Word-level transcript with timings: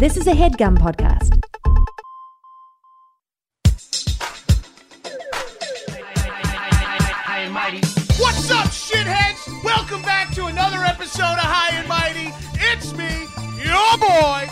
This 0.00 0.16
is 0.16 0.26
a 0.26 0.32
headgum 0.32 0.78
podcast. 0.78 1.36
What's 8.18 8.50
up, 8.50 8.68
shitheads? 8.68 9.62
Welcome 9.62 10.00
back 10.00 10.34
to 10.36 10.46
another 10.46 10.78
episode 10.84 11.20
of 11.20 11.44
High 11.44 11.76
and 11.76 11.86
Mighty. 11.86 12.32
It's 12.72 12.94
me, 12.94 13.10
your 13.62 13.98
boy, 13.98 14.48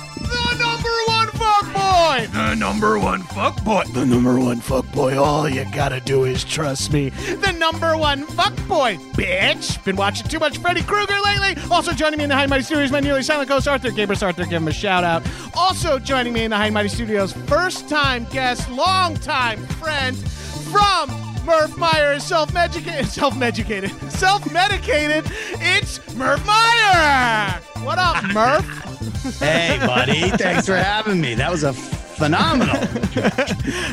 The 2.48 2.56
number 2.56 2.98
one 2.98 3.20
fuck 3.24 3.62
boy. 3.62 3.84
The 3.92 4.06
number 4.06 4.40
one 4.40 4.60
fuck 4.60 4.90
boy. 4.92 5.18
All 5.18 5.46
you 5.46 5.66
gotta 5.66 6.00
do 6.00 6.24
is 6.24 6.44
trust 6.44 6.94
me. 6.94 7.10
The 7.10 7.52
number 7.52 7.94
one 7.94 8.24
fuck 8.24 8.56
boy, 8.66 8.96
bitch. 9.12 9.84
Been 9.84 9.96
watching 9.96 10.26
too 10.28 10.38
much 10.38 10.56
Freddy 10.56 10.80
Krueger 10.80 11.20
lately. 11.22 11.62
Also 11.70 11.92
joining 11.92 12.16
me 12.16 12.24
in 12.24 12.30
the 12.30 12.34
High 12.34 12.44
and 12.44 12.50
Mighty 12.50 12.64
Studios, 12.64 12.90
my 12.90 13.00
nearly 13.00 13.22
silent 13.22 13.50
host, 13.50 13.68
Arthur 13.68 13.90
Gabrus. 13.90 14.22
Arthur, 14.22 14.44
give 14.44 14.62
him 14.62 14.68
a 14.68 14.72
shout 14.72 15.04
out. 15.04 15.22
Also 15.54 15.98
joining 15.98 16.32
me 16.32 16.44
in 16.44 16.50
the 16.50 16.56
High 16.56 16.70
Mighty 16.70 16.88
Studios, 16.88 17.34
first 17.34 17.86
time 17.86 18.24
guest, 18.30 18.70
long 18.70 19.14
time 19.16 19.58
friend 19.66 20.16
from 20.16 21.10
Murf 21.44 21.76
Meyer 21.76 22.14
is 22.14 22.24
self-medicated, 22.24 23.06
self-medicated, 23.08 23.90
self-medicated. 24.10 25.30
It's 25.60 25.98
Murf 26.14 26.42
Meyer. 26.46 27.60
What 27.84 27.98
up, 27.98 28.16
Murf? 28.32 28.64
Hey, 29.38 29.78
buddy. 29.84 30.30
Thanks 30.38 30.66
for 30.66 30.76
having 30.76 31.20
me. 31.20 31.34
That 31.34 31.50
was 31.50 31.62
a 31.62 31.72
phenomenal. 32.18 32.76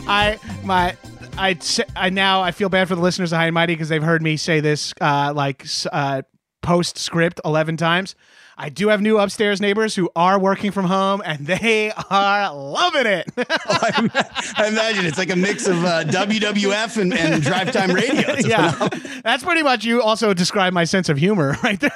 I 0.07 0.39
my 0.63 0.97
I 1.37 1.57
I 1.95 2.09
now 2.09 2.41
I 2.41 2.51
feel 2.51 2.69
bad 2.69 2.87
for 2.87 2.95
the 2.95 3.01
listeners 3.01 3.31
of 3.31 3.37
High 3.37 3.47
and 3.47 3.53
Mighty 3.53 3.73
because 3.73 3.89
they've 3.89 4.03
heard 4.03 4.21
me 4.21 4.37
say 4.37 4.59
this 4.59 4.93
uh, 4.99 5.31
like 5.35 5.65
uh, 5.91 6.23
post 6.61 6.97
script 6.97 7.39
eleven 7.45 7.77
times. 7.77 8.15
I 8.57 8.69
do 8.69 8.87
have 8.87 9.01
new 9.01 9.17
upstairs 9.17 9.59
neighbors 9.59 9.95
who 9.95 10.09
are 10.15 10.39
working 10.39 10.71
from 10.71 10.85
home 10.85 11.21
and 11.25 11.45
they 11.45 11.91
are 12.09 12.53
loving 12.55 13.05
it. 13.05 13.29
I, 13.37 14.53
I 14.57 14.67
imagine 14.67 15.05
it's 15.05 15.17
like 15.17 15.29
a 15.29 15.35
mix 15.35 15.67
of 15.67 15.83
uh, 15.83 16.03
WWF 16.05 16.97
and, 16.97 17.13
and 17.13 17.43
drive 17.43 17.71
time 17.71 17.91
radio. 17.91 18.35
Yeah, 18.45 18.89
that's 19.23 19.43
pretty 19.43 19.63
much 19.63 19.85
you 19.85 20.01
also 20.01 20.33
describe 20.33 20.71
my 20.71 20.83
sense 20.83 21.09
of 21.09 21.17
humor 21.17 21.57
right 21.63 21.79
there. 21.79 21.89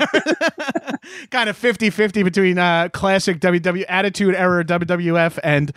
kind 1.29 1.47
of 1.47 1.57
50-50 1.57 2.23
between 2.23 2.57
uh, 2.57 2.89
classic 2.89 3.39
WW 3.39 3.85
Attitude 3.87 4.35
Era 4.35 4.63
WWF 4.63 5.37
and 5.43 5.71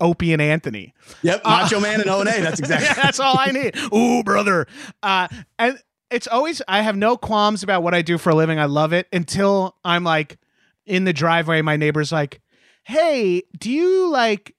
Opie 0.00 0.32
and 0.32 0.42
Anthony. 0.42 0.92
Yep. 1.22 1.44
Macho 1.44 1.80
Man 1.80 2.00
and 2.00 2.10
O 2.10 2.20
and 2.20 2.28
A. 2.28 2.40
That's 2.40 2.58
exactly. 2.58 2.86
Yeah, 2.88 2.94
that's 2.94 3.20
all 3.20 3.36
I 3.38 3.52
need. 3.52 3.76
Ooh, 3.94 4.22
brother. 4.24 4.66
Uh, 5.02 5.28
and 5.58 5.78
it's 6.10 6.26
always 6.26 6.62
I 6.68 6.82
have 6.82 6.96
no 6.96 7.16
qualms 7.16 7.62
about 7.62 7.82
what 7.82 7.94
I 7.94 8.02
do 8.02 8.18
for 8.18 8.30
a 8.30 8.34
living. 8.34 8.58
I 8.58 8.64
love 8.66 8.92
it 8.92 9.06
until 9.12 9.76
I'm 9.84 10.04
like 10.04 10.38
in 10.86 11.04
the 11.04 11.12
driveway. 11.12 11.62
My 11.62 11.76
neighbor's 11.76 12.12
like, 12.12 12.40
"Hey, 12.84 13.42
do 13.58 13.70
you 13.70 14.10
like?" 14.10 14.54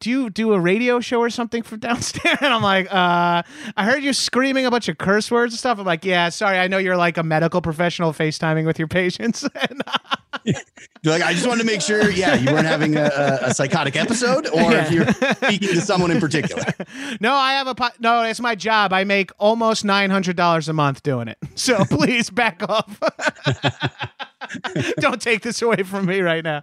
Do 0.00 0.10
you 0.10 0.28
do 0.28 0.52
a 0.52 0.60
radio 0.60 1.00
show 1.00 1.20
or 1.20 1.30
something 1.30 1.62
from 1.62 1.78
downstairs? 1.80 2.38
And 2.40 2.52
I'm 2.52 2.62
like, 2.62 2.92
uh, 2.92 3.42
I 3.76 3.84
heard 3.84 4.02
you 4.02 4.12
screaming 4.12 4.66
a 4.66 4.70
bunch 4.70 4.88
of 4.88 4.98
curse 4.98 5.30
words 5.30 5.54
and 5.54 5.58
stuff. 5.58 5.78
I'm 5.78 5.86
like, 5.86 6.04
yeah, 6.04 6.28
sorry. 6.28 6.58
I 6.58 6.66
know 6.68 6.78
you're 6.78 6.96
like 6.96 7.16
a 7.16 7.22
medical 7.22 7.62
professional 7.62 8.12
FaceTiming 8.12 8.66
with 8.66 8.78
your 8.78 8.88
patients. 9.00 9.44
and, 9.54 9.82
You're 10.44 11.12
like, 11.14 11.22
I 11.22 11.32
just 11.32 11.46
wanted 11.46 11.60
to 11.60 11.66
make 11.66 11.80
sure, 11.80 12.10
yeah, 12.10 12.34
you 12.34 12.50
weren't 12.52 12.66
having 12.66 12.96
a, 12.96 13.04
a, 13.04 13.38
a 13.46 13.54
psychotic 13.54 13.94
episode 13.96 14.46
or 14.48 14.74
if 14.74 14.90
you're 14.90 15.06
speaking 15.36 15.68
to 15.70 15.80
someone 15.80 16.10
in 16.10 16.20
particular. 16.20 16.64
no, 17.20 17.32
I 17.32 17.52
have 17.54 17.66
a 17.68 17.74
po- 17.74 17.88
no. 18.00 18.24
It's 18.24 18.40
my 18.40 18.54
job. 18.54 18.92
I 18.92 19.04
make 19.04 19.30
almost 19.38 19.84
nine 19.84 20.10
hundred 20.10 20.36
dollars 20.36 20.68
a 20.68 20.72
month 20.72 21.02
doing 21.02 21.28
it. 21.28 21.38
So 21.54 21.84
please 21.84 22.28
back 22.30 22.62
off. 22.68 22.98
Don't 24.98 25.20
take 25.20 25.42
this 25.42 25.62
away 25.62 25.82
from 25.82 26.06
me 26.06 26.20
right 26.20 26.44
now, 26.44 26.62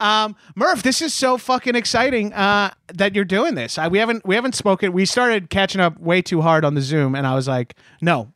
um, 0.00 0.36
Murf. 0.56 0.82
This 0.82 1.00
is 1.00 1.14
so 1.14 1.38
fucking 1.38 1.74
exciting 1.74 2.32
uh, 2.32 2.72
that 2.88 3.14
you're 3.14 3.24
doing 3.24 3.54
this. 3.54 3.78
I, 3.78 3.88
we 3.88 3.98
haven't 3.98 4.26
we 4.26 4.34
haven't 4.34 4.54
spoken. 4.54 4.92
We 4.92 5.06
started 5.06 5.50
catching 5.50 5.80
up 5.80 5.98
way 5.98 6.22
too 6.22 6.42
hard 6.42 6.64
on 6.64 6.74
the 6.74 6.82
Zoom, 6.82 7.14
and 7.14 7.26
I 7.26 7.34
was 7.34 7.48
like, 7.48 7.74
no, 8.00 8.32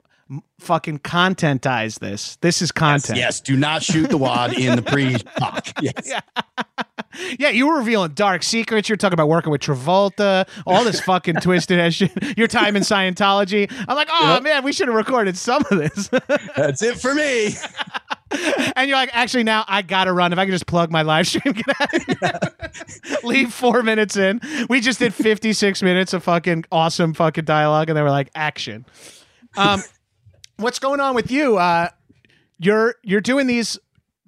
fucking 0.59 0.99
contentize 1.00 1.99
this. 2.00 2.37
This 2.43 2.61
is 2.62 2.71
content. 2.72 3.19
Yes. 3.19 3.41
Do 3.41 3.56
not 3.56 3.83
shoot 3.83 4.11
the 4.11 4.19
wad 4.19 4.53
in 4.59 4.77
the 4.77 4.83
pre 4.83 5.15
talk. 5.39 5.66
Yes. 5.83 6.12
Yeah, 7.39 7.49
you 7.49 7.66
were 7.66 7.78
revealing 7.78 8.12
dark 8.12 8.43
secrets. 8.43 8.89
You're 8.89 8.97
talking 8.97 9.15
about 9.15 9.28
working 9.28 9.50
with 9.50 9.61
Travolta, 9.62 10.47
all 10.66 10.84
this 10.84 11.00
fucking 11.00 11.37
twisted 11.41 11.81
ass 11.81 11.94
shit. 11.94 12.39
Your 12.39 12.47
time 12.47 12.77
in 12.77 12.83
Scientology. 12.83 13.72
I'm 13.89 13.97
like, 13.97 14.09
oh 14.11 14.34
Yep. 14.34 14.43
man, 14.43 14.65
we 14.65 14.72
should 14.72 14.87
have 14.89 14.94
recorded 14.97 15.37
some 15.37 15.62
of 15.71 15.78
this. 15.78 16.09
That's 16.56 16.83
it 16.83 16.99
for 17.00 17.15
me. 17.15 17.55
and 18.77 18.89
you're 18.89 18.97
like, 18.99 19.10
actually, 19.15 19.43
now 19.45 19.65
I 19.66 19.83
gotta 19.83 20.12
run. 20.12 20.33
If 20.33 20.39
I 20.39 20.45
could 20.45 20.53
just 20.53 20.66
plug 20.66 20.91
my 20.93 21.03
live 21.03 21.27
stream, 21.27 21.55
get 21.55 21.81
out 21.81 21.95
of 21.95 22.03
here. 22.05 23.19
leave 23.25 23.53
four 23.53 23.83
minutes 23.83 24.16
in. 24.16 24.41
We 24.69 24.81
just 24.81 24.99
did 24.99 25.15
56 25.15 25.83
minutes 25.83 26.12
of 26.12 26.22
fucking 26.25 26.66
awesome 26.71 27.15
fucking 27.15 27.47
dialogue, 27.47 27.89
and 27.89 27.97
they 27.97 28.03
were 28.03 28.10
like, 28.10 28.31
action. 28.34 28.84
Um, 29.56 29.83
what's 30.59 30.79
going 30.79 31.01
on 31.01 31.15
with 31.15 31.31
you? 31.31 31.57
Uh, 31.57 31.89
you're 32.59 32.97
you're 33.03 33.21
doing 33.21 33.47
these. 33.47 33.79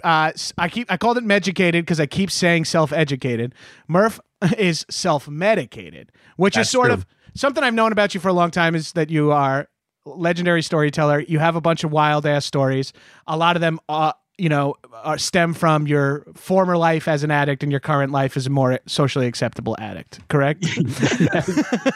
Uh, 0.02 0.32
I 0.56 0.68
keep 0.68 0.90
I 0.90 0.96
called 0.96 1.18
it 1.18 1.24
medicated 1.24 1.84
because 1.84 2.00
I 2.00 2.06
keep 2.06 2.30
saying 2.30 2.64
self 2.64 2.92
educated. 2.92 3.54
Murf 3.88 4.18
is 4.58 4.86
self 4.88 5.28
medicated, 5.28 6.10
which 6.36 6.54
That's 6.54 6.68
is 6.68 6.72
sort 6.72 6.86
true. 6.86 6.94
of 6.94 7.06
something 7.34 7.62
I've 7.62 7.74
known 7.74 7.92
about 7.92 8.14
you 8.14 8.20
for 8.20 8.28
a 8.28 8.32
long 8.32 8.50
time. 8.50 8.74
Is 8.74 8.92
that 8.92 9.10
you 9.10 9.32
are 9.32 9.68
legendary 10.06 10.62
storyteller. 10.62 11.20
You 11.20 11.38
have 11.38 11.56
a 11.56 11.60
bunch 11.60 11.84
of 11.84 11.90
wild 11.90 12.26
ass 12.26 12.44
stories. 12.44 12.92
A 13.26 13.36
lot 13.36 13.56
of 13.56 13.60
them, 13.60 13.78
uh, 13.88 14.12
you 14.38 14.48
know, 14.48 14.74
are, 14.92 15.18
stem 15.18 15.52
from 15.52 15.86
your 15.86 16.24
former 16.34 16.76
life 16.76 17.06
as 17.06 17.22
an 17.22 17.30
addict 17.30 17.62
and 17.62 17.70
your 17.70 17.80
current 17.80 18.10
life 18.10 18.36
as 18.36 18.46
a 18.46 18.50
more 18.50 18.80
socially 18.86 19.26
acceptable 19.26 19.76
addict. 19.78 20.26
Correct? 20.28 20.64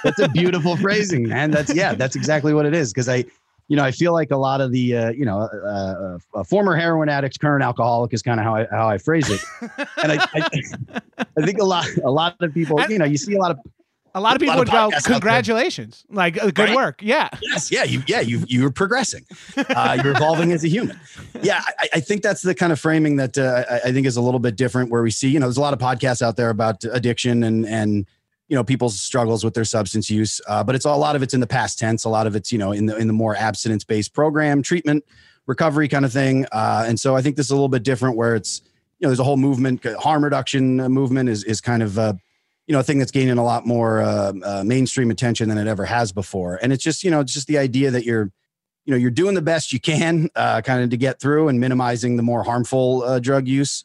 that's 0.05 0.19
a 0.19 0.28
beautiful 0.28 0.77
phrasing, 0.77 1.28
man. 1.28 1.51
That's 1.51 1.75
yeah, 1.75 1.95
that's 1.95 2.16
exactly 2.16 2.53
what 2.53 2.66
it 2.66 2.75
is. 2.75 2.93
Because 2.93 3.09
I, 3.09 3.25
you 3.69 3.76
know, 3.76 3.84
I 3.84 3.91
feel 3.92 4.12
like 4.12 4.30
a 4.30 4.36
lot 4.36 4.60
of 4.60 4.72
the, 4.72 4.97
uh, 4.97 5.10
you 5.10 5.25
know, 5.25 5.41
uh, 5.41 5.66
uh, 5.66 6.19
a 6.34 6.44
former 6.44 6.76
heroin 6.76 7.08
addict, 7.08 7.41
current 7.41 7.64
alcoholic 7.64 8.12
is 8.12 8.22
kind 8.22 8.38
of 8.38 8.44
how 8.44 8.56
I 8.56 8.66
how 8.70 8.88
I 8.88 8.98
phrase 8.98 9.28
it. 9.30 9.41
And 10.02 10.12
I, 10.12 10.26
I, 10.34 10.48
I 11.38 11.44
think 11.47 11.58
a 11.58 11.64
lot, 11.64 11.86
a 12.04 12.10
lot 12.10 12.36
of 12.41 12.53
people, 12.53 12.80
you 12.88 12.98
know, 12.98 13.06
you 13.06 13.16
see 13.16 13.34
a 13.34 13.38
lot 13.38 13.50
of 13.53 13.58
a 14.16 14.20
lot 14.20 14.36
of 14.36 14.42
A 14.42 14.47
lot 14.47 14.53
people 14.53 14.53
of 14.53 14.58
would 14.60 14.69
go, 14.69 14.72
podcasts 14.74 14.97
out 14.97 15.03
there. 15.04 15.14
"Congratulations! 15.14 16.04
Like 16.08 16.41
uh, 16.41 16.50
good 16.53 16.69
Right? 16.69 16.76
work." 16.76 17.03
Yeah. 17.03 17.30
yes, 17.42 17.72
yeah, 17.72 17.82
you, 17.82 18.00
yeah, 18.06 18.20
you, 18.20 18.44
you're 18.47 18.70
progressing, 18.70 19.24
uh, 19.56 19.98
you're 20.04 20.14
evolving 20.14 20.53
as 20.53 20.62
a 20.62 20.69
human. 20.69 21.00
Yeah, 21.42 21.60
I, 21.66 21.88
I 21.94 22.00
think 22.00 22.22
that's 22.22 22.42
the 22.42 22.54
kind 22.54 22.70
of 22.70 22.78
framing 22.78 23.16
that 23.16 23.36
uh, 23.36 23.64
I 23.84 23.91
think 23.91 24.06
is 24.06 24.16
a 24.16 24.20
little 24.20 24.38
bit 24.38 24.54
different. 24.54 24.91
Where 24.91 25.03
we 25.03 25.10
see, 25.10 25.30
you 25.30 25.41
know, 25.41 25.47
there's 25.47 25.56
a 25.56 25.60
lot 25.60 25.72
of 25.72 25.80
podcasts 25.80 26.22
out 26.22 26.36
there 26.36 26.50
about 26.50 26.84
addiction 26.84 27.42
and 27.42 27.66
and 27.66 28.06
you 28.49 28.56
know 28.56 28.65
people's 28.65 29.00
struggles 29.00 29.44
with 29.44 29.55
their 29.55 29.65
substance 29.65 30.10
use, 30.10 30.41
uh, 30.47 30.62
but 30.62 30.75
it's 30.75 30.84
a 30.84 30.94
lot 30.94 31.16
of 31.16 31.22
it's 31.22 31.34
in 31.34 31.41
the 31.41 31.47
past 31.47 31.78
tense. 31.78 32.05
A 32.05 32.09
lot 32.09 32.27
of 32.27 32.37
it's 32.37 32.53
you 32.53 32.59
know 32.59 32.72
in 32.72 32.87
the 32.87 32.97
in 32.97 33.06
the 33.06 33.12
more 33.12 33.37
abstinence 33.37 33.84
based 33.84 34.12
program 34.12 34.62
treatment 34.62 35.05
recovery 35.47 35.88
kind 35.88 36.05
of 36.05 36.12
thing. 36.12 36.47
Uh, 36.53 36.84
and 36.87 36.99
so 36.99 37.16
I 37.16 37.22
think 37.22 37.37
this 37.37 37.47
is 37.47 37.50
a 37.50 37.54
little 37.54 37.69
bit 37.69 37.83
different 37.83 38.16
where 38.16 38.34
it's 38.34 38.62
you 38.99 39.06
know 39.06 39.10
there's 39.10 39.21
a 39.21 39.25
whole 39.25 39.37
movement 39.37 39.84
harm 39.99 40.25
reduction 40.25 40.81
uh, 40.81 40.88
movement 40.88 41.28
is 41.28 41.44
is 41.44 41.60
kind 41.60 41.83
of 41.83 41.99
uh, 41.99 42.15
you 42.66 42.72
know 42.72 42.81
a 42.81 42.83
thing 42.83 42.99
that's 42.99 43.10
gaining 43.10 43.38
a 43.38 43.44
lot 43.44 43.66
more 43.66 44.00
uh, 44.00 44.33
uh, 44.44 44.65
mainstream 44.65 45.10
attention 45.10 45.49
than 45.49 45.59
it 45.59 45.66
ever 45.66 45.84
has 45.84 46.12
before 46.12 46.59
and 46.62 46.72
it's 46.72 46.83
just 46.83 47.04
you 47.04 47.10
know 47.10 47.21
it's 47.21 47.33
just 47.33 47.47
the 47.47 47.59
idea 47.59 47.91
that 47.91 48.04
you're 48.04 48.31
you 48.84 48.91
know 48.93 48.97
you're 48.97 49.10
doing 49.10 49.34
the 49.34 49.43
best 49.43 49.72
you 49.72 49.81
can 49.81 50.28
uh, 50.37 50.60
kind 50.60 50.83
of 50.83 50.91
to 50.91 50.97
get 50.97 51.21
through 51.21 51.49
and 51.49 51.60
minimizing 51.60 52.16
the 52.16 52.22
more 52.22 52.43
harmful 52.43 53.03
uh, 53.03 53.19
drug 53.19 53.49
use 53.49 53.84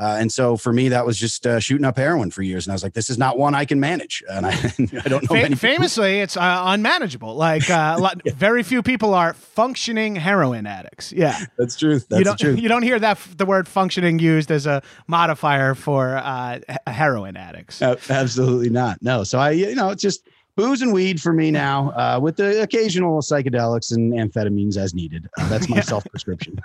uh, 0.00 0.16
and 0.18 0.32
so 0.32 0.56
for 0.56 0.72
me 0.72 0.88
that 0.88 1.06
was 1.06 1.16
just 1.18 1.46
uh, 1.46 1.60
shooting 1.60 1.84
up 1.84 1.96
heroin 1.96 2.30
for 2.30 2.42
years 2.42 2.66
and 2.66 2.72
i 2.72 2.74
was 2.74 2.82
like 2.82 2.94
this 2.94 3.08
is 3.08 3.18
not 3.18 3.38
one 3.38 3.54
i 3.54 3.64
can 3.64 3.78
manage 3.78 4.22
and 4.28 4.46
i, 4.46 4.50
I 5.04 5.08
don't 5.08 5.22
know 5.22 5.28
Fa- 5.28 5.34
many 5.34 5.54
famously, 5.54 6.20
it's 6.20 6.36
uh, 6.36 6.62
unmanageable. 6.66 7.34
Like 7.34 7.68
uh, 7.70 8.10
a 8.26 8.30
very 8.34 8.62
few 8.62 8.82
people 8.82 9.14
are 9.14 9.34
functioning 9.34 10.16
heroin 10.16 10.66
addicts. 10.66 11.12
Yeah, 11.12 11.38
that's 11.56 11.76
true 11.76 11.98
that's 11.98 12.18
you 12.18 12.24
don't 12.24 12.38
truth 12.38 12.58
you 12.62 12.68
don't 12.68 12.82
hear 12.82 12.98
that 12.98 13.18
the 13.36 13.46
word 13.46 13.68
functioning 13.68 14.18
used 14.18 14.50
as 14.50 14.66
a 14.66 14.82
modifier 15.06 15.74
for 15.74 16.16
uh, 16.16 16.60
heroin 16.86 17.36
addicts. 17.36 17.82
Absolutely 17.82 18.70
not. 18.70 19.02
No. 19.02 19.24
So 19.24 19.38
I, 19.38 19.50
you 19.50 19.74
know, 19.74 19.90
it's 19.90 20.02
just 20.02 20.26
booze 20.56 20.82
and 20.82 20.92
weed 20.92 21.20
for 21.20 21.32
me 21.32 21.50
now, 21.50 21.90
uh, 21.90 22.18
with 22.20 22.36
the 22.36 22.62
occasional 22.62 23.20
psychedelics 23.20 23.94
and 23.94 24.12
amphetamines 24.12 24.76
as 24.76 24.94
needed. 24.94 25.28
Uh, 25.38 25.48
that's 25.48 25.68
my 25.68 25.80
self 25.80 26.04
prescription. 26.10 26.58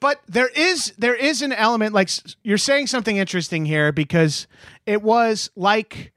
But 0.00 0.20
there 0.26 0.48
is 0.48 0.92
there 0.98 1.14
is 1.14 1.42
an 1.42 1.52
element 1.52 1.94
like 1.94 2.08
you're 2.42 2.58
saying 2.58 2.86
something 2.86 3.16
interesting 3.16 3.64
here 3.64 3.92
because 3.92 4.46
it 4.86 5.02
was 5.02 5.50
like 5.56 6.12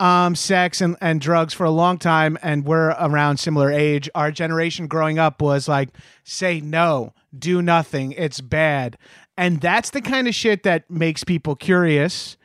um, 0.00 0.34
sex 0.34 0.80
and, 0.80 0.96
and 1.00 1.20
drugs 1.20 1.54
for 1.54 1.64
a 1.64 1.70
long 1.70 1.98
time 1.98 2.36
and 2.42 2.64
we're 2.64 2.90
around 2.90 3.38
similar 3.38 3.70
age. 3.70 4.10
Our 4.14 4.30
generation 4.30 4.86
growing 4.86 5.18
up 5.18 5.40
was 5.40 5.68
like 5.68 5.90
say 6.24 6.60
no 6.60 7.12
do 7.36 7.62
nothing 7.62 8.12
it's 8.12 8.40
bad. 8.40 8.96
And 9.36 9.60
that's 9.60 9.90
the 9.90 10.00
kind 10.00 10.28
of 10.28 10.34
shit 10.34 10.62
that 10.62 10.88
makes 10.88 11.24
people 11.24 11.56
curious. 11.56 12.36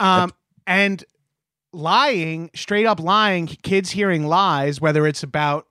Um, 0.00 0.32
and 0.66 1.04
lying 1.72 2.50
straight 2.54 2.86
up 2.86 2.98
lying 2.98 3.46
kids 3.46 3.90
hearing 3.90 4.26
lies 4.26 4.80
whether 4.80 5.06
it's 5.06 5.22
about 5.22 5.67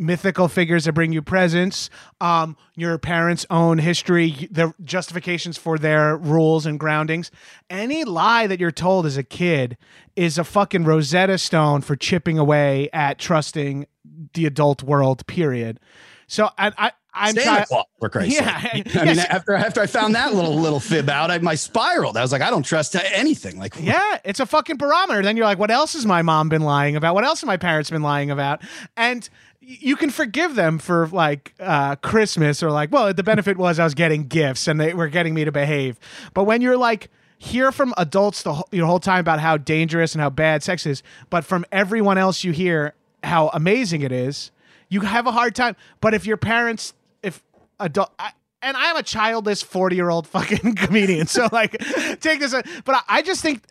mythical 0.00 0.48
figures 0.48 0.86
that 0.86 0.92
bring 0.94 1.12
you 1.12 1.20
presents, 1.22 1.90
um, 2.20 2.56
your 2.74 2.96
parents' 2.98 3.44
own 3.50 3.78
history, 3.78 4.48
the 4.50 4.72
justifications 4.82 5.58
for 5.58 5.78
their 5.78 6.16
rules 6.16 6.64
and 6.66 6.80
groundings. 6.80 7.30
Any 7.68 8.02
lie 8.04 8.46
that 8.46 8.58
you're 8.58 8.70
told 8.72 9.06
as 9.06 9.16
a 9.16 9.22
kid 9.22 9.76
is 10.16 10.38
a 10.38 10.44
fucking 10.44 10.84
Rosetta 10.84 11.38
Stone 11.38 11.82
for 11.82 11.94
chipping 11.96 12.38
away 12.38 12.88
at 12.92 13.18
trusting 13.18 13.86
the 14.34 14.46
adult 14.46 14.82
world. 14.82 15.26
Period. 15.26 15.78
So 16.26 16.48
I, 16.58 16.72
I 16.78 16.92
I'm 17.12 17.34
Santa. 17.34 17.66
Claus, 17.66 17.84
for 17.98 18.08
Christ's 18.08 18.36
Yeah, 18.40 18.60
sake. 18.60 18.86
I 18.96 19.04
yes. 19.04 19.16
mean, 19.16 19.26
after 19.28 19.52
after 19.54 19.80
I 19.80 19.86
found 19.86 20.14
that 20.14 20.32
little 20.32 20.54
little 20.54 20.78
fib 20.78 21.08
out, 21.10 21.30
I, 21.30 21.38
my 21.38 21.56
spiraled. 21.56 22.16
I 22.16 22.22
was 22.22 22.30
like, 22.30 22.40
I 22.40 22.50
don't 22.50 22.62
trust 22.62 22.94
anything. 22.96 23.58
Like, 23.58 23.74
Yeah, 23.80 24.18
it's 24.24 24.38
a 24.38 24.46
fucking 24.46 24.76
barometer. 24.76 25.22
Then 25.22 25.36
you're 25.36 25.44
like, 25.46 25.58
what 25.58 25.72
else 25.72 25.94
has 25.94 26.06
my 26.06 26.22
mom 26.22 26.48
been 26.48 26.62
lying 26.62 26.94
about? 26.96 27.14
What 27.16 27.24
else 27.24 27.40
have 27.40 27.48
my 27.48 27.56
parents 27.56 27.90
been 27.90 28.02
lying 28.02 28.30
about? 28.30 28.62
And 28.96 29.28
you 29.70 29.94
can 29.94 30.10
forgive 30.10 30.56
them 30.56 30.78
for 30.78 31.06
like 31.08 31.54
uh, 31.60 31.94
Christmas 31.96 32.62
or 32.62 32.70
like, 32.72 32.90
well, 32.90 33.14
the 33.14 33.22
benefit 33.22 33.56
was 33.56 33.78
I 33.78 33.84
was 33.84 33.94
getting 33.94 34.26
gifts 34.26 34.66
and 34.66 34.80
they 34.80 34.94
were 34.94 35.08
getting 35.08 35.32
me 35.32 35.44
to 35.44 35.52
behave. 35.52 35.98
But 36.34 36.44
when 36.44 36.60
you're 36.60 36.76
like, 36.76 37.08
hear 37.38 37.70
from 37.70 37.94
adults 37.96 38.42
the 38.42 38.54
whole, 38.54 38.68
your 38.72 38.86
whole 38.86 38.98
time 38.98 39.20
about 39.20 39.38
how 39.38 39.56
dangerous 39.56 40.14
and 40.14 40.20
how 40.20 40.28
bad 40.28 40.62
sex 40.62 40.86
is, 40.86 41.02
but 41.30 41.44
from 41.44 41.64
everyone 41.70 42.18
else 42.18 42.42
you 42.42 42.52
hear 42.52 42.94
how 43.22 43.48
amazing 43.54 44.02
it 44.02 44.12
is, 44.12 44.50
you 44.88 45.02
have 45.02 45.26
a 45.26 45.32
hard 45.32 45.54
time. 45.54 45.76
But 46.00 46.14
if 46.14 46.26
your 46.26 46.36
parents, 46.36 46.92
if 47.22 47.42
adult, 47.78 48.12
I, 48.18 48.32
and 48.62 48.76
I'm 48.76 48.96
a 48.96 49.02
childless 49.02 49.62
40 49.62 49.94
year 49.94 50.10
old 50.10 50.26
fucking 50.26 50.74
comedian, 50.76 51.28
so 51.28 51.48
like, 51.52 51.72
take 52.20 52.40
this, 52.40 52.52
but 52.84 52.94
I, 52.94 53.02
I 53.08 53.22
just 53.22 53.40
think 53.40 53.62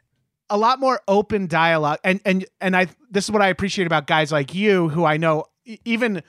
a 0.49 0.57
lot 0.57 0.79
more 0.79 0.99
open 1.07 1.45
dialogue 1.45 1.99
and 2.03 2.19
and 2.25 2.43
and 2.59 2.75
I 2.75 2.87
this 3.11 3.25
is 3.25 3.31
what 3.31 3.43
I 3.43 3.49
appreciate 3.49 3.85
about 3.85 4.07
guys 4.07 4.31
like 4.31 4.55
you 4.55 4.89
who 4.89 5.05
I 5.05 5.17
know 5.17 5.45
even 5.85 6.23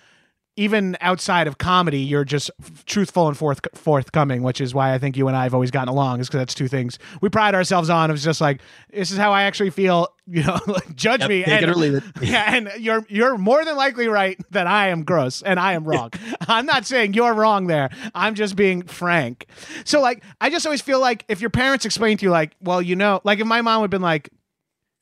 even 0.57 0.97
outside 1.01 1.47
of 1.47 1.57
comedy 1.59 2.01
you're 2.01 2.25
just 2.25 2.51
truthful 2.85 3.29
and 3.29 3.37
forth 3.37 3.61
forthcoming 3.73 4.43
which 4.43 4.61
is 4.61 4.75
why 4.75 4.93
I 4.93 4.99
think 4.99 5.17
you 5.17 5.29
and 5.29 5.37
I 5.37 5.45
have 5.45 5.55
always 5.55 5.71
gotten 5.71 5.89
along 5.89 6.21
is 6.21 6.27
because 6.27 6.41
that's 6.41 6.55
two 6.55 6.69
things. 6.69 6.99
We 7.23 7.29
pride 7.29 7.55
ourselves 7.55 7.89
on 7.89 8.11
it's 8.11 8.23
just 8.23 8.41
like 8.41 8.61
this 8.93 9.11
is 9.11 9.17
how 9.17 9.33
I 9.33 9.45
actually 9.45 9.71
feel 9.71 10.09
you 10.27 10.43
know 10.43 10.59
judge 10.95 11.21
Yep, 11.21 11.29
me 11.29 11.45
take 11.45 11.63
and, 11.63 11.63
it 11.63 11.69
or 11.71 11.75
leave 11.77 11.95
it. 11.95 12.05
yeah 12.21 12.55
and 12.55 12.71
you're 12.79 13.07
you're 13.09 13.39
more 13.39 13.65
than 13.65 13.77
likely 13.77 14.09
right 14.09 14.39
that 14.51 14.67
I 14.67 14.89
am 14.89 15.05
gross 15.05 15.41
and 15.41 15.59
I 15.59 15.73
am 15.75 15.85
wrong. 15.85 16.11
I'm 16.49 16.67
not 16.67 16.85
saying 16.85 17.15
you're 17.15 17.33
wrong 17.33 17.69
there. 17.69 17.89
I'm 18.15 18.35
just 18.35 18.57
being 18.57 18.83
frank. 18.83 19.47
So 19.85 20.01
like 20.03 20.23
I 20.41 20.51
just 20.51 20.67
always 20.67 20.83
feel 20.83 21.01
like 21.01 21.25
if 21.29 21.41
your 21.41 21.51
parents 21.51 21.85
explain 21.87 22.19
to 22.19 22.25
you 22.27 22.31
like 22.31 22.57
well 22.61 22.83
you 22.83 22.97
know 22.97 23.21
like 23.25 23.39
if 23.39 23.47
my 23.47 23.63
mom 23.63 23.81
would 23.81 23.85
have 23.87 23.91
been 23.91 24.03
like 24.03 24.31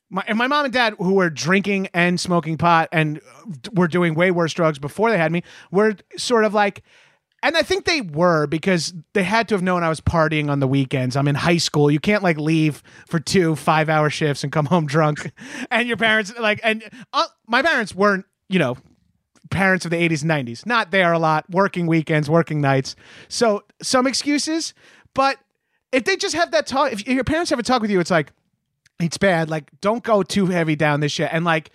my, 0.09 0.23
and 0.27 0.37
my 0.37 0.47
mom 0.47 0.65
and 0.65 0.73
dad, 0.73 0.95
who 0.97 1.13
were 1.13 1.29
drinking 1.29 1.89
and 1.93 2.19
smoking 2.19 2.57
pot 2.57 2.89
and 2.91 3.21
were 3.73 3.87
doing 3.87 4.15
way 4.15 4.31
worse 4.31 4.53
drugs 4.53 4.79
before 4.79 5.11
they 5.11 5.17
had 5.17 5.31
me, 5.31 5.43
were 5.71 5.95
sort 6.17 6.45
of 6.45 6.53
like, 6.53 6.83
and 7.41 7.55
I 7.55 7.61
think 7.61 7.85
they 7.85 8.01
were 8.01 8.47
because 8.47 8.93
they 9.13 9.23
had 9.23 9.47
to 9.49 9.55
have 9.55 9.61
known 9.61 9.83
I 9.83 9.89
was 9.89 10.01
partying 10.01 10.49
on 10.49 10.59
the 10.59 10.67
weekends. 10.67 11.15
I'm 11.15 11.27
in 11.27 11.35
high 11.35 11.57
school. 11.57 11.89
You 11.89 11.99
can't 11.99 12.23
like 12.23 12.37
leave 12.37 12.83
for 13.07 13.19
two 13.19 13.55
five 13.55 13.87
hour 13.87 14.09
shifts 14.09 14.43
and 14.43 14.51
come 14.51 14.65
home 14.65 14.87
drunk. 14.87 15.31
and 15.71 15.87
your 15.87 15.97
parents, 15.97 16.33
like, 16.37 16.59
and 16.63 16.83
uh, 17.13 17.27
my 17.47 17.61
parents 17.61 17.95
weren't, 17.95 18.25
you 18.49 18.59
know, 18.59 18.77
parents 19.51 19.85
of 19.85 19.91
the 19.91 19.97
80s 19.97 20.21
and 20.21 20.47
90s. 20.47 20.65
Not 20.65 20.91
there 20.91 21.13
a 21.13 21.19
lot, 21.19 21.49
working 21.49 21.87
weekends, 21.87 22.29
working 22.29 22.61
nights. 22.61 22.95
So 23.29 23.63
some 23.81 24.05
excuses, 24.05 24.73
but 25.13 25.37
if 25.91 26.03
they 26.03 26.17
just 26.17 26.35
have 26.35 26.51
that 26.51 26.67
talk, 26.67 26.91
if 26.91 27.07
your 27.07 27.23
parents 27.23 27.49
have 27.51 27.59
a 27.59 27.63
talk 27.63 27.81
with 27.81 27.89
you, 27.89 27.99
it's 27.99 28.11
like, 28.11 28.31
it's 28.99 29.17
bad. 29.17 29.49
Like, 29.49 29.69
don't 29.81 30.03
go 30.03 30.23
too 30.23 30.47
heavy 30.47 30.75
down 30.75 30.99
this 30.99 31.11
shit. 31.11 31.29
And 31.31 31.45
like, 31.45 31.71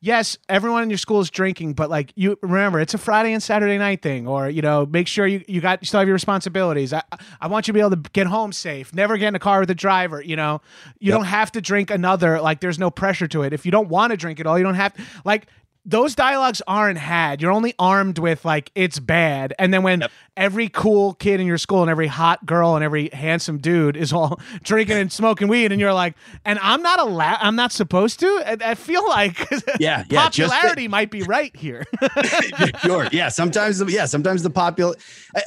yes, 0.00 0.38
everyone 0.48 0.84
in 0.84 0.90
your 0.90 0.98
school 0.98 1.20
is 1.20 1.30
drinking, 1.30 1.74
but 1.74 1.90
like, 1.90 2.12
you 2.14 2.38
remember 2.42 2.80
it's 2.80 2.94
a 2.94 2.98
Friday 2.98 3.32
and 3.32 3.42
Saturday 3.42 3.78
night 3.78 4.00
thing, 4.00 4.28
or 4.28 4.48
you 4.48 4.62
know, 4.62 4.86
make 4.86 5.08
sure 5.08 5.26
you 5.26 5.44
you 5.48 5.60
got 5.60 5.82
you 5.82 5.86
still 5.86 5.98
have 5.98 6.08
your 6.08 6.14
responsibilities. 6.14 6.92
I 6.92 7.02
I 7.40 7.48
want 7.48 7.66
you 7.66 7.72
to 7.72 7.76
be 7.76 7.80
able 7.80 7.90
to 7.90 8.10
get 8.12 8.26
home 8.26 8.52
safe. 8.52 8.94
Never 8.94 9.16
get 9.16 9.28
in 9.28 9.34
a 9.34 9.40
car 9.40 9.60
with 9.60 9.70
a 9.70 9.74
driver. 9.74 10.22
You 10.22 10.36
know, 10.36 10.60
you 11.00 11.10
don't 11.10 11.24
have 11.24 11.52
to 11.52 11.60
drink 11.60 11.90
another. 11.90 12.40
Like, 12.40 12.60
there's 12.60 12.78
no 12.78 12.90
pressure 12.90 13.26
to 13.28 13.42
it. 13.42 13.52
If 13.52 13.66
you 13.66 13.72
don't 13.72 13.88
want 13.88 14.12
to 14.12 14.16
drink 14.16 14.40
it 14.40 14.46
all, 14.46 14.56
you 14.58 14.64
don't 14.64 14.74
have 14.74 14.94
like. 15.24 15.46
Those 15.88 16.14
dialogues 16.14 16.60
aren't 16.66 16.98
had. 16.98 17.40
You're 17.40 17.50
only 17.50 17.74
armed 17.78 18.18
with 18.18 18.44
like 18.44 18.70
it's 18.74 18.98
bad, 18.98 19.54
and 19.58 19.72
then 19.72 19.82
when 19.82 20.04
every 20.36 20.68
cool 20.68 21.14
kid 21.14 21.40
in 21.40 21.46
your 21.46 21.56
school 21.56 21.80
and 21.80 21.90
every 21.90 22.08
hot 22.08 22.44
girl 22.44 22.74
and 22.76 22.84
every 22.84 23.08
handsome 23.08 23.56
dude 23.56 23.96
is 23.96 24.12
all 24.12 24.38
drinking 24.62 24.98
and 24.98 25.10
smoking 25.10 25.48
weed, 25.48 25.72
and 25.72 25.80
you're 25.80 25.94
like, 25.94 26.14
and 26.44 26.58
I'm 26.58 26.82
not 26.82 27.00
allowed. 27.00 27.38
I'm 27.40 27.56
not 27.56 27.72
supposed 27.72 28.20
to. 28.20 28.26
I, 28.44 28.58
I 28.60 28.74
feel 28.74 29.08
like 29.08 29.38
Yeah, 29.80 30.04
yeah, 30.10 30.28
just 30.28 30.36
the- 30.36 30.42
popularity 30.56 30.88
might 30.88 31.10
be 31.10 31.22
right 31.22 31.56
here. 31.56 31.86
sure. 32.82 33.08
Yeah. 33.10 33.28
Sometimes, 33.30 33.78
the, 33.78 33.86
yeah. 33.90 34.04
Sometimes 34.04 34.42
the 34.42 34.50
popular. 34.50 34.94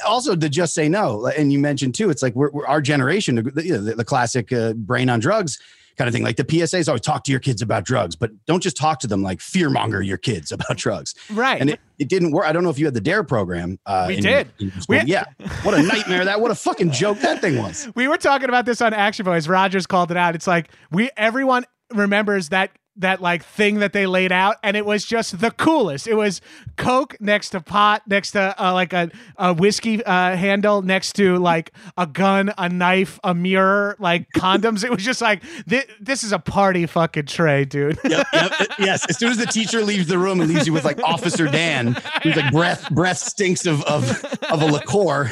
Also, 0.04 0.34
to 0.34 0.48
just 0.48 0.74
say 0.74 0.88
no, 0.88 1.26
and 1.26 1.52
you 1.52 1.60
mentioned 1.60 1.94
too, 1.94 2.10
it's 2.10 2.22
like 2.22 2.34
we're, 2.34 2.50
we're 2.50 2.66
our 2.66 2.80
generation, 2.80 3.36
the, 3.36 3.64
you 3.64 3.74
know, 3.74 3.80
the, 3.80 3.94
the 3.94 4.04
classic 4.04 4.52
uh, 4.52 4.72
brain 4.72 5.08
on 5.08 5.20
drugs 5.20 5.58
kind 5.96 6.08
of 6.08 6.14
thing. 6.14 6.22
Like 6.22 6.36
the 6.36 6.44
PSAs 6.44 6.88
always 6.88 7.00
talk 7.02 7.24
to 7.24 7.30
your 7.30 7.40
kids 7.40 7.62
about 7.62 7.84
drugs, 7.84 8.16
but 8.16 8.30
don't 8.46 8.62
just 8.62 8.76
talk 8.76 9.00
to 9.00 9.06
them 9.06 9.22
like 9.22 9.38
fearmonger 9.40 10.04
your 10.04 10.16
kids 10.18 10.52
about 10.52 10.76
drugs. 10.76 11.14
right. 11.30 11.60
And 11.60 11.70
it, 11.70 11.80
it 11.98 12.08
didn't 12.08 12.32
work. 12.32 12.46
I 12.46 12.52
don't 12.52 12.64
know 12.64 12.70
if 12.70 12.78
you 12.78 12.84
had 12.86 12.94
the 12.94 13.00
Dare 13.00 13.22
program. 13.24 13.78
Uh, 13.86 14.06
We 14.08 14.16
in 14.16 14.22
did. 14.22 14.50
in. 14.58 14.72
We- 14.88 15.02
yeah. 15.02 15.24
What 15.62 15.74
a 15.74 15.82
nightmare 15.82 16.24
that. 16.24 16.40
What 16.40 16.50
a 16.50 16.54
fucking 16.54 16.90
joke 16.92 17.18
that 17.20 17.40
thing 17.40 17.58
was. 17.58 17.88
we 17.94 18.08
were 18.08 18.16
talking 18.18 18.48
about 18.48 18.66
this 18.66 18.80
on 18.80 18.92
Action 18.94 19.24
Boyz. 19.26 19.48
Rogers 19.48 19.86
called 19.86 20.10
it 20.10 20.16
out. 20.16 20.34
It's 20.34 20.46
like 20.46 20.70
we 20.90 21.10
everyone 21.16 21.64
remembers 21.94 22.48
that 22.48 22.70
that 23.02 23.20
like 23.20 23.44
thing 23.44 23.78
that 23.80 23.92
they 23.92 24.06
laid 24.06 24.32
out, 24.32 24.56
and 24.62 24.76
it 24.76 24.84
was 24.84 25.04
just 25.04 25.40
the 25.40 25.50
coolest. 25.50 26.06
It 26.06 26.14
was 26.14 26.40
Coke 26.76 27.16
next 27.20 27.50
to 27.50 27.60
pot, 27.60 28.02
next 28.06 28.32
to 28.32 28.54
uh, 28.62 28.72
like 28.72 28.92
a, 28.92 29.10
a 29.36 29.54
whiskey 29.54 30.02
uh, 30.04 30.36
handle, 30.36 30.82
next 30.82 31.12
to 31.16 31.36
like 31.36 31.72
a 31.96 32.06
gun, 32.06 32.52
a 32.58 32.68
knife, 32.68 33.20
a 33.22 33.34
mirror, 33.34 33.96
like 33.98 34.30
condoms. 34.32 34.84
it 34.84 34.90
was 34.90 35.04
just 35.04 35.20
like 35.20 35.42
thi- 35.68 35.84
this 36.00 36.24
is 36.24 36.32
a 36.32 36.38
party 36.38 36.86
fucking 36.86 37.26
tray, 37.26 37.64
dude. 37.64 37.98
Yep, 38.04 38.26
yep. 38.32 38.52
yes. 38.78 39.06
As 39.08 39.18
soon 39.18 39.30
as 39.30 39.38
the 39.38 39.46
teacher 39.46 39.82
leaves 39.82 40.06
the 40.06 40.18
room 40.18 40.40
and 40.40 40.52
leaves 40.52 40.66
you 40.66 40.72
with 40.72 40.84
like 40.84 41.00
Officer 41.02 41.46
Dan, 41.46 41.96
who's 42.22 42.36
like 42.36 42.52
breath 42.52 42.90
breath 42.90 43.18
stinks 43.18 43.66
of 43.66 43.82
of 43.84 44.24
of 44.50 44.62
a 44.62 44.66
liqueur, 44.66 45.30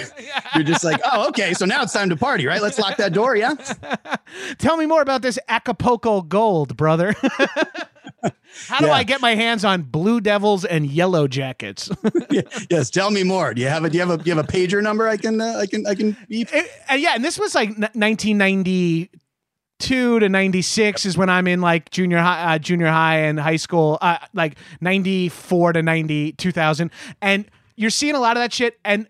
you're 0.55 0.65
just 0.65 0.85
like, 0.85 1.01
oh, 1.11 1.29
okay. 1.29 1.55
So 1.55 1.65
now 1.65 1.83
it's 1.83 1.93
time 1.93 2.11
to 2.11 2.17
party, 2.17 2.47
right? 2.47 2.61
Let's 2.63 2.79
lock 2.79 2.97
that 2.99 3.13
door. 3.13 3.37
Yeah. 3.37 3.55
Tell 4.59 4.77
me 4.77 4.87
more 4.87 5.03
about 5.03 5.23
this 5.23 5.39
Acapulco 5.49 6.23
Gold, 6.23 6.77
brother. 6.77 7.15
How 8.69 8.81
do 8.81 8.87
Yeah. 8.87 8.93
I 8.93 9.05
get 9.05 9.21
my 9.21 9.35
hands 9.35 9.65
on 9.65 9.83
Blue 9.83 10.21
Devils 10.21 10.65
and 10.65 10.87
Yellow 10.87 11.29
Jackets? 11.29 11.91
Yeah. 12.31 12.43
Yes. 12.71 12.91
Tell 12.91 13.11
me 13.11 13.23
more. 13.23 13.55
Do 13.55 13.62
you 13.62 13.69
have 13.69 13.85
a 13.85 13.91
do 13.91 13.99
you 13.99 14.07
have 14.07 14.11
a 14.11 14.17
do 14.23 14.31
you 14.31 14.37
have 14.37 14.45
a 14.45 14.49
pager 14.49 14.83
number 14.83 15.09
I 15.09 15.17
can 15.17 15.41
uh, 15.41 15.55
I 15.59 15.67
can 15.67 15.87
I 15.87 15.95
can 15.95 16.17
beep? 16.29 16.53
It- 16.53 16.71
and 16.89 17.01
yeah, 17.01 17.12
and 17.15 17.25
this 17.25 17.39
was 17.39 17.55
like 17.55 17.71
n- 17.71 17.89
1992 17.95 20.21
to 20.21 20.29
96 20.29 21.07
is 21.07 21.17
when 21.17 21.31
I'm 21.31 21.47
in 21.47 21.61
like 21.61 21.90
junior 21.90 22.19
high, 22.19 22.55
uh, 22.55 22.59
junior 22.59 22.88
high 22.88 23.19
and 23.21 23.38
high 23.40 23.57
school, 23.57 23.99
uh, 24.02 24.19
like 24.35 24.57
94 24.81 25.75
to 25.75 25.83
90, 25.83 26.33
2000. 26.33 26.90
And 27.23 27.47
you're 27.76 27.90
seeing 27.90 28.14
a 28.14 28.21
lot 28.21 28.37
of 28.37 28.43
that 28.43 28.52
shit. 28.52 28.79
And 28.85 29.09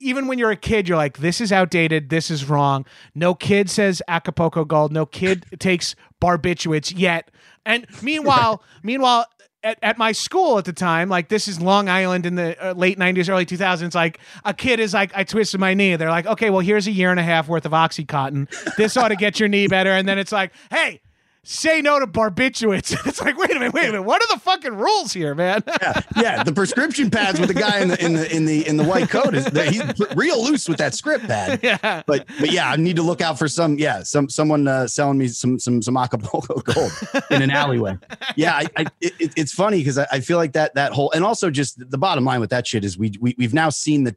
even 0.00 0.26
when 0.28 0.38
you're 0.38 0.50
a 0.52 0.56
kid, 0.56 0.88
you're 0.88 0.98
like, 0.98 1.18
this 1.18 1.40
is 1.40 1.50
outdated. 1.50 2.10
This 2.10 2.30
is 2.30 2.48
wrong. 2.48 2.84
No 3.14 3.34
kid 3.34 3.68
says 3.70 4.02
Acapulco 4.06 4.64
Gold. 4.64 4.92
No 4.92 5.04
kid 5.06 5.46
takes 5.58 5.96
barbiturates 6.22 6.92
yet. 6.96 7.30
And 7.66 7.86
meanwhile, 8.02 8.62
meanwhile, 8.82 9.26
at, 9.62 9.78
at 9.82 9.98
my 9.98 10.12
school 10.12 10.58
at 10.58 10.66
the 10.66 10.72
time, 10.72 11.08
like 11.08 11.28
this 11.28 11.48
is 11.48 11.60
Long 11.60 11.88
Island 11.88 12.26
in 12.26 12.34
the 12.34 12.70
uh, 12.70 12.74
late 12.74 12.98
90s, 12.98 13.28
early 13.28 13.46
2000s, 13.46 13.94
like 13.94 14.18
a 14.44 14.52
kid 14.52 14.78
is 14.78 14.94
like, 14.94 15.10
I 15.14 15.24
twisted 15.24 15.58
my 15.58 15.74
knee. 15.74 15.96
They're 15.96 16.10
like, 16.10 16.26
okay, 16.26 16.50
well, 16.50 16.60
here's 16.60 16.86
a 16.86 16.92
year 16.92 17.10
and 17.10 17.18
a 17.18 17.22
half 17.22 17.48
worth 17.48 17.64
of 17.64 17.72
Oxycontin. 17.72 18.48
This 18.76 18.96
ought 18.96 19.08
to 19.08 19.16
get 19.16 19.40
your 19.40 19.48
knee 19.48 19.66
better. 19.66 19.90
And 19.90 20.06
then 20.06 20.18
it's 20.18 20.32
like, 20.32 20.52
hey, 20.70 21.00
say 21.44 21.80
no 21.80 22.00
to 22.00 22.06
barbiturates. 22.06 22.96
it's 23.06 23.20
like, 23.20 23.36
wait 23.38 23.50
a 23.50 23.54
minute, 23.54 23.72
wait 23.72 23.84
a 23.84 23.92
minute. 23.92 24.02
What 24.02 24.22
are 24.22 24.34
the 24.34 24.40
fucking 24.40 24.74
rules 24.74 25.12
here, 25.12 25.34
man? 25.34 25.62
Yeah, 25.84 26.00
yeah. 26.16 26.42
The 26.44 26.52
prescription 26.52 27.10
pads 27.10 27.38
with 27.38 27.48
the 27.48 27.54
guy 27.54 27.80
in 27.80 27.88
the 27.88 28.02
in 28.02 28.14
the 28.14 28.34
in 28.34 28.44
the 28.46 28.66
in 28.66 28.76
the 28.76 28.84
white 28.84 29.10
coat 29.10 29.34
is 29.34 29.46
he's 29.68 29.82
real 30.14 30.42
loose 30.42 30.68
with 30.68 30.78
that 30.78 30.94
script 30.94 31.26
pad. 31.26 31.60
yeah. 31.62 32.02
But 32.06 32.26
but 32.38 32.52
yeah, 32.52 32.70
I 32.70 32.76
need 32.76 32.96
to 32.96 33.02
look 33.02 33.20
out 33.20 33.38
for 33.38 33.48
some 33.48 33.76
yeah 33.76 34.02
some 34.02 34.28
someone 34.30 34.66
uh, 34.66 34.86
selling 34.86 35.18
me 35.18 35.28
some 35.28 35.58
some 35.58 35.82
some 35.82 35.96
Acapulco 35.96 36.60
gold 36.60 36.92
in 37.30 37.42
an 37.42 37.50
alleyway. 37.50 37.98
Yeah, 38.36 38.54
I, 38.54 38.66
I 38.76 38.86
it, 39.00 39.32
it's 39.36 39.52
funny 39.52 39.78
because 39.78 39.98
I, 39.98 40.06
I 40.12 40.20
feel 40.20 40.38
like 40.38 40.52
that 40.52 40.74
that 40.74 40.92
whole 40.92 41.10
and 41.12 41.24
also 41.24 41.50
just 41.50 41.78
the 41.90 41.98
bottom 41.98 42.24
line 42.24 42.40
with 42.40 42.50
that 42.50 42.66
shit 42.66 42.84
is 42.84 42.96
we, 42.96 43.12
we 43.20 43.34
we've 43.36 43.54
now 43.54 43.68
seen 43.68 44.04
that 44.04 44.16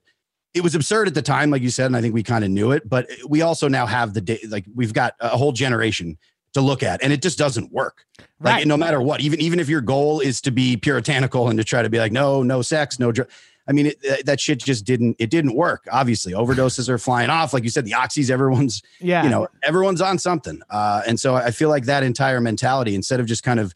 it 0.54 0.62
was 0.62 0.76
absurd 0.76 1.08
at 1.08 1.14
the 1.14 1.22
time, 1.22 1.50
like 1.50 1.62
you 1.62 1.70
said, 1.70 1.88
and 1.88 1.98
I 1.98 2.02
think 2.02 2.14
we 2.14 2.24
kind 2.24 2.44
of 2.44 2.52
knew 2.52 2.72
it. 2.72 2.88
But 2.88 3.10
we 3.28 3.42
also 3.42 3.68
now 3.68 3.86
have 3.86 4.14
the 4.14 4.22
day 4.22 4.40
like 4.48 4.66
we've 4.74 4.94
got 4.94 5.16
a 5.20 5.38
whole 5.38 5.52
generation 5.52 6.18
to 6.54 6.62
look 6.62 6.84
at, 6.84 7.04
and 7.04 7.12
it 7.14 7.22
just 7.22 7.38
doesn't 7.38 7.72
work. 7.72 8.06
Like 8.40 8.56
Right. 8.56 8.68
no 8.68 8.78
matter 8.78 9.02
what, 9.02 9.22
even 9.22 9.40
even 9.42 9.60
if 9.60 9.70
your 9.70 9.82
goal 9.82 10.20
is 10.20 10.42
to 10.42 10.52
be 10.52 10.78
puritanical 10.78 11.50
and 11.50 11.58
to 11.58 11.64
try 11.64 11.82
to 11.82 11.90
be 11.90 12.00
like 12.00 12.12
no 12.12 12.44
no 12.44 12.62
sex 12.62 13.00
no 13.00 13.12
drug. 13.12 13.30
I 13.70 13.74
mean, 13.74 13.88
it, 13.88 14.02
that- 14.02 14.26
that 14.26 14.40
shit 14.40 14.60
just 14.60 14.86
didn't. 14.86 15.18
It 15.20 15.30
didn't 15.30 15.54
work. 15.54 15.86
Obviously, 15.92 16.32
overdoses 16.34 16.88
are 16.88 16.98
flying 16.98 17.30
off. 17.30 17.54
Like 17.54 17.64
you 17.64 17.70
said, 17.70 17.84
the 17.84 17.92
oxys. 17.92 18.30
Everyone's 18.32 18.82
Yeah. 19.02 19.24
you 19.24 19.30
know 19.30 19.48
everyone's 19.64 20.02
on 20.02 20.18
something 20.20 20.62
uh, 20.70 21.02
and 21.06 21.20
so 21.20 21.36
i 21.36 21.52
feel 21.52 21.68
like 21.70 21.86
that 21.86 22.02
entire 22.04 22.40
mentality 22.40 22.96
instead 22.96 23.20
of 23.20 23.26
just 23.26 23.44
kind 23.44 23.60
of 23.60 23.74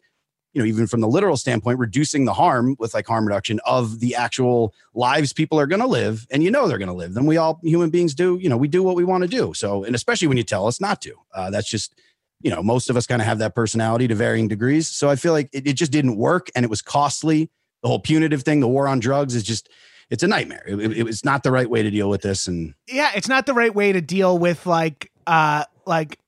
you 0.54 0.60
know, 0.60 0.66
even 0.68 0.86
from 0.86 1.00
the 1.00 1.08
literal 1.08 1.38
standpoint, 1.38 1.78
reducing 1.78 2.26
the 2.26 2.34
harm 2.34 2.76
with 2.78 2.92
like 2.92 3.06
harm 3.06 3.26
reduction 3.26 3.58
of 3.64 4.00
the 4.00 4.14
actual 4.14 4.74
lives 4.92 5.32
people 5.32 5.58
are 5.58 5.66
going 5.66 5.80
to 5.80 5.86
live, 5.86 6.26
and 6.30 6.42
you 6.42 6.50
know 6.50 6.68
they're 6.68 6.76
going 6.76 6.88
to 6.90 6.94
live. 6.94 7.14
Then 7.14 7.24
we 7.24 7.38
all 7.38 7.58
human 7.62 7.88
beings 7.88 8.12
do, 8.14 8.36
you 8.38 8.50
know, 8.50 8.58
we 8.58 8.68
do 8.68 8.82
what 8.82 8.94
we 8.94 9.02
want 9.02 9.22
to 9.22 9.28
do. 9.28 9.54
So, 9.54 9.82
and 9.82 9.94
especially 9.94 10.28
when 10.28 10.36
you 10.36 10.42
tell 10.42 10.66
us 10.66 10.78
not 10.78 11.00
to, 11.02 11.14
uh, 11.34 11.48
that's 11.48 11.70
just, 11.70 11.94
you 12.42 12.50
know, 12.50 12.62
most 12.62 12.90
of 12.90 12.96
us 12.96 13.06
kind 13.06 13.22
of 13.22 13.26
have 13.26 13.38
that 13.38 13.54
personality 13.54 14.08
to 14.08 14.14
varying 14.14 14.48
degrees. 14.48 14.88
So 14.88 15.08
I 15.08 15.16
feel 15.16 15.32
like 15.32 15.48
it, 15.52 15.66
it, 15.66 15.74
just 15.74 15.92
didn't 15.92 16.16
work, 16.16 16.50
and 16.54 16.64
it 16.64 16.68
was 16.68 16.82
costly. 16.82 17.50
The 17.82 17.88
whole 17.88 17.98
punitive 17.98 18.42
thing, 18.42 18.60
the 18.60 18.68
war 18.68 18.86
on 18.86 19.00
drugs, 19.00 19.34
is 19.34 19.42
just. 19.42 19.68
It's 20.10 20.22
a 20.22 20.28
nightmare. 20.28 20.62
It, 20.66 20.78
it, 20.78 21.08
it's 21.08 21.24
not 21.24 21.42
the 21.42 21.50
right 21.50 21.70
way 21.70 21.82
to 21.82 21.90
deal 21.90 22.10
with 22.10 22.20
this, 22.20 22.46
and 22.46 22.74
yeah, 22.86 23.12
it's 23.14 23.28
not 23.28 23.46
the 23.46 23.54
right 23.54 23.74
way 23.74 23.92
to 23.92 24.00
deal 24.00 24.38
with 24.38 24.66
like, 24.66 25.10
uh, 25.26 25.64
like, 25.86 26.18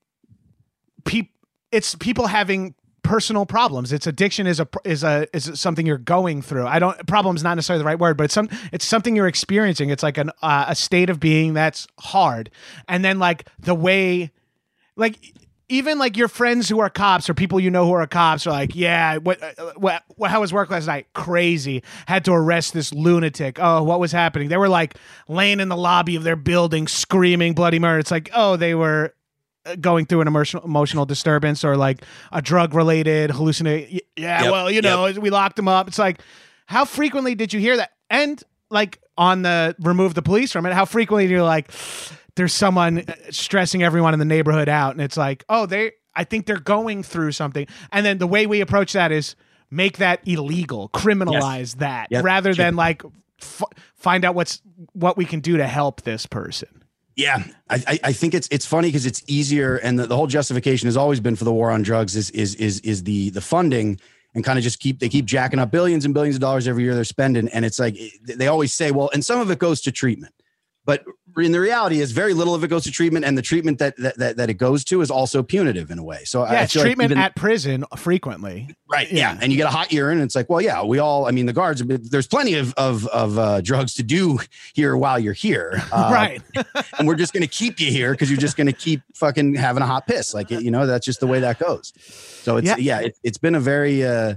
people. 1.05 1.31
It's 1.71 1.95
people 1.97 2.29
having 2.29 2.75
personal 3.05 3.47
problems. 3.47 3.93
It's 3.93 4.07
addiction 4.09 4.49
is 4.49 4.59
a 4.59 4.69
is 4.85 5.05
a 5.05 5.29
is 5.33 5.61
something 5.61 5.87
you're 5.87 5.99
going 5.99 6.43
through. 6.43 6.67
I 6.67 6.81
don't 6.81 7.07
problem's 7.07 7.45
not 7.45 7.55
necessarily 7.55 7.81
the 7.81 7.87
right 7.87 7.99
word, 7.99 8.17
but 8.17 8.25
it's 8.25 8.35
some 8.35 8.49
it's 8.73 8.85
something 8.85 9.15
you're 9.15 9.29
experiencing. 9.29 9.91
It's 9.91 10.03
like 10.03 10.19
an 10.19 10.31
uh, 10.43 10.67
a 10.69 10.75
state 10.75 11.11
of 11.11 11.21
being 11.21 11.55
that's 11.55 11.87
hard. 12.01 12.51
And 12.89 13.05
then 13.05 13.21
like 13.21 13.49
the 13.61 13.75
way 13.75 14.33
like 14.97 15.19
even 15.69 15.99
like 15.99 16.17
your 16.17 16.29
friends 16.29 16.69
who 16.69 16.81
are 16.81 16.91
cops 16.91 17.29
or 17.29 17.35
people 17.35 17.59
you 17.59 17.71
know 17.71 17.87
who 17.87 17.93
are 17.93 18.07
cops 18.07 18.47
are 18.47 18.51
like, 18.51 18.75
yeah, 18.75 19.17
what, 19.17 19.43
uh, 19.43 19.73
what, 19.77 20.03
what, 20.17 20.31
how 20.31 20.41
was 20.41 20.53
work 20.53 20.71
last 20.71 20.87
night? 20.87 21.07
Crazy. 21.15 21.83
Had 22.07 22.25
to 22.27 22.33
arrest 22.33 22.75
this 22.75 22.93
lunatic. 22.93 23.59
Oh, 23.59 23.83
what 23.83 24.01
was 24.01 24.13
happening? 24.13 24.49
They 24.49 24.57
were 24.57 24.69
like 24.69 24.97
laying 25.29 25.61
in 25.61 25.69
the 25.69 25.77
lobby 25.77 26.17
of 26.17 26.23
their 26.23 26.37
building, 26.37 26.87
screaming 26.87 27.55
bloody 27.55 27.79
murder. 27.79 27.99
It's 27.99 28.11
like, 28.11 28.31
oh, 28.35 28.57
they 28.57 28.75
were 28.75 29.15
going 29.81 30.05
through 30.05 30.21
an 30.21 30.29
emotional 30.29 30.63
emotional 30.63 31.07
disturbance 31.07 31.65
or 31.65 31.77
like 31.77 32.05
a 32.33 32.43
drug 32.43 32.75
related 32.75 33.31
hallucinate. 33.31 34.01
Yeah, 34.17 34.43
yep, 34.43 34.53
well, 34.53 34.71
you 34.71 34.83
know, 34.83 35.07
yep. 35.07 35.19
we 35.19 35.31
locked 35.31 35.57
them 35.57 35.69
up. 35.69 35.89
It's 35.89 35.99
like, 35.99 36.21
how 36.67 36.85
frequently 36.85 37.35
did 37.35 37.53
you 37.53 37.61
hear 37.61 37.79
that? 37.79 37.93
And 38.11 38.43
like 38.71 39.01
on 39.17 39.43
the 39.43 39.75
remove 39.79 40.15
the 40.15 40.23
police 40.23 40.53
from 40.53 40.67
it, 40.67 40.73
how 40.73 40.85
frequently 40.85 41.27
you're 41.27 41.43
like, 41.43 41.71
there's 42.37 42.53
someone 42.53 42.99
uh, 43.01 43.15
stressing 43.31 43.83
everyone 43.83 44.13
in 44.13 44.19
the 44.19 44.25
neighborhood 44.25 44.69
out, 44.69 44.93
and 44.93 45.01
it's 45.01 45.17
like, 45.17 45.45
oh, 45.49 45.67
they, 45.67 45.93
I 46.15 46.25
think 46.25 46.47
they're 46.47 46.59
going 46.59 47.03
through 47.03 47.33
something. 47.33 47.67
And 47.93 48.05
then 48.05 48.19
the 48.19 48.27
way 48.27 48.47
we 48.47 48.61
approach 48.61 48.93
that 48.93 49.13
is 49.13 49.37
make 49.71 49.99
that 49.99 50.21
illegal, 50.27 50.89
criminalize 50.91 51.59
yes. 51.59 51.75
that, 51.75 52.09
yep. 52.11 52.25
rather 52.25 52.55
sure. 52.55 52.65
than 52.65 52.77
like 52.77 53.03
f- 53.41 53.65
find 53.95 54.25
out 54.25 54.35
what's 54.35 54.61
what 54.93 55.17
we 55.17 55.25
can 55.25 55.41
do 55.41 55.57
to 55.57 55.67
help 55.67 56.03
this 56.03 56.27
person. 56.27 56.69
Yeah, 57.17 57.45
I, 57.71 58.01
I 58.03 58.13
think 58.13 58.35
it's 58.35 58.49
it's 58.51 58.67
funny 58.67 58.89
because 58.89 59.07
it's 59.07 59.23
easier, 59.29 59.77
and 59.77 59.97
the, 59.99 60.07
the 60.07 60.17
whole 60.17 60.27
justification 60.27 60.89
has 60.89 60.97
always 60.97 61.21
been 61.21 61.37
for 61.37 61.45
the 61.45 61.53
war 61.53 61.71
on 61.71 61.83
drugs 61.83 62.17
is 62.17 62.31
is 62.31 62.57
is 62.57 62.81
is 62.81 63.05
the 63.05 63.31
the 63.31 63.41
funding 63.41 64.01
and 64.35 64.43
kind 64.43 64.59
of 64.59 64.65
just 64.65 64.81
keep 64.81 64.99
they 64.99 65.09
keep 65.09 65.25
jacking 65.25 65.61
up 65.61 65.71
billions 65.71 66.05
and 66.05 66.13
billions 66.13 66.35
of 66.35 66.41
dollars 66.41 66.67
every 66.67 66.83
year 66.83 66.95
they're 66.95 67.05
spending, 67.05 67.49
and 67.51 67.65
it's 67.65 67.79
like 67.79 67.97
eh, 67.99 68.09
they 68.25 68.49
always 68.49 68.75
say, 68.75 68.91
well, 68.91 69.11
and 69.13 69.25
some 69.25 69.41
of 69.41 69.49
it 69.51 69.61
goes 69.61 69.81
to 69.83 69.93
treatment, 69.93 70.35
but 70.85 71.05
in 71.39 71.53
the 71.53 71.61
reality 71.61 72.01
is 72.01 72.13
very 72.13 72.35
little 72.35 72.55
of 72.55 72.63
it 72.63 72.69
goes 72.69 72.85
to 72.85 72.91
treatment 72.91 73.25
and 73.25 73.37
the 73.37 73.43
treatment 73.43 73.79
that 73.79 73.97
that, 73.97 74.37
that, 74.37 74.51
it 74.51 74.55
goes 74.55 74.85
to 74.85 75.01
is 75.01 75.11
also 75.11 75.43
punitive 75.43 75.91
in 75.91 75.99
a 75.99 76.03
way 76.03 76.23
so 76.25 76.45
yeah, 76.45 76.67
treatment 76.67 76.99
like 76.99 77.05
even, 77.07 77.19
at 77.19 77.35
prison 77.35 77.85
frequently 77.97 78.75
right 78.89 79.11
yeah. 79.11 79.33
yeah. 79.33 79.39
and 79.41 79.53
you 79.53 79.57
get 79.57 79.67
a 79.67 79.71
hot 79.71 79.93
urine 79.93 80.19
and 80.19 80.25
it's 80.25 80.35
like 80.35 80.49
well 80.49 80.61
yeah 80.61 80.83
we 80.83 80.99
all 80.99 81.27
i 81.27 81.31
mean 81.31 81.47
the 81.47 81.53
guards 81.53 81.83
there's 81.85 82.29
plenty 82.29 82.55
of 82.55 82.73
of, 82.75 83.07
of 83.09 83.39
uh, 83.39 83.61
drugs 83.61 83.95
to 83.95 84.03
do 84.03 84.39
here 84.75 84.97
while 84.97 85.19
you're 85.19 85.33
here 85.33 85.83
uh, 85.93 86.11
right 86.13 86.43
and 86.99 87.09
we're 87.09 87.15
just 87.15 87.33
going 87.33 87.43
to 87.43 87.49
keep 87.49 87.81
you 87.81 87.91
here 87.91 88.13
because 88.13 88.31
you're 88.31 88.39
just 88.39 88.57
going 88.57 88.67
to 88.67 88.73
keep 88.73 89.03
fucking 89.15 89.55
having 89.55 89.83
a 89.83 89.87
hot 89.87 90.07
piss 90.07 90.35
like 90.35 90.51
you 90.51 90.71
know 90.71 90.87
that's 90.87 91.07
just 91.07 91.21
the 91.21 91.27
way 91.27 91.41
that 91.41 91.59
goes 91.59 91.93
so 92.43 92.57
it's 92.57 92.67
yeah, 92.67 92.77
yeah 92.79 93.01
it, 93.01 93.19
has 93.25 93.39
been 93.39 93.55
a 93.55 93.61
very 93.61 94.05
uh 94.05 94.35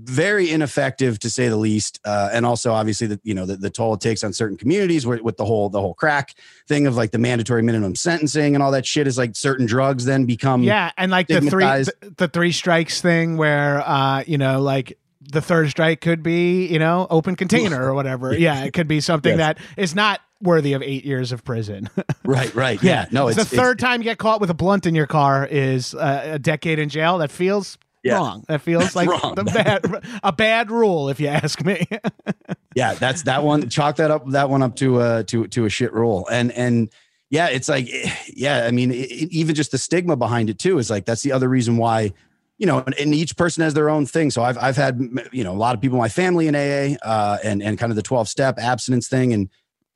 very 0.00 0.50
ineffective 0.50 1.18
to 1.18 1.30
say 1.30 1.48
the 1.48 1.56
least 1.56 1.98
uh, 2.04 2.30
and 2.32 2.46
also 2.46 2.72
obviously 2.72 3.06
the 3.06 3.20
you 3.24 3.34
know 3.34 3.46
the, 3.46 3.56
the 3.56 3.70
toll 3.70 3.94
it 3.94 4.00
takes 4.00 4.22
on 4.22 4.32
certain 4.32 4.56
communities 4.56 5.06
where, 5.06 5.22
with 5.22 5.36
the 5.36 5.44
whole 5.44 5.68
the 5.68 5.80
whole 5.80 5.94
crack 5.94 6.34
thing 6.66 6.86
of 6.86 6.96
like 6.96 7.10
the 7.10 7.18
mandatory 7.18 7.62
minimum 7.62 7.94
sentencing 7.94 8.54
and 8.54 8.62
all 8.62 8.70
that 8.70 8.86
shit 8.86 9.06
is 9.06 9.18
like 9.18 9.34
certain 9.34 9.66
drugs 9.66 10.04
then 10.04 10.24
become 10.24 10.62
yeah 10.62 10.92
and 10.96 11.10
like 11.10 11.26
the 11.26 11.40
three 11.40 11.64
the, 11.64 12.14
the, 12.16 12.28
three 12.28 12.52
strikes 12.52 13.00
thing 13.00 13.36
where 13.36 13.80
uh 13.86 14.22
you 14.26 14.38
know 14.38 14.60
like 14.60 14.98
the 15.20 15.40
third 15.40 15.70
strike 15.70 16.00
could 16.00 16.22
be 16.22 16.66
you 16.66 16.78
know 16.78 17.06
open 17.10 17.36
container 17.36 17.82
or 17.84 17.94
whatever. 17.94 18.28
Yeah. 18.38 18.64
It 18.64 18.72
could 18.72 18.86
be 18.86 19.00
something 19.00 19.36
yes. 19.36 19.58
that 19.58 19.58
is 19.76 19.94
not 19.94 20.20
worthy 20.40 20.72
of 20.72 20.82
eight 20.82 21.04
years 21.04 21.32
of 21.32 21.44
prison. 21.44 21.90
Right 22.24 22.54
right. 22.54 22.82
Yeah, 22.82 23.02
yeah. 23.02 23.06
no 23.10 23.28
it's, 23.28 23.38
it's, 23.38 23.50
the 23.50 23.56
third 23.56 23.78
it's, 23.78 23.82
time 23.82 24.00
you 24.00 24.04
get 24.04 24.18
caught 24.18 24.40
with 24.40 24.50
a 24.50 24.54
blunt 24.54 24.84
in 24.84 24.94
your 24.94 25.06
car 25.06 25.46
is 25.46 25.94
uh, 25.94 26.32
a 26.32 26.38
decade 26.38 26.78
in 26.78 26.90
jail 26.90 27.18
that 27.18 27.30
feels 27.30 27.78
yeah. 28.02 28.14
wrong. 28.14 28.44
That 28.48 28.62
feels 28.62 28.94
like 28.96 29.08
the 29.08 29.44
bad, 29.44 30.20
a 30.22 30.32
bad 30.32 30.70
rule, 30.70 31.08
if 31.08 31.20
you 31.20 31.28
ask 31.28 31.64
me. 31.64 31.86
yeah, 32.74 32.94
that's 32.94 33.22
that 33.22 33.42
one. 33.42 33.68
Chalk 33.68 33.96
that 33.96 34.10
up. 34.10 34.28
That 34.30 34.50
one 34.50 34.62
up 34.62 34.76
to 34.76 35.00
uh 35.00 35.22
to 35.24 35.46
to 35.48 35.64
a 35.64 35.68
shit 35.68 35.92
rule. 35.92 36.26
And 36.30 36.52
and 36.52 36.90
yeah, 37.30 37.48
it's 37.48 37.68
like 37.68 37.88
yeah. 38.28 38.66
I 38.66 38.70
mean, 38.70 38.92
it, 38.92 39.10
even 39.30 39.54
just 39.54 39.70
the 39.70 39.78
stigma 39.78 40.16
behind 40.16 40.50
it 40.50 40.58
too 40.58 40.78
is 40.78 40.90
like 40.90 41.04
that's 41.04 41.22
the 41.22 41.32
other 41.32 41.48
reason 41.48 41.76
why. 41.76 42.12
You 42.60 42.66
know, 42.66 42.80
and 42.80 43.14
each 43.14 43.36
person 43.36 43.62
has 43.62 43.74
their 43.74 43.88
own 43.88 44.04
thing. 44.04 44.32
So 44.32 44.42
I've 44.42 44.58
I've 44.58 44.76
had 44.76 45.00
you 45.30 45.44
know 45.44 45.52
a 45.52 45.54
lot 45.54 45.76
of 45.76 45.80
people 45.80 45.96
in 45.96 46.00
my 46.00 46.08
family 46.08 46.48
in 46.48 46.56
AA, 46.56 46.96
uh, 47.06 47.38
and 47.44 47.62
and 47.62 47.78
kind 47.78 47.92
of 47.92 47.96
the 47.96 48.02
twelve 48.02 48.28
step 48.28 48.58
abstinence 48.58 49.06
thing, 49.06 49.32
and 49.32 49.48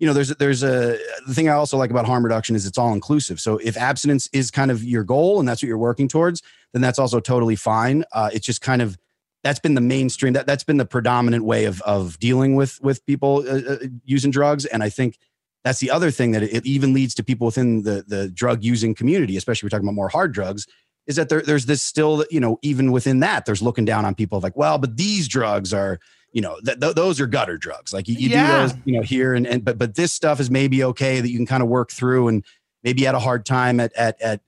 you 0.02 0.08
know, 0.08 0.14
there's 0.14 0.30
there's 0.30 0.64
a 0.64 0.98
the 1.28 1.32
thing 1.32 1.48
I 1.48 1.52
also 1.52 1.76
like 1.76 1.90
about 1.90 2.06
harm 2.06 2.24
reduction 2.24 2.56
is 2.56 2.66
it's 2.66 2.76
all 2.76 2.92
inclusive. 2.92 3.38
So 3.38 3.58
if 3.58 3.76
abstinence 3.76 4.28
is 4.32 4.50
kind 4.50 4.72
of 4.72 4.82
your 4.82 5.04
goal 5.04 5.38
and 5.38 5.48
that's 5.48 5.62
what 5.62 5.68
you're 5.68 5.78
working 5.78 6.08
towards, 6.08 6.42
then 6.72 6.82
that's 6.82 6.98
also 6.98 7.20
totally 7.20 7.54
fine. 7.54 8.02
Uh, 8.10 8.28
it's 8.32 8.44
just 8.44 8.60
kind 8.60 8.82
of 8.82 8.98
that's 9.44 9.60
been 9.60 9.74
the 9.74 9.80
mainstream 9.80 10.32
that 10.32 10.44
that's 10.44 10.64
been 10.64 10.78
the 10.78 10.84
predominant 10.84 11.44
way 11.44 11.66
of 11.66 11.80
of 11.82 12.18
dealing 12.18 12.56
with 12.56 12.80
with 12.82 13.06
people 13.06 13.44
uh, 13.48 13.74
uh, 13.74 13.78
using 14.04 14.32
drugs, 14.32 14.64
and 14.64 14.82
I 14.82 14.88
think 14.88 15.18
that's 15.62 15.78
the 15.78 15.92
other 15.92 16.10
thing 16.10 16.32
that 16.32 16.42
it 16.42 16.66
even 16.66 16.92
leads 16.92 17.14
to 17.14 17.22
people 17.22 17.44
within 17.44 17.82
the 17.82 18.04
the 18.04 18.28
drug 18.28 18.64
using 18.64 18.96
community, 18.96 19.36
especially 19.36 19.66
we're 19.66 19.70
talking 19.70 19.86
about 19.86 19.94
more 19.94 20.08
hard 20.08 20.32
drugs, 20.32 20.66
is 21.06 21.14
that 21.14 21.28
there, 21.28 21.42
there's 21.42 21.66
this 21.66 21.80
still 21.80 22.24
you 22.28 22.40
know 22.40 22.58
even 22.62 22.90
within 22.90 23.20
that 23.20 23.46
there's 23.46 23.62
looking 23.62 23.84
down 23.84 24.04
on 24.04 24.16
people 24.16 24.40
like 24.40 24.56
well 24.56 24.78
but 24.78 24.96
these 24.96 25.28
drugs 25.28 25.72
are 25.72 26.00
you 26.32 26.40
know, 26.40 26.58
th- 26.64 26.80
th- 26.80 26.94
those 26.94 27.20
are 27.20 27.26
gutter 27.26 27.58
drugs. 27.58 27.92
Like 27.92 28.08
you, 28.08 28.14
you 28.14 28.30
yeah. 28.30 28.46
do 28.46 28.68
those, 28.68 28.78
you 28.84 28.92
know, 28.94 29.02
here 29.02 29.34
and, 29.34 29.46
and, 29.46 29.64
but, 29.64 29.78
but 29.78 29.94
this 29.94 30.12
stuff 30.12 30.40
is 30.40 30.50
maybe 30.50 30.82
okay 30.84 31.20
that 31.20 31.28
you 31.28 31.36
can 31.36 31.46
kind 31.46 31.62
of 31.62 31.68
work 31.68 31.90
through 31.90 32.28
and 32.28 32.44
maybe 32.82 33.00
you 33.00 33.06
had 33.06 33.14
a 33.14 33.20
hard 33.20 33.44
time 33.44 33.78
at, 33.80 33.92
at, 33.94 34.20
at, 34.20 34.40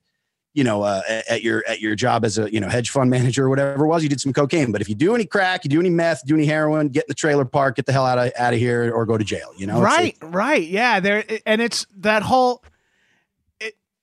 you 0.53 0.63
know, 0.63 0.83
uh, 0.83 1.01
at 1.29 1.43
your, 1.43 1.63
at 1.67 1.81
your 1.81 1.95
job 1.95 2.25
as 2.25 2.37
a, 2.37 2.51
you 2.51 2.59
know, 2.59 2.69
hedge 2.69 2.89
fund 2.89 3.09
manager 3.09 3.45
or 3.45 3.49
whatever 3.49 3.85
it 3.85 3.87
was, 3.87 4.03
you 4.03 4.09
did 4.09 4.21
some 4.21 4.33
cocaine, 4.33 4.71
but 4.71 4.81
if 4.81 4.89
you 4.89 4.95
do 4.95 5.13
any 5.13 5.25
crack, 5.25 5.63
you 5.63 5.69
do 5.69 5.79
any 5.79 5.89
meth, 5.89 6.25
do 6.25 6.35
any 6.35 6.45
heroin, 6.45 6.87
get 6.87 7.03
in 7.03 7.09
the 7.09 7.13
trailer 7.13 7.45
park, 7.45 7.75
get 7.75 7.85
the 7.85 7.91
hell 7.91 8.05
out 8.05 8.17
of, 8.17 8.31
out 8.37 8.53
of 8.53 8.59
here 8.59 8.91
or 8.93 9.05
go 9.05 9.17
to 9.17 9.23
jail, 9.23 9.51
you 9.57 9.67
know? 9.67 9.81
Right. 9.81 10.17
right. 10.21 10.65
Yeah. 10.65 10.99
There, 11.01 11.23
and 11.45 11.61
it's 11.61 11.85
that 11.97 12.23
whole, 12.23 12.63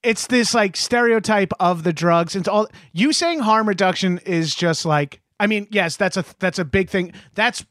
it's 0.02 0.26
this 0.26 0.52
like 0.52 0.76
stereotype 0.76 1.52
of 1.58 1.84
the 1.84 1.92
drugs 1.92 2.36
and 2.36 2.46
all 2.48 2.68
you 2.92 3.12
saying 3.12 3.38
harm 3.38 3.68
reduction 3.68 4.18
is 4.26 4.54
just 4.54 4.84
like 4.84 5.22
I 5.42 5.48
mean, 5.48 5.66
yes, 5.72 5.96
that's 5.96 6.16
a 6.16 6.24
that's 6.38 6.60
a 6.60 6.64
big 6.64 6.88
thing. 6.88 7.14
That's 7.34 7.64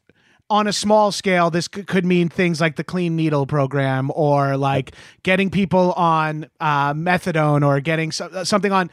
on 0.51 0.67
a 0.67 0.74
small 0.74 1.13
scale, 1.13 1.50
this 1.50 1.70
could 1.70 2.05
mean 2.05 2.27
things 2.27 2.60
like 2.60 2.75
the 2.75 2.84
clean 2.84 3.15
needle 3.15 3.46
program 3.46 4.12
or 4.13 4.58
like 4.58 4.93
getting 5.24 5.50
people 5.50 5.93
on 5.93 6.50
uh, 6.60 6.93
methadone 6.93 7.65
or 7.65 7.79
getting 7.79 8.12
so- 8.12 8.25
uh, 8.25 8.43
something 8.43 8.74
on. 8.74 8.91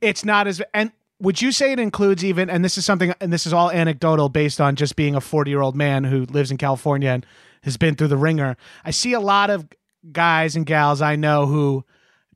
It's 0.00 0.24
not 0.24 0.46
as 0.46 0.62
and 0.72 0.92
would 1.18 1.42
you 1.42 1.50
say 1.50 1.72
it 1.72 1.80
includes 1.80 2.24
even 2.24 2.48
and 2.48 2.64
this 2.64 2.78
is 2.78 2.84
something 2.84 3.12
and 3.20 3.32
this 3.32 3.46
is 3.46 3.52
all 3.52 3.68
anecdotal 3.72 4.28
based 4.28 4.60
on 4.60 4.76
just 4.76 4.94
being 4.94 5.16
a 5.16 5.20
40 5.20 5.50
year 5.50 5.60
old 5.60 5.74
man 5.74 6.04
who 6.04 6.24
lives 6.26 6.52
in 6.52 6.56
California 6.56 7.10
and 7.10 7.26
has 7.64 7.76
been 7.76 7.96
through 7.96 8.08
the 8.08 8.16
ringer. 8.16 8.56
I 8.84 8.92
see 8.92 9.12
a 9.12 9.20
lot 9.20 9.50
of 9.50 9.66
guys 10.12 10.54
and 10.54 10.64
gals 10.64 11.02
I 11.02 11.16
know 11.16 11.46
who 11.46 11.84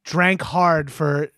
drank 0.02 0.42
hard 0.42 0.90
for 0.90 1.28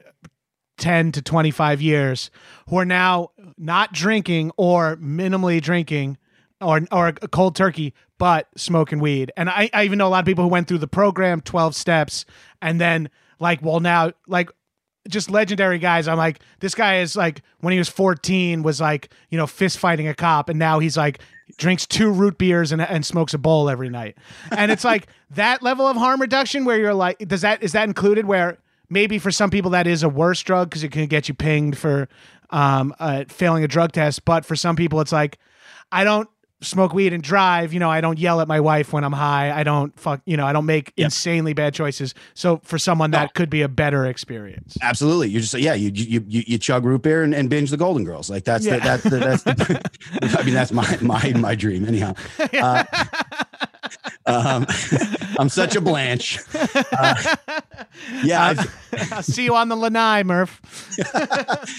10 0.78 1.12
to 1.12 1.20
25 1.20 1.82
years 1.82 2.30
who 2.70 2.78
are 2.78 2.86
now 2.86 3.32
not 3.58 3.92
drinking 3.92 4.50
or 4.56 4.96
minimally 4.96 5.60
drinking 5.60 6.16
or 6.60 6.80
or 6.90 7.12
cold 7.12 7.56
turkey, 7.56 7.94
but 8.18 8.48
smoking 8.56 8.98
weed. 8.98 9.32
And 9.36 9.48
I, 9.48 9.70
I 9.72 9.84
even 9.84 9.98
know 9.98 10.06
a 10.06 10.10
lot 10.10 10.20
of 10.20 10.26
people 10.26 10.44
who 10.44 10.50
went 10.50 10.68
through 10.68 10.78
the 10.78 10.88
program, 10.88 11.40
12 11.40 11.74
steps, 11.74 12.24
and 12.60 12.80
then 12.80 13.10
like, 13.38 13.62
well, 13.62 13.80
now 13.80 14.12
like 14.26 14.50
just 15.08 15.30
legendary 15.30 15.78
guys. 15.78 16.06
I'm 16.08 16.18
like, 16.18 16.40
this 16.60 16.74
guy 16.74 16.98
is 17.00 17.16
like 17.16 17.42
when 17.60 17.72
he 17.72 17.78
was 17.78 17.88
14 17.88 18.62
was 18.62 18.80
like, 18.80 19.10
you 19.30 19.38
know, 19.38 19.46
fist 19.46 19.78
fighting 19.78 20.08
a 20.08 20.14
cop, 20.14 20.48
and 20.48 20.58
now 20.58 20.78
he's 20.78 20.96
like 20.96 21.20
drinks 21.56 21.86
two 21.86 22.10
root 22.12 22.36
beers 22.36 22.72
and, 22.72 22.82
and 22.82 23.06
smokes 23.06 23.32
a 23.32 23.38
bowl 23.38 23.70
every 23.70 23.88
night. 23.88 24.16
And 24.50 24.70
it's 24.70 24.84
like 24.84 25.06
that 25.30 25.62
level 25.62 25.86
of 25.86 25.96
harm 25.96 26.20
reduction 26.20 26.64
where 26.64 26.78
you're 26.78 26.94
like, 26.94 27.18
does 27.26 27.40
that 27.40 27.62
is 27.62 27.72
that 27.72 27.88
included 27.88 28.26
where 28.26 28.58
maybe 28.90 29.18
for 29.18 29.30
some 29.30 29.50
people 29.50 29.70
that 29.70 29.86
is 29.86 30.02
a 30.02 30.08
worse 30.08 30.42
drug 30.42 30.70
because 30.70 30.82
it 30.84 30.92
can 30.92 31.06
get 31.06 31.28
you 31.28 31.34
pinged 31.34 31.76
for 31.76 32.08
um, 32.50 32.94
uh, 32.98 33.24
failing 33.28 33.64
a 33.64 33.68
drug 33.68 33.92
test, 33.92 34.24
but 34.24 34.44
for 34.44 34.56
some 34.56 34.76
people 34.76 35.00
it's 35.00 35.12
like, 35.12 35.38
I 35.92 36.04
don't 36.04 36.28
smoke 36.60 36.92
weed 36.92 37.12
and 37.12 37.22
drive, 37.22 37.72
you 37.72 37.78
know, 37.80 37.90
I 37.90 38.00
don't 38.00 38.18
yell 38.18 38.40
at 38.40 38.48
my 38.48 38.58
wife 38.60 38.92
when 38.92 39.04
I'm 39.04 39.12
high. 39.12 39.52
I 39.52 39.62
don't 39.62 39.96
fuck, 39.98 40.20
you 40.26 40.36
know, 40.36 40.44
I 40.46 40.52
don't 40.52 40.66
make 40.66 40.92
Yep. 40.96 41.04
insanely 41.06 41.52
bad 41.52 41.72
choices. 41.74 42.14
So 42.34 42.60
for 42.64 42.78
someone 42.78 43.12
that 43.12 43.34
could 43.34 43.48
be 43.48 43.62
a 43.62 43.68
better 43.68 44.06
experience. 44.06 44.76
Absolutely. 44.82 45.28
You 45.28 45.40
just 45.40 45.54
yeah, 45.54 45.74
you 45.74 45.90
you 45.94 46.24
you, 46.26 46.42
you 46.46 46.58
chug 46.58 46.84
root 46.84 47.02
beer 47.02 47.22
and, 47.22 47.32
and 47.34 47.48
binge 47.48 47.70
the 47.70 47.76
Golden 47.76 48.04
Girls. 48.04 48.28
Like 48.28 48.44
that's 48.44 48.66
Yeah. 48.66 48.78
the, 48.78 48.80
that's 48.80 49.02
the, 49.04 49.18
that's 49.18 49.42
the, 49.44 49.90
I 50.40 50.42
mean 50.42 50.54
that's 50.54 50.72
my 50.72 50.98
my 51.00 51.32
my 51.34 51.54
dream 51.54 51.86
anyhow. 51.86 52.14
Uh, 52.60 52.82
um, 54.26 54.66
I'm 55.38 55.48
such 55.48 55.76
a 55.76 55.80
Blanche. 55.80 56.38
Uh, 56.54 57.36
yeah, 58.22 58.44
I've, 58.44 59.12
I'll 59.12 59.22
see 59.22 59.44
you 59.44 59.54
on 59.54 59.68
the 59.68 59.76
lanai, 59.76 60.22
Murf. 60.22 60.58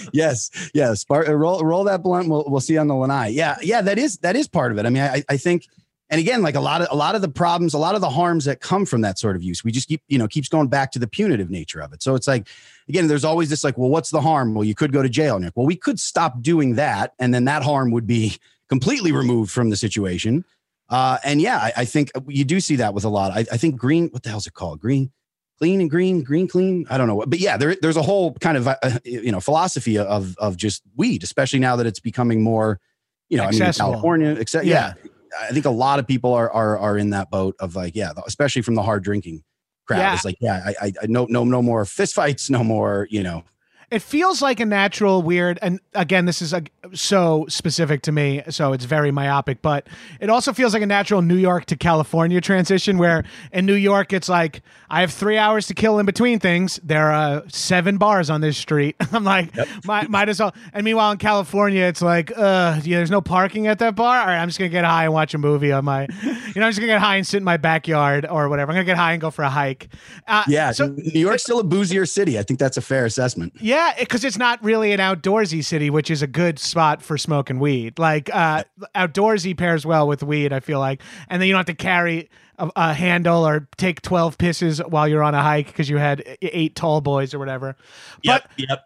yes, 0.13 0.69
yes. 0.73 1.05
Uh, 1.09 1.35
roll 1.35 1.63
roll 1.63 1.83
that 1.85 2.03
blunt. 2.03 2.29
We'll 2.29 2.45
we'll 2.47 2.61
see 2.61 2.73
you 2.73 2.79
on 2.79 2.87
the 2.87 2.95
lanai. 2.95 3.29
Yeah, 3.29 3.57
yeah. 3.61 3.81
That 3.81 3.99
is 3.99 4.17
that 4.19 4.35
is 4.35 4.47
part 4.47 4.71
of 4.71 4.77
it. 4.77 4.85
I 4.85 4.89
mean, 4.89 5.03
I 5.03 5.23
I 5.29 5.37
think. 5.37 5.67
And 6.11 6.19
again, 6.19 6.41
like 6.41 6.55
a 6.55 6.59
lot 6.59 6.81
of 6.81 6.87
a 6.89 6.95
lot 6.95 7.13
of 7.13 7.21
the 7.21 7.29
problems, 7.29 7.75
a 7.75 7.77
lot 7.77 7.93
of 7.93 8.01
the 8.01 8.09
harms 8.09 8.45
that 8.45 8.61
come 8.61 8.83
from 8.83 9.01
that 9.01 9.19
sort 9.19 9.35
of 9.35 9.43
use, 9.43 9.63
we 9.63 9.71
just 9.71 9.87
keep, 9.87 10.01
you 10.07 10.17
know, 10.17 10.27
keeps 10.27 10.49
going 10.49 10.67
back 10.67 10.91
to 10.93 10.97
the 10.97 11.05
punitive 11.05 11.51
nature 11.51 11.81
of 11.81 11.93
it. 11.93 12.01
So 12.01 12.15
it's 12.15 12.27
like, 12.27 12.47
again, 12.87 13.07
there's 13.07 13.23
always 13.23 13.51
this 13.51 13.63
like, 13.63 13.77
well, 13.77 13.91
what's 13.91 14.09
the 14.09 14.19
harm? 14.19 14.55
Well, 14.55 14.63
you 14.63 14.73
could 14.73 14.91
go 14.91 15.03
to 15.03 15.09
jail, 15.09 15.37
Nick. 15.37 15.53
Well, 15.55 15.67
we 15.67 15.75
could 15.75 15.99
stop 15.99 16.41
doing 16.41 16.73
that, 16.77 17.13
and 17.19 17.31
then 17.31 17.45
that 17.45 17.61
harm 17.61 17.91
would 17.91 18.07
be 18.07 18.39
completely 18.69 19.11
removed 19.11 19.51
from 19.51 19.69
the 19.69 19.75
situation. 19.75 20.45
Uh, 20.89 21.17
and 21.24 21.41
yeah, 21.41 21.58
I, 21.58 21.74
I 21.77 21.86
think 21.86 22.12
you 22.27 22.43
do 22.43 22.60
see 22.60 22.77
that 22.77 22.93
with 22.93 23.05
a 23.05 23.10
lot. 23.10 23.31
I, 23.31 23.39
I 23.51 23.58
think 23.58 23.77
green, 23.77 24.10
what 24.10 24.24
the 24.24 24.29
hell's 24.29 24.48
it 24.48 24.53
called? 24.53 24.79
Green, 24.79 25.12
clean 25.60 25.81
and 25.81 25.89
green, 25.89 26.24
green 26.24 26.48
clean. 26.48 26.86
I 26.89 26.98
don't 26.98 27.08
know, 27.08 27.24
but 27.27 27.39
yeah, 27.39 27.58
there, 27.58 27.75
there's 27.81 27.98
a 27.98 28.01
whole 28.01 28.34
kind 28.36 28.58
of 28.58 28.67
uh, 28.67 28.75
you 29.05 29.31
know 29.31 29.39
philosophy 29.39 29.98
of 29.98 30.36
of 30.38 30.58
just 30.58 30.81
weed, 30.96 31.24
especially 31.24 31.60
now 31.60 31.75
that 31.75 31.86
it's 31.86 32.00
becoming 32.00 32.41
more, 32.41 32.79
you 33.29 33.38
know, 33.38 33.43
I 33.43 33.51
mean, 33.51 33.62
in 33.62 33.67
Accessible. 33.67 33.91
California, 33.91 34.31
except 34.31 34.65
yeah. 34.65 34.93
I 35.39 35.51
think 35.51 35.65
a 35.65 35.69
lot 35.69 36.00
of 36.00 36.08
people 36.08 36.34
are 36.34 36.50
are 36.51 36.79
are 36.79 36.98
in 36.98 37.12
that 37.12 37.29
boat 37.29 37.55
of 37.60 37.75
like, 37.75 37.96
yeah, 37.96 38.13
especially 38.25 38.63
from 38.63 38.74
the 38.74 38.81
hard 38.81 39.03
drinking 39.03 39.43
crowd. 39.86 40.00
Yeah. 40.00 40.13
It's 40.15 40.25
like, 40.25 40.38
yeah, 40.41 40.63
I, 40.65 40.88
I, 40.88 40.93
I 41.03 41.05
no 41.05 41.27
no 41.29 41.43
no 41.43 41.62
more 41.62 41.86
fist 41.86 42.15
fights, 42.15 42.50
no 42.50 42.63
more, 42.63 43.08
you 43.12 43.22
know, 43.22 43.43
It 43.91 44.01
feels 44.01 44.41
like 44.41 44.60
a 44.60 44.65
natural, 44.65 45.22
weird, 45.22 45.58
and 45.62 45.79
again, 45.93 46.25
this 46.25 46.41
is 46.41 46.53
a, 46.53 46.63
so 46.93 47.46
specific 47.50 48.01
to 48.03 48.12
me, 48.12 48.43
so 48.50 48.74
it's 48.74 48.86
very 48.86 49.12
myopic. 49.12 49.62
But 49.62 49.88
it 50.19 50.29
also 50.29 50.53
feels 50.53 50.74
like 50.74 50.84
a 50.84 50.88
natural 50.88 51.22
New 51.22 51.36
York 51.38 51.65
to 51.65 51.75
California 51.75 52.39
transition, 52.41 52.98
where 52.98 53.24
in 53.51 53.65
New 53.65 53.74
York 53.74 54.13
it's 54.13 54.29
like 54.29 54.62
I 54.89 55.01
have 55.01 55.12
three 55.12 55.38
hours 55.38 55.67
to 55.67 55.74
kill 55.74 56.00
in 56.00 56.05
between 56.05 56.39
things. 56.39 56.79
There 56.84 57.12
are 57.12 57.43
seven 57.48 57.98
bars 57.98 58.29
on 58.29 58.41
this 58.41 58.58
street. 58.58 58.96
I'm 59.12 59.24
like, 59.24 59.50
might, 59.86 60.10
might 60.10 60.29
as 60.29 60.39
well. 60.39 60.53
And 60.74 60.84
meanwhile, 60.84 61.12
in 61.12 61.17
California, 61.17 61.84
it's 61.84 62.01
like, 62.01 62.31
uh, 62.36 62.79
yeah, 62.84 62.98
there's 62.98 63.12
no 63.12 63.22
parking 63.22 63.67
at 63.67 63.79
that 63.79 63.96
bar. 63.96 64.19
All 64.19 64.27
right, 64.27 64.38
I'm 64.38 64.48
just 64.48 64.60
gonna 64.60 64.69
get 64.69 64.86
high 64.86 65.05
and 65.05 65.13
watch 65.13 65.34
a 65.34 65.38
movie 65.38 65.72
on 65.72 65.86
my, 65.86 66.08
you 66.24 66.31
know, 66.55 66.65
I'm 66.65 66.72
just 66.72 66.79
gonna 66.79 66.88
get 66.88 67.00
high 67.01 67.15
and 67.17 67.25
sit 67.25 67.38
in 67.38 67.43
my 67.43 67.58
backyard 67.58 68.25
or 68.29 68.50
whatever. 68.50 68.72
I'm 68.72 68.75
gonna 68.75 68.86
get 68.86 68.98
high 68.98 69.13
and 69.13 69.22
go 69.22 69.31
for 69.31 69.43
a 69.43 69.50
hike. 69.50 69.89
Uh, 70.27 70.43
yeah. 70.48 70.72
So 70.72 70.88
New 70.88 71.19
York's 71.19 71.43
still 71.43 71.60
a 71.60 71.63
boozier 71.63 72.05
city. 72.05 72.38
I 72.38 72.43
think 72.43 72.60
that's 72.60 72.77
a 72.77 72.81
fair 72.81 73.05
assessment. 73.05 73.53
yeah, 73.60 73.78
because 73.98 74.24
it's 74.24 74.38
not 74.38 74.63
really 74.63 74.91
an 74.91 75.00
outdoorsy 75.00 75.63
city, 75.63 75.89
which 75.89 76.09
is 76.09 76.21
a 76.21 76.27
good 76.27 76.59
spot 76.59 77.01
for 77.01 77.17
smoking 77.17 77.59
weed. 77.59 78.00
Like 78.00 78.33
uh, 78.33 78.63
outdoorsy 78.95 79.57
pairs 79.57 79.86
well 79.86 80.07
with 80.07 80.24
weed, 80.24 80.53
I 80.53 80.59
feel 80.59 80.79
like, 80.79 81.01
and 81.27 81.41
then 81.41 81.48
you 81.48 81.53
don't 81.53 81.67
have 81.67 81.77
to 81.77 81.81
carry 81.81 82.29
a, 82.57 82.69
a 82.75 82.93
handle 82.93 83.48
or 83.48 83.67
take 83.77 84.01
twelve 84.01 84.38
pisses 84.38 84.86
while 84.89 85.07
you're 85.07 85.24
on 85.24 85.36
a 85.36 85.41
hike 85.41 85.67
because 85.67 85.89
you 85.89 85.98
had 85.98 86.24
eight 86.41 86.75
tall 86.75 87.01
boys 87.01 87.33
or 87.33 87.39
whatever. 87.39 87.75
But 88.24 88.45
yep. 88.57 88.86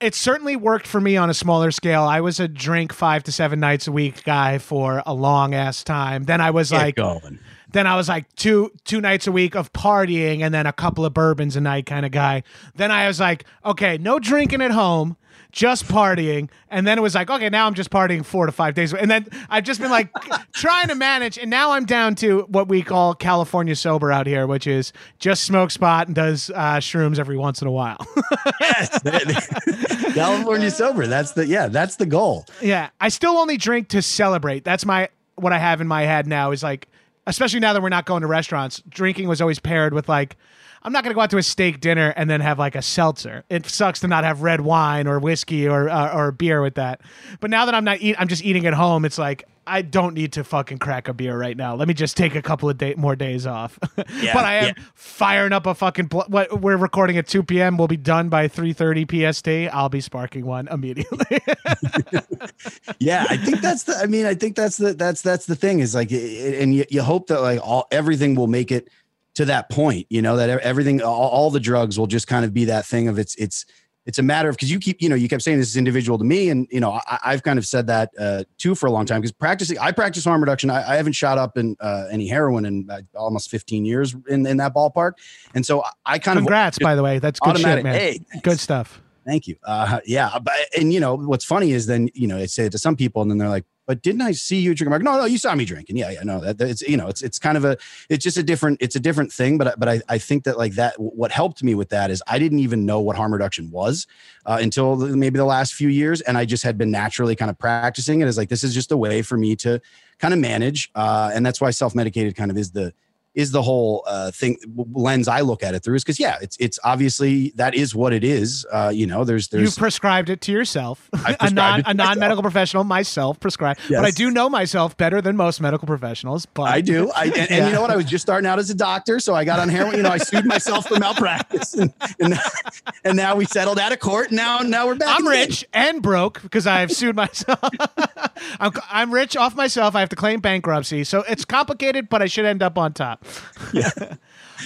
it 0.00 0.14
certainly 0.14 0.56
worked 0.56 0.86
for 0.86 1.00
me 1.00 1.16
on 1.16 1.30
a 1.30 1.34
smaller 1.34 1.70
scale. 1.70 2.02
I 2.02 2.20
was 2.20 2.40
a 2.40 2.48
drink 2.48 2.92
five 2.92 3.22
to 3.24 3.32
seven 3.32 3.60
nights 3.60 3.86
a 3.86 3.92
week 3.92 4.24
guy 4.24 4.58
for 4.58 5.02
a 5.06 5.14
long 5.14 5.54
ass 5.54 5.82
time. 5.84 6.24
Then 6.24 6.40
I 6.40 6.50
was 6.50 6.70
Get 6.70 6.76
like, 6.76 6.96
going. 6.96 7.38
Then 7.72 7.86
I 7.86 7.96
was 7.96 8.08
like 8.08 8.32
two 8.34 8.72
two 8.84 9.00
nights 9.00 9.26
a 9.26 9.32
week 9.32 9.54
of 9.54 9.72
partying 9.72 10.42
and 10.42 10.52
then 10.52 10.66
a 10.66 10.72
couple 10.72 11.04
of 11.04 11.14
bourbons 11.14 11.56
a 11.56 11.60
night 11.60 11.86
kind 11.86 12.04
of 12.04 12.12
guy. 12.12 12.42
Then 12.74 12.90
I 12.90 13.06
was 13.06 13.20
like, 13.20 13.44
okay, 13.64 13.98
no 13.98 14.18
drinking 14.18 14.62
at 14.62 14.70
home, 14.70 15.16
just 15.52 15.86
partying. 15.86 16.48
And 16.68 16.86
then 16.86 16.98
it 16.98 17.00
was 17.00 17.14
like, 17.14 17.30
okay, 17.30 17.48
now 17.48 17.66
I'm 17.66 17.74
just 17.74 17.90
partying 17.90 18.24
four 18.24 18.46
to 18.46 18.52
five 18.52 18.74
days. 18.74 18.94
And 18.94 19.10
then 19.10 19.26
I've 19.48 19.64
just 19.64 19.80
been 19.80 19.90
like 19.90 20.10
trying 20.52 20.88
to 20.88 20.94
manage. 20.94 21.38
And 21.38 21.50
now 21.50 21.72
I'm 21.72 21.84
down 21.84 22.14
to 22.16 22.42
what 22.48 22.68
we 22.68 22.82
call 22.82 23.14
California 23.14 23.76
sober 23.76 24.12
out 24.12 24.26
here, 24.26 24.46
which 24.46 24.66
is 24.66 24.92
just 25.18 25.44
smoke 25.44 25.70
spot 25.70 26.06
and 26.06 26.14
does 26.14 26.50
uh, 26.50 26.76
shrooms 26.76 27.18
every 27.18 27.36
once 27.36 27.62
in 27.62 27.68
a 27.68 27.72
while. 27.72 27.98
yes. 28.60 28.98
California 30.14 30.70
sober. 30.70 31.06
That's 31.06 31.32
the 31.32 31.46
yeah, 31.46 31.68
that's 31.68 31.96
the 31.96 32.06
goal. 32.06 32.46
Yeah, 32.60 32.90
I 33.00 33.08
still 33.08 33.36
only 33.36 33.56
drink 33.56 33.88
to 33.88 34.02
celebrate. 34.02 34.64
That's 34.64 34.84
my 34.84 35.08
what 35.36 35.52
I 35.52 35.58
have 35.58 35.80
in 35.80 35.88
my 35.88 36.02
head 36.02 36.26
now 36.26 36.50
is 36.50 36.62
like, 36.62 36.88
especially 37.30 37.60
now 37.60 37.72
that 37.72 37.80
we're 37.80 37.88
not 37.88 38.04
going 38.04 38.20
to 38.20 38.26
restaurants. 38.26 38.82
Drinking 38.88 39.28
was 39.28 39.40
always 39.40 39.58
paired 39.58 39.94
with 39.94 40.08
like, 40.08 40.36
I'm 40.82 40.92
not 40.92 41.04
going 41.04 41.10
to 41.10 41.14
go 41.14 41.20
out 41.20 41.30
to 41.30 41.36
a 41.36 41.42
steak 41.42 41.80
dinner 41.80 42.12
and 42.16 42.30
then 42.30 42.40
have 42.40 42.58
like 42.58 42.74
a 42.74 42.82
seltzer. 42.82 43.44
It 43.50 43.66
sucks 43.66 44.00
to 44.00 44.08
not 44.08 44.24
have 44.24 44.42
red 44.42 44.62
wine 44.62 45.06
or 45.06 45.18
whiskey 45.18 45.68
or 45.68 45.88
uh, 45.88 46.14
or 46.14 46.32
beer 46.32 46.62
with 46.62 46.76
that. 46.76 47.02
But 47.40 47.50
now 47.50 47.66
that 47.66 47.74
I'm 47.74 47.84
not 47.84 48.00
eat, 48.00 48.16
I'm 48.18 48.28
just 48.28 48.44
eating 48.44 48.66
at 48.66 48.74
home. 48.74 49.04
It's 49.04 49.18
like 49.18 49.46
I 49.66 49.82
don't 49.82 50.14
need 50.14 50.32
to 50.32 50.42
fucking 50.42 50.78
crack 50.78 51.06
a 51.06 51.12
beer 51.12 51.38
right 51.38 51.56
now. 51.56 51.74
Let 51.74 51.86
me 51.86 51.94
just 51.94 52.16
take 52.16 52.34
a 52.34 52.42
couple 52.42 52.68
of 52.70 52.78
day, 52.78 52.94
more 52.96 53.14
days 53.14 53.46
off. 53.46 53.78
Yeah, 54.20 54.34
but 54.34 54.44
I 54.44 54.54
am 54.56 54.74
yeah. 54.76 54.84
firing 54.94 55.52
up 55.52 55.66
a 55.66 55.74
fucking. 55.74 56.06
Bl- 56.06 56.22
what 56.28 56.60
we're 56.60 56.76
recording 56.76 57.16
at 57.16 57.26
2 57.26 57.42
p.m. 57.42 57.76
We'll 57.76 57.86
be 57.86 57.96
done 57.96 58.28
by 58.28 58.48
3:30 58.48 59.32
PST. 59.32 59.72
I'll 59.72 59.88
be 59.88 60.00
sparking 60.00 60.46
one 60.46 60.68
immediately. 60.68 61.40
yeah 62.98 63.26
i 63.28 63.36
think 63.36 63.60
that's 63.60 63.84
the 63.84 63.94
i 63.96 64.06
mean 64.06 64.26
i 64.26 64.34
think 64.34 64.56
that's 64.56 64.76
the 64.76 64.92
that's 64.94 65.22
that's 65.22 65.46
the 65.46 65.54
thing 65.54 65.80
is 65.80 65.94
like 65.94 66.10
and 66.10 66.74
you, 66.74 66.84
you 66.90 67.02
hope 67.02 67.26
that 67.28 67.40
like 67.40 67.60
all 67.62 67.86
everything 67.90 68.34
will 68.34 68.46
make 68.46 68.70
it 68.70 68.88
to 69.34 69.44
that 69.44 69.70
point 69.70 70.06
you 70.10 70.22
know 70.22 70.36
that 70.36 70.50
everything 70.60 71.00
all, 71.02 71.28
all 71.28 71.50
the 71.50 71.60
drugs 71.60 71.98
will 71.98 72.06
just 72.06 72.26
kind 72.26 72.44
of 72.44 72.52
be 72.52 72.64
that 72.64 72.86
thing 72.86 73.08
of 73.08 73.18
it's 73.18 73.34
it's 73.36 73.64
it's 74.06 74.18
a 74.18 74.22
matter 74.22 74.48
of 74.48 74.56
because 74.56 74.70
you 74.70 74.80
keep 74.80 75.00
you 75.00 75.08
know 75.08 75.14
you 75.14 75.28
kept 75.28 75.42
saying 75.42 75.58
this 75.58 75.68
is 75.68 75.76
individual 75.76 76.18
to 76.18 76.24
me 76.24 76.48
and 76.48 76.66
you 76.70 76.80
know 76.80 77.00
I, 77.06 77.18
i've 77.24 77.42
kind 77.42 77.58
of 77.58 77.66
said 77.66 77.86
that 77.88 78.10
uh 78.18 78.44
too 78.58 78.74
for 78.74 78.86
a 78.86 78.90
long 78.90 79.06
time 79.06 79.20
because 79.20 79.32
practicing 79.32 79.78
i 79.78 79.92
practice 79.92 80.24
harm 80.24 80.40
reduction 80.40 80.70
i, 80.70 80.92
I 80.92 80.96
haven't 80.96 81.12
shot 81.12 81.38
up 81.38 81.56
in 81.56 81.76
uh, 81.80 82.06
any 82.10 82.26
heroin 82.26 82.64
in 82.64 82.88
uh, 82.90 83.02
almost 83.14 83.50
15 83.50 83.84
years 83.84 84.16
in, 84.28 84.46
in 84.46 84.56
that 84.56 84.74
ballpark 84.74 85.12
and 85.54 85.64
so 85.64 85.82
i, 85.82 85.90
I 86.06 86.18
kind 86.18 86.38
Congrats, 86.38 86.76
of 86.76 86.80
congrats 86.80 86.92
by 86.92 86.94
the 86.96 87.02
way. 87.02 87.18
That's 87.18 87.38
good 87.40 87.58
shit, 87.58 87.84
man. 87.84 87.94
hey 87.94 88.20
Good 88.42 88.58
stuff. 88.58 89.00
Thank 89.26 89.46
you. 89.46 89.56
Uh, 89.64 90.00
yeah, 90.06 90.38
but 90.42 90.54
and 90.76 90.92
you 90.92 90.98
know 91.00 91.14
what's 91.14 91.44
funny 91.44 91.72
is 91.72 91.86
then 91.86 92.08
you 92.14 92.26
know 92.26 92.38
I 92.38 92.46
say 92.46 92.64
it 92.66 92.72
to 92.72 92.78
some 92.78 92.96
people 92.96 93.22
and 93.22 93.30
then 93.30 93.38
they're 93.38 93.48
like, 93.48 93.64
"But 93.90 94.02
didn't 94.02 94.20
I 94.22 94.30
see 94.30 94.60
you 94.60 94.72
drinking? 94.72 95.02
"No, 95.02 95.18
no, 95.18 95.24
you 95.24 95.36
saw 95.36 95.52
me 95.56 95.64
drinking." 95.64 95.96
Yeah, 95.96 96.10
yeah, 96.10 96.22
no, 96.22 96.38
that, 96.38 96.60
it's 96.60 96.80
you 96.82 96.96
know 96.96 97.08
it's 97.08 97.22
it's 97.22 97.40
kind 97.40 97.56
of 97.56 97.64
a 97.64 97.76
it's 98.08 98.22
just 98.22 98.36
a 98.36 98.42
different 98.44 98.78
it's 98.80 98.94
a 98.94 99.00
different 99.00 99.32
thing. 99.32 99.58
But 99.58 99.66
I- 99.66 99.74
but 99.76 99.88
I, 99.88 100.00
I 100.08 100.18
think 100.18 100.44
that 100.44 100.56
like 100.56 100.74
that 100.74 100.94
what 101.00 101.32
helped 101.32 101.64
me 101.64 101.74
with 101.74 101.88
that 101.88 102.08
is 102.12 102.22
I 102.28 102.38
didn't 102.38 102.60
even 102.60 102.86
know 102.86 103.00
what 103.00 103.16
harm 103.16 103.32
reduction 103.32 103.68
was 103.72 104.06
uh, 104.46 104.58
until 104.60 104.94
maybe 104.94 105.38
the 105.38 105.44
last 105.44 105.74
few 105.74 105.88
years, 105.88 106.20
and 106.20 106.38
I 106.38 106.44
just 106.44 106.62
had 106.62 106.78
been 106.78 106.92
naturally 106.92 107.34
kind 107.34 107.50
of 107.50 107.58
practicing 107.58 108.20
it 108.20 108.26
as 108.26 108.36
like 108.38 108.48
this 108.48 108.62
is 108.62 108.72
just 108.74 108.92
a 108.92 108.96
way 108.96 109.22
for 109.22 109.36
me 109.36 109.56
to 109.56 109.80
kind 110.20 110.32
of 110.32 110.38
manage, 110.38 110.88
uh, 110.94 111.32
and 111.34 111.44
that's 111.44 111.60
why 111.60 111.70
self 111.72 111.92
medicated 111.96 112.36
kind 112.36 112.52
of 112.52 112.56
is 112.56 112.70
the 112.70 112.94
is 113.34 113.52
the 113.52 113.62
whole 113.62 114.04
uh, 114.06 114.30
thing 114.32 114.56
lens 114.92 115.28
I 115.28 115.40
look 115.40 115.62
at 115.62 115.74
it 115.74 115.84
through 115.84 115.94
is 115.94 116.04
because 116.04 116.18
yeah, 116.18 116.38
it's 116.42 116.56
it's 116.58 116.78
obviously 116.82 117.52
that 117.56 117.74
is 117.74 117.94
what 117.94 118.12
it 118.12 118.24
is. 118.24 118.66
Uh, 118.72 118.90
you 118.92 119.06
know, 119.06 119.24
there's 119.24 119.48
there's 119.48 119.62
You've 119.62 119.76
prescribed 119.76 120.30
it 120.30 120.40
to 120.42 120.52
yourself. 120.52 121.08
A 121.40 121.50
non 121.50 121.82
a 121.86 121.94
non 121.94 122.18
medical 122.18 122.42
professional, 122.42 122.82
myself 122.84 123.38
prescribed. 123.38 123.80
But 123.88 124.04
I 124.04 124.10
do 124.10 124.30
know 124.30 124.48
myself 124.50 124.96
better 124.96 125.20
than 125.22 125.36
most 125.36 125.60
medical 125.60 125.86
professionals. 125.86 126.46
But 126.46 126.64
I 126.64 126.80
do. 126.80 127.10
I, 127.14 127.26
and, 127.26 127.50
and 127.50 127.66
you 127.66 127.72
know 127.72 127.82
what? 127.82 127.90
I 127.90 127.96
was 127.96 128.04
just 128.04 128.22
starting 128.22 128.48
out 128.48 128.58
as 128.58 128.68
a 128.68 128.74
doctor, 128.74 129.20
so 129.20 129.34
I 129.34 129.44
got 129.44 129.60
on 129.60 129.68
heroin. 129.68 129.96
You 129.96 130.02
know, 130.02 130.10
I 130.10 130.18
sued 130.18 130.44
myself 130.44 130.88
for 130.88 130.98
malpractice, 130.98 131.74
and 131.74 131.92
and, 132.18 132.38
and 133.04 133.16
now 133.16 133.36
we 133.36 133.44
settled 133.44 133.78
out 133.78 133.92
of 133.92 134.00
court. 134.00 134.32
Now 134.32 134.58
now 134.58 134.86
we're 134.86 134.96
back. 134.96 135.18
I'm 135.18 135.26
rich 135.26 135.64
and 135.72 136.02
broke 136.02 136.42
because 136.42 136.66
I've 136.66 136.90
sued 136.90 137.16
myself. 137.16 137.60
I'm, 138.60 138.72
I'm 138.90 139.12
rich 139.12 139.36
off 139.36 139.54
myself. 139.54 139.94
I 139.94 140.00
have 140.00 140.08
to 140.10 140.16
claim 140.16 140.40
bankruptcy, 140.40 141.04
so 141.04 141.22
it's 141.28 141.44
complicated. 141.44 142.08
But 142.08 142.22
I 142.22 142.26
should 142.26 142.44
end 142.44 142.62
up 142.62 142.76
on 142.76 142.92
top. 142.92 143.24
Yeah. 143.72 143.90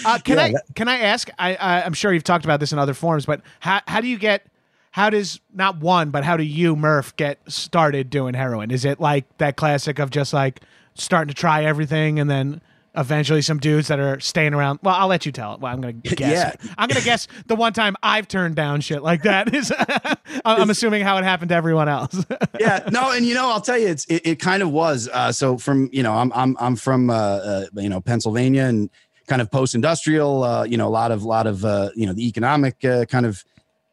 Uh, 0.04 0.18
can 0.24 0.36
Yeah, 0.38 0.42
I 0.44 0.52
that- 0.52 0.64
can 0.74 0.88
I 0.88 0.98
ask? 0.98 1.28
I, 1.38 1.54
I 1.56 1.82
I'm 1.82 1.92
sure 1.92 2.12
you've 2.12 2.24
talked 2.24 2.44
about 2.44 2.58
this 2.60 2.72
in 2.72 2.78
other 2.78 2.94
forms, 2.94 3.26
but 3.26 3.42
how 3.60 3.80
how 3.86 4.00
do 4.00 4.08
you 4.08 4.18
get? 4.18 4.46
How 4.90 5.10
does 5.10 5.40
not 5.52 5.78
one, 5.78 6.10
but 6.10 6.24
how 6.24 6.36
do 6.36 6.42
you 6.44 6.74
Murf 6.76 7.14
get 7.16 7.38
started 7.50 8.10
doing 8.10 8.34
heroin? 8.34 8.70
Is 8.70 8.84
it 8.84 9.00
like 9.00 9.24
that 9.38 9.56
classic 9.56 9.98
of 9.98 10.10
just 10.10 10.32
like 10.32 10.60
starting 10.94 11.28
to 11.28 11.34
try 11.34 11.64
everything 11.64 12.18
and 12.20 12.28
then 12.30 12.60
eventually 12.96 13.42
some 13.42 13.58
dudes 13.58 13.88
that 13.88 13.98
are 13.98 14.20
staying 14.20 14.54
around? 14.54 14.80
Well, 14.82 14.94
I'll 14.94 15.08
let 15.08 15.26
you 15.26 15.32
tell 15.32 15.54
it. 15.54 15.60
Well, 15.60 15.72
I'm 15.72 15.80
gonna 15.80 15.92
guess. 15.92 16.56
Yeah. 16.62 16.72
I'm 16.78 16.88
gonna 16.88 17.04
guess 17.04 17.28
the 17.46 17.56
one 17.56 17.72
time 17.72 17.96
I've 18.02 18.28
turned 18.28 18.56
down 18.56 18.80
shit 18.80 19.02
like 19.02 19.22
that 19.22 19.54
is. 19.54 19.72
I'm 20.44 20.70
assuming 20.70 21.02
how 21.02 21.16
it 21.18 21.24
happened 21.24 21.50
to 21.50 21.54
everyone 21.54 21.88
else. 21.88 22.24
yeah, 22.60 22.88
no, 22.90 23.12
and 23.12 23.26
you 23.26 23.34
know, 23.34 23.48
I'll 23.48 23.60
tell 23.60 23.78
you, 23.78 23.88
it's 23.88 24.04
it, 24.06 24.26
it 24.26 24.40
kind 24.40 24.62
of 24.62 24.70
was. 24.70 25.08
Uh, 25.12 25.32
so 25.32 25.58
from 25.58 25.88
you 25.92 26.02
know, 26.02 26.12
I'm 26.12 26.32
I'm 26.34 26.56
I'm 26.60 26.76
from 26.76 27.10
uh, 27.10 27.14
uh 27.14 27.66
you 27.74 27.88
know 27.88 28.00
Pennsylvania 28.00 28.64
and 28.64 28.90
kind 29.26 29.42
of 29.42 29.50
post 29.50 29.74
industrial. 29.74 30.42
Uh, 30.42 30.64
you 30.64 30.76
know, 30.76 30.86
a 30.86 30.90
lot 30.90 31.10
of 31.10 31.24
lot 31.24 31.46
of 31.46 31.64
uh, 31.64 31.90
you 31.94 32.06
know 32.06 32.12
the 32.12 32.26
economic 32.26 32.84
uh, 32.84 33.04
kind 33.06 33.26
of 33.26 33.44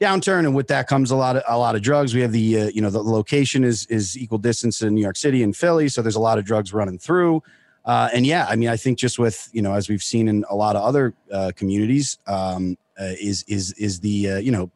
downturn, 0.02 0.40
and 0.40 0.56
with 0.56 0.68
that 0.68 0.88
comes 0.88 1.12
a 1.12 1.16
lot 1.16 1.38
of 1.38 1.44
a 1.48 1.58
lot 1.58 1.76
of 1.76 1.82
drugs. 1.82 2.14
We 2.14 2.22
have 2.22 2.32
the 2.32 2.62
uh, 2.62 2.68
you 2.74 2.82
know 2.82 2.90
the 2.90 3.02
location 3.02 3.64
is 3.64 3.86
is 3.88 4.18
equal 4.18 4.38
distance 4.38 4.82
in 4.82 4.96
New 4.96 5.02
York 5.02 5.18
City 5.18 5.44
and 5.44 5.56
Philly, 5.56 5.90
so 5.90 6.02
there's 6.02 6.16
a 6.16 6.22
lot 6.22 6.38
of 6.38 6.46
drugs 6.46 6.74
running 6.74 6.98
through. 6.98 7.44
Uh, 7.84 8.10
and 8.14 8.26
yeah, 8.26 8.46
I 8.48 8.56
mean, 8.56 8.70
I 8.70 8.78
think 8.78 9.00
just 9.00 9.18
with 9.18 9.50
you 9.54 9.62
know 9.62 9.74
as 9.74 9.90
we've 9.90 10.04
seen 10.04 10.28
in 10.28 10.46
a 10.50 10.56
lot 10.56 10.76
of 10.76 10.84
other 10.84 11.14
uh, 11.32 11.52
communities, 11.56 12.18
um, 12.28 12.78
uh, 13.00 13.14
is 13.20 13.44
is 13.48 13.74
is 13.74 14.00
the 14.02 14.32
uh, 14.32 14.38
you 14.38 14.52
know 14.52 14.70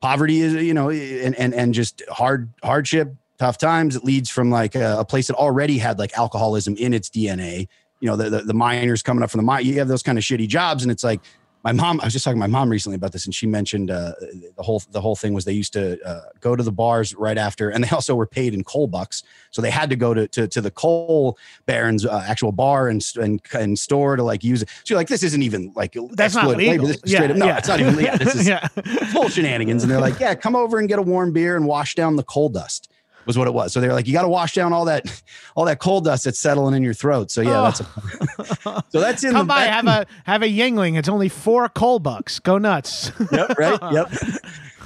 poverty 0.00 0.40
is 0.40 0.54
you 0.54 0.74
know 0.74 0.90
and 0.90 1.34
and 1.36 1.54
and 1.54 1.72
just 1.72 2.02
hard 2.10 2.50
hardship, 2.62 3.14
tough 3.38 3.56
times. 3.56 3.96
It 3.96 4.04
leads 4.04 4.28
from 4.28 4.50
like 4.50 4.74
a, 4.74 4.98
a 4.98 5.04
place 5.04 5.28
that 5.28 5.36
already 5.36 5.78
had 5.78 5.98
like 5.98 6.16
alcoholism 6.18 6.76
in 6.76 6.92
its 6.92 7.08
DNA. 7.08 7.68
You 8.00 8.08
know, 8.08 8.16
the, 8.16 8.28
the 8.28 8.42
the 8.42 8.54
miners 8.54 9.02
coming 9.02 9.22
up 9.22 9.30
from 9.30 9.38
the 9.38 9.44
mine. 9.44 9.64
You 9.64 9.78
have 9.78 9.88
those 9.88 10.02
kind 10.02 10.18
of 10.18 10.24
shitty 10.24 10.48
jobs, 10.48 10.82
and 10.82 10.92
it's 10.92 11.04
like 11.04 11.20
my 11.62 11.72
mom 11.72 12.00
i 12.00 12.04
was 12.04 12.12
just 12.12 12.24
talking 12.24 12.36
to 12.36 12.40
my 12.40 12.46
mom 12.46 12.68
recently 12.68 12.96
about 12.96 13.12
this 13.12 13.24
and 13.24 13.34
she 13.34 13.46
mentioned 13.46 13.90
uh, 13.90 14.12
the 14.56 14.62
whole 14.62 14.82
the 14.90 15.00
whole 15.00 15.16
thing 15.16 15.34
was 15.34 15.44
they 15.44 15.52
used 15.52 15.72
to 15.72 16.02
uh, 16.04 16.22
go 16.40 16.56
to 16.56 16.62
the 16.62 16.72
bars 16.72 17.14
right 17.14 17.38
after 17.38 17.70
and 17.70 17.82
they 17.84 17.88
also 17.92 18.14
were 18.14 18.26
paid 18.26 18.54
in 18.54 18.64
coal 18.64 18.86
bucks. 18.86 19.22
So 19.50 19.62
they 19.62 19.70
had 19.70 19.90
to 19.90 19.96
go 19.96 20.14
to 20.14 20.28
to, 20.28 20.48
to 20.48 20.60
the 20.60 20.70
coal 20.70 21.38
barons 21.66 22.06
uh, 22.06 22.24
actual 22.26 22.52
bar 22.52 22.88
and, 22.88 23.04
and 23.16 23.40
and 23.52 23.78
store 23.78 24.16
to 24.16 24.22
like 24.22 24.44
use 24.44 24.62
it. 24.62 24.68
So 24.84 24.94
you're 24.94 24.98
like 24.98 25.08
this 25.08 25.22
isn't 25.22 25.42
even 25.42 25.72
like 25.74 25.96
that's 26.12 26.34
not 26.34 26.56
legal. 26.56 26.86
This 26.86 27.00
is 27.04 27.12
yeah, 27.12 27.24
up, 27.24 27.36
no 27.36 27.46
yeah. 27.46 27.58
it's 27.58 27.68
not 27.68 27.80
even 27.80 27.96
legal. 27.96 28.18
This 28.18 28.34
is 28.34 28.48
yeah. 28.52 28.66
full 29.12 29.28
shenanigans 29.28 29.82
and 29.82 29.90
they're 29.90 30.00
like 30.00 30.18
yeah 30.20 30.34
come 30.34 30.56
over 30.56 30.78
and 30.78 30.88
get 30.88 30.98
a 30.98 31.02
warm 31.02 31.32
beer 31.32 31.56
and 31.56 31.66
wash 31.66 31.94
down 31.94 32.16
the 32.16 32.22
coal 32.22 32.48
dust 32.48 32.91
was 33.26 33.38
what 33.38 33.46
it 33.46 33.54
was. 33.54 33.72
So 33.72 33.80
they 33.80 33.88
were 33.88 33.94
like, 33.94 34.06
you 34.06 34.12
got 34.12 34.22
to 34.22 34.28
wash 34.28 34.54
down 34.54 34.72
all 34.72 34.84
that, 34.86 35.22
all 35.54 35.64
that 35.66 35.78
coal 35.78 36.00
dust 36.00 36.24
that's 36.24 36.38
settling 36.38 36.74
in 36.74 36.82
your 36.82 36.94
throat. 36.94 37.30
So 37.30 37.40
yeah, 37.40 37.60
oh. 37.60 37.64
that's 37.64 37.80
a, 37.80 38.84
so 38.90 39.00
that's 39.00 39.24
in 39.24 39.32
Come 39.32 39.46
the, 39.46 39.52
by, 39.52 39.62
have 39.62 39.86
a 39.86 40.06
have 40.24 40.42
a 40.42 40.46
Yuengling. 40.46 40.98
It's 40.98 41.08
only 41.08 41.28
four 41.28 41.68
coal 41.68 41.98
bucks. 41.98 42.38
Go 42.38 42.58
nuts. 42.58 43.12
yep. 43.32 43.58
Right. 43.58 43.78
Yep. 43.92 44.12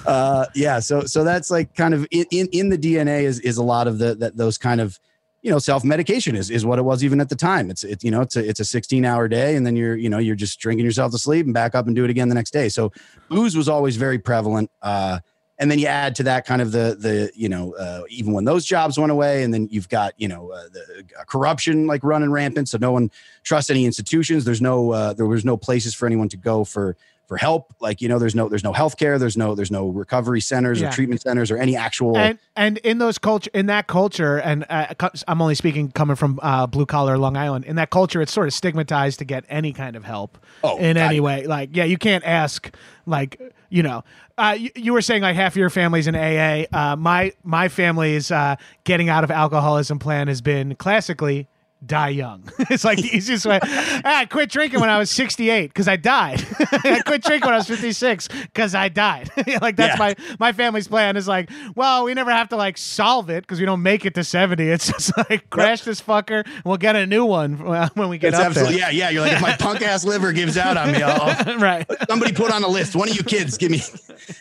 Uh, 0.06 0.46
yeah. 0.54 0.80
So 0.80 1.02
so 1.02 1.24
that's 1.24 1.50
like 1.50 1.74
kind 1.74 1.94
of 1.94 2.06
in, 2.10 2.26
in, 2.30 2.48
in 2.52 2.68
the 2.68 2.78
DNA 2.78 3.22
is 3.22 3.40
is 3.40 3.56
a 3.56 3.64
lot 3.64 3.86
of 3.86 3.98
the 3.98 4.14
that 4.16 4.36
those 4.36 4.58
kind 4.58 4.80
of 4.80 4.98
you 5.42 5.50
know 5.50 5.58
self 5.58 5.84
medication 5.84 6.34
is 6.34 6.50
is 6.50 6.66
what 6.66 6.78
it 6.78 6.82
was 6.82 7.04
even 7.04 7.20
at 7.20 7.28
the 7.28 7.36
time. 7.36 7.70
It's 7.70 7.84
it 7.84 8.02
you 8.02 8.10
know 8.10 8.20
it's 8.20 8.36
a 8.36 8.46
it's 8.46 8.60
a 8.60 8.64
16 8.64 9.04
hour 9.04 9.28
day 9.28 9.56
and 9.56 9.66
then 9.66 9.76
you're 9.76 9.96
you 9.96 10.08
know 10.08 10.18
you're 10.18 10.34
just 10.34 10.58
drinking 10.58 10.84
yourself 10.84 11.12
to 11.12 11.18
sleep 11.18 11.46
and 11.46 11.54
back 11.54 11.74
up 11.74 11.86
and 11.86 11.94
do 11.94 12.04
it 12.04 12.10
again 12.10 12.28
the 12.28 12.34
next 12.34 12.52
day. 12.52 12.68
So 12.68 12.92
booze 13.28 13.56
was 13.56 13.68
always 13.68 13.96
very 13.96 14.18
prevalent. 14.18 14.70
Uh, 14.82 15.20
and 15.58 15.70
then 15.70 15.78
you 15.78 15.86
add 15.86 16.14
to 16.16 16.22
that 16.22 16.46
kind 16.46 16.60
of 16.60 16.72
the 16.72 16.96
the 16.98 17.30
you 17.34 17.48
know 17.48 17.74
uh, 17.74 18.02
even 18.08 18.32
when 18.32 18.44
those 18.44 18.64
jobs 18.64 18.98
went 18.98 19.12
away 19.12 19.42
and 19.42 19.52
then 19.52 19.68
you've 19.70 19.88
got 19.88 20.14
you 20.16 20.28
know 20.28 20.50
uh, 20.50 20.64
the 20.72 21.04
uh, 21.18 21.24
corruption 21.24 21.86
like 21.86 22.02
running 22.04 22.30
rampant 22.30 22.68
so 22.68 22.78
no 22.78 22.92
one 22.92 23.10
trusts 23.42 23.70
any 23.70 23.84
institutions. 23.84 24.44
There's 24.44 24.60
no 24.62 24.92
uh, 24.92 25.12
there 25.14 25.26
was 25.26 25.44
no 25.44 25.56
places 25.56 25.94
for 25.94 26.06
anyone 26.06 26.28
to 26.30 26.36
go 26.36 26.64
for 26.64 26.96
for 27.26 27.36
help. 27.36 27.74
Like 27.80 28.00
you 28.00 28.08
know 28.08 28.18
there's 28.18 28.34
no 28.34 28.48
there's 28.48 28.64
no 28.64 28.72
healthcare 28.72 29.18
there's 29.18 29.36
no 29.36 29.54
there's 29.54 29.70
no 29.70 29.88
recovery 29.88 30.40
centers 30.40 30.80
yeah. 30.80 30.88
or 30.88 30.92
treatment 30.92 31.22
centers 31.22 31.50
or 31.50 31.56
any 31.56 31.76
actual 31.76 32.16
and 32.16 32.38
and 32.54 32.78
in 32.78 32.98
those 32.98 33.18
culture 33.18 33.50
in 33.54 33.66
that 33.66 33.86
culture 33.86 34.38
and 34.38 34.64
uh, 34.68 34.94
i'm 35.26 35.42
only 35.42 35.54
speaking 35.54 35.90
coming 35.90 36.16
from 36.16 36.38
uh, 36.42 36.66
blue 36.66 36.86
collar 36.86 37.18
long 37.18 37.36
island 37.36 37.64
in 37.64 37.76
that 37.76 37.90
culture 37.90 38.22
it's 38.22 38.32
sort 38.32 38.46
of 38.46 38.54
stigmatized 38.54 39.18
to 39.18 39.24
get 39.24 39.44
any 39.48 39.72
kind 39.72 39.96
of 39.96 40.04
help 40.04 40.38
oh, 40.62 40.78
in 40.78 40.96
any 40.96 41.20
way. 41.20 41.46
Like 41.46 41.70
yeah 41.72 41.84
you 41.84 41.98
can't 41.98 42.24
ask 42.24 42.74
like 43.06 43.40
you 43.68 43.82
know 43.82 44.04
uh, 44.38 44.54
you, 44.58 44.70
you, 44.74 44.92
were 44.92 45.00
saying 45.00 45.22
like 45.22 45.36
half 45.36 45.56
your 45.56 45.70
family's 45.70 46.06
in 46.06 46.14
aa 46.14 46.64
uh, 46.72 46.96
my 46.96 47.32
my 47.42 47.68
family's 47.68 48.30
uh, 48.30 48.56
getting 48.84 49.08
out 49.08 49.24
of 49.24 49.30
alcoholism 49.30 49.98
plan 49.98 50.28
has 50.28 50.40
been 50.40 50.74
classically 50.76 51.48
die 51.84 52.08
young. 52.08 52.50
it's 52.70 52.84
like 52.84 52.98
the 52.98 53.08
easiest 53.16 53.46
way. 53.46 53.60
I 53.62 54.26
quit 54.30 54.50
drinking 54.50 54.80
when 54.80 54.88
I 54.88 54.98
was 54.98 55.10
68 55.10 55.68
because 55.68 55.88
I 55.88 55.96
died. 55.96 56.44
I 56.72 57.02
quit 57.04 57.22
drinking 57.22 57.46
when 57.46 57.54
I 57.54 57.58
was 57.58 57.66
56 57.66 58.28
because 58.28 58.74
I 58.74 58.88
died. 58.88 59.30
like 59.60 59.76
that's 59.76 59.98
yeah. 59.98 60.14
my 60.16 60.16
my 60.38 60.52
family's 60.52 60.88
plan 60.88 61.16
is 61.16 61.28
like, 61.28 61.50
well, 61.74 62.04
we 62.04 62.14
never 62.14 62.30
have 62.30 62.48
to 62.50 62.56
like 62.56 62.78
solve 62.78 63.30
it 63.30 63.42
because 63.42 63.60
we 63.60 63.66
don't 63.66 63.82
make 63.82 64.04
it 64.04 64.14
to 64.14 64.24
70. 64.24 64.68
It's 64.68 64.86
just 64.90 65.16
like 65.16 65.48
crash 65.50 65.80
yep. 65.80 65.86
this 65.86 66.00
fucker 66.00 66.46
we'll 66.64 66.76
get 66.76 66.96
a 66.96 67.06
new 67.06 67.24
one 67.24 67.58
when 67.94 68.08
we 68.08 68.18
get 68.18 68.28
it's 68.28 68.38
up 68.38 68.46
absolutely, 68.46 68.76
there. 68.76 68.92
Yeah, 68.92 69.08
yeah. 69.08 69.10
You're 69.10 69.22
like, 69.22 69.32
if 69.32 69.42
my 69.42 69.56
punk 69.56 69.82
ass 69.82 70.04
liver 70.04 70.32
gives 70.32 70.56
out 70.56 70.76
on 70.76 70.92
me, 70.92 71.02
I'll, 71.02 71.20
I'll, 71.46 71.58
right. 71.58 71.86
Somebody 72.08 72.32
put 72.32 72.52
on 72.52 72.62
a 72.62 72.68
list. 72.68 72.96
One 72.96 73.08
of 73.08 73.16
you 73.16 73.22
kids, 73.22 73.56
give 73.58 73.70
me 73.70 73.82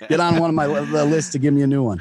get 0.07 0.19
on 0.19 0.39
one 0.39 0.49
of 0.49 0.55
my 0.55 0.67
the 0.67 1.05
list 1.05 1.31
to 1.33 1.39
give 1.39 1.53
me 1.53 1.61
a 1.61 1.67
new 1.67 1.83
one. 1.83 1.99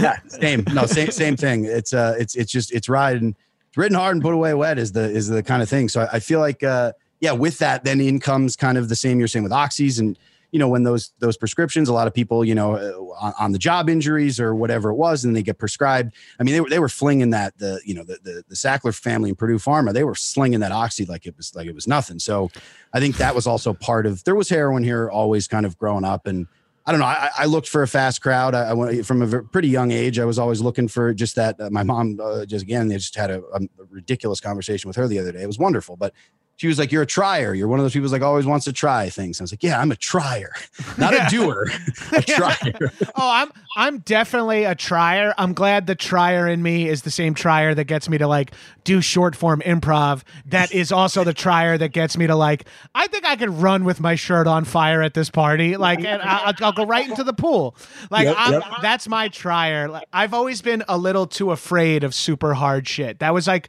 Yeah, 0.00 0.18
same. 0.28 0.64
No, 0.72 0.86
same 0.86 1.10
same 1.10 1.36
thing. 1.36 1.64
It's 1.64 1.92
uh, 1.92 2.14
it's 2.18 2.34
it's 2.34 2.50
just 2.50 2.72
it's 2.72 2.88
riding 2.88 3.34
written 3.76 3.96
hard 3.96 4.16
and 4.16 4.22
put 4.22 4.34
away 4.34 4.54
wet 4.54 4.78
is 4.78 4.92
the 4.92 5.02
is 5.10 5.28
the 5.28 5.42
kind 5.42 5.62
of 5.62 5.68
thing. 5.68 5.88
So 5.88 6.02
I, 6.02 6.14
I 6.14 6.20
feel 6.20 6.40
like 6.40 6.62
uh, 6.62 6.92
yeah, 7.20 7.32
with 7.32 7.58
that, 7.58 7.84
then 7.84 8.00
in 8.00 8.20
comes 8.20 8.56
kind 8.56 8.78
of 8.78 8.88
the 8.88 8.96
same 8.96 9.18
you're 9.18 9.28
saying 9.28 9.42
with 9.42 9.52
oxys 9.52 9.98
and 9.98 10.18
you 10.52 10.58
know 10.58 10.68
when 10.68 10.84
those 10.84 11.12
those 11.18 11.36
prescriptions 11.36 11.88
a 11.88 11.92
lot 11.92 12.06
of 12.06 12.14
people 12.14 12.44
you 12.44 12.54
know 12.54 12.76
uh, 12.76 13.24
on, 13.24 13.34
on, 13.38 13.52
the 13.52 13.58
job 13.58 13.90
injuries 13.90 14.38
or 14.38 14.54
whatever 14.54 14.90
it 14.90 14.94
was 14.94 15.24
and 15.24 15.34
they 15.34 15.42
get 15.42 15.58
prescribed 15.58 16.14
i 16.38 16.42
mean 16.42 16.54
they 16.54 16.60
were 16.60 16.70
they 16.70 16.78
were 16.78 16.88
flinging 16.88 17.30
that 17.30 17.56
the 17.58 17.80
you 17.84 17.94
know 17.94 18.04
the, 18.04 18.18
the 18.22 18.44
the 18.48 18.54
sackler 18.54 18.94
family 18.94 19.28
and 19.28 19.36
purdue 19.36 19.58
pharma 19.58 19.92
they 19.92 20.04
were 20.04 20.14
slinging 20.14 20.60
that 20.60 20.72
oxy 20.72 21.04
like 21.04 21.26
it 21.26 21.36
was 21.36 21.54
like 21.54 21.66
it 21.66 21.74
was 21.74 21.86
nothing 21.86 22.18
so 22.18 22.50
i 22.94 23.00
think 23.00 23.16
that 23.16 23.34
was 23.34 23.46
also 23.46 23.74
part 23.74 24.06
of 24.06 24.22
there 24.24 24.34
was 24.34 24.48
heroin 24.48 24.84
here 24.84 25.10
always 25.10 25.48
kind 25.48 25.66
of 25.66 25.76
growing 25.78 26.04
up 26.04 26.26
and 26.26 26.46
I 26.86 26.92
don't 26.92 27.00
know. 27.00 27.06
I, 27.06 27.30
I, 27.36 27.44
looked 27.46 27.68
for 27.68 27.82
a 27.82 27.88
fast 27.88 28.22
crowd. 28.22 28.54
I, 28.54 28.72
went 28.72 29.04
from 29.04 29.20
a 29.20 29.42
pretty 29.42 29.68
young 29.68 29.90
age. 29.90 30.20
I 30.20 30.24
was 30.24 30.38
always 30.38 30.60
looking 30.60 30.86
for 30.86 31.12
just 31.12 31.34
that. 31.34 31.60
Uh, 31.60 31.68
my 31.68 31.82
mom, 31.82 32.20
uh, 32.22 32.46
just 32.46 32.62
again, 32.62 32.86
they 32.86 32.94
just 32.94 33.16
had 33.16 33.28
a, 33.30 33.42
a, 33.52 33.60
ridiculous 33.90 34.40
conversation 34.40 34.86
with 34.86 34.96
her 34.96 35.08
the 35.08 35.18
other 35.18 35.32
day. 35.32 35.42
It 35.42 35.48
was 35.48 35.58
wonderful, 35.58 35.96
but 35.96 36.14
she 36.56 36.68
was 36.68 36.78
like, 36.78 36.90
"You're 36.90 37.02
a 37.02 37.06
trier. 37.06 37.52
You're 37.52 37.68
one 37.68 37.78
of 37.78 37.84
those 37.84 37.92
people 37.92 38.08
like 38.08 38.22
always 38.22 38.46
wants 38.46 38.64
to 38.64 38.72
try 38.72 39.10
things." 39.10 39.40
I 39.40 39.44
was 39.44 39.52
like, 39.52 39.62
"Yeah, 39.62 39.78
I'm 39.78 39.92
a 39.92 39.96
trier, 39.96 40.52
not 40.98 41.12
a 41.12 41.26
doer. 41.28 41.66
a 42.12 42.22
trier." 42.22 42.90
oh, 43.14 43.30
I'm 43.30 43.52
I'm 43.76 43.98
definitely 43.98 44.64
a 44.64 44.74
trier. 44.74 45.34
I'm 45.36 45.52
glad 45.52 45.86
the 45.86 45.94
trier 45.94 46.48
in 46.48 46.62
me 46.62 46.88
is 46.88 47.02
the 47.02 47.10
same 47.10 47.34
trier 47.34 47.74
that 47.74 47.84
gets 47.84 48.08
me 48.08 48.16
to 48.18 48.26
like 48.26 48.52
do 48.84 49.02
short 49.02 49.36
form 49.36 49.60
improv. 49.66 50.22
That 50.46 50.72
is 50.72 50.92
also 50.92 51.24
the 51.24 51.34
trier 51.34 51.76
that 51.76 51.90
gets 51.90 52.16
me 52.16 52.26
to 52.26 52.34
like. 52.34 52.64
I 52.94 53.06
think 53.08 53.26
I 53.26 53.36
could 53.36 53.50
run 53.50 53.84
with 53.84 54.00
my 54.00 54.14
shirt 54.14 54.46
on 54.46 54.64
fire 54.64 55.02
at 55.02 55.12
this 55.12 55.28
party. 55.28 55.76
Like, 55.76 55.98
and 56.04 56.22
I'll, 56.22 56.54
I'll 56.60 56.72
go 56.72 56.86
right 56.86 57.08
into 57.08 57.22
the 57.22 57.34
pool. 57.34 57.76
Like, 58.10 58.24
yep, 58.24 58.36
yep. 58.50 58.62
that's 58.80 59.08
my 59.08 59.28
trier. 59.28 59.88
Like, 59.88 60.08
I've 60.12 60.32
always 60.32 60.62
been 60.62 60.84
a 60.88 60.96
little 60.96 61.26
too 61.26 61.50
afraid 61.50 62.02
of 62.02 62.14
super 62.14 62.54
hard 62.54 62.88
shit. 62.88 63.18
That 63.18 63.34
was 63.34 63.46
like, 63.46 63.68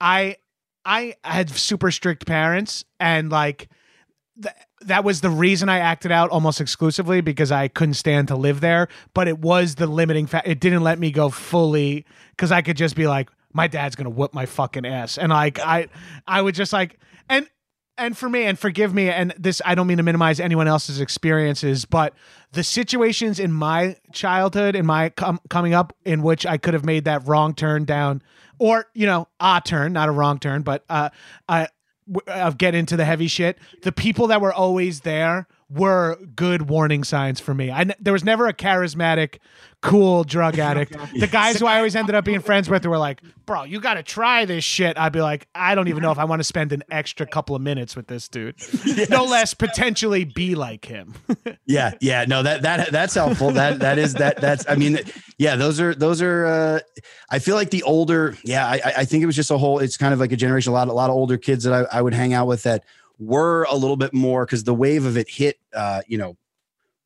I 0.00 0.36
I 0.86 1.14
had 1.24 1.50
super 1.50 1.90
strict 1.90 2.26
parents 2.26 2.84
and 3.00 3.30
like 3.30 3.68
th- 4.40 4.54
that 4.82 5.02
was 5.04 5.20
the 5.20 5.30
reason 5.30 5.68
I 5.68 5.80
acted 5.80 6.12
out 6.12 6.30
almost 6.30 6.60
exclusively 6.60 7.20
because 7.20 7.50
I 7.50 7.68
couldn't 7.68 7.94
stand 7.94 8.28
to 8.28 8.36
live 8.36 8.60
there, 8.60 8.88
but 9.12 9.26
it 9.26 9.40
was 9.40 9.74
the 9.74 9.86
limiting 9.88 10.26
fact. 10.26 10.46
It 10.46 10.60
didn't 10.60 10.82
let 10.82 10.98
me 10.98 11.10
go 11.10 11.28
fully 11.28 12.06
cuz 12.38 12.52
I 12.52 12.62
could 12.62 12.76
just 12.76 12.94
be 12.94 13.06
like 13.06 13.28
my 13.52 13.66
dad's 13.66 13.96
to 13.96 14.08
whoop 14.08 14.32
my 14.32 14.46
fucking 14.46 14.86
ass 14.86 15.18
and 15.18 15.30
like 15.30 15.58
I 15.58 15.88
I 16.26 16.40
would 16.40 16.54
just 16.54 16.72
like 16.72 16.98
and 17.28 17.48
and 17.98 18.16
for 18.16 18.28
me 18.28 18.44
and 18.44 18.58
forgive 18.58 18.92
me 18.94 19.08
and 19.08 19.34
this 19.38 19.62
i 19.64 19.74
don't 19.74 19.86
mean 19.86 19.96
to 19.96 20.02
minimize 20.02 20.38
anyone 20.40 20.68
else's 20.68 21.00
experiences 21.00 21.84
but 21.84 22.14
the 22.52 22.62
situations 22.62 23.38
in 23.38 23.52
my 23.52 23.96
childhood 24.12 24.76
in 24.76 24.84
my 24.84 25.08
com- 25.10 25.40
coming 25.48 25.74
up 25.74 25.94
in 26.04 26.22
which 26.22 26.44
i 26.46 26.56
could 26.56 26.74
have 26.74 26.84
made 26.84 27.04
that 27.04 27.26
wrong 27.26 27.54
turn 27.54 27.84
down 27.84 28.22
or 28.58 28.86
you 28.94 29.06
know 29.06 29.28
a 29.40 29.60
turn 29.64 29.92
not 29.92 30.08
a 30.08 30.12
wrong 30.12 30.38
turn 30.38 30.62
but 30.62 30.84
uh, 30.88 31.10
uh 31.48 31.66
of 32.26 32.58
get 32.58 32.74
into 32.74 32.96
the 32.96 33.04
heavy 33.04 33.28
shit. 33.28 33.58
The 33.82 33.92
people 33.92 34.28
that 34.28 34.40
were 34.40 34.52
always 34.52 35.00
there 35.00 35.46
were 35.68 36.16
good 36.36 36.68
warning 36.68 37.02
signs 37.02 37.40
for 37.40 37.52
me. 37.52 37.70
I 37.70 37.84
there 37.98 38.12
was 38.12 38.22
never 38.22 38.46
a 38.46 38.54
charismatic, 38.54 39.38
cool 39.82 40.22
drug 40.22 40.58
addict. 40.58 40.96
The 41.16 41.26
guys 41.26 41.58
who 41.58 41.66
I 41.66 41.78
always 41.78 41.96
ended 41.96 42.14
up 42.14 42.24
being 42.24 42.40
friends 42.40 42.68
with 42.68 42.84
were 42.84 42.98
like, 42.98 43.22
"Bro, 43.46 43.64
you 43.64 43.80
got 43.80 43.94
to 43.94 44.02
try 44.02 44.44
this 44.44 44.64
shit." 44.64 44.98
I'd 44.98 45.12
be 45.12 45.22
like, 45.22 45.48
"I 45.54 45.74
don't 45.74 45.88
even 45.88 46.02
know 46.02 46.12
if 46.12 46.18
I 46.18 46.24
want 46.24 46.40
to 46.40 46.44
spend 46.44 46.72
an 46.72 46.84
extra 46.90 47.26
couple 47.26 47.56
of 47.56 47.62
minutes 47.62 47.96
with 47.96 48.06
this 48.06 48.28
dude." 48.28 48.54
Yes. 48.84 49.08
No 49.08 49.24
less 49.24 49.54
potentially 49.54 50.24
be 50.24 50.54
like 50.54 50.84
him. 50.84 51.14
yeah, 51.66 51.92
yeah, 52.00 52.26
no 52.28 52.42
that 52.42 52.62
that 52.62 52.92
that's 52.92 53.14
helpful. 53.14 53.50
That 53.52 53.80
that 53.80 53.98
is 53.98 54.14
that 54.14 54.40
that's 54.40 54.68
I 54.68 54.74
mean, 54.76 55.00
yeah, 55.38 55.56
those 55.56 55.80
are 55.80 55.94
those 55.94 56.20
are 56.20 56.46
uh 56.46 56.80
I 57.30 57.38
feel 57.38 57.56
like 57.56 57.70
the 57.70 57.82
older, 57.82 58.36
yeah, 58.44 58.66
I 58.66 58.80
I 58.98 59.04
think 59.04 59.22
it 59.22 59.26
was 59.26 59.36
just 59.36 59.50
a 59.50 59.58
whole 59.58 59.78
it's 59.78 59.96
kind 59.96 60.12
of 60.12 60.20
like 60.20 60.32
a 60.32 60.36
generation 60.36 60.70
a 60.70 60.74
lot 60.74 60.88
a 60.88 60.92
lot 60.92 61.10
of 61.10 61.16
older 61.16 61.38
kids 61.38 61.64
that 61.64 61.72
I, 61.72 61.98
I 61.98 62.02
would 62.02 62.14
hang 62.14 62.34
out 62.34 62.46
with 62.46 62.62
that 62.64 62.84
were 63.18 63.66
a 63.70 63.74
little 63.74 63.96
bit 63.96 64.12
more 64.12 64.44
because 64.44 64.64
the 64.64 64.74
wave 64.74 65.04
of 65.04 65.16
it 65.16 65.28
hit, 65.28 65.58
uh, 65.74 66.02
you 66.06 66.18
know, 66.18 66.36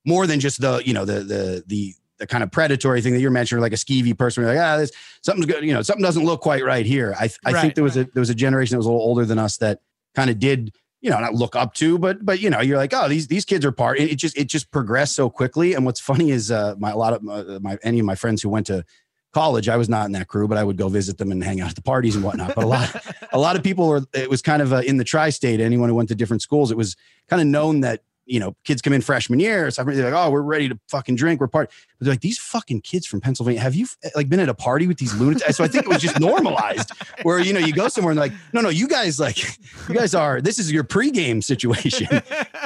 more 0.04 0.26
than 0.26 0.40
just 0.40 0.60
the, 0.60 0.82
you 0.84 0.94
know, 0.94 1.04
the 1.04 1.20
the 1.20 1.64
the 1.66 1.94
the 2.18 2.26
kind 2.26 2.42
of 2.42 2.52
predatory 2.52 3.00
thing 3.00 3.12
that 3.14 3.20
you're 3.20 3.30
mentioning, 3.30 3.62
like 3.62 3.72
a 3.72 3.76
skeevy 3.76 4.16
person, 4.16 4.44
like 4.44 4.58
ah, 4.58 4.76
this 4.76 4.92
something's 5.22 5.46
good, 5.46 5.64
you 5.64 5.72
know, 5.72 5.82
something 5.82 6.02
doesn't 6.02 6.24
look 6.24 6.40
quite 6.40 6.64
right 6.64 6.86
here. 6.86 7.14
I 7.18 7.30
I 7.44 7.52
right, 7.52 7.60
think 7.60 7.74
there 7.74 7.84
was 7.84 7.96
right. 7.96 8.08
a 8.08 8.12
there 8.12 8.20
was 8.20 8.30
a 8.30 8.34
generation 8.34 8.74
that 8.74 8.78
was 8.78 8.86
a 8.86 8.90
little 8.90 9.04
older 9.04 9.24
than 9.24 9.38
us 9.38 9.56
that 9.58 9.80
kind 10.14 10.30
of 10.30 10.38
did 10.38 10.72
you 11.00 11.10
know 11.10 11.18
not 11.18 11.34
look 11.34 11.56
up 11.56 11.72
to 11.74 11.98
but 11.98 12.24
but 12.24 12.40
you 12.40 12.50
know 12.50 12.60
you're 12.60 12.76
like 12.76 12.92
oh 12.92 13.08
these 13.08 13.26
these 13.28 13.44
kids 13.44 13.64
are 13.64 13.72
part 13.72 13.98
it, 13.98 14.10
it 14.10 14.16
just 14.16 14.36
it 14.36 14.44
just 14.44 14.70
progressed 14.70 15.14
so 15.14 15.30
quickly 15.30 15.74
and 15.74 15.86
what's 15.86 16.00
funny 16.00 16.30
is 16.30 16.50
uh 16.50 16.74
my 16.78 16.90
a 16.90 16.96
lot 16.96 17.12
of 17.12 17.22
my, 17.22 17.42
my 17.60 17.78
any 17.82 18.00
of 18.00 18.06
my 18.06 18.14
friends 18.14 18.42
who 18.42 18.48
went 18.48 18.66
to 18.66 18.84
college, 19.32 19.68
I 19.68 19.76
was 19.76 19.88
not 19.88 20.06
in 20.06 20.12
that 20.12 20.28
crew, 20.28 20.48
but 20.48 20.58
I 20.58 20.64
would 20.64 20.76
go 20.76 20.88
visit 20.88 21.18
them 21.18 21.30
and 21.30 21.42
hang 21.42 21.60
out 21.60 21.70
at 21.70 21.76
the 21.76 21.82
parties 21.82 22.16
and 22.16 22.24
whatnot. 22.24 22.54
But 22.54 22.64
a 22.64 22.66
lot, 22.66 23.04
a 23.32 23.38
lot 23.38 23.56
of 23.56 23.62
people 23.62 23.88
were. 23.88 24.02
It 24.12 24.28
was 24.28 24.42
kind 24.42 24.62
of 24.62 24.72
uh, 24.72 24.78
in 24.78 24.96
the 24.96 25.04
tri-state. 25.04 25.60
Anyone 25.60 25.88
who 25.88 25.94
went 25.94 26.08
to 26.08 26.14
different 26.14 26.42
schools, 26.42 26.70
it 26.70 26.76
was 26.76 26.96
kind 27.28 27.40
of 27.40 27.46
known 27.46 27.80
that 27.80 28.02
you 28.30 28.38
know, 28.38 28.54
kids 28.64 28.80
come 28.80 28.92
in 28.92 29.00
freshman 29.00 29.40
year, 29.40 29.70
so 29.72 29.82
they're 29.82 30.04
like, 30.04 30.14
oh, 30.14 30.30
we're 30.30 30.40
ready 30.40 30.68
to 30.68 30.78
fucking 30.88 31.16
drink, 31.16 31.40
we're 31.40 31.48
party. 31.48 31.72
But 31.98 32.04
they're 32.04 32.12
like, 32.12 32.20
these 32.20 32.38
fucking 32.38 32.82
kids 32.82 33.04
from 33.04 33.20
Pennsylvania, 33.20 33.60
have 33.60 33.74
you 33.74 33.88
like 34.14 34.28
been 34.28 34.38
at 34.38 34.48
a 34.48 34.54
party 34.54 34.86
with 34.86 34.98
these 34.98 35.12
lunatics? 35.14 35.56
So 35.56 35.64
I 35.64 35.68
think 35.68 35.84
it 35.84 35.88
was 35.88 36.00
just 36.00 36.20
normalized 36.20 36.92
where, 37.22 37.40
you 37.40 37.52
know, 37.52 37.58
you 37.58 37.72
go 37.72 37.88
somewhere 37.88 38.12
and 38.12 38.20
like, 38.20 38.32
no, 38.52 38.60
no, 38.60 38.68
you 38.68 38.86
guys 38.86 39.18
like, 39.18 39.42
you 39.88 39.94
guys 39.96 40.14
are, 40.14 40.40
this 40.40 40.60
is 40.60 40.70
your 40.70 40.84
pregame 40.84 41.42
situation 41.42 42.06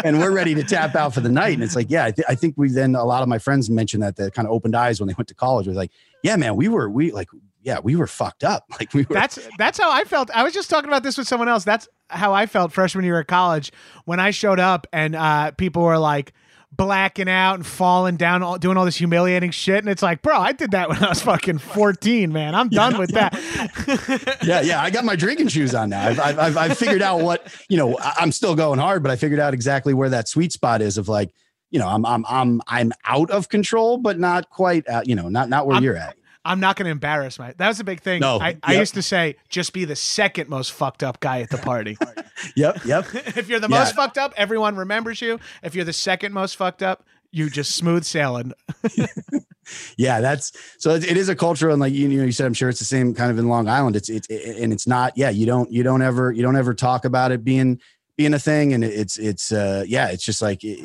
and 0.05 0.19
we're 0.19 0.33
ready 0.33 0.55
to 0.55 0.63
tap 0.63 0.95
out 0.95 1.15
for 1.15 1.21
the 1.21 1.31
night. 1.31 1.55
And 1.55 1.63
it's 1.63 1.75
like, 1.75 1.91
yeah, 1.91 2.05
I, 2.05 2.11
th- 2.11 2.27
I 2.29 2.35
think 2.35 2.57
we 2.59 2.69
then, 2.69 2.95
a 2.95 3.05
lot 3.05 3.23
of 3.23 3.29
my 3.29 3.39
friends 3.39 3.71
mentioned 3.71 4.03
that 4.03 4.17
that 4.17 4.35
kind 4.35 4.47
of 4.47 4.53
opened 4.53 4.77
eyes 4.77 5.01
when 5.01 5.09
they 5.09 5.15
went 5.17 5.29
to 5.29 5.35
college. 5.35 5.67
It 5.67 5.71
was 5.71 5.79
like, 5.79 5.93
yeah, 6.23 6.37
man, 6.37 6.57
we 6.57 6.69
were, 6.69 6.91
we 6.91 7.11
like, 7.11 7.29
yeah, 7.65 7.81
we 7.83 7.97
were 7.97 8.07
fucked 8.07 8.45
up. 8.45 8.65
Like 8.79 8.93
we 8.93 9.05
were. 9.09 9.15
That's 9.15 9.39
that's 9.57 9.79
how 9.79 9.91
I 9.91 10.03
felt. 10.03 10.31
I 10.33 10.43
was 10.43 10.53
just 10.53 10.69
talking 10.69 10.89
about 10.89 11.05
this 11.05 11.17
with 11.17 11.29
someone 11.29 11.49
else. 11.49 11.65
That's 11.65 11.89
how 12.09 12.35
I 12.35 12.47
felt 12.47 12.73
freshman 12.73 13.05
year 13.05 13.21
at 13.21 13.29
college 13.29 13.73
when 14.05 14.19
I 14.19 14.31
showed 14.31 14.59
up 14.59 14.87
and 14.93 15.15
uh, 15.15 15.53
people 15.53 15.83
were 15.83 15.99
like 15.99 16.33
blacking 16.77 17.29
out 17.29 17.55
and 17.55 17.65
falling 17.65 18.17
down, 18.17 18.43
all, 18.43 18.59
doing 18.59 18.77
all 18.77 18.85
this 18.85 18.97
humiliating 18.97 19.53
shit. 19.53 19.79
And 19.79 19.89
it's 19.89 20.03
like, 20.03 20.23
bro, 20.23 20.37
I 20.37 20.53
did 20.53 20.73
that 20.73 20.89
when 20.89 21.03
I 21.03 21.09
was 21.09 21.23
fucking 21.23 21.59
14, 21.59 22.33
man. 22.33 22.55
I'm 22.55 22.69
done 22.69 22.93
yeah. 22.93 22.99
with 22.99 23.11
that. 23.13 24.41
yeah, 24.45 24.61
yeah. 24.61 24.83
I 24.83 24.91
got 24.91 25.05
my 25.05 25.15
drinking 25.15 25.49
shoes 25.49 25.73
on 25.73 25.91
now. 25.91 26.09
I've, 26.09 26.19
I've, 26.21 26.57
I've 26.57 26.79
figured 26.79 27.03
out 27.03 27.21
what, 27.21 27.55
you 27.69 27.77
know, 27.77 27.97
I'm 28.01 28.33
still 28.33 28.57
going 28.57 28.81
hard, 28.81 29.03
but 29.03 29.13
I 29.13 29.17
figured 29.17 29.41
out 29.41 29.55
exactly 29.55 29.95
where 29.95 30.09
that 30.09 30.29
sweet 30.29 30.53
spot 30.53 30.83
is 30.83 30.99
of 30.99 31.09
like, 31.09 31.33
you 31.71 31.79
know, 31.79 31.89
I'm, 31.89 32.05
I'm, 32.05 32.25
I'm, 32.29 32.61
I'm 32.67 32.93
out 33.05 33.31
of 33.31 33.49
control, 33.49 33.99
but 33.99 34.19
not 34.19 34.51
quite, 34.51 34.85
you 35.05 35.15
know, 35.15 35.29
not, 35.29 35.49
not 35.49 35.67
where 35.67 35.77
I'm, 35.77 35.85
you're 35.85 35.97
at. 35.97 36.17
I'm 36.45 36.61
not 36.61 36.77
going 36.77 36.85
to 36.85 36.91
embarrass 36.91 37.39
my. 37.39 37.55
That 37.57 37.69
was 37.69 37.81
a 37.81 37.85
big 37.85 38.01
thing. 38.01 38.21
No, 38.21 38.39
I, 38.39 38.49
yep. 38.49 38.59
I 38.63 38.75
used 38.79 38.95
to 38.95 39.03
say 39.03 39.37
just 39.49 39.73
be 39.73 39.85
the 39.85 39.97
second 39.97 40.49
most 40.49 40.73
fucked 40.73 41.03
up 41.03 41.21
guy 41.21 41.41
at 41.41 41.51
the 41.51 41.59
party. 41.59 41.97
yep, 42.57 42.85
yep. 42.85 43.07
if 43.15 43.49
you're 43.49 43.61
the 43.61 43.69
yeah. 43.69 43.79
most 43.79 43.95
fucked 43.95 44.19
up, 44.19 44.35
everyone 44.37 44.77
remembers 44.77 45.23
you. 45.23 45.41
If 45.63 45.75
you're 45.75 45.85
the 45.85 45.93
second 45.93 46.33
most 46.33 46.57
fucked 46.57 46.83
up, 46.83 47.05
you 47.33 47.49
just 47.49 47.75
smooth 47.75 48.05
sailing. 48.05 48.53
yeah, 49.97 50.21
that's 50.21 50.53
so. 50.79 50.91
It, 50.91 51.11
it 51.11 51.17
is 51.17 51.29
a 51.29 51.35
culture, 51.35 51.71
and 51.71 51.81
like 51.81 51.93
you, 51.93 52.09
know, 52.09 52.25
you 52.25 52.33
said, 52.33 52.47
I'm 52.47 52.55
sure 52.55 52.69
it's 52.69 52.79
the 52.79 52.85
same 52.85 53.15
kind 53.15 53.31
of 53.31 53.39
in 53.39 53.49
Long 53.49 53.67
Island. 53.67 53.97
It's 53.97 54.09
it's 54.09 54.29
it, 54.29 54.63
and 54.63 54.73
it's 54.73 54.87
not. 54.87 55.15
Yeah, 55.17 55.31
you 55.31 55.47
don't 55.47 55.73
you 55.73 55.83
don't 55.83 56.03
ever 56.03 56.31
you 56.31 56.43
don't 56.43 56.57
ever 56.57 56.75
talk 56.75 57.05
about 57.05 57.33
it 57.33 57.43
being 57.43 57.81
being 58.17 58.35
a 58.35 58.39
thing, 58.39 58.73
and 58.73 58.85
it's 58.85 59.19
it's 59.19 59.51
uh 59.51 59.85
yeah, 59.87 60.09
it's 60.09 60.25
just 60.25 60.43
like 60.43 60.63
it, 60.63 60.79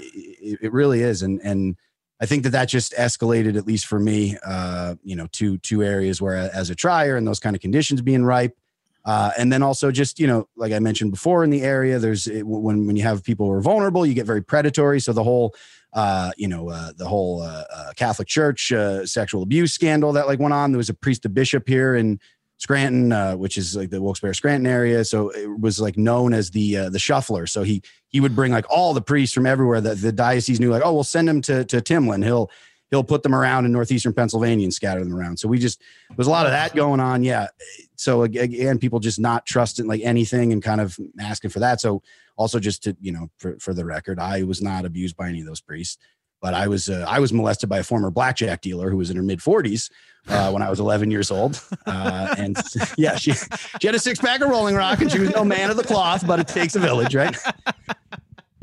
it 0.62 0.72
really 0.72 1.02
is, 1.02 1.22
and 1.22 1.40
and 1.44 1.76
I 2.22 2.26
think 2.26 2.44
that 2.44 2.50
that 2.50 2.66
just 2.66 2.94
escalated, 2.94 3.58
at 3.58 3.66
least 3.66 3.86
for 3.86 4.00
me, 4.00 4.38
uh, 4.46 4.96
you 5.04 5.16
know, 5.16 5.28
to 5.34 5.58
two 5.60 5.84
areas 5.84 6.22
where 6.22 6.36
as 6.36 6.70
a 6.70 6.76
trier 6.76 7.16
and 7.16 7.26
those 7.26 7.40
kind 7.40 7.56
of 7.56 7.62
conditions 7.62 8.02
being 8.02 8.26
ripe. 8.26 8.58
Uh, 9.06 9.32
and 9.38 9.52
then 9.52 9.64
also 9.64 9.92
just, 9.92 10.20
you 10.20 10.28
know, 10.28 10.48
like 10.58 10.74
I 10.74 10.80
mentioned 10.80 11.12
before 11.12 11.44
in 11.44 11.50
the 11.50 11.62
area, 11.62 11.98
there's 12.00 12.28
when, 12.28 12.86
when 12.86 12.96
you 12.98 13.04
have 13.04 13.24
people 13.24 13.46
who 13.46 13.54
are 13.54 13.62
vulnerable, 13.62 14.06
you 14.06 14.14
get 14.14 14.26
very 14.26 14.44
predatory. 14.44 15.00
So 15.00 15.14
the 15.14 15.24
whole, 15.24 15.56
uh, 15.94 16.32
you 16.38 16.48
know, 16.48 16.70
uh, 16.70 16.92
the 16.96 17.08
whole 17.08 17.42
uh, 17.42 17.64
uh, 17.74 17.94
Catholic 17.96 18.28
Church 18.28 18.72
sexual 19.06 19.42
abuse 19.42 19.74
scandal 19.74 20.12
that 20.14 20.28
like 20.28 20.40
went 20.40 20.54
on. 20.54 20.72
There 20.72 20.78
was 20.78 20.90
a 20.90 20.94
priest, 20.94 21.26
a 21.26 21.30
bishop 21.30 21.68
here 21.68 21.96
in 21.96 22.20
Scranton, 22.60 23.12
uh, 23.14 23.36
which 23.36 23.58
is 23.58 23.76
like 23.76 23.90
the 23.90 24.02
Wilkes-Barre 24.02 24.36
Scranton 24.36 24.68
area. 24.68 25.04
So 25.06 25.30
it 25.30 25.60
was 25.60 25.80
like 25.80 25.98
known 25.98 26.34
as 26.34 26.52
the 26.52 26.78
uh, 26.78 26.90
the 26.90 27.00
shuffler. 27.00 27.48
So 27.48 27.64
he 27.64 27.82
he 28.10 28.20
would 28.20 28.36
bring 28.36 28.52
like 28.52 28.66
all 28.70 28.94
the 28.94 29.02
priests 29.02 29.34
from 29.34 29.46
everywhere 29.46 29.80
that 29.82 30.02
the 30.02 30.12
diocese 30.12 30.60
knew. 30.60 30.70
Like, 30.70 30.84
oh, 30.86 30.94
we'll 30.94 31.06
send 31.06 31.30
him 31.30 31.42
to 31.44 31.64
to 31.66 31.78
Timlin. 31.78 32.24
He'll 32.24 32.52
he'll 32.92 33.04
put 33.04 33.24
them 33.24 33.34
around 33.34 33.66
in 33.66 33.72
northeastern 33.72 34.14
Pennsylvania 34.14 34.66
and 34.66 34.74
scatter 34.74 35.00
them 35.02 35.16
around. 35.16 35.38
So 35.40 35.48
we 35.48 35.58
just 35.58 35.82
there's 36.18 36.28
a 36.28 36.32
lot 36.32 36.48
of 36.48 36.52
that 36.52 36.76
going 36.76 37.00
on. 37.00 37.24
Yeah. 37.24 37.48
So 37.96 38.24
again, 38.24 38.78
people 38.78 39.00
just 39.00 39.22
not 39.22 39.46
trusting 39.46 39.88
like 39.88 40.02
anything 40.04 40.52
and 40.52 40.62
kind 40.62 40.82
of 40.82 41.00
asking 41.20 41.52
for 41.52 41.60
that. 41.60 41.80
So 41.80 42.04
also 42.36 42.60
just 42.60 42.84
to 42.84 42.98
you 43.00 43.14
know 43.14 43.30
for 43.38 43.58
for 43.60 43.74
the 43.74 43.86
record, 43.86 44.20
I 44.20 44.44
was 44.44 44.62
not 44.62 44.84
abused 44.84 45.16
by 45.16 45.30
any 45.30 45.40
of 45.40 45.48
those 45.48 45.62
priests 45.62 45.98
but 46.42 46.54
I 46.54 46.68
was 46.68 46.90
uh, 46.90 47.06
I 47.08 47.20
was 47.20 47.34
molested 47.34 47.70
by 47.70 47.80
a 47.80 47.84
former 47.84 48.12
blackjack 48.12 48.62
dealer 48.62 48.90
who 48.90 48.98
was 48.98 49.10
in 49.10 49.18
her 49.18 49.24
mid 49.24 49.40
40s 49.40 49.90
uh, 50.28 50.52
when 50.52 50.62
I 50.62 50.70
was 50.70 50.80
11 50.80 51.12
years 51.12 51.32
old, 51.32 51.62
uh, 51.86 52.36
and 52.38 52.58
yeah, 52.98 53.16
she 53.16 53.34
she 53.34 53.88
had 53.88 53.96
a 53.96 54.00
six 54.00 54.20
pack 54.20 54.42
of 54.42 54.50
Rolling 54.50 54.76
Rock, 54.76 55.02
and 55.02 55.12
she 55.12 55.20
was 55.20 55.30
no 55.32 55.44
man 55.44 55.70
of 55.70 55.78
the 55.78 55.84
cloth, 55.84 56.26
but 56.26 56.40
it 56.40 56.48
takes 56.48 56.76
a 56.76 56.80
village, 56.80 57.16
right? 57.16 57.36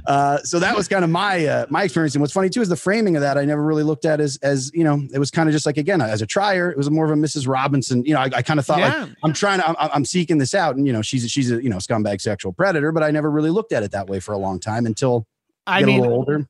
Uh, 0.07 0.39
so 0.45 0.61
that 0.61 0.77
was 0.77 0.87
kind 0.87 1.03
of 1.03 1.11
my 1.11 1.45
uh, 1.47 1.67
my 1.69 1.83
experience. 1.83 2.15
And 2.15 2.21
what's 2.21 2.33
funny 2.33 2.49
too 2.49 2.61
is 2.61 2.69
the 2.69 2.77
framing 2.77 3.17
of 3.17 3.23
that 3.23 3.37
I 3.37 3.45
never 3.45 3.63
really 3.63 3.83
looked 3.83 4.05
at 4.05 4.21
as 4.21 4.39
as 4.43 4.71
you 4.73 4.85
know 4.85 5.03
it 5.13 5.19
was 5.19 5.31
kind 5.31 5.49
of 5.49 5.53
just 5.53 5.67
like 5.67 5.79
again 5.79 6.01
as 6.01 6.23
a 6.23 6.27
trier 6.27 6.71
it 6.71 6.77
was 6.77 6.89
more 6.91 7.05
of 7.05 7.11
a 7.11 7.15
Mrs. 7.15 7.49
Robinson. 7.49 8.05
You 8.05 8.15
know 8.15 8.21
I, 8.21 8.31
I 8.33 8.43
kind 8.43 8.61
of 8.61 8.67
thought 8.67 8.79
yeah. 8.79 9.03
like 9.03 9.11
I'm 9.25 9.33
trying 9.33 9.59
to 9.59 9.69
I'm, 9.69 9.77
I'm, 9.93 10.05
seeking 10.05 10.39
this 10.39 10.55
out 10.55 10.77
and 10.77 10.87
you 10.87 10.93
know 10.93 11.03
she's 11.03 11.29
she's 11.29 11.51
a 11.51 11.61
you 11.61 11.69
know 11.69 11.79
scumbag 11.79 12.21
sexual 12.21 12.53
predator, 12.53 12.93
but 12.93 13.03
I 13.03 13.11
never 13.11 13.31
really 13.31 13.51
looked 13.51 13.73
at 13.73 13.83
it 13.83 13.91
that 13.91 14.07
way 14.07 14.21
for 14.21 14.33
a 14.33 14.39
long 14.39 14.61
time 14.61 14.87
until 14.87 15.27
I 15.67 15.83
mean, 15.83 16.07
older. 16.07 16.47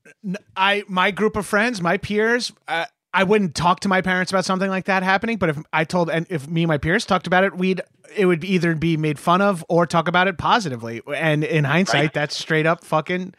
I 0.54 0.84
my 0.88 1.10
group 1.10 1.36
of 1.36 1.46
friends, 1.46 1.80
my 1.80 1.96
peers, 1.96 2.52
uh, 2.68 2.84
I 3.16 3.24
wouldn't 3.24 3.54
talk 3.54 3.80
to 3.80 3.88
my 3.88 4.02
parents 4.02 4.30
about 4.30 4.44
something 4.44 4.68
like 4.68 4.84
that 4.84 5.02
happening. 5.02 5.38
But 5.38 5.48
if 5.48 5.58
I 5.72 5.84
told, 5.84 6.10
and 6.10 6.26
if 6.28 6.46
me 6.46 6.64
and 6.64 6.68
my 6.68 6.76
peers 6.76 7.06
talked 7.06 7.26
about 7.26 7.44
it, 7.44 7.56
we'd 7.56 7.80
it 8.14 8.26
would 8.26 8.44
either 8.44 8.74
be 8.74 8.98
made 8.98 9.18
fun 9.18 9.40
of 9.40 9.64
or 9.70 9.86
talk 9.86 10.06
about 10.06 10.28
it 10.28 10.36
positively. 10.36 11.00
And 11.14 11.42
in 11.42 11.64
hindsight, 11.64 11.94
right. 11.94 12.12
that's 12.12 12.36
straight 12.36 12.66
up 12.66 12.84
fucking 12.84 13.32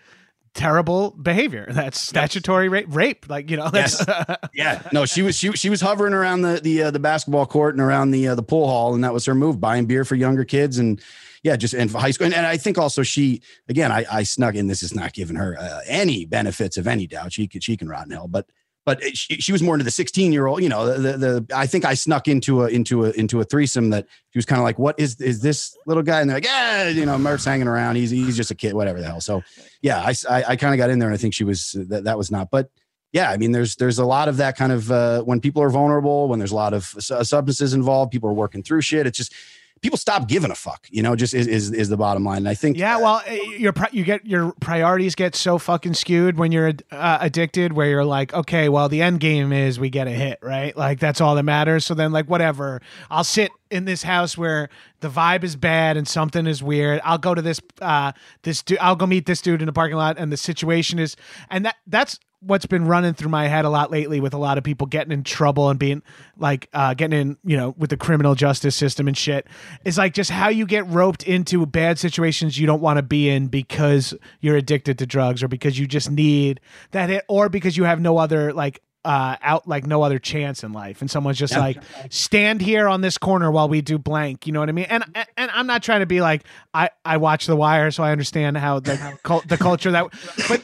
terrible 0.56 1.12
behavior. 1.12 1.68
That's 1.72 2.02
statutory 2.02 2.68
rape. 2.68 2.88
Rape, 2.90 3.30
like 3.30 3.52
you 3.52 3.58
know. 3.58 3.70
Yes. 3.72 4.04
yeah. 4.56 4.82
No, 4.92 5.06
she 5.06 5.22
was 5.22 5.38
she 5.38 5.52
she 5.52 5.70
was 5.70 5.80
hovering 5.80 6.14
around 6.14 6.42
the 6.42 6.60
the 6.60 6.84
uh, 6.84 6.92
the 6.92 7.00
basketball 7.00 7.46
court 7.46 7.76
and 7.76 7.82
around 7.82 8.10
the 8.10 8.30
uh, 8.30 8.36
the 8.36 8.42
pool 8.42 8.66
hall, 8.66 8.96
and 8.96 9.04
that 9.04 9.14
was 9.14 9.26
her 9.26 9.36
move, 9.36 9.62
buying 9.62 9.86
beer 9.86 10.04
for 10.04 10.16
younger 10.16 10.44
kids 10.44 10.80
and 10.80 11.00
yeah, 11.44 11.56
just 11.56 11.76
in 11.76 11.88
high 11.90 12.10
school. 12.10 12.26
And, 12.26 12.34
and 12.34 12.48
I 12.48 12.58
think 12.58 12.80
also 12.80 13.04
she, 13.04 13.44
again, 13.70 13.92
I, 13.92 14.06
I 14.12 14.24
snuck 14.24 14.56
in. 14.56 14.66
This 14.66 14.82
is 14.82 14.96
not 14.96 15.14
giving 15.14 15.36
her 15.36 15.56
uh, 15.60 15.82
any 15.86 16.26
benefits 16.26 16.78
of 16.78 16.88
any 16.88 17.06
doubt. 17.06 17.32
She 17.32 17.48
could, 17.48 17.64
she 17.64 17.78
can 17.78 17.88
rot 17.88 18.08
in 18.08 18.12
hell, 18.12 18.28
but 18.28 18.48
but 18.88 19.04
she, 19.18 19.36
she 19.36 19.52
was 19.52 19.62
more 19.62 19.76
into 19.76 19.84
the 19.84 19.92
16 19.92 20.32
year 20.32 20.48
old, 20.48 20.64
you 20.64 20.70
know, 20.70 20.88
the, 20.88 21.12
the, 21.12 21.18
the, 21.18 21.46
I 21.54 21.68
think 21.68 21.84
I 21.84 21.94
snuck 21.94 22.30
into 22.30 22.64
a, 22.64 22.70
into 22.70 23.04
a, 23.04 23.12
into 23.12 23.42
a 23.42 23.44
threesome 23.44 23.90
that 23.90 24.08
she 24.32 24.38
was 24.38 24.46
kind 24.46 24.60
of 24.60 24.64
like, 24.64 24.80
what 24.80 24.98
is, 24.98 25.20
is 25.20 25.42
this 25.42 25.78
little 25.86 26.04
guy? 26.04 26.22
And 26.22 26.30
they're 26.30 26.38
like, 26.38 26.46
yeah, 26.46 26.88
you 26.88 27.06
know, 27.06 27.18
Murf's 27.18 27.44
hanging 27.44 27.68
around. 27.68 27.98
He's, 27.98 28.12
he's 28.12 28.38
just 28.38 28.50
a 28.50 28.56
kid, 28.56 28.76
whatever 28.76 29.02
the 29.02 29.06
hell. 29.06 29.20
So 29.20 29.44
yeah, 29.82 30.00
I, 30.00 30.14
I, 30.30 30.44
I 30.52 30.56
kind 30.56 30.74
of 30.74 30.78
got 30.78 30.90
in 30.90 31.00
there 31.00 31.10
and 31.10 31.14
I 31.14 31.18
think 31.18 31.34
she 31.34 31.44
was, 31.44 31.76
that, 31.90 32.06
that 32.06 32.18
was 32.18 32.32
not, 32.32 32.50
but 32.50 32.70
yeah, 33.12 33.30
I 33.30 33.36
mean, 33.36 33.52
there's, 33.52 33.76
there's 33.76 34.00
a 34.00 34.06
lot 34.06 34.30
of 34.30 34.38
that 34.38 34.56
kind 34.56 34.72
of, 34.72 34.90
uh, 34.90 35.22
when 35.24 35.42
people 35.42 35.62
are 35.62 35.70
vulnerable, 35.70 36.30
when 36.30 36.40
there's 36.40 36.54
a 36.54 36.56
lot 36.56 36.74
of 36.74 36.86
substances 36.86 37.74
involved, 37.74 38.14
people 38.14 38.30
are 38.30 38.34
working 38.34 38.64
through 38.64 38.80
shit. 38.80 39.06
It's 39.06 39.18
just, 39.18 39.34
people 39.82 39.98
stop 39.98 40.28
giving 40.28 40.52
a 40.52 40.56
fuck. 40.56 40.88
You 40.90 41.04
know, 41.04 41.16
just 41.16 41.34
is 41.34 41.48
is, 41.48 41.72
is 41.72 41.90
the 41.90 41.98
bottom 41.98 42.24
line. 42.24 42.40
And 42.40 42.50
I 42.50 42.54
think 42.54 42.78
yeah, 42.78 42.98
well, 42.98 43.22
eh, 43.26 43.40
your 43.58 43.74
you 43.92 44.04
get 44.04 44.26
your 44.26 44.54
priorities 44.60 45.16
get 45.16 45.36
so 45.36 45.58
fucking 45.58 45.94
skewed 45.94 46.38
when 46.38 46.52
you're 46.52 46.74
uh, 46.92 47.18
addicted, 47.22 47.74
where 47.74 47.88
you're 47.90 48.06
like, 48.06 48.34
okay, 48.34 48.70
well, 48.70 48.90
the 48.90 49.02
end 49.02 49.20
game 49.20 49.52
is 49.52 49.80
we 49.80 49.90
get 49.90 50.08
a 50.08 50.12
hit, 50.12 50.40
right? 50.42 50.76
Like 50.76 51.00
that's 51.00 51.22
all 51.22 51.36
that 51.36 51.44
matters. 51.44 51.86
So 51.86 51.94
then, 51.94 52.12
like, 52.12 52.30
whatever, 52.30 52.82
I'll 53.10 53.24
sit 53.24 53.52
in 53.70 53.86
this 53.86 54.04
house 54.04 54.38
where 54.38 54.70
the 55.02 55.10
vibe 55.10 55.44
is 55.44 55.56
bad 55.56 55.98
and 55.98 56.08
something 56.08 56.48
is 56.48 56.64
weird. 56.64 57.02
I'll 57.04 57.18
go 57.18 57.36
to 57.36 57.42
this 57.42 57.60
uh 57.82 58.12
this 58.44 58.64
dude. 58.64 58.80
I'll 58.80 58.96
go 58.96 59.06
meet 59.06 59.26
this 59.26 59.42
dude 59.42 59.62
in 59.62 59.66
the 59.66 59.74
parking 59.74 59.98
lot, 59.98 60.18
and 60.18 60.32
the 60.32 60.38
situation 60.38 61.00
is, 61.00 61.16
and 61.50 61.66
that 61.66 61.76
that's 61.86 62.20
what's 62.40 62.66
been 62.66 62.86
running 62.86 63.14
through 63.14 63.30
my 63.30 63.48
head 63.48 63.66
a 63.66 63.70
lot 63.70 63.90
lately 63.90 64.20
with 64.20 64.34
a 64.34 64.38
lot 64.38 64.58
of 64.58 64.64
people 64.64 64.86
getting 64.86 65.12
in 65.12 65.24
trouble 65.24 65.70
and 65.70 65.80
being 65.80 66.04
like 66.38 66.70
uh, 66.74 66.94
getting 66.94 67.20
in 67.20 67.38
you 67.44 67.58
know 67.58 67.74
with 67.78 67.90
the 67.90 67.98
criminal 67.98 68.36
justice 68.36 68.76
system 68.76 69.08
and 69.08 69.18
shit 69.18 69.48
is 69.86 69.98
like 69.98 70.14
just 70.14 70.30
how 70.30 70.48
you 70.48 70.66
get 70.66 70.86
roped 70.88 71.24
into 71.24 71.66
bad 71.66 71.98
situations 71.98 72.60
you 72.60 72.68
don't 72.68 72.82
want 72.82 72.98
to 72.98 73.04
be 73.04 73.28
in 73.28 73.48
because 73.48 74.14
you're 74.40 74.56
addicted 74.56 75.00
to 75.00 75.06
drugs 75.06 75.42
or 75.42 75.48
because 75.48 75.80
you 75.80 75.88
just 75.88 76.12
need 76.12 76.60
that 76.92 77.10
hit 77.10 77.26
or 77.28 77.50
because 77.50 77.76
you 77.76 77.86
have 77.86 78.00
no 78.00 78.18
other 78.18 78.54
like 78.54 78.82
uh, 79.08 79.38
out 79.42 79.66
like 79.66 79.88
no 79.88 80.02
other 80.02 80.20
chance 80.20 80.66
in 80.66 80.74
life, 80.74 81.00
and 81.00 81.10
someone's 81.10 81.38
just 81.38 81.54
yeah. 81.54 81.60
like, 81.60 81.78
stand 82.10 82.60
here 82.60 82.90
on 82.90 83.00
this 83.00 83.18
corner 83.18 83.50
while 83.50 83.70
we 83.70 83.80
do 83.80 83.98
blank. 83.98 84.46
You 84.46 84.52
know 84.52 84.60
what 84.60 84.68
I 84.68 84.74
mean? 84.74 84.88
And 84.90 85.06
and 85.38 85.50
I'm 85.52 85.66
not 85.66 85.82
trying 85.82 86.02
to 86.02 86.06
be 86.06 86.20
like 86.20 86.44
I 86.74 86.90
I 87.06 87.16
watch 87.16 87.46
The 87.46 87.56
Wire, 87.56 87.90
so 87.92 88.04
I 88.04 88.12
understand 88.12 88.58
how 88.58 88.82
the 88.82 89.18
the 89.48 89.56
culture 89.56 89.92
that, 89.92 90.08
but 90.50 90.62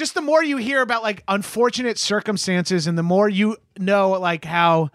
just 0.00 0.14
the 0.14 0.22
more 0.22 0.42
you 0.42 0.56
hear 0.56 0.80
about 0.80 1.02
like 1.02 1.22
unfortunate 1.28 1.98
circumstances 1.98 2.86
and 2.86 2.96
the 2.96 3.02
more 3.02 3.28
you 3.28 3.58
know 3.78 4.12
like 4.12 4.46
how 4.46 4.88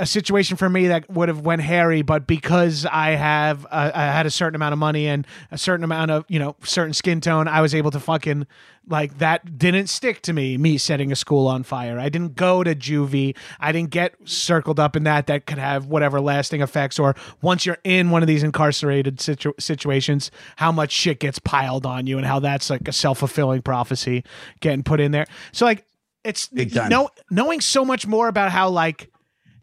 a 0.00 0.06
situation 0.06 0.56
for 0.56 0.68
me 0.68 0.88
that 0.88 1.08
would 1.08 1.28
have 1.28 1.40
went 1.40 1.62
hairy 1.62 2.02
but 2.02 2.26
because 2.26 2.84
i 2.86 3.10
have 3.10 3.64
uh, 3.66 3.92
i 3.94 4.06
had 4.06 4.26
a 4.26 4.30
certain 4.30 4.56
amount 4.56 4.72
of 4.72 4.78
money 4.78 5.06
and 5.06 5.26
a 5.52 5.58
certain 5.58 5.84
amount 5.84 6.10
of 6.10 6.24
you 6.28 6.38
know 6.38 6.56
certain 6.64 6.92
skin 6.92 7.20
tone 7.20 7.46
i 7.46 7.60
was 7.60 7.74
able 7.74 7.90
to 7.90 8.00
fucking 8.00 8.46
like 8.88 9.18
that 9.18 9.58
didn't 9.58 9.86
stick 9.86 10.20
to 10.22 10.32
me 10.32 10.58
me 10.58 10.78
setting 10.78 11.10
a 11.10 11.16
school 11.16 11.46
on 11.46 11.62
fire. 11.62 11.98
I 11.98 12.08
didn't 12.08 12.36
go 12.36 12.62
to 12.62 12.74
juvie. 12.74 13.36
I 13.60 13.72
didn't 13.72 13.90
get 13.90 14.14
circled 14.24 14.78
up 14.78 14.96
in 14.96 15.04
that 15.04 15.26
that 15.26 15.46
could 15.46 15.58
have 15.58 15.86
whatever 15.86 16.20
lasting 16.20 16.60
effects 16.60 16.98
or 16.98 17.14
once 17.40 17.64
you're 17.64 17.78
in 17.84 18.10
one 18.10 18.22
of 18.22 18.26
these 18.26 18.42
incarcerated 18.42 19.20
situ- 19.20 19.54
situations 19.58 20.30
how 20.56 20.72
much 20.72 20.92
shit 20.92 21.20
gets 21.20 21.38
piled 21.38 21.86
on 21.86 22.06
you 22.06 22.18
and 22.18 22.26
how 22.26 22.38
that's 22.38 22.70
like 22.70 22.86
a 22.88 22.92
self-fulfilling 22.92 23.62
prophecy 23.62 24.24
getting 24.60 24.82
put 24.82 25.00
in 25.00 25.12
there. 25.12 25.26
So 25.52 25.64
like 25.64 25.84
it's 26.24 26.50
know, 26.90 27.10
knowing 27.30 27.60
so 27.60 27.84
much 27.84 28.06
more 28.06 28.28
about 28.28 28.50
how 28.50 28.68
like 28.68 29.10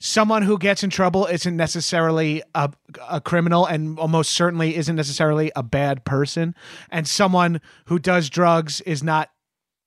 someone 0.01 0.41
who 0.41 0.57
gets 0.57 0.83
in 0.83 0.89
trouble 0.89 1.27
isn't 1.27 1.55
necessarily 1.55 2.41
a, 2.55 2.71
a 3.07 3.21
criminal 3.21 3.67
and 3.67 3.99
almost 3.99 4.31
certainly 4.31 4.75
isn't 4.75 4.95
necessarily 4.95 5.51
a 5.55 5.61
bad 5.61 6.03
person 6.03 6.55
and 6.89 7.07
someone 7.07 7.61
who 7.85 7.99
does 7.99 8.27
drugs 8.27 8.81
is 8.81 9.03
not 9.03 9.29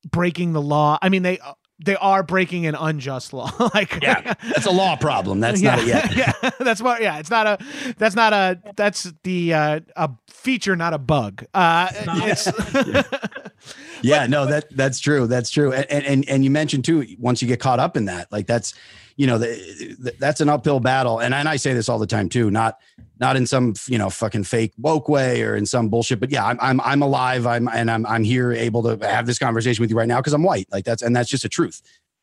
breaking 0.08 0.52
the 0.52 0.62
law. 0.62 0.98
I 1.02 1.08
mean, 1.08 1.24
they 1.24 1.40
they 1.84 1.96
are 1.96 2.22
breaking 2.22 2.64
an 2.66 2.76
unjust 2.76 3.32
law. 3.32 3.50
like 3.74 4.00
yeah, 4.00 4.34
that's 4.54 4.66
a 4.66 4.70
law 4.70 4.94
problem. 4.94 5.40
That's 5.40 5.60
yeah, 5.60 5.74
not 5.74 5.80
it 5.80 5.86
yet. 5.88 6.16
yeah, 6.16 6.50
that's 6.60 6.80
what. 6.80 7.02
Yeah, 7.02 7.18
it's 7.18 7.30
not 7.30 7.46
a. 7.48 7.58
That's 7.98 8.14
not 8.14 8.32
a. 8.32 8.60
That's 8.76 9.12
the 9.24 9.52
uh, 9.52 9.80
a 9.96 10.10
feature, 10.28 10.76
not 10.76 10.94
a 10.94 10.98
bug. 10.98 11.44
Uh, 11.52 11.88
it's. 11.92 12.46
yeah, 12.86 13.02
yeah 14.02 14.26
no, 14.28 14.46
that 14.46 14.74
that's 14.76 15.00
true. 15.00 15.26
That's 15.26 15.50
true. 15.50 15.72
And, 15.72 16.04
and 16.04 16.28
and 16.28 16.44
you 16.44 16.50
mentioned 16.50 16.84
too. 16.84 17.04
Once 17.18 17.42
you 17.42 17.48
get 17.48 17.58
caught 17.58 17.80
up 17.80 17.96
in 17.96 18.04
that, 18.04 18.30
like 18.30 18.46
that's 18.46 18.74
you 19.16 19.26
know, 19.26 19.38
the, 19.38 19.96
the, 19.98 20.14
that's 20.18 20.40
an 20.40 20.48
uphill 20.48 20.80
battle. 20.80 21.20
And, 21.20 21.34
and 21.34 21.48
I 21.48 21.56
say 21.56 21.72
this 21.72 21.88
all 21.88 21.98
the 21.98 22.06
time 22.06 22.28
too, 22.28 22.50
not, 22.50 22.78
not 23.20 23.36
in 23.36 23.46
some, 23.46 23.74
you 23.86 23.96
know, 23.96 24.10
fucking 24.10 24.44
fake 24.44 24.72
woke 24.78 25.08
way 25.08 25.42
or 25.42 25.54
in 25.54 25.66
some 25.66 25.88
bullshit, 25.88 26.18
but 26.18 26.30
yeah, 26.30 26.44
I'm, 26.44 26.58
I'm, 26.60 26.80
I'm 26.80 27.02
alive. 27.02 27.46
I'm, 27.46 27.68
and 27.68 27.90
I'm, 27.90 28.04
I'm 28.06 28.24
here 28.24 28.52
able 28.52 28.82
to 28.82 29.06
have 29.06 29.26
this 29.26 29.38
conversation 29.38 29.82
with 29.82 29.90
you 29.90 29.96
right 29.96 30.08
now. 30.08 30.20
Cause 30.20 30.32
I'm 30.32 30.42
white. 30.42 30.66
Like 30.72 30.84
that's, 30.84 31.02
and 31.02 31.14
that's 31.14 31.30
just 31.30 31.44
a 31.44 31.48
truth. 31.48 31.80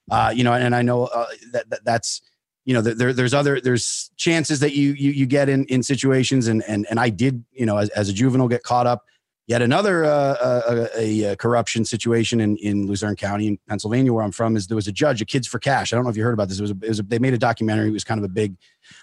Uh, 0.10 0.34
you 0.36 0.43
know, 0.43 0.54
and, 0.54 0.63
and 0.63 0.75
I 0.75 0.82
know 0.82 1.06
uh, 1.06 1.27
that, 1.54 1.69
that 1.69 1.86
that's, 1.86 2.21
you 2.65 2.73
know, 2.73 2.82
there, 2.82 3.13
there's 3.13 3.34
other, 3.34 3.62
there's 3.62 4.12
chances 4.17 4.60
that 4.60 4.73
you, 4.73 4.91
you, 4.93 5.12
you 5.12 5.25
get 5.25 5.49
in, 5.49 5.65
in 5.65 5.84
situations. 5.84 6.47
And, 6.47 6.62
and, 6.67 6.86
and 6.89 6.99
I 6.99 7.10
did, 7.10 7.43
you 7.51 7.65
know, 7.65 7.77
as, 7.77 7.89
as 7.89 8.10
a 8.10 8.13
juvenile 8.13 8.49
get 8.49 8.63
caught 8.63 8.86
up 8.86 9.06
Yet 9.47 9.62
another 9.62 10.06
uh, 10.06 10.10
uh 10.10 10.88
a, 10.95 10.99
a, 10.99 11.23
a, 11.32 11.36
corruption 11.36 11.84
situation 11.84 12.39
in, 12.39 12.58
in 12.58 12.88
Luzerne 12.88 13.15
County 13.15 13.47
in 13.47 13.60
Pennsylvania, 13.67 14.13
where 14.13 14.23
I'm 14.23 14.32
from, 14.32 14.56
is 14.56 14.67
there 14.67 14.75
was 14.75 14.88
a 14.88 14.91
judge, 14.91 15.21
a 15.21 15.25
Kids 15.25 15.47
for 15.47 15.60
Cash. 15.60 15.91
I 15.91 15.95
don't 15.95 16.06
know 16.06 16.12
if 16.12 16.17
you 16.17 16.23
heard 16.23 16.34
about 16.34 16.47
this. 16.47 16.60
It 16.60 16.62
was, 16.62 16.71
a, 16.71 16.77
it 16.84 16.88
was 16.88 16.99
a, 16.99 17.04
they 17.04 17.19
made 17.19 17.34
a 17.34 17.38
documentary. 17.38 17.89
It 17.89 17.93
was 17.93 18.04
kind 18.04 18.19
of 18.19 18.23
a 18.23 18.30
big, 18.30 18.56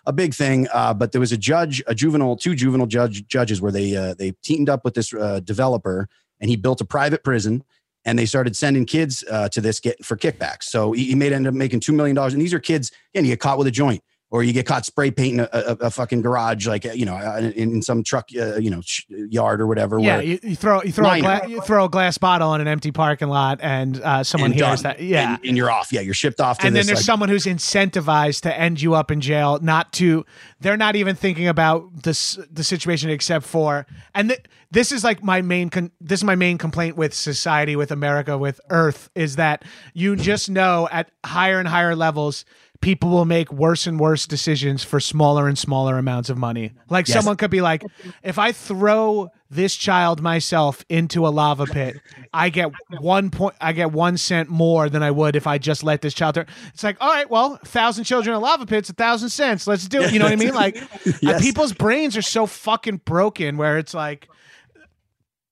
a 0.07 0.13
big 0.13 0.35
thing. 0.35 0.69
Uh, 0.73 0.95
but 0.95 1.13
there 1.13 1.21
was 1.21 1.33
a 1.33 1.37
judge, 1.37 1.83
a 1.87 1.95
juvenile, 1.95 2.37
two 2.37 2.55
juvenile 2.55 2.87
judge 2.87 3.27
judges, 3.27 3.61
where 3.61 3.73
they 3.73 3.97
uh, 3.97 4.15
they 4.15 4.33
teamed 4.43 4.69
up 4.69 4.85
with 4.85 4.95
this 4.95 5.13
uh, 5.13 5.41
developer, 5.41 6.09
and 6.41 6.49
he 6.49 6.57
built 6.57 6.81
a 6.81 6.85
private 6.85 7.25
prison, 7.25 7.65
and 8.05 8.19
they 8.19 8.27
started 8.27 8.57
sending 8.57 8.87
kids 8.87 9.25
uh, 9.31 9.49
to 9.51 9.61
this 9.61 9.81
get 9.81 10.03
for 10.05 10.17
kickbacks. 10.17 10.65
So 10.65 10.93
he, 10.93 11.05
he 11.07 11.15
made 11.15 11.33
end 11.33 11.49
up 11.49 11.55
making 11.55 11.81
two 11.81 11.93
million 11.93 12.15
dollars, 12.15 12.33
and 12.33 12.41
these 12.41 12.55
are 12.55 12.61
kids. 12.61 12.93
And 13.15 13.27
he 13.27 13.33
got 13.33 13.41
caught 13.41 13.59
with 13.59 13.67
a 13.67 13.73
joint 13.73 14.03
or 14.31 14.43
you 14.43 14.53
get 14.53 14.67
caught 14.67 14.85
spray 14.85 15.11
painting 15.11 15.41
a, 15.41 15.49
a, 15.53 15.73
a 15.87 15.91
fucking 15.91 16.21
garage, 16.21 16.67
like 16.67 16.85
you 16.85 17.07
know, 17.07 17.15
uh, 17.15 17.39
in, 17.39 17.73
in 17.73 17.83
some 17.83 18.03
truck, 18.03 18.29
uh, 18.39 18.57
you 18.57 18.71
know, 18.71 18.83
sh- 18.83 19.05
yard 19.09 19.61
or 19.61 19.67
whatever. 19.67 19.99
Yeah, 19.99 20.21
you, 20.21 20.39
you, 20.43 20.55
throw 20.55 20.83
you 20.83 20.93
throw 20.93 21.11
a 21.11 21.21
gla- 21.21 21.49
you 21.49 21.61
throw 21.63 21.87
a 21.87 21.89
glass 21.89 22.19
bottle 22.19 22.55
in 22.55 22.61
an 22.61 22.69
empty 22.69 22.93
parking 22.93 23.29
lot, 23.29 23.61
and 23.63 24.01
uh, 24.03 24.23
someone 24.23 24.53
and 24.53 24.61
hears 24.61 24.83
done. 24.83 24.97
that. 24.97 25.03
Yeah, 25.03 25.37
and, 25.37 25.45
and, 25.47 25.57
you're 25.57 25.71
off. 25.71 25.93
Yeah, 25.93 26.03
you're 26.03 26.15
shipped 26.15 26.41
off. 26.41 26.59
and 26.61 26.77
this, 26.77 26.87
then 26.87 26.95
there's 26.95 26.99
like, 26.99 27.07
someone 27.07 27.29
who's 27.31 27.47
incentivized 27.47 28.43
to 28.43 28.59
end 28.59 28.83
you 28.83 28.95
up 28.95 29.11
in 29.11 29.21
jail. 29.21 29.59
Not 29.63 29.93
to, 29.95 30.27
they're 30.61 30.77
not 30.77 30.95
even 30.95 31.17
thinking 31.17 31.49
about 31.49 32.03
this 32.03 32.39
the 32.51 32.65
situation 32.65 33.09
except 33.09 33.47
for, 33.47 33.87
and 34.15 34.29
th- 34.29 34.45
this 34.71 34.93
is 34.93 35.05
like 35.05 35.23
my 35.23 35.41
main. 35.41 35.71
Con- 35.71 35.91
this 36.03 36.21
is 36.21 36.25
my 36.25 36.35
main 36.37 36.59
complaint 36.59 36.97
with 36.97 37.15
society, 37.15 37.77
with 37.77 37.91
America, 37.91 38.37
with 38.37 38.61
Earth, 38.69 39.09
is 39.15 39.37
that 39.37 39.65
you 39.95 40.17
just 40.17 40.51
know 40.51 40.87
at 40.93 41.11
higher 41.25 41.59
and 41.59 41.67
higher 41.67 41.97
levels 41.97 42.45
people 42.81 43.11
will 43.11 43.25
make 43.25 43.53
worse 43.53 43.87
and 43.87 43.99
worse 43.99 44.27
decisions 44.27 44.85
for 44.85 45.01
smaller 45.01 45.49
and 45.49 45.59
smaller 45.59 45.99
amounts 45.99 46.31
of 46.31 46.39
money. 46.39 46.73
Like 46.89 47.09
yes. 47.09 47.17
someone 47.17 47.37
could 47.37 47.51
be 47.51 47.61
like, 47.61 47.85
if 48.23 48.39
I 48.39 48.53
throw 48.53 49.31
this 49.51 49.75
child 49.75 50.23
myself 50.23 50.85
into 50.89 51.27
a 51.27 51.31
lava 51.31 51.67
pit, 51.67 51.97
I 52.33 52.51
get 52.51 52.71
one 53.01 53.31
point, 53.31 53.57
I 53.61 53.73
get 53.73 53.91
one 53.91 54.17
cent 54.17 54.49
more 54.49 54.89
than 54.89 55.03
I 55.03 55.11
would 55.11 55.35
if 55.35 55.47
I 55.47 55.59
just 55.59 55.83
let 55.83 56.03
this 56.03 56.15
child. 56.15 56.37
Th-. 56.37 56.47
It's 56.73 56.85
like, 56.85 56.97
all 57.01 57.11
right, 57.11 57.29
well, 57.29 57.59
a 57.61 57.67
thousand 57.67 58.05
children 58.05 58.37
in 58.37 58.43
lava 58.43 58.67
pits, 58.67 58.91
a 58.91 58.93
thousand 58.93 59.31
cents. 59.31 59.67
Let's 59.67 59.89
do 59.89 60.03
it. 60.03 60.13
You 60.13 60.21
know 60.21 60.27
what 60.27 60.33
I 60.33 60.37
mean? 60.37 60.55
Like, 60.55 60.77
uh, 61.07 61.13
yes. 61.21 61.43
people's 61.43 61.73
brains 61.73 62.17
are 62.17 62.23
so 62.23 62.47
fucking 62.47 62.99
broken 63.05 63.57
where 63.57 63.79
it's 63.79 63.95
like 63.95 64.29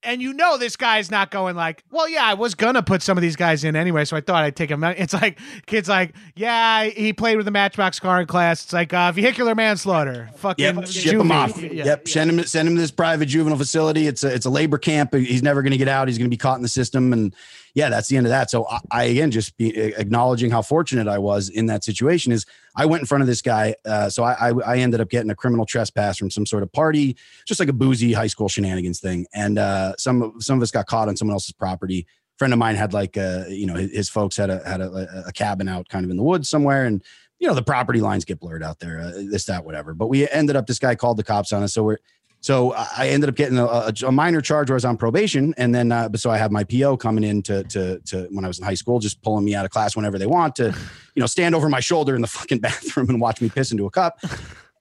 and 0.06 0.22
you 0.22 0.32
know 0.32 0.56
this 0.56 0.76
guy's 0.76 1.10
not 1.10 1.30
going 1.30 1.56
like, 1.56 1.84
well, 1.90 2.08
yeah, 2.08 2.24
I 2.24 2.34
was 2.34 2.54
gonna 2.54 2.82
put 2.82 3.02
some 3.02 3.18
of 3.18 3.22
these 3.22 3.36
guys 3.36 3.64
in 3.64 3.76
anyway, 3.76 4.04
so 4.04 4.16
I 4.16 4.20
thought 4.20 4.44
I'd 4.44 4.56
take 4.56 4.70
him. 4.70 4.82
It's 4.84 5.12
like 5.12 5.38
kids 5.66 5.88
like, 5.88 6.14
yeah, 6.34 6.84
he 6.84 7.12
played 7.12 7.36
with 7.36 7.44
the 7.44 7.52
Matchbox 7.52 8.00
car 8.00 8.20
in 8.20 8.26
class. 8.26 8.64
It's 8.64 8.72
like 8.72 8.94
uh, 8.94 9.12
vehicular 9.12 9.54
manslaughter. 9.54 10.30
Fucking 10.36 10.64
yep, 10.64 10.86
ship 10.86 11.20
him 11.20 11.32
off. 11.32 11.60
Yeah. 11.60 11.84
Yep, 11.84 12.08
send 12.08 12.30
him 12.30 12.44
send 12.44 12.68
him 12.68 12.76
to 12.76 12.80
this 12.80 12.90
private 12.90 13.26
juvenile 13.26 13.58
facility. 13.58 14.06
It's 14.06 14.24
a 14.24 14.32
it's 14.32 14.46
a 14.46 14.50
labor 14.50 14.78
camp. 14.78 15.14
He's 15.14 15.42
never 15.42 15.62
gonna 15.62 15.76
get 15.76 15.88
out. 15.88 16.08
He's 16.08 16.18
gonna 16.18 16.30
be 16.30 16.36
caught 16.36 16.56
in 16.56 16.62
the 16.62 16.68
system 16.68 17.12
and 17.12 17.34
yeah, 17.76 17.90
that's 17.90 18.08
the 18.08 18.16
end 18.16 18.24
of 18.24 18.30
that. 18.30 18.50
So 18.50 18.66
I, 18.66 18.80
I 18.90 19.04
again 19.04 19.30
just 19.30 19.54
be 19.58 19.76
acknowledging 19.76 20.50
how 20.50 20.62
fortunate 20.62 21.06
I 21.06 21.18
was 21.18 21.50
in 21.50 21.66
that 21.66 21.84
situation. 21.84 22.32
Is 22.32 22.46
I 22.74 22.86
went 22.86 23.02
in 23.02 23.06
front 23.06 23.20
of 23.20 23.28
this 23.28 23.42
guy, 23.42 23.74
uh, 23.84 24.08
so 24.08 24.24
I, 24.24 24.48
I, 24.48 24.52
I 24.64 24.76
ended 24.78 25.02
up 25.02 25.10
getting 25.10 25.30
a 25.30 25.34
criminal 25.34 25.66
trespass 25.66 26.16
from 26.16 26.30
some 26.30 26.46
sort 26.46 26.62
of 26.62 26.72
party, 26.72 27.18
just 27.46 27.60
like 27.60 27.68
a 27.68 27.74
boozy 27.74 28.14
high 28.14 28.28
school 28.28 28.48
shenanigans 28.48 28.98
thing, 28.98 29.26
and 29.34 29.58
uh, 29.58 29.94
some 29.98 30.40
some 30.40 30.56
of 30.56 30.62
us 30.62 30.70
got 30.70 30.86
caught 30.86 31.08
on 31.08 31.18
someone 31.18 31.34
else's 31.34 31.52
property. 31.52 32.06
A 32.08 32.38
friend 32.38 32.54
of 32.54 32.58
mine 32.58 32.76
had 32.76 32.94
like 32.94 33.18
a, 33.18 33.42
uh, 33.42 33.48
you 33.48 33.66
know 33.66 33.74
his, 33.74 34.08
folks 34.08 34.38
had 34.38 34.48
a 34.48 34.66
had 34.66 34.80
a, 34.80 35.24
a, 35.26 35.32
cabin 35.32 35.68
out 35.68 35.86
kind 35.90 36.06
of 36.06 36.10
in 36.10 36.16
the 36.16 36.22
woods 36.22 36.48
somewhere, 36.48 36.86
and 36.86 37.04
you 37.40 37.46
know 37.46 37.54
the 37.54 37.62
property 37.62 38.00
lines 38.00 38.24
get 38.24 38.40
blurred 38.40 38.62
out 38.62 38.78
there, 38.78 39.00
uh, 39.00 39.12
this 39.30 39.44
that 39.44 39.66
whatever. 39.66 39.92
But 39.92 40.06
we 40.06 40.26
ended 40.30 40.56
up 40.56 40.66
this 40.66 40.78
guy 40.78 40.94
called 40.94 41.18
the 41.18 41.24
cops 41.24 41.52
on 41.52 41.62
us, 41.62 41.74
so 41.74 41.82
we're 41.82 41.98
so 42.40 42.72
I 42.74 43.08
ended 43.08 43.28
up 43.28 43.34
getting 43.34 43.58
a, 43.58 43.92
a, 44.06 44.12
minor 44.12 44.40
charge 44.40 44.70
where 44.70 44.74
I 44.74 44.76
was 44.76 44.84
on 44.84 44.96
probation, 44.96 45.54
and 45.56 45.74
then 45.74 45.90
uh, 45.90 46.08
so 46.14 46.30
I 46.30 46.38
have 46.38 46.52
my 46.52 46.64
PO 46.64 46.96
coming 46.98 47.24
in 47.24 47.42
to, 47.42 47.64
to 47.64 47.98
to 48.00 48.28
when 48.30 48.44
I 48.44 48.48
was 48.48 48.58
in 48.58 48.64
high 48.64 48.74
school, 48.74 49.00
just 49.00 49.20
pulling 49.22 49.44
me 49.44 49.54
out 49.54 49.64
of 49.64 49.70
class 49.70 49.96
whenever 49.96 50.18
they 50.18 50.26
want 50.26 50.54
to, 50.56 50.66
you 51.14 51.20
know, 51.20 51.26
stand 51.26 51.54
over 51.54 51.68
my 51.68 51.80
shoulder 51.80 52.14
in 52.14 52.20
the 52.20 52.28
fucking 52.28 52.58
bathroom 52.60 53.08
and 53.08 53.20
watch 53.20 53.40
me 53.40 53.48
piss 53.48 53.72
into 53.72 53.86
a 53.86 53.90
cup. 53.90 54.20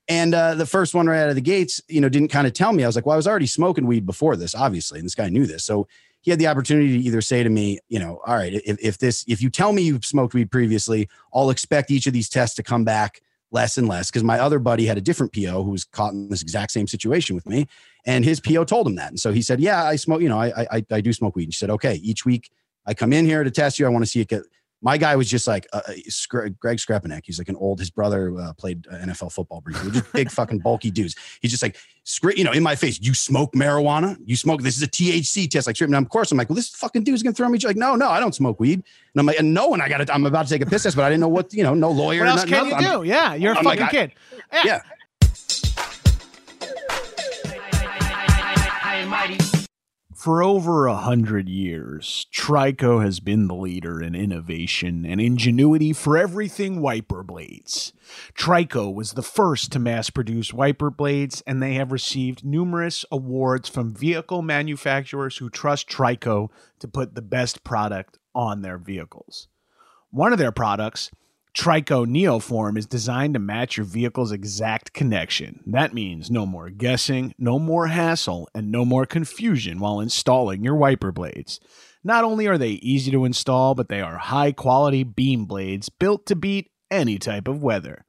And 0.07 0.35
uh, 0.35 0.53
the 0.53 0.67
first 0.67 0.93
one 0.93 1.07
right 1.07 1.21
out 1.21 1.29
of 1.29 1.35
the 1.35 1.41
gates, 1.41 1.81
you 1.87 1.99
know, 1.99 2.09
didn't 2.09 2.27
kind 2.27 2.45
of 2.45 2.53
tell 2.53 2.71
me. 2.71 2.83
I 2.83 2.87
was 2.87 2.95
like, 2.95 3.05
well, 3.05 3.13
I 3.13 3.17
was 3.17 3.27
already 3.27 3.47
smoking 3.47 3.87
weed 3.87 4.05
before 4.05 4.35
this, 4.35 4.53
obviously, 4.53 4.99
and 4.99 5.05
this 5.05 5.15
guy 5.15 5.29
knew 5.29 5.47
this. 5.47 5.63
So 5.63 5.87
he 6.21 6.31
had 6.31 6.39
the 6.39 6.47
opportunity 6.47 6.97
to 6.97 7.03
either 7.03 7.21
say 7.21 7.43
to 7.43 7.49
me, 7.49 7.79
you 7.89 7.99
know, 7.99 8.19
all 8.25 8.35
right, 8.35 8.53
if, 8.53 8.77
if 8.79 8.97
this, 8.99 9.25
if 9.27 9.41
you 9.41 9.49
tell 9.49 9.73
me 9.73 9.81
you've 9.81 10.05
smoked 10.05 10.33
weed 10.33 10.51
previously, 10.51 11.09
I'll 11.33 11.49
expect 11.49 11.89
each 11.89 12.05
of 12.05 12.13
these 12.13 12.29
tests 12.29 12.55
to 12.57 12.63
come 12.63 12.83
back 12.83 13.21
less 13.55 13.77
and 13.77 13.87
less 13.87 14.11
because 14.11 14.23
my 14.23 14.37
other 14.37 14.59
buddy 14.59 14.85
had 14.85 14.97
a 14.97 15.01
different 15.01 15.33
PO 15.33 15.63
who 15.63 15.71
was 15.71 15.85
caught 15.85 16.13
in 16.13 16.27
this 16.29 16.41
exact 16.41 16.71
same 16.71 16.87
situation 16.87 17.35
with 17.35 17.47
me. 17.47 17.65
And 18.05 18.23
his 18.23 18.39
PO 18.39 18.65
told 18.65 18.85
him 18.85 18.95
that. 18.95 19.09
And 19.09 19.19
so 19.19 19.31
he 19.31 19.41
said, 19.41 19.59
Yeah, 19.59 19.83
I 19.83 19.95
smoke, 19.95 20.21
you 20.21 20.29
know, 20.29 20.39
I 20.39 20.67
I, 20.71 20.85
I 20.91 21.01
do 21.01 21.13
smoke 21.13 21.35
weed. 21.35 21.45
And 21.45 21.53
he 21.53 21.57
said, 21.57 21.71
Okay, 21.71 21.95
each 21.95 22.25
week 22.25 22.51
I 22.85 22.93
come 22.93 23.13
in 23.13 23.25
here 23.25 23.43
to 23.43 23.49
test 23.49 23.79
you. 23.79 23.85
I 23.85 23.89
want 23.89 24.03
to 24.03 24.11
see 24.11 24.19
it 24.19 24.27
get 24.27 24.43
my 24.85 24.99
guy 24.99 25.15
was 25.15 25.27
just 25.27 25.47
like 25.47 25.65
uh, 25.73 25.81
uh 25.87 25.93
Greg 26.59 26.77
Skrepenak. 26.77 27.21
He's 27.23 27.39
like 27.39 27.49
an 27.49 27.55
old. 27.55 27.79
His 27.79 27.89
brother 27.89 28.39
uh, 28.39 28.53
played 28.53 28.85
uh, 28.87 28.97
NFL 28.97 29.31
football 29.31 29.59
briefly. 29.59 29.89
Just 29.89 30.13
big 30.13 30.29
fucking 30.29 30.59
bulky 30.59 30.91
dudes. 30.91 31.15
He's 31.41 31.49
just 31.49 31.63
like, 31.63 31.75
you 32.37 32.43
know, 32.43 32.51
in 32.51 32.61
my 32.61 32.75
face. 32.75 32.99
You 33.01 33.15
smoke 33.15 33.53
marijuana? 33.53 34.15
You 34.23 34.35
smoke? 34.35 34.61
This 34.61 34.77
is 34.77 34.83
a 34.83 34.87
THC 34.87 35.49
test. 35.49 35.65
Like, 35.65 35.81
and 35.81 35.95
of 35.95 36.09
course, 36.09 36.31
I'm 36.31 36.37
like, 36.37 36.49
well, 36.49 36.55
this 36.55 36.69
fucking 36.69 37.03
dude's 37.03 37.23
gonna 37.23 37.33
throw 37.33 37.49
me. 37.49 37.57
Like, 37.57 37.77
no, 37.77 37.95
no, 37.95 38.09
I 38.09 38.19
don't 38.19 38.35
smoke 38.35 38.59
weed. 38.59 38.75
And 38.75 39.19
I'm 39.19 39.25
like, 39.25 39.39
and 39.39 39.55
no, 39.55 39.73
and 39.73 39.81
I 39.81 39.89
got 39.89 40.01
it. 40.01 40.09
I'm 40.11 40.23
about 40.27 40.45
to 40.45 40.53
take 40.53 40.61
a 40.61 40.67
piss 40.67 40.83
test, 40.83 40.95
but 40.95 41.03
I 41.03 41.09
didn't 41.09 41.21
know 41.21 41.29
what. 41.29 41.51
You 41.51 41.63
know, 41.63 41.73
no 41.73 41.89
lawyer. 41.89 42.19
What 42.19 42.29
else 42.29 42.45
nothing, 42.45 42.69
can 42.69 42.83
you 42.83 42.87
do? 42.87 42.99
I'm, 42.99 43.05
yeah, 43.05 43.33
you're 43.33 43.53
a 43.53 43.57
I'm 43.57 43.63
fucking 43.63 43.81
like, 43.81 43.89
kid. 43.89 44.11
yeah. 44.53 44.61
yeah. 44.65 44.81
For 50.25 50.41
over 50.41 50.87
a 50.87 50.95
hundred 50.95 51.47
years, 51.47 52.25
Trico 52.33 52.99
has 53.03 53.19
been 53.19 53.47
the 53.47 53.53
leader 53.53 54.01
in 54.01 54.15
innovation 54.15 55.05
and 55.05 55.21
ingenuity 55.21 55.93
for 55.93 56.17
everything 56.17 56.81
wiper 56.81 57.21
blades. 57.21 57.93
Trico 58.33 58.91
was 58.91 59.11
the 59.11 59.21
first 59.21 59.71
to 59.73 59.77
mass 59.77 60.09
produce 60.09 60.51
wiper 60.51 60.89
blades, 60.89 61.43
and 61.45 61.61
they 61.61 61.75
have 61.75 61.91
received 61.91 62.43
numerous 62.43 63.05
awards 63.11 63.69
from 63.69 63.93
vehicle 63.93 64.41
manufacturers 64.41 65.37
who 65.37 65.47
trust 65.47 65.87
Trico 65.87 66.49
to 66.79 66.87
put 66.87 67.13
the 67.13 67.21
best 67.21 67.63
product 67.63 68.17
on 68.33 68.63
their 68.63 68.79
vehicles. 68.79 69.47
One 70.09 70.33
of 70.33 70.39
their 70.39 70.51
products 70.51 71.11
Trico 71.55 72.05
Neoform 72.05 72.77
is 72.77 72.85
designed 72.85 73.33
to 73.33 73.39
match 73.39 73.77
your 73.77 73.85
vehicle's 73.85 74.33
exact 74.33 74.91
connection. 74.91 75.61
That 75.65 75.93
means 75.93 76.29
no 76.29 76.45
more 76.45 76.69
guessing, 76.69 77.33
no 77.37 77.59
more 77.59 77.87
hassle, 77.87 78.49
and 78.53 78.69
no 78.69 78.83
more 78.83 79.05
confusion 79.05 79.79
while 79.79 80.01
installing 80.01 80.65
your 80.65 80.75
wiper 80.75 81.13
blades. 81.13 81.61
Not 82.03 82.25
only 82.25 82.45
are 82.47 82.57
they 82.57 82.71
easy 82.71 83.09
to 83.11 83.23
install, 83.23 83.73
but 83.73 83.87
they 83.87 84.01
are 84.01 84.17
high 84.17 84.51
quality 84.51 85.03
beam 85.03 85.45
blades 85.45 85.87
built 85.87 86.25
to 86.25 86.35
beat 86.35 86.71
any 86.91 87.17
type 87.17 87.47
of 87.47 87.63
weather. 87.63 88.03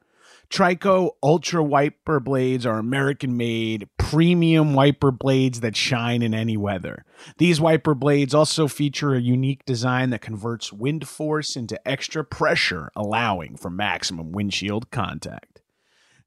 Trico 0.49 1.11
Ultra 1.23 1.63
Wiper 1.63 2.21
blades 2.21 2.65
are 2.65 2.79
American 2.79 3.37
made, 3.37 3.89
premium 3.99 4.75
wiper 4.75 5.11
blades 5.11 5.61
that 5.61 5.77
shine 5.77 6.23
in 6.23 6.33
any 6.33 6.57
weather. 6.57 7.05
These 7.39 7.61
wiper 7.61 7.95
blades 7.95 8.35
also 8.35 8.69
feature 8.69 9.15
a 9.15 9.21
unique 9.21 9.65
design 9.65 10.11
that 10.11 10.21
converts 10.21 10.73
wind 10.73 11.09
force 11.09 11.57
into 11.57 11.87
extra 11.87 12.25
pressure, 12.25 12.91
allowing 12.95 13.57
for 13.57 13.71
maximum 13.71 14.33
windshield 14.33 14.91
contact. 14.91 15.56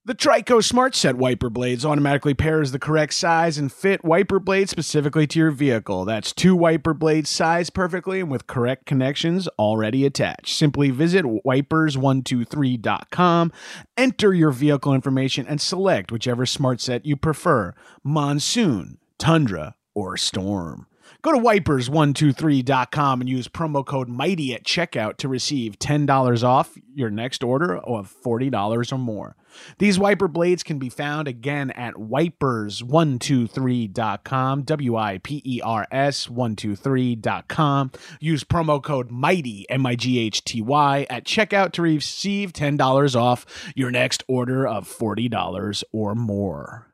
The 0.06 0.16
Trico 0.16 0.64
Smart 0.64 0.96
Set 0.96 1.18
wiper 1.18 1.50
blades 1.50 1.86
automatically 1.86 2.34
pairs 2.34 2.72
the 2.72 2.80
correct 2.80 3.14
size 3.14 3.58
and 3.58 3.70
fit 3.70 4.02
wiper 4.02 4.40
blades 4.40 4.72
specifically 4.72 5.28
to 5.28 5.38
your 5.38 5.52
vehicle. 5.52 6.06
That's 6.06 6.32
two 6.32 6.56
wiper 6.56 6.94
blades 6.94 7.30
sized 7.30 7.74
perfectly 7.74 8.22
and 8.22 8.32
with 8.32 8.48
correct 8.48 8.86
connections 8.86 9.50
already 9.60 10.06
attached. 10.06 10.56
Simply 10.56 10.90
visit 10.90 11.26
wipers123.com, 11.46 13.52
enter 13.98 14.34
your 14.34 14.52
vehicle 14.52 14.94
information, 14.94 15.46
and 15.46 15.60
select 15.60 16.14
whichever 16.14 16.46
smart 16.46 16.80
set 16.80 17.06
you 17.06 17.18
prefer 17.18 17.76
monsoon, 18.02 19.00
tundra, 19.18 19.76
or 19.94 20.16
storm. 20.16 20.88
Go 21.22 21.34
to 21.34 21.38
wipers123.com 21.38 23.20
and 23.20 23.30
use 23.30 23.50
promo 23.50 23.86
code 23.86 24.08
MIGHTY 24.08 24.54
at 24.54 24.64
checkout 24.64 25.18
to 25.18 25.28
receive 25.28 25.78
$10 25.78 26.44
off 26.46 26.78
your 26.96 27.10
next 27.10 27.44
order 27.44 27.78
of 27.78 28.16
$40 28.24 28.94
or 28.94 28.98
more. 28.98 29.36
These 29.80 30.00
wiper 30.00 30.30
blades 30.30 30.64
can 30.64 30.80
be 30.80 30.88
found 30.88 31.28
again 31.28 31.72
at 31.72 31.96
wipers123.com, 31.96 34.62
W 34.62 34.96
I 34.96 35.18
P 35.18 35.42
E 35.44 35.60
R 35.62 35.86
S 35.92 36.28
123.com. 36.28 37.92
Use 38.22 38.46
promo 38.46 38.82
code 38.82 39.12
MIGHTY, 39.12 39.66
M 39.70 39.86
I 39.86 39.96
G 39.96 40.20
H 40.20 40.46
T 40.46 40.62
Y, 40.62 41.06
at 41.10 41.26
checkout 41.26 41.74
to 41.74 41.82
receive 41.82 42.54
$10 42.54 43.16
off 43.20 43.46
your 43.76 43.92
next 43.92 44.24
order 44.30 44.66
of 44.66 44.88
$40 44.88 45.84
or 45.92 46.16
more. 46.16 46.89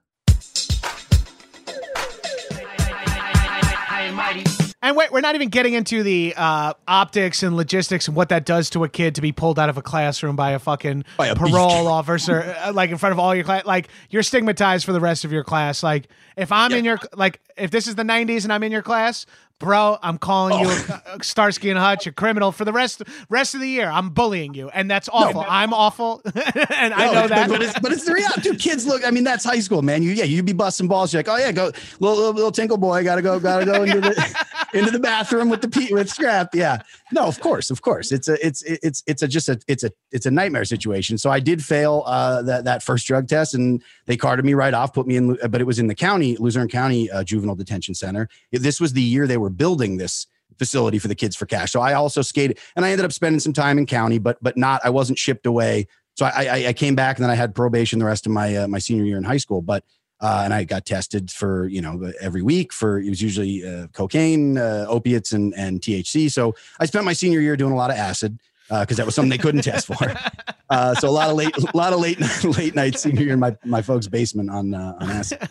And 4.82 4.95
wait, 4.95 5.11
we're 5.11 5.22
not 5.22 5.34
even 5.36 5.49
getting 5.49 5.74
into 5.74 6.03
the 6.03 6.34
uh, 6.38 6.74
optics 6.88 7.41
and 7.41 7.55
logistics 7.57 8.07
and 8.07 8.16
what 8.16 8.30
that 8.30 8.45
does 8.45 8.70
to 8.72 8.84
a 8.84 8.89
kid 8.89 9.16
to 9.16 9.22
be 9.22 9.32
pulled 9.32 9.57
out 9.57 9.68
of 9.70 9.78
a 9.78 9.82
classroom 9.82 10.36
by 10.36 10.51
a 10.51 10.59
fucking 10.59 11.05
By 11.18 11.28
a 11.28 11.36
parole 11.36 11.70
beast. 11.70 11.88
officer, 11.88 12.55
uh, 12.63 12.72
like 12.72 12.91
in 12.91 12.97
front 12.97 13.13
of 13.13 13.20
all 13.20 13.34
your 13.34 13.43
class. 13.43 13.66
Like 13.66 13.88
you're 14.11 14.22
stigmatized 14.24 14.86
for 14.86 14.93
the 14.93 14.99
rest 14.99 15.26
of 15.26 15.32
your 15.32 15.43
class. 15.43 15.82
Like 15.82 16.07
if 16.38 16.51
I'm 16.51 16.72
in 16.72 16.86
your 16.86 16.99
like 17.16 17.39
if 17.57 17.72
this 17.72 17.88
is 17.88 17.95
the 17.95 18.03
'90s 18.03 18.43
and 18.43 18.53
I'm 18.53 18.61
in 18.61 18.72
your 18.72 18.84
class, 18.84 19.26
bro, 19.60 19.97
I'm 20.01 20.18
calling 20.18 20.60
you 20.60 20.68
Oh. 20.68 21.01
a, 21.14 21.18
a 21.20 21.24
Starsky 21.24 21.70
and 21.70 21.80
Hutch, 21.80 22.08
a 22.08 22.12
criminal 22.12 22.51
for 22.51 22.66
the 22.66 22.74
rest 22.74 23.03
rest 23.30 23.56
of 23.56 23.62
the 23.62 23.70
year. 23.70 23.89
I'm 23.89 24.10
bullying 24.10 24.53
you, 24.53 24.70
and 24.70 24.89
that's 24.89 25.10
awful. 25.12 25.45
I'm 25.47 25.74
awful, 25.74 26.22
and 26.26 26.93
I 26.93 27.14
know 27.14 27.28
that. 27.28 27.49
but 27.49 27.62
it's 27.62 27.80
but 27.80 27.91
it's 27.91 28.06
the 28.06 28.14
reality. 28.14 28.41
Dude, 28.41 28.60
kids 28.60 28.86
look. 28.86 29.06
I 29.06 29.12
mean, 29.12 29.24
that's 29.24 29.43
high 29.43 29.60
school, 29.60 29.82
man. 29.82 30.03
You 30.03 30.12
yeah, 30.12 30.26
you'd 30.26 30.45
be 30.45 30.53
busting 30.53 30.88
balls. 30.88 31.14
You're 31.14 31.20
like, 31.20 31.30
oh 31.30 31.38
yeah, 31.38 31.51
go 31.51 31.72
little 31.99 32.18
little, 32.18 32.34
little 32.34 32.51
tinkle 32.51 32.78
boy, 32.78 33.03
gotta 33.03 33.22
go, 33.22 33.39
gotta 33.39 33.66
go 33.66 33.84
into 33.84 34.01
the 34.01 34.45
into 34.74 34.91
the 34.91 34.99
bathroom 34.99 35.49
with 35.49 35.62
the 35.62 35.68
pee 35.70 35.93
with 35.93 36.10
scrap. 36.10 36.53
Yeah, 36.53 36.82
no, 37.12 37.26
of 37.26 37.39
course, 37.39 37.70
of 37.70 37.82
course. 37.82 38.12
It's 38.12 38.28
a 38.28 38.45
it's 38.45 38.62
it's 38.64 39.03
it's 39.08 39.22
a 39.22 39.28
just 39.28 39.49
a 39.49 39.60
it's 39.68 39.84
a 39.84 39.91
it's 40.12 40.26
a 40.26 40.32
nightmare 40.32 40.66
situation. 40.66 41.18
So 41.18 41.30
I 41.30 41.39
did 41.39 41.64
fail 41.64 42.03
uh, 42.06 42.41
that 42.43 42.66
that 42.66 42.84
first 42.84 43.08
drug 43.08 43.28
test, 43.28 43.53
and 43.53 43.82
they 44.06 44.18
carted 44.18 44.45
me 44.45 44.53
right 44.53 44.74
off, 44.74 44.93
put 44.93 45.08
me 45.08 45.16
in, 45.16 45.38
but 45.49 45.62
it 45.62 45.66
was 45.66 45.80
in 45.80 45.88
the 45.88 45.95
county 45.95 46.36
Luzerne 46.38 46.68
County 46.68 47.10
uh, 47.10 47.24
Juvenile 47.24 47.56
Detention 47.56 47.95
Center. 47.95 48.28
This 48.51 48.80
was 48.80 48.93
the 48.93 49.01
year 49.01 49.28
they 49.28 49.38
were 49.38 49.45
building 49.50 49.98
this 49.98 50.28
facility 50.58 51.00
for 51.00 51.08
the 51.08 51.16
kids 51.16 51.36
for 51.36 51.46
cash. 51.46 51.72
So 51.72 51.82
I 51.82 51.93
also 51.93 52.22
skated, 52.22 52.60
and 52.76 52.86
I 52.86 52.91
ended 52.91 53.06
up 53.06 53.12
spending 53.12 53.39
some 53.39 53.54
time 53.54 53.78
in 53.78 53.86
county, 53.86 54.18
but 54.18 54.38
but 54.41 54.58
not. 54.58 54.82
I 54.84 54.89
wasn't 54.89 55.18
shipped 55.18 55.46
away. 55.46 55.88
So 56.16 56.26
I 56.26 56.46
I, 56.46 56.68
I 56.68 56.74
came 56.74 56.96
back, 56.96 57.18
and 57.18 57.24
then 57.24 57.30
I 57.30 57.36
had 57.36 57.56
probation 57.56 58.00
the 58.00 58.06
rest 58.06 58.26
of 58.26 58.32
my 58.32 58.56
uh, 58.56 58.68
my 58.68 58.80
senior 58.80 59.04
year 59.04 59.18
in 59.18 59.24
high 59.24 59.38
school. 59.38 59.62
But 59.62 59.84
uh, 60.22 60.41
and 60.46 60.54
I 60.54 60.64
got 60.64 60.86
tested 60.86 61.32
for 61.32 61.68
you 61.68 61.82
know 61.82 62.12
every 62.22 62.41
week 62.41 62.74
for 62.74 63.00
it 63.00 63.10
was 63.10 63.22
usually 63.22 63.66
uh, 63.66 63.88
cocaine, 63.88 64.58
uh, 64.58 64.86
opiates, 64.88 65.34
and 65.34 65.54
and 65.56 65.82
THC. 65.82 66.32
So 66.32 66.56
I 66.80 66.86
spent 66.86 67.06
my 67.06 67.14
senior 67.14 67.41
year 67.41 67.58
doing 67.58 67.74
a 67.74 67.78
lot 67.78 67.91
of 67.91 67.98
acid 67.98 68.39
because 68.70 68.98
that 68.98 69.06
was 69.06 69.14
something 69.14 69.30
they 69.30 69.38
couldn't 69.38 69.62
test 69.62 69.88
for. 69.88 69.96
Uh, 70.68 70.96
so 70.96 71.08
a 71.08 71.12
lot 71.12 71.30
of 71.30 71.36
late, 71.36 71.56
a 71.56 71.78
lot 71.78 71.93
of 71.93 72.00
late, 72.00 72.20
late 72.58 72.74
nights 72.74 73.04
senior 73.04 73.22
year 73.22 73.34
in 73.34 73.39
my 73.39 73.56
my 73.64 73.84
folks' 73.84 74.08
basement 74.08 74.50
on 74.50 74.74
uh, 74.74 74.98
on 75.00 75.12
acid. 75.12 75.48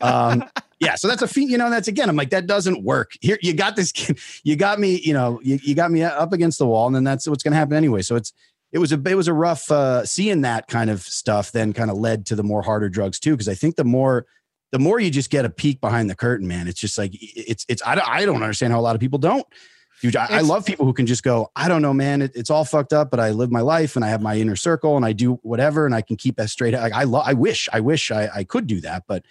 Um, 0.00 0.44
yeah, 0.80 0.94
so 0.94 1.08
that's 1.08 1.22
a 1.22 1.28
feat, 1.28 1.48
you 1.48 1.58
know. 1.58 1.70
That's 1.70 1.88
again, 1.88 2.08
I'm 2.08 2.16
like 2.16 2.30
that 2.30 2.46
doesn't 2.46 2.84
work. 2.84 3.12
Here, 3.20 3.38
you 3.42 3.52
got 3.52 3.74
this, 3.74 3.90
kid, 3.90 4.18
you 4.44 4.56
got 4.56 4.78
me, 4.78 5.00
you 5.02 5.12
know, 5.12 5.40
you, 5.42 5.58
you 5.62 5.74
got 5.74 5.90
me 5.90 6.02
up 6.02 6.32
against 6.32 6.58
the 6.58 6.66
wall, 6.66 6.86
and 6.86 6.94
then 6.94 7.04
that's 7.04 7.26
what's 7.26 7.42
going 7.42 7.52
to 7.52 7.58
happen 7.58 7.76
anyway. 7.76 8.02
So 8.02 8.16
it's 8.16 8.32
it 8.70 8.78
was 8.78 8.92
a 8.92 9.00
it 9.06 9.14
was 9.14 9.28
a 9.28 9.32
rough 9.32 9.70
uh, 9.70 10.04
seeing 10.04 10.42
that 10.42 10.68
kind 10.68 10.90
of 10.90 11.02
stuff. 11.02 11.52
Then 11.52 11.72
kind 11.72 11.90
of 11.90 11.96
led 11.96 12.26
to 12.26 12.36
the 12.36 12.42
more 12.44 12.62
harder 12.62 12.88
drugs 12.88 13.18
too, 13.18 13.32
because 13.32 13.48
I 13.48 13.54
think 13.54 13.76
the 13.76 13.84
more 13.84 14.26
the 14.70 14.78
more 14.78 15.00
you 15.00 15.10
just 15.10 15.30
get 15.30 15.44
a 15.44 15.50
peek 15.50 15.80
behind 15.80 16.10
the 16.10 16.14
curtain, 16.14 16.46
man, 16.46 16.68
it's 16.68 16.80
just 16.80 16.96
like 16.96 17.10
it's 17.12 17.64
it's 17.68 17.82
I 17.84 17.94
don't, 17.96 18.08
I 18.08 18.24
don't 18.24 18.42
understand 18.42 18.72
how 18.72 18.78
a 18.78 18.82
lot 18.82 18.94
of 18.94 19.00
people 19.00 19.18
don't. 19.18 19.46
Dude, 20.00 20.14
I, 20.14 20.26
I 20.30 20.40
love 20.42 20.64
people 20.64 20.86
who 20.86 20.92
can 20.92 21.06
just 21.06 21.24
go, 21.24 21.50
I 21.56 21.66
don't 21.66 21.82
know, 21.82 21.92
man, 21.92 22.22
it, 22.22 22.30
it's 22.36 22.50
all 22.50 22.64
fucked 22.64 22.92
up, 22.92 23.10
but 23.10 23.18
I 23.18 23.30
live 23.30 23.50
my 23.50 23.62
life 23.62 23.96
and 23.96 24.04
I 24.04 24.08
have 24.08 24.22
my 24.22 24.36
inner 24.36 24.54
circle 24.54 24.96
and 24.96 25.04
I 25.04 25.12
do 25.12 25.40
whatever 25.42 25.86
and 25.86 25.94
I 25.94 26.02
can 26.02 26.14
keep 26.14 26.36
that 26.36 26.50
straight. 26.50 26.72
Like 26.72 26.92
I 26.92 27.02
love, 27.02 27.24
I 27.26 27.32
wish, 27.32 27.68
I 27.72 27.80
wish 27.80 28.12
I, 28.12 28.28
I 28.32 28.44
could 28.44 28.68
do 28.68 28.80
that, 28.82 29.02
but 29.08 29.24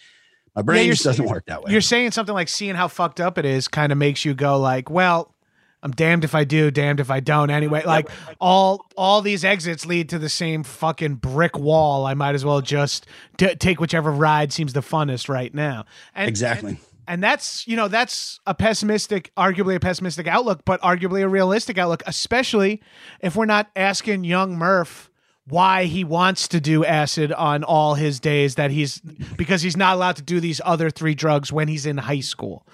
my 0.57 0.63
brain 0.63 0.85
you're 0.87 0.95
just 0.95 1.03
doesn't 1.03 1.25
work 1.27 1.45
that 1.45 1.63
way. 1.63 1.71
You're 1.71 1.81
saying 1.81 2.11
something 2.11 2.33
like 2.33 2.49
seeing 2.49 2.73
how 2.73 2.87
fucked 2.87 3.21
up 3.21 3.37
it 3.37 3.45
is 3.45 3.67
kind 3.67 3.91
of 3.91 3.97
makes 3.99 4.25
you 4.25 4.33
go 4.33 4.59
like, 4.59 4.89
well, 4.89 5.35
I'm 5.83 5.91
damned 5.91 6.23
if 6.23 6.33
I 6.33 6.45
do, 6.45 6.71
damned 6.71 6.99
if 6.99 7.11
I 7.11 7.19
don't. 7.19 7.51
Anyway, 7.51 7.83
like 7.85 8.09
all 8.41 8.87
all 8.97 9.21
these 9.21 9.45
exits 9.45 9.85
lead 9.85 10.09
to 10.09 10.17
the 10.17 10.29
same 10.29 10.63
fucking 10.63 11.15
brick 11.15 11.59
wall. 11.59 12.07
I 12.07 12.15
might 12.15 12.33
as 12.33 12.43
well 12.43 12.61
just 12.61 13.05
t- 13.37 13.53
take 13.53 13.79
whichever 13.79 14.11
ride 14.11 14.51
seems 14.51 14.73
the 14.73 14.81
funnest 14.81 15.29
right 15.29 15.53
now. 15.53 15.85
And 16.15 16.27
Exactly. 16.27 16.79
and 17.07 17.23
that's 17.23 17.67
you 17.67 17.75
know 17.77 17.87
that's 17.87 18.39
a 18.47 18.55
pessimistic 18.55 19.31
arguably 19.37 19.75
a 19.75 19.79
pessimistic 19.79 20.25
outlook 20.25 20.65
but 20.65 20.81
arguably 20.81 21.21
a 21.21 21.27
realistic 21.29 21.77
outlook 21.77 22.01
especially 22.07 22.81
if 23.21 23.35
we're 23.35 23.45
not 23.45 23.69
asking 23.75 24.23
young 24.23 24.57
Murf 24.57 25.06
why 25.49 25.85
he 25.85 26.03
wants 26.03 26.47
to 26.49 26.59
do 26.59 26.83
acid 26.83 27.31
on 27.31 27.63
all 27.63 27.95
his 27.95 28.19
days 28.19 28.55
that 28.55 28.71
he's 28.71 28.99
because 29.37 29.61
he's 29.61 29.77
not 29.77 29.95
allowed 29.95 30.17
to 30.17 30.21
do 30.21 30.39
these 30.39 30.59
other 30.65 30.89
three 30.89 31.15
drugs 31.15 31.51
when 31.51 31.67
he's 31.67 31.85
in 31.85 31.97
high 31.97 32.19
school. 32.19 32.67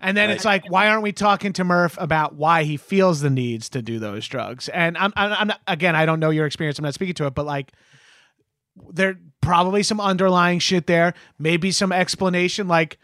And 0.00 0.16
then 0.16 0.30
it's 0.30 0.44
like 0.44 0.70
why 0.70 0.88
aren't 0.88 1.02
we 1.02 1.12
talking 1.12 1.52
to 1.54 1.64
Murf 1.64 2.00
about 2.00 2.34
why 2.34 2.62
he 2.62 2.76
feels 2.76 3.20
the 3.20 3.30
needs 3.30 3.68
to 3.70 3.82
do 3.82 3.98
those 3.98 4.26
drugs? 4.28 4.68
And 4.68 4.96
i'm, 4.96 5.12
I'm, 5.16 5.32
I'm 5.32 5.46
not, 5.48 5.60
again 5.66 5.96
i 5.96 6.06
don't 6.06 6.20
know 6.20 6.30
your 6.30 6.46
experience. 6.46 6.78
I'm 6.78 6.84
not 6.84 6.94
speaking 6.94 7.14
to 7.14 7.26
it 7.26 7.34
but 7.34 7.46
like 7.46 7.72
there 8.90 9.18
probably 9.40 9.82
some 9.82 10.00
underlying 10.00 10.58
shit 10.58 10.86
there 10.86 11.14
maybe 11.38 11.72
some 11.72 11.92
explanation. 11.92 12.68
Like 12.68 12.98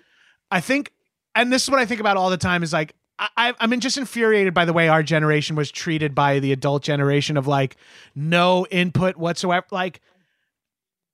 I 0.50 0.60
think, 0.60 0.92
and 1.34 1.52
this 1.52 1.64
is 1.64 1.70
what 1.70 1.80
I 1.80 1.86
think 1.86 2.00
about 2.00 2.16
all 2.16 2.30
the 2.30 2.36
time 2.36 2.62
is 2.62 2.72
like, 2.72 2.94
I, 3.18 3.54
I'm 3.58 3.80
just 3.80 3.96
infuriated 3.96 4.52
by 4.52 4.64
the 4.66 4.72
way 4.72 4.88
our 4.88 5.02
generation 5.02 5.56
was 5.56 5.70
treated 5.70 6.14
by 6.14 6.38
the 6.38 6.52
adult 6.52 6.82
generation 6.82 7.36
of 7.36 7.46
like 7.46 7.76
no 8.14 8.66
input 8.70 9.16
whatsoever. 9.16 9.66
Like, 9.70 10.00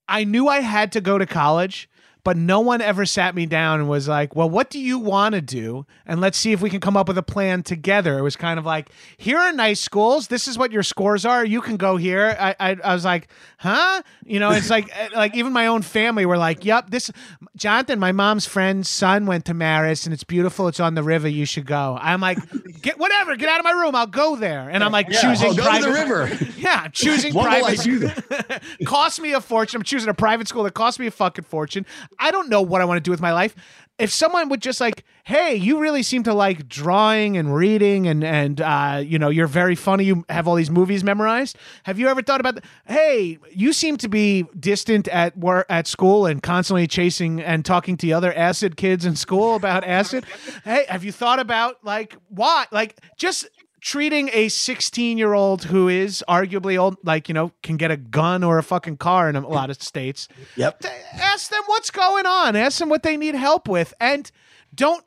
I 0.08 0.24
knew 0.24 0.48
I 0.48 0.60
had 0.60 0.92
to 0.92 1.00
go 1.00 1.16
to 1.16 1.26
college, 1.26 1.88
but 2.24 2.36
no 2.36 2.60
one 2.60 2.80
ever 2.80 3.04
sat 3.04 3.34
me 3.34 3.46
down 3.46 3.80
and 3.80 3.88
was 3.88 4.06
like, 4.06 4.36
well, 4.36 4.48
what 4.48 4.70
do 4.70 4.78
you 4.78 4.98
want 4.98 5.34
to 5.34 5.40
do? 5.40 5.86
And 6.06 6.20
let's 6.20 6.38
see 6.38 6.52
if 6.52 6.60
we 6.60 6.70
can 6.70 6.80
come 6.80 6.96
up 6.96 7.08
with 7.08 7.18
a 7.18 7.22
plan 7.22 7.62
together. 7.62 8.18
It 8.18 8.22
was 8.22 8.36
kind 8.36 8.58
of 8.58 8.64
like, 8.66 8.90
here 9.16 9.38
are 9.38 9.52
nice 9.52 9.80
schools. 9.80 10.28
This 10.28 10.46
is 10.46 10.56
what 10.56 10.70
your 10.70 10.84
scores 10.84 11.24
are. 11.24 11.44
You 11.44 11.60
can 11.60 11.76
go 11.76 11.96
here. 11.96 12.36
I, 12.38 12.54
I, 12.60 12.76
I 12.84 12.94
was 12.94 13.04
like, 13.04 13.28
huh? 13.58 14.02
You 14.24 14.38
know, 14.38 14.50
it's 14.52 14.70
like, 14.70 14.88
eh, 14.96 15.08
like 15.14 15.34
even 15.34 15.52
my 15.52 15.66
own 15.66 15.82
family 15.82 16.24
were 16.24 16.38
like, 16.38 16.64
yep, 16.64 16.90
this, 16.90 17.10
Jonathan, 17.56 17.98
my 17.98 18.12
mom's 18.12 18.46
friend's 18.46 18.88
son 18.88 19.26
went 19.26 19.44
to 19.46 19.54
Marist 19.54 20.04
and 20.06 20.12
it's 20.12 20.24
beautiful. 20.24 20.68
It's 20.68 20.80
on 20.80 20.94
the 20.94 21.02
river. 21.02 21.26
You 21.28 21.44
should 21.44 21.66
go. 21.66 21.98
I'm 22.00 22.20
like, 22.20 22.38
get 22.82 22.98
whatever, 22.98 23.34
get 23.36 23.48
out 23.48 23.58
of 23.58 23.64
my 23.64 23.72
room. 23.72 23.96
I'll 23.96 24.06
go 24.06 24.36
there. 24.36 24.70
And 24.70 24.84
I'm 24.84 24.92
like 24.92 25.10
choosing 25.10 25.50
oh, 25.50 25.54
go 25.54 25.62
private 25.64 25.86
to 25.86 25.92
the 25.92 25.98
river. 25.98 26.38
Yeah, 26.62 26.82
I'm 26.84 26.92
choosing 26.92 27.34
What 27.34 27.46
will 27.46 27.56
I 27.56 27.74
private 27.74 27.82
do 27.82 27.98
then? 28.48 28.60
cost 28.86 29.20
me 29.20 29.32
a 29.32 29.40
fortune. 29.40 29.80
I'm 29.80 29.84
choosing 29.84 30.08
a 30.08 30.14
private 30.14 30.46
school 30.46 30.62
that 30.62 30.74
cost 30.74 31.00
me 31.00 31.08
a 31.08 31.10
fucking 31.10 31.44
fortune. 31.44 31.84
I 32.18 32.30
don't 32.30 32.48
know 32.48 32.62
what 32.62 32.80
I 32.80 32.84
want 32.84 32.98
to 32.98 33.02
do 33.02 33.10
with 33.10 33.20
my 33.20 33.32
life. 33.32 33.54
If 33.98 34.10
someone 34.10 34.48
would 34.48 34.62
just 34.62 34.80
like, 34.80 35.04
hey, 35.24 35.54
you 35.54 35.78
really 35.78 36.02
seem 36.02 36.22
to 36.24 36.34
like 36.34 36.68
drawing 36.68 37.36
and 37.36 37.54
reading, 37.54 38.08
and 38.08 38.24
and 38.24 38.60
uh, 38.60 39.02
you 39.04 39.18
know, 39.18 39.28
you're 39.28 39.46
very 39.46 39.74
funny. 39.74 40.04
You 40.04 40.24
have 40.28 40.48
all 40.48 40.54
these 40.54 40.70
movies 40.70 41.04
memorized. 41.04 41.56
Have 41.84 41.98
you 41.98 42.08
ever 42.08 42.22
thought 42.22 42.40
about? 42.40 42.64
Hey, 42.86 43.38
you 43.52 43.72
seem 43.72 43.96
to 43.98 44.08
be 44.08 44.46
distant 44.58 45.08
at 45.08 45.36
work 45.36 45.66
at 45.68 45.86
school 45.86 46.26
and 46.26 46.42
constantly 46.42 46.86
chasing 46.86 47.40
and 47.40 47.64
talking 47.64 47.96
to 47.98 48.10
other 48.12 48.32
acid 48.32 48.76
kids 48.76 49.04
in 49.04 49.14
school 49.14 49.54
about 49.54 49.84
acid. 49.84 50.24
hey, 50.64 50.86
have 50.88 51.04
you 51.04 51.12
thought 51.12 51.38
about 51.38 51.84
like 51.84 52.16
why? 52.28 52.66
Like 52.72 52.98
just 53.16 53.48
treating 53.82 54.30
a 54.32 54.48
16 54.48 55.18
year 55.18 55.34
old 55.34 55.64
who 55.64 55.88
is 55.88 56.24
arguably 56.28 56.78
old, 56.78 56.96
like, 57.02 57.28
you 57.28 57.34
know, 57.34 57.52
can 57.62 57.76
get 57.76 57.90
a 57.90 57.96
gun 57.96 58.42
or 58.44 58.56
a 58.56 58.62
fucking 58.62 58.96
car 58.96 59.28
in 59.28 59.36
a 59.36 59.46
lot 59.46 59.68
of 59.68 59.82
states. 59.82 60.28
Yep. 60.56 60.84
Ask 61.14 61.50
them 61.50 61.62
what's 61.66 61.90
going 61.90 62.24
on. 62.24 62.56
Ask 62.56 62.78
them 62.78 62.88
what 62.88 63.02
they 63.02 63.16
need 63.16 63.34
help 63.34 63.68
with. 63.68 63.92
And 64.00 64.30
don't, 64.72 65.04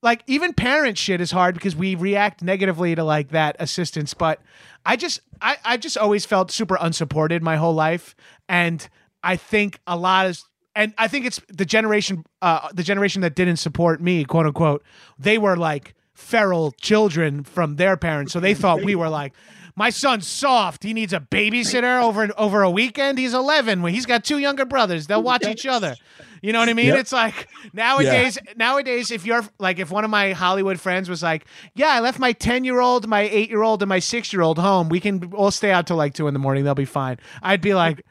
like, 0.00 0.22
even 0.28 0.54
parent 0.54 0.96
shit 0.96 1.20
is 1.20 1.32
hard 1.32 1.54
because 1.54 1.74
we 1.74 1.96
react 1.96 2.40
negatively 2.40 2.94
to, 2.94 3.02
like, 3.02 3.30
that 3.30 3.56
assistance. 3.58 4.14
But 4.14 4.40
I 4.86 4.94
just, 4.94 5.20
I, 5.42 5.56
I 5.64 5.76
just 5.76 5.98
always 5.98 6.24
felt 6.24 6.52
super 6.52 6.78
unsupported 6.80 7.42
my 7.42 7.56
whole 7.56 7.74
life. 7.74 8.14
And 8.48 8.88
I 9.24 9.34
think 9.34 9.80
a 9.88 9.96
lot 9.96 10.26
of, 10.26 10.40
and 10.76 10.94
I 10.98 11.08
think 11.08 11.26
it's 11.26 11.40
the 11.48 11.64
generation, 11.64 12.24
uh, 12.42 12.68
the 12.72 12.82
generation 12.84 13.22
that 13.22 13.34
didn't 13.34 13.56
support 13.56 14.00
me, 14.00 14.24
quote 14.24 14.46
unquote, 14.46 14.84
they 15.18 15.36
were 15.36 15.56
like, 15.56 15.94
feral 16.14 16.72
children 16.72 17.44
from 17.44 17.76
their 17.76 17.96
parents. 17.96 18.32
So 18.32 18.40
they 18.40 18.54
thought 18.54 18.82
we 18.82 18.94
were 18.94 19.08
like, 19.08 19.34
my 19.76 19.90
son's 19.90 20.26
soft. 20.26 20.84
He 20.84 20.92
needs 20.92 21.12
a 21.12 21.18
babysitter 21.20 22.00
over 22.02 22.28
over 22.38 22.62
a 22.62 22.70
weekend. 22.70 23.18
He's 23.18 23.34
11. 23.34 23.82
When 23.82 23.92
he's 23.92 24.06
got 24.06 24.24
two 24.24 24.38
younger 24.38 24.64
brothers, 24.64 25.08
they'll 25.08 25.22
watch 25.22 25.46
each 25.46 25.66
other. 25.66 25.96
You 26.42 26.52
know 26.52 26.60
what 26.60 26.68
I 26.68 26.74
mean? 26.74 26.88
Yep. 26.88 26.98
It's 26.98 27.12
like 27.12 27.48
nowadays. 27.72 28.38
Nowadays, 28.56 29.10
if 29.10 29.26
you're 29.26 29.42
like, 29.58 29.78
if 29.78 29.90
one 29.90 30.04
of 30.04 30.10
my 30.10 30.32
Hollywood 30.32 30.78
friends 30.78 31.08
was 31.08 31.22
like, 31.22 31.46
"Yeah, 31.74 31.88
I 31.88 32.00
left 32.00 32.18
my 32.20 32.32
10 32.32 32.64
year 32.64 32.80
old, 32.80 33.08
my 33.08 33.22
eight 33.22 33.50
year 33.50 33.62
old, 33.62 33.82
and 33.82 33.88
my 33.88 33.98
six 33.98 34.32
year 34.32 34.42
old 34.42 34.58
home. 34.58 34.88
We 34.88 35.00
can 35.00 35.32
all 35.34 35.50
stay 35.50 35.72
out 35.72 35.86
till 35.88 35.96
like 35.96 36.14
two 36.14 36.28
in 36.28 36.34
the 36.34 36.40
morning. 36.40 36.62
They'll 36.64 36.74
be 36.74 36.84
fine." 36.84 37.18
I'd 37.42 37.60
be 37.60 37.74
like. 37.74 38.04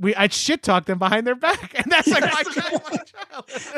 We 0.00 0.14
I'd 0.14 0.32
shit 0.32 0.62
talk 0.62 0.86
them 0.86 0.98
behind 0.98 1.26
their 1.26 1.34
back, 1.34 1.74
and 1.78 1.86
that's 1.90 2.08
like 2.08 2.22
my, 2.22 2.42
child, 2.52 2.82
my 2.90 2.98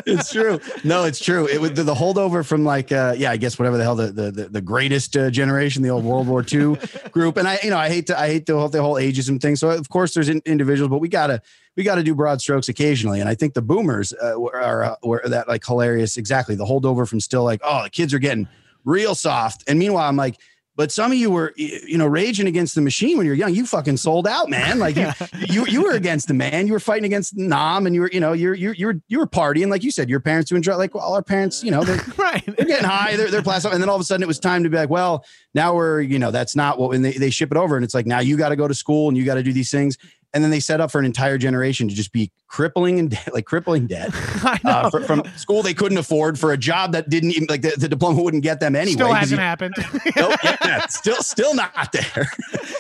it's 0.07 0.33
true. 0.33 0.61
No, 0.85 1.05
it's 1.05 1.23
true. 1.23 1.47
It 1.47 1.61
was 1.61 1.73
the, 1.73 1.83
the 1.83 1.95
holdover 1.95 2.47
from 2.47 2.65
like, 2.65 2.93
uh, 2.93 3.15
yeah, 3.17 3.33
I 3.33 3.37
guess 3.37 3.59
whatever 3.59 3.77
the 3.77 3.83
hell 3.83 3.97
the 3.97 4.13
the 4.13 4.31
the, 4.31 4.49
the 4.49 4.61
greatest 4.61 5.17
uh, 5.17 5.31
generation, 5.31 5.83
the 5.83 5.91
old 5.91 6.05
World 6.05 6.29
War 6.29 6.45
II 6.51 6.77
group. 7.11 7.37
And 7.37 7.49
I, 7.49 7.59
you 7.63 7.71
know, 7.71 7.79
I 7.79 7.89
hate 7.89 8.07
to 8.07 8.19
I 8.19 8.29
hate 8.29 8.47
the 8.47 8.57
whole 8.57 8.69
the 8.69 8.81
whole 8.81 8.95
ageism 8.95 9.41
thing. 9.41 9.57
So 9.57 9.71
of 9.71 9.89
course 9.89 10.15
there's 10.15 10.29
in, 10.29 10.41
individuals, 10.47 10.91
but 10.91 10.99
we 10.99 11.09
gotta 11.09 11.43
we 11.77 11.83
got 11.83 11.97
to 11.97 12.03
do 12.03 12.15
broad 12.15 12.41
strokes 12.41 12.69
occasionally. 12.69 13.21
And 13.21 13.29
I 13.29 13.35
think 13.35 13.55
the 13.55 13.63
boomers 13.63 14.13
uh, 14.13 14.41
are 14.41 14.85
uh, 14.85 14.97
were 15.03 15.23
that 15.27 15.49
like 15.49 15.65
hilarious. 15.65 16.17
Exactly, 16.17 16.55
the 16.55 16.65
holdover 16.65 17.09
from 17.09 17.21
still 17.21 17.45
like, 17.45 17.61
oh, 17.65 17.85
the 17.85 17.91
kids 17.91 18.15
are 18.15 18.19
getting 18.19 18.47
real 18.85 19.15
soft. 19.15 19.65
And 19.69 19.79
meanwhile, 19.79 20.09
I'm 20.09 20.17
like, 20.17 20.37
but 20.75 20.91
some 20.91 21.13
of 21.13 21.19
you 21.19 21.31
were, 21.31 21.53
you 21.57 21.99
know, 21.99 22.07
raging 22.07 22.47
against 22.47 22.75
the 22.75 22.81
machine 22.81 23.19
when 23.19 23.27
you're 23.27 23.35
young. 23.35 23.55
You 23.55 23.67
fucking 23.67 23.99
sold 23.99 24.27
out, 24.27 24.49
man. 24.49 24.79
Like 24.79 24.97
you, 24.97 25.11
you, 25.49 25.67
you 25.67 25.83
were 25.83 25.93
against 25.93 26.29
the 26.29 26.35
man. 26.35 26.67
You 26.67 26.73
were 26.73 26.81
fighting 26.81 27.05
against 27.05 27.37
Nam, 27.37 27.87
and 27.87 27.95
you 27.95 28.03
were, 28.03 28.11
you 28.11 28.21
know, 28.21 28.33
you're, 28.33 28.55
you're, 28.55 28.75
you 28.75 28.87
were, 28.87 29.01
you 29.09 29.19
were 29.19 29.27
partying, 29.27 29.69
like 29.69 29.83
you 29.83 29.91
said. 29.91 30.09
Your 30.09 30.21
parents 30.21 30.49
to 30.49 30.57
enjoy, 30.57 30.77
like 30.77 30.95
well, 30.95 31.05
all 31.05 31.15
our 31.15 31.23
parents, 31.23 31.63
you 31.63 31.71
know, 31.71 31.85
they're, 31.85 32.01
right. 32.17 32.45
they're 32.47 32.67
getting 32.67 32.89
high, 32.89 33.17
they're, 33.17 33.31
they're 33.31 33.43
plastic, 33.43 33.73
and 33.73 33.83
then 33.83 33.91
all 33.91 33.97
of 33.97 34.01
a 34.01 34.05
sudden 34.05 34.23
it 34.23 34.29
was 34.29 34.39
time 34.39 34.63
to 34.65 34.71
be 34.71 34.77
like, 34.77 34.91
well, 34.91 35.25
now 35.55 35.75
we're, 35.75 36.01
you 36.01 36.19
know, 36.19 36.31
that's 36.31 36.57
not 36.57 36.79
what. 36.79 36.95
And 36.95 37.05
they, 37.05 37.13
they 37.13 37.31
ship 37.31 37.51
it 37.51 37.59
over, 37.59 37.77
and 37.77 37.85
it's 37.85 37.95
like 37.95 38.07
now 38.07 38.21
you 38.21 38.39
got 38.39 38.49
to 38.49 38.57
go 38.57 38.67
to 38.67 38.75
school 38.75 39.09
and 39.09 39.17
you 39.17 39.25
got 39.25 39.35
to 39.35 39.43
do 39.43 39.53
these 39.53 39.71
things 39.71 39.99
and 40.35 40.43
then 40.43 40.51
they 40.51 40.61
set 40.61 40.81
up 40.81 40.91
for 40.91 40.99
an 40.99 41.05
entire 41.05 41.39
generation 41.39 41.89
to 41.89 41.95
just 41.95 42.13
be 42.13 42.31
crippling 42.49 42.99
and 42.99 43.11
de- 43.11 43.19
like 43.33 43.45
crippling 43.45 43.87
debt 43.87 44.11
uh, 44.65 44.91
for, 44.91 45.01
from 45.03 45.23
school 45.37 45.63
they 45.63 45.75
couldn't 45.75 45.99
afford 45.99 46.39
for 46.39 46.53
a 46.53 46.57
job 46.57 46.93
that 46.93 47.09
didn't 47.09 47.33
even 47.33 47.47
like 47.49 47.63
the, 47.63 47.73
the 47.77 47.89
diploma 47.89 48.23
wouldn't 48.23 48.43
get 48.43 48.61
them 48.61 48.77
anyway. 48.77 48.95
Still 48.95 49.13
hasn't 49.13 49.39
you, 49.39 49.43
happened. 49.43 49.75
nope, 50.17 50.39
yeah, 50.45 50.87
still 50.87 51.23
still 51.23 51.55
not 51.55 51.93
there. 51.93 52.29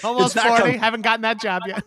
Almost 0.04 0.36
not 0.36 0.46
forty. 0.46 0.62
coming. 0.62 0.78
haven't 0.78 1.02
gotten 1.02 1.22
that 1.22 1.40
job 1.40 1.62
yet. 1.66 1.82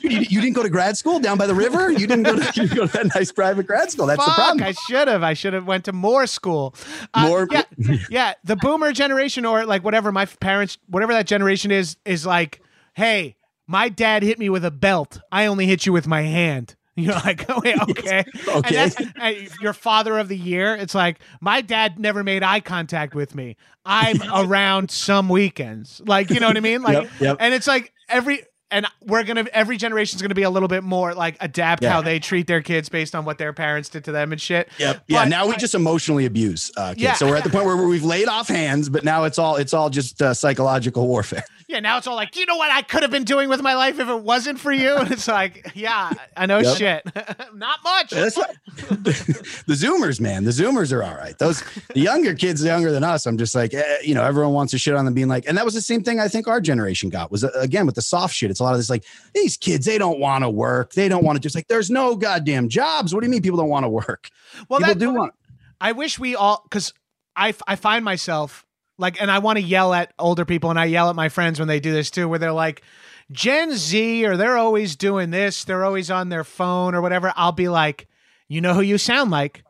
Dude, 0.00 0.12
you, 0.12 0.20
you 0.20 0.40
didn't 0.40 0.54
go 0.54 0.62
to 0.62 0.70
grad 0.70 0.96
school 0.96 1.20
down 1.20 1.38
by 1.38 1.46
the 1.46 1.54
river. 1.54 1.90
You 1.90 2.06
didn't 2.06 2.24
go 2.24 2.36
to, 2.36 2.44
you 2.44 2.68
didn't 2.68 2.76
go 2.76 2.86
to 2.86 2.92
that 2.92 3.14
nice 3.14 3.32
private 3.32 3.66
grad 3.66 3.90
school. 3.90 4.06
That's 4.06 4.24
the 4.24 4.32
problem. 4.32 4.62
I 4.62 4.72
should 4.72 5.08
have. 5.08 5.22
I 5.22 5.34
should 5.34 5.52
have 5.52 5.66
went 5.66 5.84
to 5.86 5.92
more 5.92 6.26
school. 6.26 6.74
Uh, 7.14 7.28
More- 7.28 7.48
yeah, 7.50 7.62
yeah. 8.10 8.34
The 8.44 8.56
boomer 8.56 8.92
generation, 8.92 9.44
or 9.44 9.64
like 9.64 9.84
whatever 9.84 10.12
my 10.12 10.26
parents, 10.26 10.78
whatever 10.88 11.12
that 11.12 11.26
generation 11.26 11.70
is, 11.70 11.96
is 12.04 12.26
like, 12.26 12.60
hey, 12.94 13.36
my 13.66 13.88
dad 13.88 14.22
hit 14.22 14.38
me 14.38 14.48
with 14.48 14.64
a 14.64 14.70
belt. 14.70 15.20
I 15.30 15.46
only 15.46 15.66
hit 15.66 15.86
you 15.86 15.92
with 15.92 16.06
my 16.06 16.22
hand. 16.22 16.74
You're 16.96 17.14
like, 17.14 17.46
oh, 17.48 17.60
wait, 17.64 17.80
okay. 17.90 18.18
And 18.18 18.48
Okay. 18.48 18.74
that's 18.74 18.96
uh, 19.00 19.32
your 19.62 19.72
father 19.72 20.18
of 20.18 20.28
the 20.28 20.36
year. 20.36 20.74
It's 20.76 20.94
like 20.94 21.20
my 21.40 21.62
dad 21.62 21.98
never 21.98 22.22
made 22.22 22.42
eye 22.42 22.60
contact 22.60 23.14
with 23.14 23.34
me. 23.34 23.56
I'm 23.86 24.20
around 24.32 24.90
some 24.90 25.28
weekends. 25.30 26.02
Like, 26.06 26.28
you 26.30 26.38
know 26.38 26.48
what 26.48 26.56
I 26.58 26.60
mean? 26.60 26.82
Like, 26.82 27.04
Yep, 27.04 27.10
yep. 27.20 27.36
and 27.40 27.54
it's 27.54 27.66
like 27.66 27.92
every 28.10 28.42
and 28.72 28.86
we're 29.00 29.22
gonna 29.24 29.44
every 29.52 29.76
generation's 29.76 30.22
gonna 30.22 30.34
be 30.34 30.42
a 30.42 30.50
little 30.50 30.68
bit 30.68 30.82
more 30.82 31.14
like 31.14 31.36
adapt 31.40 31.82
Yeah. 31.82 31.92
how 31.92 32.00
they 32.02 32.18
treat 32.18 32.46
their 32.46 32.62
kids 32.62 32.88
based 32.88 33.14
on 33.14 33.24
what 33.24 33.38
their 33.38 33.52
parents 33.52 33.88
did 33.88 34.04
to 34.04 34.12
them 34.12 34.32
and 34.32 34.40
shit. 34.40 34.68
Yep. 34.78 35.04
Yeah. 35.06 35.22
But 35.22 35.28
now 35.28 35.46
we 35.46 35.54
I- 35.54 35.58
just 35.58 35.74
emotionally 35.74 36.26
abuse 36.26 36.70
uh, 36.76 36.90
kids. 36.90 37.00
Yeah. 37.02 37.14
So 37.14 37.28
we're 37.28 37.36
at 37.36 37.44
the 37.44 37.50
point 37.50 37.66
where 37.66 37.76
we've 37.76 38.02
laid 38.04 38.28
off 38.28 38.48
hands, 38.48 38.88
but 38.88 39.04
now 39.04 39.24
it's 39.24 39.38
all 39.38 39.56
it's 39.56 39.74
all 39.74 39.90
just 39.90 40.20
uh, 40.20 40.34
psychological 40.34 41.06
warfare. 41.06 41.44
Yeah, 41.68 41.80
now 41.80 41.96
it's 41.96 42.06
all 42.06 42.16
like, 42.16 42.36
you 42.36 42.44
know 42.44 42.56
what 42.58 42.70
I 42.70 42.82
could 42.82 43.00
have 43.00 43.10
been 43.10 43.24
doing 43.24 43.48
with 43.48 43.62
my 43.62 43.72
life 43.72 43.98
if 43.98 44.06
it 44.06 44.22
wasn't 44.22 44.60
for 44.60 44.70
you? 44.70 44.94
And 44.98 45.10
it's 45.10 45.26
like, 45.26 45.70
yeah, 45.74 46.12
I 46.36 46.44
know 46.44 46.58
Yep. 46.58 46.76
shit. 46.76 47.02
Not 47.54 47.78
much. 47.82 48.10
That's 48.10 48.36
what, 48.36 48.54
the 49.06 49.74
Zoomers, 49.74 50.20
man. 50.20 50.44
The 50.44 50.50
Zoomers 50.50 50.92
are 50.92 51.02
all 51.02 51.14
right. 51.14 51.38
Those 51.38 51.62
the 51.94 52.00
younger 52.00 52.34
kids, 52.34 52.62
younger 52.62 52.92
than 52.92 53.04
us. 53.04 53.24
I'm 53.24 53.38
just 53.38 53.54
like, 53.54 53.72
eh, 53.72 53.82
you 54.02 54.14
know, 54.14 54.22
everyone 54.22 54.52
wants 54.52 54.72
to 54.72 54.78
shit 54.78 54.94
on 54.94 55.06
them, 55.06 55.14
being 55.14 55.28
like, 55.28 55.46
and 55.48 55.56
that 55.56 55.64
was 55.64 55.72
the 55.74 55.80
same 55.80 56.02
thing 56.02 56.20
I 56.20 56.28
think 56.28 56.46
our 56.46 56.60
generation 56.60 57.08
got 57.08 57.30
was 57.30 57.42
uh, 57.42 57.50
again 57.54 57.86
with 57.86 57.94
the 57.94 58.02
soft 58.02 58.34
shit. 58.34 58.50
It's 58.50 58.60
a 58.62 58.64
lot 58.64 58.72
of 58.72 58.78
this 58.78 58.90
like 58.90 59.04
these 59.34 59.56
kids, 59.56 59.86
they 59.86 59.98
don't 59.98 60.18
want 60.18 60.44
to 60.44 60.50
work, 60.50 60.92
they 60.92 61.08
don't 61.08 61.24
want 61.24 61.36
to 61.36 61.40
just 61.40 61.54
like, 61.54 61.68
there's 61.68 61.90
no 61.90 62.16
goddamn 62.16 62.68
jobs. 62.68 63.14
What 63.14 63.20
do 63.20 63.26
you 63.26 63.30
mean 63.30 63.42
people 63.42 63.58
don't 63.58 63.68
want 63.68 63.84
to 63.84 63.88
work? 63.88 64.30
well, 64.68 64.80
people 64.80 64.94
that, 64.94 64.98
do 64.98 65.12
want. 65.12 65.34
I 65.80 65.92
wish 65.92 66.18
we 66.18 66.36
all, 66.36 66.62
because 66.64 66.92
I 67.36 67.54
I 67.66 67.76
find 67.76 68.04
myself 68.04 68.64
like, 68.98 69.20
and 69.20 69.30
I 69.30 69.38
want 69.38 69.58
to 69.58 69.62
yell 69.62 69.92
at 69.94 70.12
older 70.18 70.44
people 70.44 70.70
and 70.70 70.78
I 70.78 70.84
yell 70.84 71.10
at 71.10 71.16
my 71.16 71.28
friends 71.28 71.58
when 71.58 71.68
they 71.68 71.80
do 71.80 71.92
this 71.92 72.10
too, 72.10 72.28
where 72.28 72.38
they're 72.38 72.52
like, 72.52 72.82
Gen 73.30 73.72
Z, 73.72 74.26
or 74.26 74.36
they're 74.36 74.58
always 74.58 74.96
doing 74.96 75.30
this, 75.30 75.64
they're 75.64 75.84
always 75.84 76.10
on 76.10 76.28
their 76.28 76.44
phone 76.44 76.94
or 76.94 77.00
whatever. 77.00 77.32
I'll 77.36 77.52
be 77.52 77.68
like, 77.68 78.06
you 78.48 78.60
know 78.60 78.74
who 78.74 78.82
you 78.82 78.98
sound 78.98 79.30
like? 79.30 79.64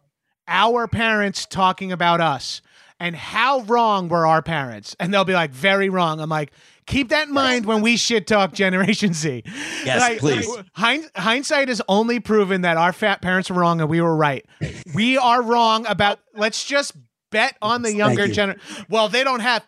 Our 0.48 0.88
parents 0.88 1.46
talking 1.46 1.92
about 1.92 2.20
us. 2.20 2.60
And 2.98 3.16
how 3.16 3.62
wrong 3.62 4.08
were 4.08 4.26
our 4.26 4.42
parents? 4.42 4.94
And 5.00 5.12
they'll 5.12 5.24
be 5.24 5.32
like, 5.32 5.50
very 5.50 5.88
wrong. 5.88 6.20
I'm 6.20 6.28
like, 6.28 6.52
keep 6.86 7.08
that 7.10 7.28
in 7.28 7.34
mind 7.34 7.66
when 7.66 7.82
we 7.82 7.96
shit 7.96 8.26
talk 8.26 8.52
Generation 8.52 9.12
Z. 9.12 9.42
Yes, 9.84 10.00
Like, 10.00 10.18
please. 10.18 10.46
hind- 10.74 11.10
hindsight 11.16 11.68
has 11.68 11.80
only 11.88 12.20
proven 12.20 12.62
that 12.62 12.76
our 12.76 12.92
fat 12.92 13.22
parents 13.22 13.50
were 13.50 13.60
wrong 13.60 13.80
and 13.80 13.88
we 13.90 14.00
were 14.00 14.14
right. 14.16 14.44
We 14.94 15.16
are 15.18 15.42
wrong 15.42 15.86
about. 15.86 16.18
Let's 16.34 16.64
just 16.64 16.92
bet 17.30 17.56
on 17.62 17.82
the 17.82 17.94
younger 17.94 18.26
you. 18.26 18.32
generation. 18.32 18.84
Well, 18.88 19.08
they 19.08 19.24
don't 19.24 19.40
have 19.40 19.64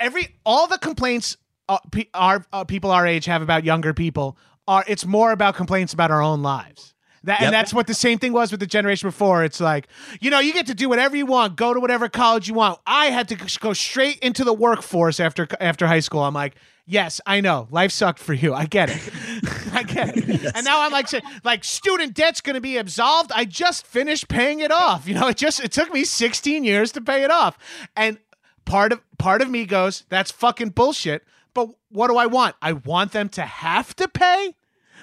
every 0.00 0.34
all 0.44 0.66
the 0.66 0.78
complaints 0.78 1.36
uh, 1.68 1.78
pe- 1.92 2.08
our 2.14 2.44
uh, 2.52 2.64
people 2.64 2.90
our 2.90 3.06
age 3.06 3.26
have 3.26 3.42
about 3.42 3.64
younger 3.64 3.94
people 3.94 4.36
are. 4.66 4.84
It's 4.88 5.04
more 5.06 5.32
about 5.32 5.54
complaints 5.56 5.92
about 5.92 6.10
our 6.10 6.22
own 6.22 6.42
lives. 6.42 6.94
That, 7.26 7.40
Yep. 7.40 7.46
And 7.46 7.54
that's 7.54 7.74
what 7.74 7.86
the 7.88 7.94
same 7.94 8.18
thing 8.18 8.32
was 8.32 8.50
with 8.52 8.60
the 8.60 8.66
generation 8.66 9.08
before. 9.08 9.44
It's 9.44 9.60
like, 9.60 9.88
you 10.20 10.30
know, 10.30 10.38
you 10.38 10.52
get 10.52 10.66
to 10.68 10.74
do 10.74 10.88
whatever 10.88 11.16
you 11.16 11.26
want, 11.26 11.56
go 11.56 11.74
to 11.74 11.80
whatever 11.80 12.08
college 12.08 12.46
you 12.48 12.54
want. 12.54 12.78
I 12.86 13.06
had 13.06 13.28
to 13.28 13.58
go 13.60 13.72
straight 13.72 14.20
into 14.20 14.44
the 14.44 14.52
workforce 14.52 15.18
after 15.18 15.48
after 15.60 15.88
high 15.88 16.00
school. 16.00 16.20
I'm 16.22 16.34
like, 16.34 16.54
yes, 16.86 17.20
I 17.26 17.40
know, 17.40 17.66
life 17.72 17.90
sucked 17.90 18.20
for 18.20 18.32
you. 18.32 18.54
I 18.54 18.66
get 18.66 18.90
it, 18.90 19.10
I 19.72 19.82
get 19.82 20.16
it. 20.16 20.26
And 20.54 20.64
now 20.64 20.82
I'm 20.82 20.92
like, 20.92 21.08
like 21.44 21.64
student 21.64 22.14
debt's 22.14 22.40
going 22.40 22.54
to 22.54 22.60
be 22.60 22.76
absolved. 22.76 23.32
I 23.34 23.44
just 23.44 23.86
finished 23.86 24.28
paying 24.28 24.60
it 24.60 24.70
off. 24.70 25.08
You 25.08 25.14
know, 25.14 25.26
it 25.26 25.36
just 25.36 25.58
it 25.58 25.72
took 25.72 25.92
me 25.92 26.04
16 26.04 26.62
years 26.62 26.92
to 26.92 27.00
pay 27.00 27.24
it 27.24 27.30
off, 27.32 27.58
and 27.96 28.18
part 28.64 28.92
of 28.92 29.00
part 29.18 29.42
of 29.42 29.50
me 29.50 29.66
goes, 29.66 30.04
that's 30.08 30.30
fucking 30.30 30.70
bullshit. 30.70 31.24
But 31.54 31.70
what 31.90 32.06
do 32.06 32.16
I 32.18 32.26
want? 32.26 32.54
I 32.62 32.74
want 32.74 33.10
them 33.10 33.28
to 33.30 33.42
have 33.42 33.96
to 33.96 34.06
pay. 34.06 34.54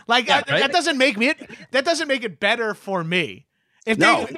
Like 0.07 0.27
Yeah, 0.27 0.37
uh, 0.37 0.41
that, 0.41 0.49
right? 0.51 0.61
that 0.61 0.71
doesn't 0.71 0.97
make 0.97 1.17
me 1.17 1.33
that 1.71 1.85
doesn't 1.85 2.07
make 2.07 2.23
it 2.23 2.39
better 2.39 2.73
for 2.73 3.03
me. 3.03 3.47
If 3.85 3.97
No. 3.97 4.25
they 4.25 4.35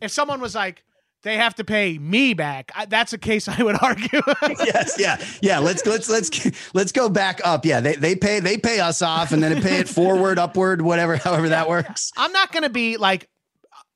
if 0.00 0.10
someone 0.10 0.40
was 0.40 0.54
like 0.54 0.82
they 1.22 1.36
have 1.38 1.54
to 1.56 1.64
pay 1.64 1.98
me 1.98 2.34
back, 2.34 2.70
I, 2.76 2.84
that's 2.86 3.12
a 3.12 3.18
case 3.18 3.48
I 3.48 3.60
would 3.62 3.76
argue. 3.82 4.20
yes, 4.64 4.94
yeah, 4.98 5.16
yeah. 5.42 5.58
Let's 5.58 5.84
let's 5.86 6.08
let's 6.08 6.30
let's 6.74 6.92
go 6.92 7.08
back 7.08 7.40
up. 7.44 7.64
Yeah, 7.66 7.80
they 7.80 7.96
they 7.96 8.14
pay 8.14 8.38
they 8.40 8.58
pay 8.58 8.78
us 8.80 9.02
off, 9.02 9.32
and 9.32 9.42
then 9.42 9.54
they 9.54 9.60
pay 9.60 9.78
it 9.78 9.88
forward, 9.88 10.38
upward, 10.38 10.82
whatever, 10.82 11.16
however 11.16 11.48
that 11.48 11.68
works. 11.68 12.12
I'm 12.16 12.30
not 12.32 12.52
going 12.52 12.62
to 12.62 12.70
be 12.70 12.96
like 12.96 13.28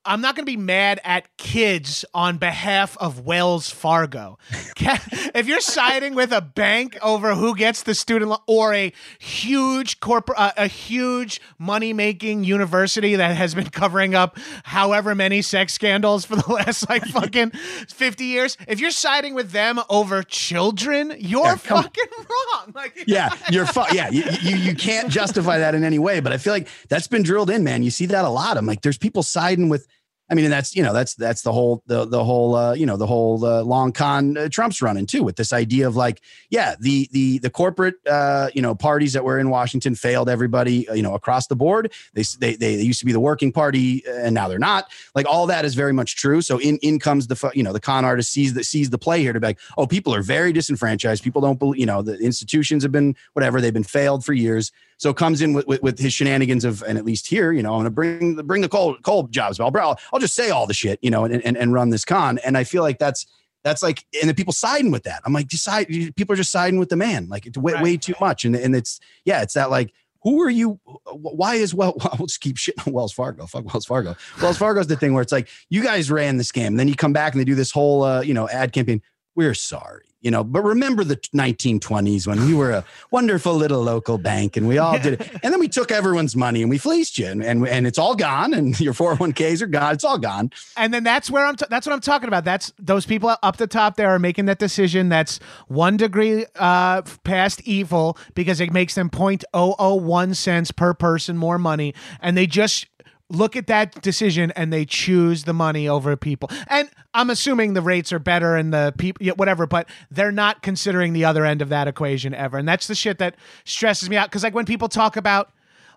I'm 0.05 0.21
not 0.21 0.35
going 0.35 0.47
to 0.47 0.51
be 0.51 0.57
mad 0.57 1.01
at 1.05 1.37
kids 1.37 2.05
on 2.15 2.39
behalf 2.39 2.97
of 2.99 3.21
Wells 3.21 3.69
Fargo. 3.71 4.39
If 5.33 5.47
you're 5.47 5.61
siding 5.61 6.15
with 6.17 6.33
a 6.33 6.41
bank 6.41 6.99
over 7.03 7.35
who 7.37 7.55
gets 7.55 7.85
the 7.85 7.95
student 7.95 8.31
loan 8.31 8.41
or 8.49 8.75
a 8.75 8.93
huge 9.21 10.01
corporate, 10.01 10.39
uh, 10.39 10.51
a 10.57 10.67
huge 10.67 11.41
money 11.59 11.93
making 11.93 12.43
university 12.43 13.15
that 13.15 13.37
has 13.37 13.55
been 13.55 13.69
covering 13.71 14.15
up 14.17 14.37
however 14.65 15.15
many 15.15 15.41
sex 15.41 15.73
scandals 15.73 16.25
for 16.25 16.35
the 16.35 16.51
last 16.53 16.89
like 16.89 17.05
fucking 17.07 17.51
50 17.51 18.25
years, 18.25 18.57
if 18.67 18.81
you're 18.81 18.91
siding 18.91 19.35
with 19.35 19.53
them 19.53 19.79
over 19.89 20.23
children, 20.25 21.15
you're 21.19 21.45
Yeah, 21.45 21.55
fucking 21.57 22.05
wrong. 22.19 22.73
Like, 22.75 23.05
Yeah, 23.07 23.33
you're 23.51 23.67
fu- 23.67 23.95
yeah, 23.95 24.11
you, 24.11 24.25
you 24.43 24.57
you 24.57 24.75
can't 24.75 25.11
justify 25.11 25.59
that 25.59 25.75
in 25.77 25.85
any 25.85 25.99
way. 26.01 26.19
But 26.21 26.33
I 26.33 26.39
feel 26.39 26.53
like 26.53 26.69
that's 26.89 27.07
been 27.07 27.23
drilled 27.23 27.51
in, 27.51 27.63
man. 27.63 27.83
You 27.85 27.91
see 27.91 28.07
that 28.07 28.25
a 28.25 28.29
lot. 28.31 28.57
I'm 28.57 28.67
like, 28.67 28.81
there's 28.83 28.99
people 28.99 29.23
siding 29.23 29.69
with. 29.69 29.87
I 30.31 30.35
mean, 30.35 30.45
and 30.45 30.53
that's 30.53 30.77
you 30.77 30.83
know 30.83 30.93
that's 30.93 31.15
that's 31.15 31.43
the 31.43 31.53
whole 31.53 31.83
the 31.87 32.05
the 32.05 32.23
whole 32.23 32.55
uh, 32.55 32.73
you 32.75 32.87
know 32.87 32.97
the 32.97 33.07
whole 33.07 33.45
uh, 33.45 33.63
long 33.63 33.91
con 33.93 34.37
uh, 34.37 34.49
Trump's 34.49 34.81
running 34.81 35.05
too 35.05 35.25
with 35.25 35.35
this 35.35 35.53
idea 35.53 35.89
of 35.89 35.97
like 35.97 36.23
yeah 36.51 36.77
the 36.79 37.09
the 37.13 37.39
the 37.41 37.51
corporate 37.51 37.97
uh, 38.07 38.49
you 38.55 38.63
know 38.63 38.75
parties 38.75 39.13
that 39.15 39.25
were 39.25 39.39
in 39.39 39.51
Washington 39.51 39.97
failed 39.97 40.29
everybody 40.29 40.89
uh, 40.89 40.95
you 40.95 41.03
know 41.03 41.15
across 41.15 41.49
the 41.49 41.57
board. 41.57 41.93
They, 42.15 42.23
they 42.39 42.55
they 42.55 42.81
used 42.81 43.01
to 43.01 43.07
be 43.07 43.13
the 43.13 43.21
working 43.21 43.51
party 43.51 44.07
uh, 44.07 44.13
and 44.13 44.35
now 44.35 44.47
they're 44.47 44.61
not. 44.61 44.91
Like 45.17 45.27
all 45.27 45.47
that 45.49 45.65
is 45.65 45.75
very 45.75 45.93
much 45.93 46.15
true. 46.15 46.43
So 46.43 46.59
in 46.59 46.79
in 46.79 47.01
comes 47.01 47.27
the 47.27 47.51
you 47.55 47.65
know 47.65 47.73
the 47.73 47.81
con 47.81 48.05
artist 48.05 48.31
sees 48.31 48.55
the 48.55 48.63
sees 48.63 48.91
the 48.91 48.99
play 48.99 49.21
here 49.23 49.33
to 49.33 49.41
be 49.41 49.49
like 49.49 49.59
oh 49.77 49.87
people 49.87 50.15
are 50.15 50.23
very 50.23 50.53
disenfranchised. 50.53 51.25
People 51.25 51.43
don't 51.43 51.59
believe 51.59 51.81
you 51.81 51.87
know 51.87 52.03
the 52.03 52.17
institutions 52.19 52.85
have 52.85 52.93
been 52.93 53.17
whatever. 53.33 53.61
They've 53.61 53.75
been 53.75 53.83
failed 53.83 54.25
for 54.25 54.33
years 54.33 54.71
so 55.01 55.15
comes 55.15 55.41
in 55.41 55.55
with, 55.55 55.67
with, 55.67 55.83
with 55.83 55.99
his 55.99 56.13
shenanigans 56.13 56.63
of, 56.63 56.83
and 56.83 56.99
at 56.99 57.07
least 57.07 57.27
here, 57.27 57.53
you 57.53 57.63
know, 57.63 57.71
I'm 57.73 57.79
going 57.79 57.85
to 57.85 57.91
bring 57.91 58.37
the, 58.37 58.43
bring 58.43 58.61
the 58.61 58.69
coal, 58.69 58.99
coal 58.99 59.23
jobs, 59.29 59.57
but 59.57 59.75
I'll, 59.75 59.99
I'll, 60.13 60.21
just 60.21 60.35
say 60.35 60.51
all 60.51 60.67
the 60.67 60.75
shit, 60.75 60.99
you 61.01 61.11
know, 61.11 61.25
and, 61.25 61.43
and, 61.43 61.57
and 61.57 61.73
run 61.73 61.89
this 61.89 62.05
con. 62.05 62.39
And 62.45 62.55
I 62.59 62.65
feel 62.65 62.83
like 62.83 62.99
that's, 62.99 63.25
that's 63.65 63.83
like, 63.83 64.05
and 64.21 64.29
the 64.29 64.35
people 64.35 64.53
siding 64.53 64.91
with 64.91 65.05
that. 65.05 65.23
I'm 65.25 65.33
like, 65.33 65.49
decide, 65.49 65.87
people 65.89 66.35
are 66.35 66.37
just 66.37 66.53
siding 66.53 66.79
with 66.79 66.91
the 66.91 66.97
man. 66.97 67.31
Like 67.31 67.47
it's 67.47 67.57
way, 67.57 67.73
Right. 67.73 67.83
way 67.83 67.97
too 67.97 68.13
much. 68.21 68.45
And, 68.45 68.55
and 68.55 68.77
it's, 68.77 69.01
yeah, 69.25 69.41
it's 69.41 69.55
that 69.55 69.71
like, 69.71 69.91
who 70.23 70.43
are 70.43 70.51
you? 70.51 70.79
Why 71.15 71.55
is 71.55 71.75
well? 71.75 71.97
We'll 72.19 72.27
just 72.27 72.43
keep 72.43 72.57
shitting 72.57 72.87
on 72.87 72.93
Wells 72.93 73.15
Fargo. 73.15 73.47
Fuck 73.47 73.73
Wells 73.73 73.87
Fargo. 73.87 74.17
Wells 74.43 74.59
Fargo's 74.59 74.87
the 74.87 74.97
thing 74.97 75.15
where 75.15 75.23
it's 75.23 75.33
like 75.33 75.49
you 75.71 75.83
guys 75.83 76.11
ran 76.11 76.37
this 76.37 76.53
scam. 76.53 76.67
and 76.67 76.79
then 76.79 76.89
you 76.89 76.95
come 76.95 77.15
back 77.15 77.33
and 77.33 77.41
they 77.41 77.47
do 77.47 77.55
this 77.55 77.71
whole, 77.71 78.03
uh, 78.03 78.21
you 78.21 78.35
know, 78.35 78.47
ad 78.51 78.73
campaign. 78.73 79.01
We're 79.35 79.55
sorry. 79.55 80.10
You 80.21 80.31
know, 80.31 80.45
but 80.45 80.63
remember 80.63 81.05
the 81.05 81.17
1920s 81.17 82.27
when 82.27 82.45
we 82.47 82.55
were 82.55 82.73
a 82.73 82.85
wonderful 83.11 83.55
little 83.55 83.83
local 83.83 84.19
bank 84.19 84.57
and 84.57 84.69
we 84.69 84.79
all 84.79 84.99
did 84.99 85.21
it. 85.21 85.31
And 85.43 85.55
then 85.55 85.61
we 85.61 85.69
took 85.69 85.91
everyone's 85.91 86.37
money 86.37 86.61
and 86.61 86.69
we 86.69 86.77
fleeced 86.77 87.17
you 87.17 87.27
and, 87.27 87.43
and, 87.43 87.67
and 87.67 87.87
it's 87.87 87.99
all 87.99 88.15
gone 88.15 88.53
and 88.53 88.79
your 88.79 88.93
401ks 88.93 89.63
are 89.63 89.67
gone. 89.67 89.95
It's 89.95 90.05
all 90.05 90.19
gone. 90.19 90.51
And 90.77 90.93
then 90.93 91.03
that's 91.03 91.31
where 91.31 91.47
I'm. 91.47 91.57
T- 91.57 91.67
that's 91.71 91.87
what 91.87 91.93
I'm 91.93 92.01
talking 92.01 92.29
about. 92.29 92.45
That's 92.45 92.73
those 92.79 93.07
people 93.07 93.35
up 93.43 93.57
the 93.57 93.67
top 93.67 93.97
there 93.97 94.11
are 94.11 94.19
making 94.19 94.47
that 94.47 94.59
decision. 94.59 95.09
That's 95.09 95.39
one 95.69 95.97
degree 95.97 96.47
uh, 96.57 97.03
past 97.25 97.63
evil 97.63 98.19
because 98.35 98.61
it 98.61 98.73
makes 98.73 98.95
them 98.95 99.11
0.001 99.11 100.37
cents 100.37 100.71
per 100.71 100.95
person 100.95 101.37
more 101.37 101.59
money, 101.59 101.95
and 102.21 102.37
they 102.37 102.47
just 102.47 102.87
look 103.31 103.57
at 103.57 103.69
that 103.69 104.03
decision 104.03 104.53
and 104.57 104.73
they 104.73 104.85
choose 104.85 105.45
the 105.45 105.53
money 105.55 105.89
over 105.89 106.17
people. 106.17 106.51
And 106.67 106.91
I'm 107.15 107.31
assuming 107.31 107.75
the 107.75 107.83
rates 107.83 108.13
are 108.13 108.19
better 108.19 108.57
and 108.57 108.73
the 108.73 108.93
people, 108.99 109.27
whatever, 109.37 109.67
but 109.67 109.89
they're 110.11 110.33
not 110.33 110.63
considering 110.63 111.13
the 111.13 111.25
other 111.25 111.45
end 111.47 111.63
of 111.63 111.69
that 111.71 111.89
equation 111.89 112.35
ever. 112.35 112.59
And 112.59 112.69
that's 112.69 112.87
the 112.87 112.95
shit 112.95 113.19
that 113.19 113.37
stresses 113.65 114.11
me 114.11 114.17
out. 114.17 114.31
Cause 114.31 114.43
like 114.43 114.55
when 114.55 114.67
people 114.67 114.89
talk 114.89 115.17
about 115.17 115.51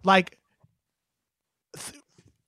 like, 0.04 0.38
th- 1.76 2.00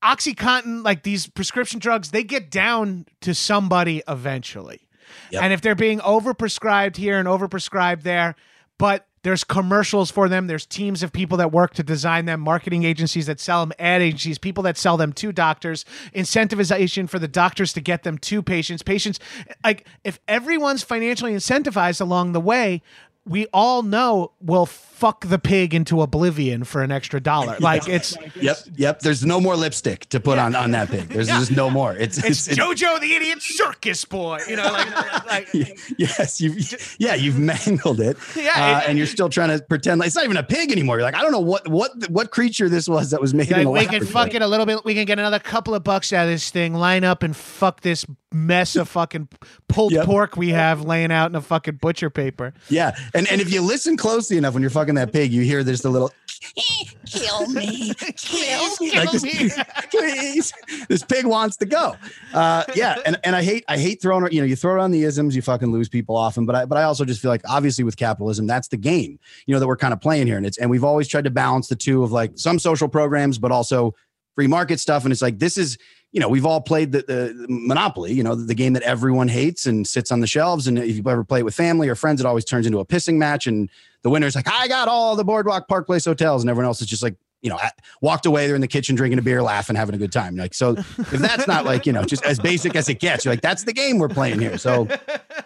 Oxycontin, 0.04 0.84
like 0.84 1.02
these 1.02 1.26
prescription 1.26 1.80
drugs, 1.80 2.12
they 2.12 2.22
get 2.22 2.50
down 2.50 3.06
to 3.22 3.34
somebody 3.34 4.02
eventually. 4.06 4.86
Yep. 5.30 5.42
And 5.42 5.52
if 5.52 5.60
they're 5.62 5.74
being 5.74 5.98
overprescribed 6.00 6.96
here 6.96 7.18
and 7.18 7.26
overprescribed 7.26 8.02
there, 8.02 8.36
but 8.78 9.06
there's 9.22 9.42
commercials 9.44 10.10
for 10.10 10.28
them. 10.28 10.46
There's 10.46 10.66
teams 10.66 11.02
of 11.02 11.12
people 11.12 11.36
that 11.38 11.50
work 11.50 11.74
to 11.74 11.82
design 11.82 12.26
them, 12.26 12.40
marketing 12.40 12.84
agencies 12.84 13.26
that 13.26 13.40
sell 13.40 13.66
them, 13.66 13.72
ad 13.78 14.02
agencies, 14.02 14.38
people 14.38 14.62
that 14.64 14.76
sell 14.76 14.96
them 14.96 15.12
to 15.14 15.32
doctors, 15.32 15.84
incentivization 16.14 17.08
for 17.08 17.18
the 17.18 17.28
doctors 17.28 17.72
to 17.72 17.80
get 17.80 18.04
them 18.04 18.18
to 18.18 18.42
patients. 18.42 18.82
Patients, 18.82 19.18
like, 19.64 19.86
if 20.04 20.20
everyone's 20.28 20.82
financially 20.82 21.32
incentivized 21.32 22.00
along 22.00 22.32
the 22.32 22.40
way, 22.40 22.82
we 23.24 23.46
all 23.52 23.82
know 23.82 24.32
will 24.40 24.66
fuck 24.96 25.26
the 25.26 25.38
pig 25.38 25.74
into 25.74 26.00
oblivion 26.00 26.64
for 26.64 26.82
an 26.82 26.90
extra 26.90 27.20
dollar. 27.20 27.56
Like 27.66 27.88
it's 27.88 28.16
Yep, 28.40 28.56
yep. 28.76 29.00
There's 29.00 29.24
no 29.24 29.40
more 29.40 29.56
lipstick 29.56 30.08
to 30.10 30.20
put 30.20 30.38
on 30.38 30.54
on 30.54 30.70
that 30.70 30.88
pig. 30.88 31.08
There's 31.08 31.26
just 31.28 31.50
no 31.50 31.68
more. 31.68 31.94
It's 31.96 32.16
it's, 32.18 32.46
it's, 32.48 32.58
JoJo 32.58 33.00
the 33.00 33.12
idiot 33.14 33.42
circus 33.42 34.04
boy. 34.04 34.38
You 34.48 34.56
know, 34.56 34.70
like, 34.72 35.26
like 35.26 35.48
yes, 35.98 36.40
you've 36.40 36.96
yeah, 36.98 37.14
you've 37.14 37.38
mangled 37.38 38.00
it. 38.00 38.16
Yeah, 38.36 38.76
uh, 38.76 38.78
it- 38.80 38.88
and 38.88 38.98
you're 38.98 39.06
still 39.06 39.28
trying 39.28 39.56
to 39.58 39.64
pretend 39.64 39.98
like 40.00 40.06
it's 40.08 40.16
not 40.16 40.24
even 40.24 40.36
a 40.36 40.42
pig 40.42 40.70
anymore. 40.70 40.96
You're 40.96 41.04
like, 41.04 41.16
I 41.16 41.22
don't 41.22 41.32
know 41.32 41.40
what 41.40 41.66
what 41.68 41.90
what 42.10 42.30
creature 42.30 42.68
this 42.68 42.88
was 42.88 43.10
that 43.10 43.20
was 43.20 43.34
made 43.34 43.50
in 43.50 43.64
like 43.66 43.88
a 43.88 43.92
we 43.92 43.98
can 43.98 44.06
fuck 44.06 44.34
it 44.34 44.42
a 44.42 44.46
little 44.46 44.66
bit. 44.66 44.84
We 44.84 44.94
can 44.94 45.04
get 45.06 45.18
another 45.18 45.38
couple 45.40 45.74
of 45.74 45.82
bucks 45.82 46.12
out 46.12 46.24
of 46.24 46.30
this 46.30 46.50
thing. 46.50 46.74
Line 46.74 47.02
up 47.04 47.22
and 47.22 47.34
fuck 47.36 47.80
this 47.80 48.04
mess 48.32 48.76
of 48.76 48.88
fucking 48.88 49.28
pulled 49.68 49.92
Yep. 49.92 50.04
pork 50.04 50.36
we 50.36 50.50
have 50.50 50.82
laying 50.84 51.10
out 51.10 51.30
in 51.30 51.36
a 51.36 51.40
fucking 51.40 51.76
butcher 51.76 52.10
paper. 52.10 52.52
Yeah, 52.68 52.94
and 53.14 53.26
and 53.28 53.40
if 53.40 53.52
you 53.52 53.62
listen 53.62 53.96
closely 53.96 54.36
enough 54.36 54.52
when 54.54 54.62
you're 54.62 54.70
fucking 54.70 54.85
that 54.94 55.12
pig, 55.12 55.32
you 55.32 55.42
hear 55.42 55.62
there's 55.64 55.82
the 55.82 55.90
little 55.90 56.12
kill 57.06 57.46
me, 57.48 57.92
kill 58.16 58.70
me, 58.80 58.92
like 58.92 59.10
this, 59.10 59.58
please. 59.90 60.52
This 60.88 61.02
pig 61.02 61.26
wants 61.26 61.56
to 61.58 61.66
go. 61.66 61.96
Uh, 62.32 62.64
yeah, 62.74 62.96
and 63.04 63.18
and 63.24 63.36
I 63.36 63.42
hate 63.42 63.64
I 63.68 63.78
hate 63.78 64.00
throwing 64.00 64.30
you 64.32 64.40
know 64.40 64.46
you 64.46 64.56
throw 64.56 64.72
around 64.72 64.92
the 64.92 65.04
isms, 65.04 65.36
you 65.36 65.42
fucking 65.42 65.70
lose 65.70 65.88
people 65.88 66.16
often. 66.16 66.46
But 66.46 66.54
I 66.54 66.64
but 66.64 66.78
I 66.78 66.84
also 66.84 67.04
just 67.04 67.20
feel 67.20 67.30
like 67.30 67.42
obviously 67.48 67.84
with 67.84 67.96
capitalism, 67.96 68.46
that's 68.46 68.68
the 68.68 68.76
game 68.76 69.18
you 69.46 69.54
know 69.54 69.60
that 69.60 69.66
we're 69.66 69.76
kind 69.76 69.92
of 69.92 70.00
playing 70.00 70.26
here, 70.26 70.36
and 70.36 70.46
it's 70.46 70.58
and 70.58 70.70
we've 70.70 70.84
always 70.84 71.08
tried 71.08 71.24
to 71.24 71.30
balance 71.30 71.68
the 71.68 71.76
two 71.76 72.02
of 72.02 72.12
like 72.12 72.32
some 72.36 72.58
social 72.58 72.88
programs, 72.88 73.38
but 73.38 73.52
also 73.52 73.94
free 74.34 74.46
market 74.46 74.80
stuff. 74.80 75.04
And 75.04 75.12
it's 75.12 75.22
like 75.22 75.38
this 75.38 75.58
is 75.58 75.78
you 76.12 76.20
know 76.20 76.28
we've 76.28 76.46
all 76.46 76.60
played 76.60 76.92
the, 76.92 77.02
the 77.02 77.46
monopoly 77.48 78.12
you 78.12 78.22
know 78.22 78.34
the, 78.34 78.44
the 78.44 78.54
game 78.54 78.72
that 78.72 78.82
everyone 78.84 79.28
hates 79.28 79.66
and 79.66 79.86
sits 79.86 80.10
on 80.10 80.20
the 80.20 80.26
shelves 80.26 80.66
and 80.66 80.78
if 80.78 80.96
you 80.96 81.02
ever 81.06 81.24
play 81.24 81.40
it 81.40 81.44
with 81.44 81.54
family 81.54 81.88
or 81.88 81.94
friends 81.94 82.20
it 82.20 82.26
always 82.26 82.44
turns 82.44 82.66
into 82.66 82.78
a 82.78 82.86
pissing 82.86 83.16
match 83.16 83.46
and 83.46 83.68
the 84.06 84.10
winner's 84.10 84.36
like 84.36 84.46
i 84.48 84.68
got 84.68 84.86
all 84.86 85.16
the 85.16 85.24
boardwalk 85.24 85.66
park 85.66 85.84
place 85.84 86.04
hotels 86.04 86.44
and 86.44 86.48
everyone 86.48 86.66
else 86.66 86.80
is 86.80 86.86
just 86.86 87.02
like 87.02 87.16
you 87.42 87.50
know 87.50 87.58
walked 88.00 88.24
away 88.24 88.46
they're 88.46 88.54
in 88.54 88.60
the 88.60 88.68
kitchen 88.68 88.94
drinking 88.94 89.18
a 89.18 89.22
beer 89.22 89.42
laughing 89.42 89.74
having 89.76 89.94
a 89.94 89.98
good 89.98 90.10
time. 90.12 90.36
Like 90.36 90.54
so 90.54 90.70
if 90.72 91.10
that's 91.10 91.46
not 91.46 91.64
like 91.64 91.84
you 91.86 91.92
know 91.92 92.02
just 92.04 92.24
as 92.24 92.38
basic 92.40 92.74
as 92.74 92.88
it 92.88 92.98
gets 92.98 93.24
you're 93.24 93.32
like 93.32 93.42
that's 93.42 93.64
the 93.64 93.72
game 93.74 93.98
we're 93.98 94.08
playing 94.08 94.40
here. 94.40 94.56
So 94.58 94.88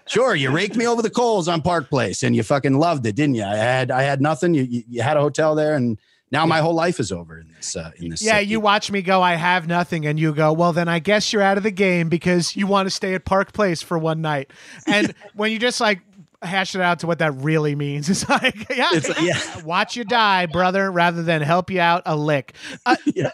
sure 0.07 0.35
you 0.35 0.51
raked 0.51 0.77
me 0.77 0.87
over 0.87 1.03
the 1.03 1.11
coals 1.11 1.49
on 1.49 1.63
park 1.63 1.91
place 1.91 2.23
and 2.23 2.35
you 2.37 2.43
fucking 2.43 2.75
loved 2.79 3.05
it 3.07 3.17
didn't 3.17 3.35
you? 3.35 3.45
I 3.45 3.57
had 3.57 3.91
i 3.91 4.03
had 4.03 4.21
nothing. 4.21 4.55
You 4.55 4.63
you, 4.63 4.83
you 4.89 5.03
had 5.03 5.17
a 5.17 5.21
hotel 5.21 5.55
there 5.55 5.75
and 5.75 5.99
now 6.33 6.47
my 6.47 6.61
whole 6.61 6.75
life 6.75 7.01
is 7.01 7.11
over 7.11 7.41
in 7.41 7.49
this 7.57 7.75
uh, 7.75 7.91
in 7.97 8.09
this 8.11 8.23
Yeah, 8.23 8.37
city. 8.39 8.47
you 8.53 8.61
watch 8.61 8.91
me 8.93 9.03
go, 9.03 9.21
I 9.21 9.35
have 9.35 9.67
nothing, 9.67 10.07
and 10.07 10.17
you 10.17 10.33
go, 10.33 10.53
well, 10.53 10.73
then 10.73 10.87
I 10.87 11.01
guess 11.01 11.33
you're 11.33 11.43
out 11.43 11.57
of 11.57 11.65
the 11.65 11.73
game 11.73 12.09
because 12.09 12.55
you 12.55 12.69
want 12.69 12.87
to 12.87 12.91
stay 12.91 13.15
at 13.15 13.25
Park 13.25 13.53
Place 13.53 13.83
for 13.83 13.99
one 13.99 14.21
night. 14.23 14.53
And 14.87 15.13
when 15.35 15.51
you 15.51 15.59
just 15.59 15.81
like 15.81 16.03
hash 16.43 16.75
it 16.75 16.81
out 16.81 17.01
to 17.01 17.07
what 17.07 17.19
that 17.19 17.33
really 17.37 17.75
means, 17.75 18.09
it's 18.11 18.29
like, 18.29 18.69
yeah, 18.71 18.89
It's 18.93 19.09
like, 19.09 19.21
yeah. 19.21 19.63
watch 19.65 19.97
you 19.97 20.05
die, 20.05 20.47
brother, 20.47 20.91
rather 20.91 21.23
than 21.23 21.43
help 21.43 21.71
you 21.71 21.81
out 21.81 22.03
a 22.07 22.17
lick. 22.17 22.55
Uh, 22.87 22.97
Yeah. 23.15 23.31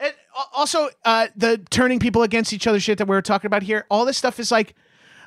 And 0.00 0.12
also, 0.54 0.88
uh, 1.04 1.26
the 1.36 1.58
turning 1.70 1.98
people 1.98 2.22
against 2.22 2.52
each 2.52 2.66
other 2.68 2.78
shit 2.80 2.98
that 2.98 3.08
we 3.08 3.16
were 3.16 3.22
talking 3.22 3.46
about 3.48 3.62
here, 3.64 3.84
all 3.90 4.04
this 4.04 4.16
stuff 4.16 4.38
is 4.38 4.52
like 4.52 4.74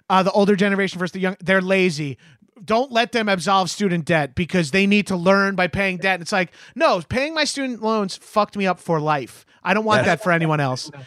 uh, 0.09 0.23
the 0.23 0.31
older 0.31 0.55
generation 0.55 0.97
versus 0.97 1.11
the 1.11 1.19
young. 1.19 1.35
They're 1.41 1.61
lazy. 1.61 2.17
Don't 2.63 2.91
let 2.91 3.11
them 3.11 3.27
absolve 3.27 3.69
student 3.69 4.05
debt 4.05 4.33
because 4.35 4.71
they 4.71 4.87
need 4.87 5.07
to 5.07 5.15
learn 5.17 5.55
by 5.55 5.67
paying 5.67 5.97
debt. 5.97 6.15
And 6.15 6.21
it's 6.21 6.31
like, 6.31 6.51
no, 6.75 7.01
paying 7.09 7.33
my 7.33 7.43
student 7.43 7.81
loans 7.81 8.15
fucked 8.17 8.55
me 8.55 8.65
up 8.67 8.79
for 8.79 8.99
life. 9.01 9.45
I 9.63 9.73
don't 9.73 9.83
want 9.83 10.01
Yeah. 10.01 10.15
that 10.15 10.23
for 10.23 10.31
anyone 10.31 10.59
else. 10.59 10.89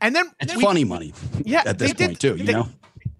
And 0.00 0.14
then 0.14 0.30
it's 0.38 0.54
we- 0.54 0.62
funny 0.62 0.84
money 0.84 1.12
Yeah, 1.44 1.62
at 1.66 1.76
this 1.80 1.90
they 1.90 1.96
did- 1.96 2.06
point 2.10 2.20
too 2.20 2.36
you 2.36 2.44
they- 2.44 2.52
know 2.52 2.68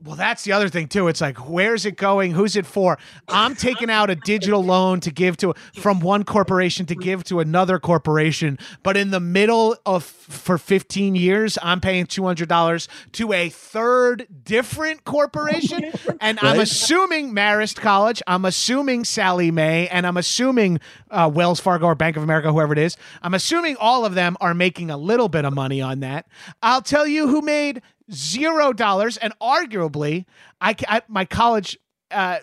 well, 0.08 0.16
that's 0.16 0.42
the 0.42 0.52
other 0.52 0.70
thing 0.70 0.88
too. 0.88 1.06
It's 1.08 1.20
like, 1.20 1.36
where's 1.50 1.84
it 1.84 1.98
going? 1.98 2.32
Who's 2.32 2.56
it 2.56 2.64
for? 2.64 2.96
I'm 3.28 3.54
taking 3.54 3.90
out 3.90 4.08
a 4.08 4.14
digital 4.14 4.64
loan 4.64 5.00
to 5.00 5.10
give 5.10 5.36
to 5.36 5.52
from 5.74 6.00
one 6.00 6.24
corporation 6.24 6.86
to 6.86 6.94
give 6.94 7.24
to 7.24 7.40
another 7.40 7.78
corporation, 7.78 8.58
but 8.82 8.96
in 8.96 9.10
the 9.10 9.20
middle 9.20 9.76
of 9.84 10.04
for 10.04 10.56
15 10.56 11.14
years, 11.14 11.58
I'm 11.62 11.82
paying 11.82 12.06
$200 12.06 12.88
to 13.12 13.32
a 13.34 13.50
third 13.50 14.26
different 14.44 15.04
corporation, 15.04 15.92
and 16.22 16.38
I'm 16.40 16.58
assuming 16.58 17.34
Marist 17.34 17.76
College, 17.76 18.22
I'm 18.26 18.46
assuming 18.46 19.04
Sallie 19.04 19.50
Mae, 19.50 19.88
and 19.88 20.06
I'm 20.06 20.16
assuming 20.16 20.80
uh, 21.10 21.30
Wells 21.30 21.60
Fargo 21.60 21.84
or 21.84 21.94
Bank 21.94 22.16
of 22.16 22.22
America, 22.22 22.50
whoever 22.50 22.72
it 22.72 22.78
is. 22.78 22.96
I'm 23.20 23.34
assuming 23.34 23.76
all 23.76 24.06
of 24.06 24.14
them 24.14 24.38
are 24.40 24.54
making 24.54 24.90
a 24.90 24.96
little 24.96 25.28
bit 25.28 25.44
of 25.44 25.52
money 25.52 25.82
on 25.82 26.00
that. 26.00 26.26
I'll 26.62 26.80
tell 26.80 27.06
you 27.06 27.28
who 27.28 27.42
made 27.42 27.82
zero 28.12 28.72
dollars, 28.72 29.16
and 29.16 29.32
arguably, 29.40 30.24
I, 30.60 30.74
I 30.88 31.02
my 31.08 31.24
college 31.24 31.78
uh 32.10 32.38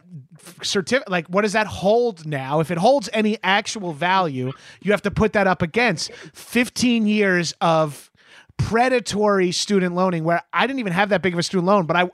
certificate 0.61 1.09
like 1.09 1.27
what 1.27 1.41
does 1.41 1.53
that 1.53 1.65
hold 1.65 2.25
now? 2.25 2.59
If 2.59 2.69
it 2.69 2.77
holds 2.77 3.09
any 3.11 3.37
actual 3.43 3.93
value 3.93 4.51
you 4.81 4.91
have 4.91 5.01
to 5.03 5.11
put 5.11 5.33
that 5.33 5.47
up 5.47 5.63
against 5.63 6.11
15 6.13 7.07
years 7.07 7.53
of 7.61 8.11
predatory 8.57 9.51
student 9.51 9.95
loaning 9.95 10.23
where 10.23 10.41
i 10.53 10.65
didn't 10.65 10.79
even 10.79 10.93
have 10.93 11.09
that 11.09 11.21
big 11.21 11.33
of 11.33 11.39
a 11.39 11.43
student 11.43 11.65
loan 11.65 11.85
but 11.85 11.97
i 11.97 12.09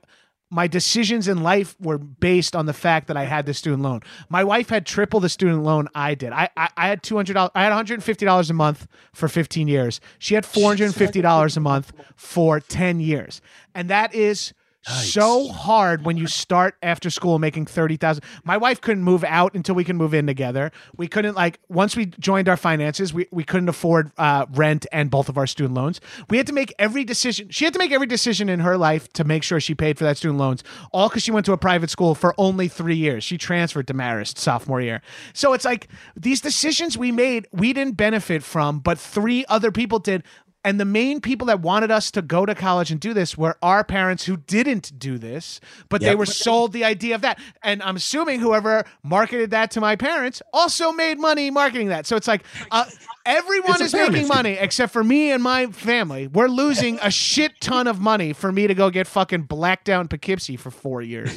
my 0.51 0.67
decisions 0.67 1.27
in 1.27 1.41
life 1.41 1.75
were 1.79 1.97
based 1.97 2.55
on 2.55 2.65
the 2.65 2.73
fact 2.73 3.07
that 3.07 3.17
I 3.17 3.23
had 3.23 3.45
the 3.45 3.53
student 3.53 3.81
loan. 3.81 4.01
My 4.29 4.43
wife 4.43 4.69
had 4.69 4.85
triple 4.85 5.19
the 5.19 5.29
student 5.29 5.63
loan 5.63 5.87
I 5.95 6.13
did. 6.13 6.33
I 6.33 6.49
I, 6.55 6.69
I 6.77 6.87
had 6.87 7.01
two 7.01 7.15
hundred 7.15 7.33
dollars. 7.33 7.51
I 7.55 7.63
had 7.63 7.69
one 7.69 7.77
hundred 7.77 7.95
and 7.95 8.03
fifty 8.03 8.25
dollars 8.25 8.49
a 8.49 8.53
month 8.53 8.87
for 9.13 9.27
fifteen 9.27 9.67
years. 9.67 10.01
She 10.19 10.35
had 10.35 10.45
four 10.45 10.67
hundred 10.67 10.85
and 10.85 10.95
fifty 10.95 11.21
dollars 11.21 11.57
a 11.57 11.61
month 11.61 11.93
for 12.15 12.59
ten 12.59 12.99
years, 12.99 13.41
and 13.73 13.89
that 13.89 14.13
is 14.13 14.53
so 14.87 15.47
hard 15.49 16.03
when 16.05 16.17
you 16.17 16.27
start 16.27 16.75
after 16.81 17.09
school 17.09 17.39
making 17.39 17.65
30,000. 17.67 18.23
My 18.43 18.57
wife 18.57 18.81
couldn't 18.81 19.03
move 19.03 19.23
out 19.23 19.53
until 19.53 19.75
we 19.75 19.83
can 19.83 19.95
move 19.95 20.13
in 20.13 20.25
together. 20.25 20.71
We 20.97 21.07
couldn't 21.07 21.35
like 21.35 21.59
once 21.69 21.95
we 21.95 22.07
joined 22.07 22.49
our 22.49 22.57
finances, 22.57 23.13
we, 23.13 23.27
we 23.31 23.43
couldn't 23.43 23.69
afford 23.69 24.11
uh, 24.17 24.45
rent 24.51 24.85
and 24.91 25.11
both 25.11 25.29
of 25.29 25.37
our 25.37 25.47
student 25.47 25.75
loans. 25.75 26.01
We 26.29 26.37
had 26.37 26.47
to 26.47 26.53
make 26.53 26.73
every 26.79 27.03
decision. 27.03 27.49
She 27.49 27.65
had 27.65 27.73
to 27.73 27.79
make 27.79 27.91
every 27.91 28.07
decision 28.07 28.49
in 28.49 28.59
her 28.61 28.77
life 28.77 29.11
to 29.13 29.23
make 29.23 29.43
sure 29.43 29.59
she 29.59 29.75
paid 29.75 29.97
for 29.97 30.03
that 30.05 30.17
student 30.17 30.39
loans, 30.39 30.63
all 30.91 31.09
because 31.09 31.23
she 31.23 31.31
went 31.31 31.45
to 31.45 31.53
a 31.53 31.57
private 31.57 31.89
school 31.89 32.15
for 32.15 32.33
only 32.37 32.67
three 32.67 32.95
years. 32.95 33.23
She 33.23 33.37
transferred 33.37 33.87
to 33.87 33.93
Marist 33.93 34.37
sophomore 34.37 34.81
year. 34.81 35.01
So 35.33 35.53
it's 35.53 35.65
like 35.65 35.87
these 36.15 36.41
decisions 36.41 36.97
we 36.97 37.11
made, 37.11 37.47
we 37.51 37.73
didn't 37.73 37.97
benefit 37.97 38.43
from, 38.43 38.79
but 38.79 38.97
three 38.97 39.45
other 39.47 39.71
people 39.71 39.99
did. 39.99 40.23
And 40.63 40.79
the 40.79 40.85
main 40.85 41.21
people 41.21 41.47
that 41.47 41.59
wanted 41.61 41.89
us 41.89 42.11
to 42.11 42.21
go 42.21 42.45
to 42.45 42.53
college 42.53 42.91
and 42.91 42.99
do 42.99 43.13
this 43.15 43.35
were 43.37 43.57
our 43.63 43.83
parents 43.83 44.25
who 44.25 44.37
didn't 44.37 44.99
do 44.99 45.17
this, 45.17 45.59
but 45.89 46.01
they 46.01 46.13
were 46.13 46.25
sold 46.27 46.71
the 46.71 46.83
idea 46.83 47.15
of 47.15 47.21
that. 47.21 47.39
And 47.63 47.81
I'm 47.81 47.95
assuming 47.95 48.39
whoever 48.39 48.85
marketed 49.03 49.51
that 49.51 49.71
to 49.71 49.81
my 49.81 49.95
parents 49.95 50.41
also 50.53 50.91
made 50.91 51.17
money 51.19 51.49
marketing 51.49 51.87
that. 51.87 52.05
So 52.05 52.15
it's 52.15 52.27
like 52.27 52.43
uh, 52.69 52.85
everyone 53.25 53.81
It's 53.81 53.93
is 53.93 53.93
making 53.93 54.27
money 54.27 54.51
except 54.51 54.93
for 54.93 55.03
me 55.03 55.31
and 55.31 55.41
my 55.41 55.65
family. 55.67 56.27
We're 56.27 56.47
losing 56.47 56.99
a 57.01 57.09
shit 57.09 57.59
ton 57.59 57.87
of 57.87 57.99
money 57.99 58.31
for 58.33 58.51
me 58.51 58.67
to 58.67 58.75
go 58.75 58.89
get 58.91 59.07
fucking 59.07 59.43
blacked 59.43 59.89
out 59.89 60.01
in 60.01 60.07
Poughkeepsie 60.09 60.57
for 60.57 60.69
four 60.69 61.01
years. 61.01 61.31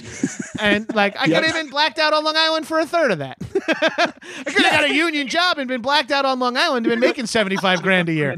and 0.61 0.93
like, 0.95 1.17
I 1.17 1.25
Yep. 1.35 1.43
could 1.43 1.51
have 1.51 1.63
been 1.65 1.71
blacked 1.71 1.99
out 1.99 2.13
on 2.13 2.25
Long 2.25 2.37
Island 2.37 2.67
for 2.67 2.79
a 2.79 2.87
third 2.87 3.11
of 3.11 3.19
that. 3.21 3.39
I 3.69 4.13
could 4.45 4.65
have 4.65 4.73
got 4.81 4.85
a 4.85 4.95
union 4.95 5.29
job 5.29 5.57
and 5.59 5.67
been 5.67 5.81
blacked 5.83 6.11
out 6.11 6.25
on 6.27 6.39
Long 6.39 6.57
Island 6.59 6.85
and 6.87 6.93
been 6.93 7.01
making 7.01 7.27
75 7.27 7.83
grand 7.83 8.09
a 8.11 8.13
year. 8.13 8.37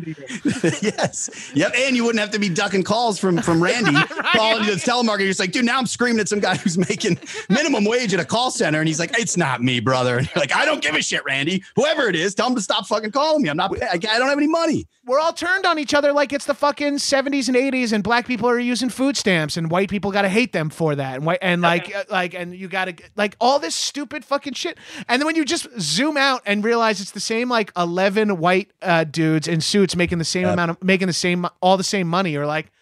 yes. 0.83 1.51
Yep. 1.55 1.73
And 1.77 1.97
you 1.97 2.05
wouldn't 2.05 2.21
have 2.21 2.31
to 2.31 2.39
be 2.39 2.49
ducking 2.49 2.83
calls 2.83 3.19
from 3.19 3.39
from 3.39 3.63
Randy 3.63 3.93
calling 4.35 4.65
you 4.65 4.75
the 4.75 4.81
telemarketer. 4.81 5.21
He's 5.21 5.41
like, 5.41 5.53
dude, 5.53 5.65
now 5.65 5.79
I'm 5.79 5.87
screaming 5.87 6.21
at 6.21 6.29
some 6.29 6.41
guy 6.41 6.57
who's 6.57 6.79
making 6.79 7.19
minimum 7.49 7.85
wage 7.85 8.15
at 8.15 8.21
a 8.21 8.25
call 8.25 8.51
center. 8.51 8.79
And 8.79 8.89
he's 8.89 8.99
like, 8.99 9.19
it's 9.19 9.37
not 9.37 9.63
me, 9.63 9.81
brother. 9.81 10.19
And 10.19 10.27
you're 10.35 10.41
like, 10.41 10.55
I 10.55 10.65
don't 10.65 10.83
give 10.83 10.95
a 10.95 11.03
shit, 11.03 11.25
Randy. 11.25 11.63
Whoever 11.77 12.09
it 12.09 12.17
is, 12.17 12.35
tell 12.35 12.49
him 12.49 12.55
to 12.55 12.63
stop 12.63 12.87
fucking 12.87 13.13
calling 13.13 13.43
me. 13.43 13.49
I'm 13.49 13.57
not, 13.57 13.71
I, 13.83 13.95
I 13.95 13.99
don't 13.99 14.29
have 14.29 14.39
any 14.39 14.47
money. 14.47 14.87
We're 15.07 15.21
all 15.21 15.33
turned 15.33 15.65
on 15.67 15.79
each 15.79 15.95
other 15.95 16.13
like 16.13 16.33
it's 16.33 16.47
the 16.47 16.55
fucking 16.55 16.95
70s 16.97 17.47
and 17.47 17.57
80s, 17.57 17.93
and 17.93 18.03
black 18.03 18.27
people 18.27 18.49
are 18.49 18.59
using 18.59 18.89
food 18.89 19.17
stamps, 19.17 19.57
and 19.57 19.71
white 19.71 19.89
people 19.89 20.11
got 20.11 20.23
to 20.23 20.29
hate 20.29 20.53
them 20.53 20.69
for 20.69 20.97
that. 20.97 21.15
And 21.15 21.25
white, 21.25 21.39
and 21.43 21.63
like, 21.63 21.95
uh, 21.95 22.03
like, 22.11 22.35
and 22.35 22.53
you 22.53 22.67
got 22.67 22.87
to, 22.87 22.95
like, 23.15 23.37
all 23.41 23.61
this 23.61 23.77
stupid 23.77 24.25
fucking 24.25 24.55
shit. 24.55 24.77
And 25.09 25.23
then 25.23 25.27
when 25.27 25.37
you 25.37 25.45
just 25.45 25.69
zoom 25.81 26.17
out 26.17 26.43
and 26.45 26.65
realize 26.65 27.01
it's 27.01 27.13
the 27.13 27.21
same, 27.21 27.49
like, 27.49 27.71
11 27.77 28.39
white 28.39 28.73
uh, 28.83 29.05
dudes 29.05 29.47
in 29.47 29.61
suits 29.61 29.95
making 29.95 30.19
the 30.19 30.25
same 30.25 30.43
Yep. 30.43 30.53
amount 30.55 30.71
of, 30.73 30.83
making 30.83 31.07
the 31.07 31.13
same, 31.13 31.47
all 31.61 31.77
the 31.77 31.85
same 31.85 32.09
money, 32.09 32.33
you're 32.33 32.45
like, 32.45 32.73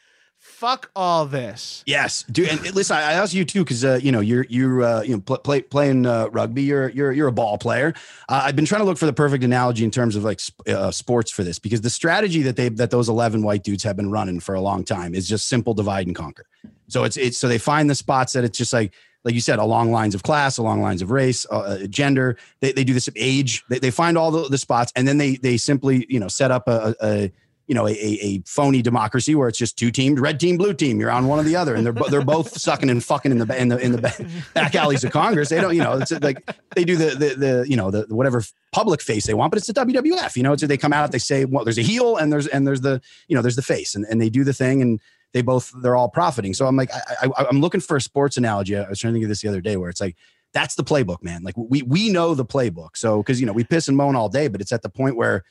fuck 0.64 0.90
all 0.96 1.26
this. 1.26 1.82
Yes, 1.86 2.24
dude. 2.30 2.48
And 2.48 2.74
listen, 2.74 2.96
I 2.96 3.00
I 3.00 3.12
ask 3.12 3.34
you 3.34 3.44
too 3.44 3.64
because 3.64 3.84
uh, 3.84 4.00
you 4.02 4.10
know 4.10 4.20
you're 4.20 4.46
you're 4.48 4.82
uh, 4.82 5.02
you 5.02 5.14
know 5.14 5.20
pl- 5.20 5.38
play, 5.38 5.60
playing 5.60 6.06
uh, 6.06 6.28
rugby. 6.28 6.62
You're 6.62 6.88
you're 6.88 7.12
you're 7.12 7.28
a 7.28 7.32
ball 7.32 7.58
player. 7.58 7.92
Uh, 8.30 8.42
I've 8.44 8.56
been 8.56 8.64
trying 8.64 8.80
to 8.80 8.86
look 8.86 8.96
for 8.96 9.04
the 9.04 9.12
perfect 9.12 9.44
analogy 9.44 9.84
in 9.84 9.90
terms 9.90 10.16
of 10.16 10.24
like 10.24 10.40
uh, 10.66 10.90
sports 10.90 11.30
for 11.30 11.44
this 11.44 11.58
because 11.58 11.82
the 11.82 11.90
strategy 11.90 12.40
that 12.42 12.56
they 12.56 12.70
that 12.70 12.90
those 12.90 13.10
eleven 13.10 13.42
white 13.42 13.62
dudes 13.62 13.82
have 13.82 13.96
been 13.96 14.10
running 14.10 14.40
for 14.40 14.54
a 14.54 14.60
long 14.60 14.84
time 14.84 15.14
is 15.14 15.28
just 15.28 15.48
simple 15.48 15.74
divide 15.74 16.06
and 16.06 16.16
conquer. 16.16 16.46
So 16.88 17.04
it's 17.04 17.18
it's 17.18 17.36
so 17.36 17.46
they 17.46 17.58
find 17.58 17.90
the 17.90 17.94
spots 17.94 18.32
that 18.32 18.44
it's 18.44 18.56
just 18.56 18.72
like 18.72 18.94
like 19.24 19.34
you 19.34 19.42
said 19.42 19.58
along 19.58 19.92
lines 19.92 20.14
of 20.14 20.22
class, 20.22 20.56
along 20.56 20.80
lines 20.80 21.02
of 21.02 21.10
race, 21.10 21.46
uh, 21.50 21.86
gender. 21.88 22.38
They, 22.60 22.72
they 22.72 22.84
do 22.84 22.92
this 22.92 23.08
age. 23.16 23.64
They, 23.70 23.78
they 23.78 23.90
find 23.90 24.18
all 24.18 24.30
the, 24.30 24.48
the 24.48 24.58
spots 24.58 24.92
and 24.96 25.06
then 25.06 25.18
they 25.18 25.36
they 25.36 25.58
simply 25.58 26.06
you 26.08 26.20
know 26.20 26.28
set 26.28 26.50
up 26.50 26.68
a, 26.68 26.94
a 27.02 27.32
you 27.66 27.74
know, 27.74 27.86
a, 27.86 27.92
a, 27.92 28.42
phony 28.44 28.82
democracy 28.82 29.34
where 29.34 29.48
it's 29.48 29.56
just 29.56 29.78
two 29.78 29.90
teams, 29.90 30.20
red 30.20 30.38
team, 30.38 30.58
blue 30.58 30.74
team. 30.74 31.00
You're 31.00 31.10
on 31.10 31.26
one 31.26 31.38
or 31.38 31.44
the 31.44 31.56
other, 31.56 31.74
and 31.74 31.86
they're 31.86 31.94
they're 32.10 32.24
both 32.24 32.58
sucking 32.58 32.90
and 32.90 33.02
fucking 33.02 33.32
in 33.32 33.38
the 33.38 33.60
in 33.60 33.68
the 33.68 33.78
in 33.78 33.92
the 33.92 34.42
back 34.54 34.74
alleys 34.74 35.02
of 35.02 35.12
Congress. 35.12 35.48
They 35.48 35.60
don't, 35.60 35.74
you 35.74 35.82
know, 35.82 35.98
it's 35.98 36.12
like 36.12 36.44
they 36.74 36.84
do 36.84 36.96
the 36.96 37.16
the, 37.16 37.34
the 37.34 37.64
you 37.68 37.76
know 37.76 37.90
the 37.90 38.02
whatever 38.14 38.42
public 38.72 39.00
face 39.00 39.26
they 39.26 39.34
want, 39.34 39.50
but 39.50 39.58
it's 39.58 39.66
the 39.66 39.72
WWF. 39.72 40.36
You 40.36 40.42
know, 40.42 40.52
it's 40.52 40.62
they 40.62 40.76
come 40.76 40.92
out, 40.92 41.10
they 41.10 41.18
say, 41.18 41.46
well, 41.46 41.64
there's 41.64 41.78
a 41.78 41.82
heel 41.82 42.16
and 42.16 42.32
there's 42.32 42.46
and 42.46 42.66
there's 42.66 42.82
the 42.82 43.00
you 43.28 43.36
know 43.36 43.40
there's 43.40 43.56
the 43.56 43.62
face, 43.62 43.94
and, 43.94 44.04
and 44.10 44.20
they 44.20 44.28
do 44.28 44.44
the 44.44 44.52
thing, 44.52 44.82
and 44.82 45.00
they 45.32 45.40
both 45.40 45.72
they're 45.80 45.96
all 45.96 46.10
profiting. 46.10 46.52
So 46.52 46.66
I'm 46.66 46.76
like, 46.76 46.90
I, 46.92 47.28
I, 47.36 47.46
I'm 47.48 47.60
looking 47.60 47.80
for 47.80 47.96
a 47.96 48.00
sports 48.00 48.36
analogy. 48.36 48.76
I 48.76 48.88
was 48.88 48.98
trying 48.98 49.14
to 49.14 49.16
think 49.16 49.24
of 49.24 49.30
this 49.30 49.40
the 49.40 49.48
other 49.48 49.60
day, 49.60 49.76
where 49.76 49.90
it's 49.90 50.00
like. 50.00 50.16
That's 50.52 50.76
the 50.76 50.84
playbook, 50.84 51.20
man. 51.20 51.42
Like 51.42 51.56
we 51.56 51.82
we 51.82 52.10
know 52.10 52.36
the 52.36 52.44
playbook. 52.44 52.90
So 52.96 53.16
because 53.16 53.40
you 53.40 53.46
know 53.46 53.52
we 53.52 53.64
piss 53.64 53.88
and 53.88 53.96
moan 53.96 54.14
all 54.14 54.28
day, 54.28 54.46
but 54.46 54.60
it's 54.60 54.70
at 54.70 54.82
the 54.82 54.88
point 54.88 55.16
where 55.16 55.42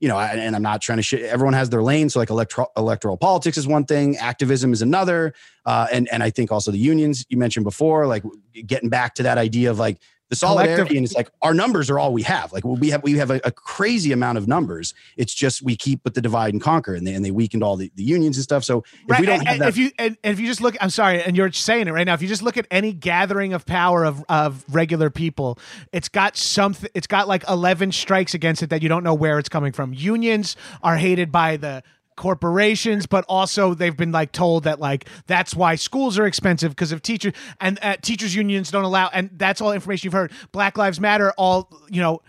you 0.00 0.08
know, 0.08 0.16
I- 0.16 0.32
and 0.34 0.56
I'm 0.56 0.62
not 0.62 0.80
trying 0.80 0.96
to 0.96 1.02
shit. 1.02 1.22
Everyone 1.22 1.54
has 1.54 1.70
their 1.70 1.82
lane. 1.82 2.08
So 2.08 2.18
like 2.18 2.30
electro, 2.30 2.66
electoral 2.76 3.16
politics 3.16 3.56
is 3.58 3.66
one 3.66 3.84
thing, 3.84 4.16
activism 4.16 4.72
is 4.72 4.82
another, 4.82 5.34
uh, 5.66 5.86
and 5.92 6.08
and 6.10 6.22
I 6.22 6.30
think 6.30 6.50
also 6.50 6.70
the 6.70 6.78
unions 6.78 7.24
you 7.28 7.36
mentioned 7.36 7.64
before, 7.64 8.06
like 8.06 8.24
getting 8.66 8.88
back 8.88 9.14
to 9.16 9.22
that 9.24 9.38
idea 9.38 9.70
of 9.70 9.78
like 9.78 10.00
the 10.30 10.36
solidarity, 10.36 10.76
Collective- 10.76 10.96
and 10.96 11.04
it's 11.04 11.14
like 11.14 11.28
our 11.42 11.52
numbers 11.52 11.90
are 11.90 11.98
all 11.98 12.12
we 12.12 12.22
have. 12.22 12.52
Like 12.52 12.64
we 12.64 12.90
have 12.90 13.02
we 13.02 13.14
have 13.14 13.30
a, 13.30 13.40
a 13.44 13.50
crazy 13.50 14.12
amount 14.12 14.38
of 14.38 14.46
numbers. 14.46 14.94
It's 15.16 15.34
just 15.34 15.60
we 15.60 15.76
keep 15.76 16.04
with 16.04 16.14
the 16.14 16.20
divide 16.20 16.54
and 16.54 16.62
conquer, 16.62 16.94
and 16.94 17.04
they 17.04 17.12
and 17.12 17.24
they 17.24 17.32
weakened 17.32 17.64
all 17.64 17.76
the, 17.76 17.90
the 17.96 18.04
unions 18.04 18.36
and 18.36 18.44
stuff. 18.44 18.62
So 18.64 18.84
if 19.08 19.18
we 19.18 19.26
don't 19.26 19.46
and 19.46 19.60
that, 19.60 19.68
if 19.68 19.76
you 19.76 19.90
and, 19.98 20.16
and 20.22 20.32
if 20.32 20.38
you 20.38 20.46
just 20.46 20.60
look, 20.60 20.76
I'm 20.80 20.90
sorry, 20.90 21.20
and 21.20 21.36
you're 21.36 21.50
saying 21.50 21.88
it 21.88 21.92
right 21.92 22.06
now. 22.06 22.14
If 22.14 22.22
you 22.22 22.28
just 22.28 22.42
look 22.42 22.56
at 22.56 22.66
any 22.70 22.92
gathering 22.92 23.52
of 23.52 23.66
power 23.66 24.04
of 24.04 24.24
of 24.28 24.64
regular 24.70 25.10
people, 25.10 25.58
it's 25.92 26.08
got 26.08 26.36
something. 26.36 26.88
It's 26.94 27.08
got 27.08 27.26
like 27.26 27.42
11 27.48 27.90
strikes 27.90 28.32
against 28.32 28.62
it 28.62 28.70
that 28.70 28.82
you 28.82 28.88
don't 28.88 29.02
know 29.02 29.14
where 29.14 29.38
it's 29.40 29.48
coming 29.48 29.72
from. 29.72 29.92
Unions 29.92 30.56
are 30.80 30.96
hated 30.96 31.32
by 31.32 31.56
the 31.56 31.82
corporations 32.20 33.06
but 33.06 33.24
also 33.30 33.72
they've 33.72 33.96
been 33.96 34.12
like 34.12 34.30
told 34.30 34.64
that 34.64 34.78
like 34.78 35.08
that's 35.26 35.56
why 35.56 35.74
schools 35.74 36.18
are 36.18 36.26
expensive 36.26 36.70
because 36.70 36.92
of 36.92 37.00
teachers 37.00 37.32
and 37.62 37.78
uh, 37.80 37.96
teachers 38.02 38.34
unions 38.34 38.70
don't 38.70 38.84
allow 38.84 39.08
and 39.14 39.30
that's 39.38 39.62
all 39.62 39.72
information 39.72 40.06
you've 40.06 40.12
heard. 40.12 40.30
Black 40.52 40.76
lives 40.76 41.00
matter 41.00 41.32
all 41.38 41.70
you 41.88 42.02
know 42.02 42.20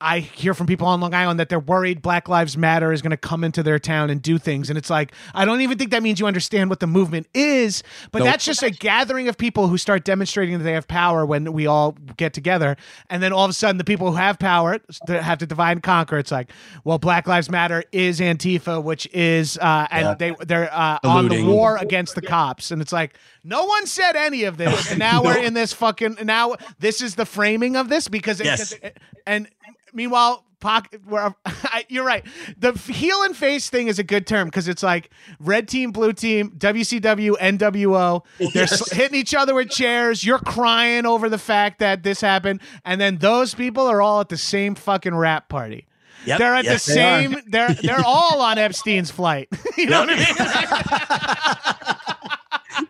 I 0.00 0.20
hear 0.20 0.54
from 0.54 0.66
people 0.66 0.86
on 0.86 1.00
Long 1.00 1.14
Island 1.14 1.40
that 1.40 1.48
they're 1.48 1.58
worried 1.58 2.02
Black 2.02 2.28
Lives 2.28 2.56
Matter 2.56 2.92
is 2.92 3.00
going 3.02 3.10
to 3.12 3.16
come 3.16 3.42
into 3.44 3.62
their 3.62 3.78
town 3.78 4.10
and 4.10 4.20
do 4.20 4.38
things. 4.38 4.68
And 4.68 4.76
it's 4.78 4.90
like, 4.90 5.12
I 5.34 5.44
don't 5.44 5.60
even 5.62 5.78
think 5.78 5.90
that 5.92 6.02
means 6.02 6.20
you 6.20 6.26
understand 6.26 6.68
what 6.70 6.80
the 6.80 6.86
movement 6.86 7.26
is, 7.34 7.82
but 8.12 8.18
Nope. 8.20 8.26
that's 8.26 8.44
just 8.44 8.62
a 8.62 8.70
gathering 8.70 9.28
of 9.28 9.38
people 9.38 9.68
who 9.68 9.78
start 9.78 10.04
demonstrating 10.04 10.58
that 10.58 10.64
they 10.64 10.72
have 10.72 10.86
power 10.86 11.24
when 11.24 11.52
we 11.52 11.66
all 11.66 11.92
get 12.16 12.32
together. 12.34 12.76
And 13.08 13.22
then 13.22 13.32
all 13.32 13.44
of 13.44 13.50
a 13.50 13.54
sudden, 13.54 13.78
the 13.78 13.84
people 13.84 14.10
who 14.10 14.16
have 14.16 14.38
power 14.38 14.78
have 15.08 15.38
to 15.38 15.46
divide 15.46 15.72
and 15.72 15.82
conquer. 15.82 16.18
It's 16.18 16.30
like, 16.32 16.50
well, 16.84 16.98
Black 16.98 17.26
Lives 17.26 17.50
Matter 17.50 17.82
is 17.92 18.20
Antifa, 18.20 18.82
which 18.82 19.06
is, 19.12 19.56
uh, 19.58 19.86
and 19.90 20.04
Yeah. 20.04 20.14
they, 20.14 20.44
they're 20.44 20.72
uh, 20.72 20.98
on 21.04 21.28
the 21.28 21.42
war 21.44 21.76
against 21.78 22.14
the 22.14 22.22
cops. 22.22 22.70
And 22.70 22.82
it's 22.82 22.92
like, 22.92 23.16
no 23.42 23.64
one 23.64 23.86
said 23.86 24.16
any 24.16 24.44
of 24.44 24.56
this. 24.58 24.90
And 24.90 24.98
now 24.98 25.22
we're 25.24 25.38
in 25.38 25.54
this 25.54 25.72
fucking, 25.72 26.18
now 26.24 26.56
this 26.78 27.00
is 27.00 27.14
the 27.14 27.26
framing 27.26 27.76
of 27.76 27.88
this 27.88 28.08
because, 28.08 28.40
it, 28.40 28.44
Yes. 28.46 28.72
it- 28.72 28.98
and 29.26 29.48
meanwhile, 29.94 30.44
pocket, 30.60 31.02
where 31.06 31.34
I, 31.46 31.84
you're 31.88 32.04
right. 32.04 32.24
The 32.58 32.72
heel 32.72 33.22
and 33.24 33.36
face 33.36 33.68
thing 33.70 33.88
is 33.88 33.98
a 33.98 34.02
good 34.04 34.26
term 34.26 34.48
because 34.48 34.66
it's 34.68 34.82
like 34.82 35.10
red 35.38 35.68
team, 35.68 35.92
blue 35.92 36.12
team, 36.12 36.50
WCW, 36.56 37.32
NWO. 37.38 38.22
They're 38.38 38.48
Yes. 38.54 38.90
hitting 38.92 39.18
each 39.18 39.34
other 39.34 39.54
with 39.54 39.68
chairs. 39.70 40.24
You're 40.24 40.38
crying 40.38 41.04
over 41.06 41.28
the 41.28 41.38
fact 41.38 41.80
that 41.80 42.02
this 42.02 42.20
happened, 42.20 42.60
and 42.84 43.00
then 43.00 43.18
those 43.18 43.54
people 43.54 43.86
are 43.86 44.00
all 44.02 44.20
at 44.20 44.28
the 44.30 44.36
same 44.38 44.74
fucking 44.74 45.14
rap 45.14 45.48
party. 45.48 45.86
Yep. 46.26 46.38
They're 46.38 46.54
at 46.54 46.64
Yes, 46.64 46.86
the 46.86 46.94
they 46.94 47.02
are. 47.02 47.20
same. 47.22 47.42
They're 47.48 47.74
they're 47.74 48.04
all 48.04 48.40
on 48.40 48.56
Epstein's 48.56 49.10
flight. 49.10 49.48
you 49.76 49.84
know 49.86 50.00
what 50.00 50.10
I 50.10 50.16
mean? 50.16 51.96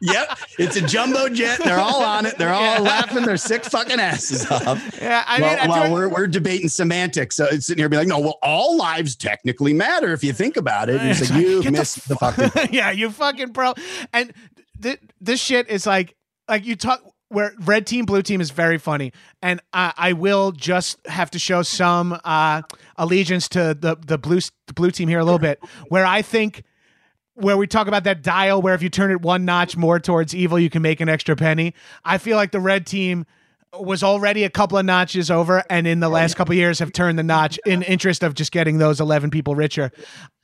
yep, 0.05 0.39
it's 0.59 0.77
a 0.77 0.83
jumbo 0.83 1.29
jet. 1.29 1.61
They're 1.63 1.79
all 1.79 2.03
on 2.03 2.27
it. 2.27 2.39
They're 2.39 2.53
all 2.53 2.83
laughing 2.83 3.25
their 3.25 3.37
sick 3.37 3.65
fucking 3.65 3.99
asses 3.99 4.51
off. 4.51 4.99
Yeah, 5.01 5.25
I 5.27 5.41
mean, 5.41 5.69
well, 5.69 5.93
we're, 5.93 6.09
we're 6.09 6.27
debating 6.27 6.69
semantics. 6.69 7.37
So 7.37 7.47
it's 7.47 7.67
sitting 7.67 7.81
here 7.81 7.89
being 7.89 8.01
like, 8.01 8.09
no, 8.09 8.21
well, 8.21 8.39
all 8.43 8.77
lives 8.77 9.17
technically 9.17 9.73
matter 9.73 10.13
if 10.13 10.23
you 10.23 10.33
think 10.33 10.57
about 10.57 10.89
it. 10.89 11.01
And 11.01 11.11
it's 11.11 11.31
like, 11.31 11.41
you 11.41 11.63
missed 11.71 12.09
the, 12.09 12.17
fucking. 12.17 12.69
yeah, 12.73 12.91
you 12.91 13.11
fucking 13.11 13.53
pro. 13.53 13.75
And 14.13 14.33
th- 14.81 15.01
this 15.21 15.41
shit 15.41 15.69
is 15.69 15.87
like, 15.87 16.15
like 16.49 16.65
you 16.65 16.77
talk 16.77 17.03
where 17.29 17.53
red 17.65 17.87
team, 17.87 18.05
blue 18.05 18.23
team 18.23 18.41
is 18.41 18.51
very 18.51 18.79
funny, 18.79 19.13
and 19.43 19.61
I, 19.73 19.93
I 19.97 20.13
will 20.13 20.53
just 20.53 21.05
have 21.07 21.31
to 21.33 21.39
show 21.39 21.63
some 21.63 22.19
uh, 22.25 22.63
allegiance 22.97 23.49
to 23.51 23.77
the 23.79 23.97
the 23.97 24.19
blue 24.19 24.41
the 24.67 24.75
blue 24.75 24.91
team 24.91 25.09
here 25.09 25.19
a 25.19 25.25
little 25.25 25.39
bit, 25.39 25.59
where 25.89 26.07
I 26.07 26.23
think. 26.23 26.63
Where 27.37 27.57
we 27.57 27.67
talk 27.67 27.89
about 27.89 28.05
that 28.05 28.23
dial, 28.23 28.63
where 28.63 28.75
if 28.75 28.83
you 28.83 28.89
turn 28.89 29.11
it 29.11 29.21
one 29.23 29.45
notch 29.45 29.77
more 29.77 29.99
towards 29.99 30.35
evil, 30.35 30.59
you 30.59 30.71
can 30.71 30.83
make 30.83 31.01
an 31.01 31.09
extra 31.09 31.35
penny. 31.35 31.75
I 32.05 32.19
feel 32.19 32.37
like 32.37 32.53
the 32.53 32.61
red 32.61 32.87
team 32.87 33.27
was 33.73 34.05
already 34.05 34.45
a 34.45 34.51
couple 34.51 34.79
of 34.79 34.85
notches 34.87 35.33
over, 35.33 35.65
and 35.69 35.87
in 35.87 35.99
the 35.99 36.07
oh, 36.07 36.11
last 36.11 36.37
couple 36.37 36.53
of 36.53 36.59
years 36.59 36.79
have 36.79 36.93
turned 36.93 37.19
the 37.19 37.25
notch 37.25 37.59
in 37.67 37.83
interest 37.83 38.23
of 38.23 38.35
just 38.35 38.53
getting 38.53 38.79
those 38.79 39.01
eleven 39.01 39.31
people 39.31 39.57
richer 39.57 39.91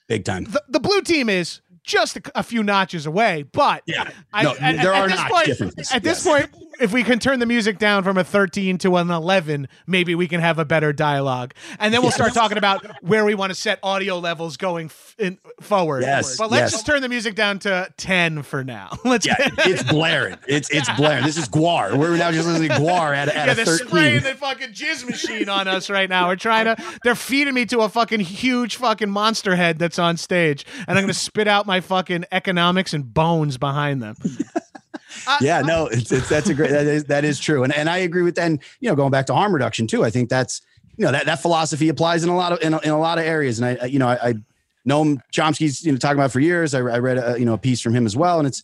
Big 0.09 0.25
time. 0.25 0.45
the, 0.45 0.61
the 0.69 0.81
blue 0.81 1.01
team 1.03 1.29
is 1.29 1.61
just 1.85 2.17
a, 2.17 2.23
a 2.35 2.43
few 2.43 2.63
notches 2.65 3.07
away, 3.07 3.45
but 3.45 3.83
Yeah. 3.87 4.11
I, 4.33 4.43
No, 4.43 4.55
at, 4.61 4.83
there 4.83 4.93
at 4.93 5.03
are 5.03 5.09
this 5.09 5.19
notch 5.21 5.31
point, 5.31 5.47
differences, 5.47 5.93
At 5.93 6.03
this 6.03 6.27
yes. 6.27 6.51
point, 6.51 6.65
if 6.81 6.93
we 6.93 7.03
can 7.05 7.19
turn 7.19 7.39
the 7.41 7.47
music 7.47 7.79
down 7.79 8.03
from 8.03 8.17
a 8.19 8.25
13 8.25 8.79
to 8.79 8.97
an 8.97 9.11
11, 9.11 9.69
maybe 9.87 10.15
we 10.15 10.27
can 10.27 10.41
have 10.41 10.59
a 10.59 10.65
better 10.65 10.93
dialogue, 10.93 11.55
and 11.79 11.93
then 11.93 12.03
we'll 12.03 12.11
start 12.11 12.33
talking 12.35 12.59
about 12.59 12.85
where 13.03 13.25
we 13.25 13.35
want 13.35 13.51
to 13.51 13.55
set 13.55 13.79
audio 13.83 14.19
levels 14.19 14.57
going 14.57 14.87
f- 14.87 15.15
in, 15.19 15.39
forward. 15.61 16.03
Yes, 16.03 16.37
but 16.37 16.51
let's 16.51 16.63
yes. 16.63 16.73
just 16.73 16.87
turn 16.87 17.03
the 17.03 17.09
music 17.09 17.35
down 17.35 17.59
to 17.61 17.93
10 17.97 18.43
for 18.43 18.65
now. 18.65 18.91
Let's 19.05 19.27
Yeah, 19.27 19.37
get, 19.37 19.67
it's 19.69 19.83
blaring. 19.91 20.37
It's 20.49 20.71
it's 20.71 20.89
blaring. 20.97 21.25
This 21.25 21.37
is 21.37 21.49
Gwar. 21.49 21.97
We're 21.97 22.17
now 22.17 22.31
just 22.33 22.47
listening 22.49 22.69
to 22.71 22.75
Gwar 22.77 23.15
at, 23.15 23.29
at 23.29 23.35
yeah, 23.49 23.55
they're 23.55 23.65
13. 23.65 23.89
spraying 23.89 24.23
the 24.23 24.35
fucking 24.35 24.71
jizz 24.73 25.05
machine 25.09 25.49
on 25.49 25.69
us 25.69 25.91
right 25.91 26.09
now. 26.09 26.29
We're 26.29 26.37
trying 26.37 26.65
to. 26.67 26.83
They're 27.05 27.15
feeding 27.15 27.55
me 27.55 27.67
to 27.67 27.81
a 27.81 27.89
fucking 27.89 28.21
huge 28.21 28.77
fucking 28.77 29.11
monster 29.11 29.57
head 29.57 29.79
that's 29.79 29.99
on 29.99 30.17
stage, 30.17 30.65
and 30.87 30.97
I'm 30.99 31.03
gonna 31.05 31.15
spit 31.15 31.49
out 31.49 31.67
my 31.67 31.81
fucking 31.81 32.25
economics 32.33 32.95
and 32.95 33.13
bones 33.13 33.59
behind 33.59 34.03
them. 34.03 34.17
Yeah, 35.41 35.61
no, 35.61 35.87
it's, 35.87 36.11
it's 36.13 36.29
that's 36.29 36.49
a 36.49 36.55
great 36.55 36.71
that 36.71 36.87
is 36.87 37.05
that 37.05 37.25
is 37.25 37.39
true, 37.39 37.65
and 37.65 37.73
and 37.73 37.89
I 37.89 37.99
agree 37.99 38.23
with 38.23 38.35
that. 38.37 38.47
And 38.47 38.61
you 38.81 38.89
know, 38.89 38.95
going 38.95 39.11
back 39.11 39.27
to 39.27 39.35
harm 39.35 39.53
reduction 39.53 39.87
too, 39.87 40.05
I 40.05 40.11
think 40.11 40.29
that's 40.29 40.63
you 40.97 41.05
know 41.05 41.13
that 41.13 41.27
that 41.27 41.43
philosophy 41.43 41.89
applies 41.89 42.25
in 42.25 42.31
a 42.31 42.37
lot 42.37 42.53
of 42.53 42.63
in 42.63 42.75
a, 42.75 42.79
in 42.81 42.91
a 42.91 42.99
lot 42.99 43.19
of 43.19 43.25
areas. 43.25 43.59
And 43.59 43.67
I, 43.67 43.83
I 43.83 43.87
you 43.87 43.99
know 43.99 44.09
I, 44.09 44.29
I 44.29 44.35
know 44.85 45.17
Chomsky's 45.33 45.85
you 45.85 45.93
know 45.93 45.99
talking 45.99 46.19
about 46.19 46.33
for 46.33 46.41
years. 46.41 46.75
I, 46.75 46.79
I 46.79 46.99
read 46.99 47.19
a, 47.19 47.39
you 47.39 47.45
know 47.45 47.55
a 47.55 47.59
piece 47.59 47.81
from 47.81 47.95
him 47.95 48.07
as 48.07 48.17
well, 48.17 48.39
and 48.39 48.47
it's 48.47 48.63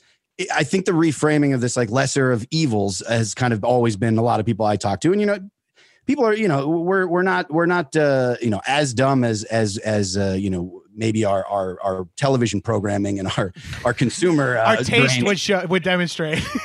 I 0.55 0.65
think 0.65 0.85
the 0.85 0.93
reframing 0.93 1.55
of 1.55 1.61
this 1.61 1.77
like 1.77 1.91
lesser 1.91 2.31
of 2.31 2.47
evils 2.51 3.03
has 3.09 3.35
kind 3.35 3.53
of 3.53 3.65
always 3.65 3.97
been 3.97 4.19
a 4.19 4.23
lot 4.23 4.41
of 4.41 4.47
people 4.47 4.67
I 4.67 4.77
talk 4.77 5.01
to, 5.01 5.13
and 5.13 5.21
you 5.21 5.27
know 5.27 5.39
people 6.07 6.25
are 6.25 6.35
you 6.35 6.49
know 6.49 6.69
we're 6.69 7.07
we're 7.07 7.23
not 7.23 7.51
we're 7.51 7.67
not 7.67 7.95
uh 7.97 8.37
you 8.41 8.51
know 8.51 8.61
as 8.67 8.95
dumb 8.95 9.25
as 9.25 9.45
as 9.45 9.79
as 9.79 10.17
uh 10.17 10.37
you 10.39 10.51
know 10.51 10.83
maybe 10.97 11.25
our 11.25 11.45
our, 11.47 11.79
our 11.83 12.09
television 12.17 12.61
programming 12.61 13.19
and 13.19 13.29
our 13.37 13.53
our 13.85 13.93
consumer 13.93 14.59
uh, 14.59 14.65
our 14.65 14.77
taste 14.79 15.15
brain- 15.15 15.25
would 15.25 15.39
show 15.39 15.65
would 15.67 15.83
demonstrate. 15.83 16.43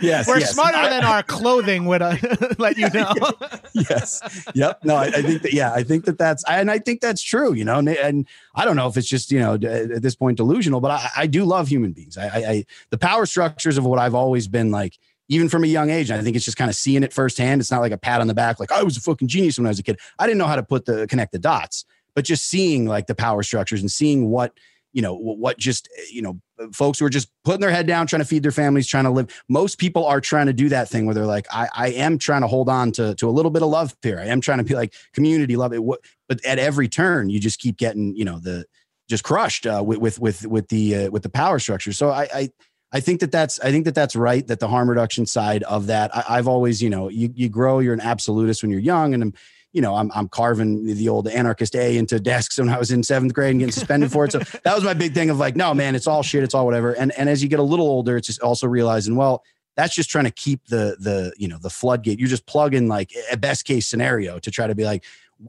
Yes, 0.00 0.26
we're 0.26 0.38
yes. 0.38 0.52
smarter 0.52 0.88
than 0.88 1.04
our 1.04 1.22
clothing 1.22 1.84
would 1.86 2.00
uh, 2.00 2.16
let 2.58 2.78
you 2.78 2.88
know. 2.90 3.12
yes. 3.74 4.48
Yep. 4.54 4.84
No, 4.84 4.96
I, 4.96 5.04
I 5.06 5.22
think 5.22 5.42
that, 5.42 5.52
yeah, 5.52 5.72
I 5.72 5.82
think 5.82 6.06
that 6.06 6.16
that's, 6.16 6.42
and 6.48 6.70
I 6.70 6.78
think 6.78 7.00
that's 7.00 7.22
true, 7.22 7.52
you 7.52 7.64
know, 7.64 7.78
and, 7.78 7.88
and 7.88 8.26
I 8.54 8.64
don't 8.64 8.76
know 8.76 8.88
if 8.88 8.96
it's 8.96 9.08
just, 9.08 9.30
you 9.30 9.38
know, 9.38 9.54
at 9.54 10.02
this 10.02 10.14
point 10.14 10.38
delusional, 10.38 10.80
but 10.80 10.90
I, 10.90 11.10
I 11.18 11.26
do 11.26 11.44
love 11.44 11.68
human 11.68 11.92
beings. 11.92 12.16
I, 12.16 12.26
I, 12.26 12.50
I, 12.50 12.64
the 12.90 12.98
power 12.98 13.26
structures 13.26 13.76
of 13.76 13.84
what 13.84 13.98
I've 13.98 14.14
always 14.14 14.48
been 14.48 14.70
like, 14.70 14.98
even 15.28 15.48
from 15.48 15.64
a 15.64 15.68
young 15.68 15.90
age, 15.90 16.10
I 16.10 16.20
think 16.22 16.34
it's 16.34 16.44
just 16.44 16.56
kind 16.56 16.70
of 16.70 16.74
seeing 16.76 17.02
it 17.02 17.12
firsthand. 17.12 17.60
It's 17.60 17.70
not 17.70 17.80
like 17.80 17.92
a 17.92 17.98
pat 17.98 18.20
on 18.20 18.26
the 18.26 18.34
back, 18.34 18.58
like 18.58 18.72
I 18.72 18.82
was 18.82 18.96
a 18.96 19.00
fucking 19.00 19.28
genius 19.28 19.58
when 19.58 19.66
I 19.66 19.70
was 19.70 19.78
a 19.78 19.82
kid. 19.82 20.00
I 20.18 20.26
didn't 20.26 20.38
know 20.38 20.46
how 20.46 20.56
to 20.56 20.62
put 20.62 20.86
the, 20.86 21.06
connect 21.06 21.32
the 21.32 21.38
dots, 21.38 21.84
but 22.14 22.24
just 22.24 22.46
seeing 22.46 22.86
like 22.86 23.06
the 23.06 23.14
power 23.14 23.42
structures 23.42 23.80
and 23.80 23.90
seeing 23.90 24.30
what, 24.30 24.52
you 24.92 25.02
know, 25.02 25.14
what 25.14 25.56
just, 25.56 25.88
you 26.10 26.20
know, 26.20 26.40
folks 26.72 26.98
who 26.98 27.04
are 27.04 27.10
just 27.10 27.30
putting 27.44 27.60
their 27.60 27.70
head 27.70 27.86
down, 27.86 28.06
trying 28.06 28.22
to 28.22 28.26
feed 28.26 28.42
their 28.42 28.50
families, 28.50 28.88
trying 28.88 29.04
to 29.04 29.10
live. 29.10 29.28
Most 29.48 29.78
people 29.78 30.04
are 30.04 30.20
trying 30.20 30.46
to 30.46 30.52
do 30.52 30.68
that 30.68 30.88
thing 30.88 31.06
where 31.06 31.14
they're 31.14 31.26
like, 31.26 31.46
I, 31.52 31.68
I 31.72 31.88
am 31.90 32.18
trying 32.18 32.40
to 32.40 32.48
hold 32.48 32.68
on 32.68 32.90
to, 32.92 33.14
to 33.14 33.28
a 33.28 33.30
little 33.30 33.52
bit 33.52 33.62
of 33.62 33.68
love 33.68 33.96
here. 34.02 34.18
I 34.18 34.26
am 34.26 34.40
trying 34.40 34.58
to 34.58 34.64
be 34.64 34.74
like 34.74 34.92
community 35.14 35.56
love 35.56 35.72
it. 35.72 35.80
But 36.28 36.44
at 36.44 36.58
every 36.58 36.88
turn, 36.88 37.30
you 37.30 37.38
just 37.38 37.60
keep 37.60 37.76
getting, 37.76 38.16
you 38.16 38.24
know, 38.24 38.40
the 38.40 38.64
just 39.08 39.22
crushed 39.22 39.66
uh, 39.66 39.82
with, 39.86 39.98
with, 39.98 40.18
with, 40.18 40.46
with 40.46 40.68
the, 40.68 40.96
uh, 40.96 41.10
with 41.10 41.22
the 41.22 41.30
power 41.30 41.58
structure. 41.60 41.92
So 41.92 42.10
I, 42.10 42.28
I, 42.34 42.50
I 42.92 42.98
think 43.00 43.20
that 43.20 43.30
that's, 43.30 43.60
I 43.60 43.70
think 43.70 43.84
that 43.84 43.94
that's 43.94 44.16
right. 44.16 44.44
That 44.46 44.58
the 44.58 44.68
harm 44.68 44.90
reduction 44.90 45.24
side 45.24 45.62
of 45.62 45.86
that, 45.86 46.14
I, 46.14 46.24
I've 46.30 46.48
always, 46.48 46.82
you 46.82 46.90
know, 46.90 47.08
you, 47.08 47.32
you 47.34 47.48
grow, 47.48 47.78
you're 47.78 47.94
an 47.94 48.00
absolutist 48.00 48.62
when 48.62 48.72
you're 48.72 48.80
young 48.80 49.14
and 49.14 49.36
you 49.72 49.80
know, 49.80 49.94
I'm, 49.94 50.10
I'm 50.14 50.28
carving 50.28 50.84
the 50.84 51.08
old 51.08 51.28
anarchist 51.28 51.76
A 51.76 51.96
into 51.96 52.18
desks 52.18 52.58
when 52.58 52.68
I 52.68 52.78
was 52.78 52.90
in 52.90 53.02
seventh 53.02 53.34
grade 53.34 53.52
and 53.52 53.60
getting 53.60 53.72
suspended 53.72 54.10
for 54.10 54.24
it. 54.24 54.32
So 54.32 54.38
that 54.64 54.74
was 54.74 54.84
my 54.84 54.94
big 54.94 55.14
thing 55.14 55.30
of 55.30 55.38
like, 55.38 55.56
no, 55.56 55.72
man, 55.74 55.94
it's 55.94 56.06
all 56.06 56.22
shit. 56.22 56.42
It's 56.42 56.54
all 56.54 56.64
whatever. 56.66 56.92
And, 56.92 57.12
and 57.12 57.28
as 57.28 57.42
you 57.42 57.48
get 57.48 57.60
a 57.60 57.64
little 57.64 57.86
older, 57.86 58.16
it's 58.16 58.26
just 58.26 58.40
also 58.40 58.66
realizing, 58.66 59.14
well, 59.14 59.44
that's 59.76 59.94
just 59.94 60.10
trying 60.10 60.24
to 60.24 60.30
keep 60.32 60.66
the, 60.66 60.96
the, 60.98 61.32
you 61.36 61.46
know, 61.46 61.58
the 61.58 61.70
floodgate. 61.70 62.18
You're 62.18 62.28
just 62.28 62.46
plugging 62.46 62.88
like 62.88 63.12
a 63.30 63.36
best 63.36 63.64
case 63.64 63.86
scenario 63.86 64.38
to 64.40 64.50
try 64.50 64.66
to 64.66 64.74
be 64.74 64.84
like, 64.84 65.04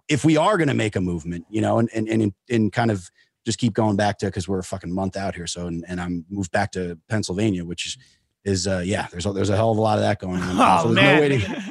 if 0.07 0.23
we 0.23 0.37
are 0.37 0.57
going 0.57 0.69
to 0.69 0.73
make 0.73 0.95
a 0.95 1.01
movement, 1.01 1.45
you 1.49 1.61
know, 1.61 1.79
and, 1.79 1.89
and, 1.93 2.07
and, 2.07 2.33
and 2.49 2.71
kind 2.71 2.91
of 2.91 3.09
just 3.43 3.57
keep 3.57 3.73
going 3.73 3.95
back 3.95 4.19
to, 4.19 4.29
cause 4.31 4.47
we're 4.47 4.59
a 4.59 4.63
fucking 4.63 4.93
month 4.93 5.17
out 5.17 5.33
here. 5.33 5.47
So, 5.47 5.65
and, 5.65 5.83
and 5.87 5.99
I'm 5.99 6.25
moved 6.29 6.51
back 6.51 6.71
to 6.73 6.97
Pennsylvania, 7.09 7.65
which 7.65 7.87
is, 7.87 7.97
is 8.43 8.67
uh 8.67 8.81
yeah 8.85 9.07
there's 9.11 9.25
a, 9.25 9.33
there's 9.33 9.49
a 9.49 9.55
hell 9.55 9.71
of 9.71 9.77
a 9.77 9.81
lot 9.81 9.97
of 9.97 10.03
that 10.03 10.19
going 10.19 10.41
on 10.41 10.55
Oh 10.59 10.83
So 10.87 10.93
there's 10.93 10.95
no 10.95 11.01
man, 11.01 11.21
way 11.21 11.29
to- 11.37 11.63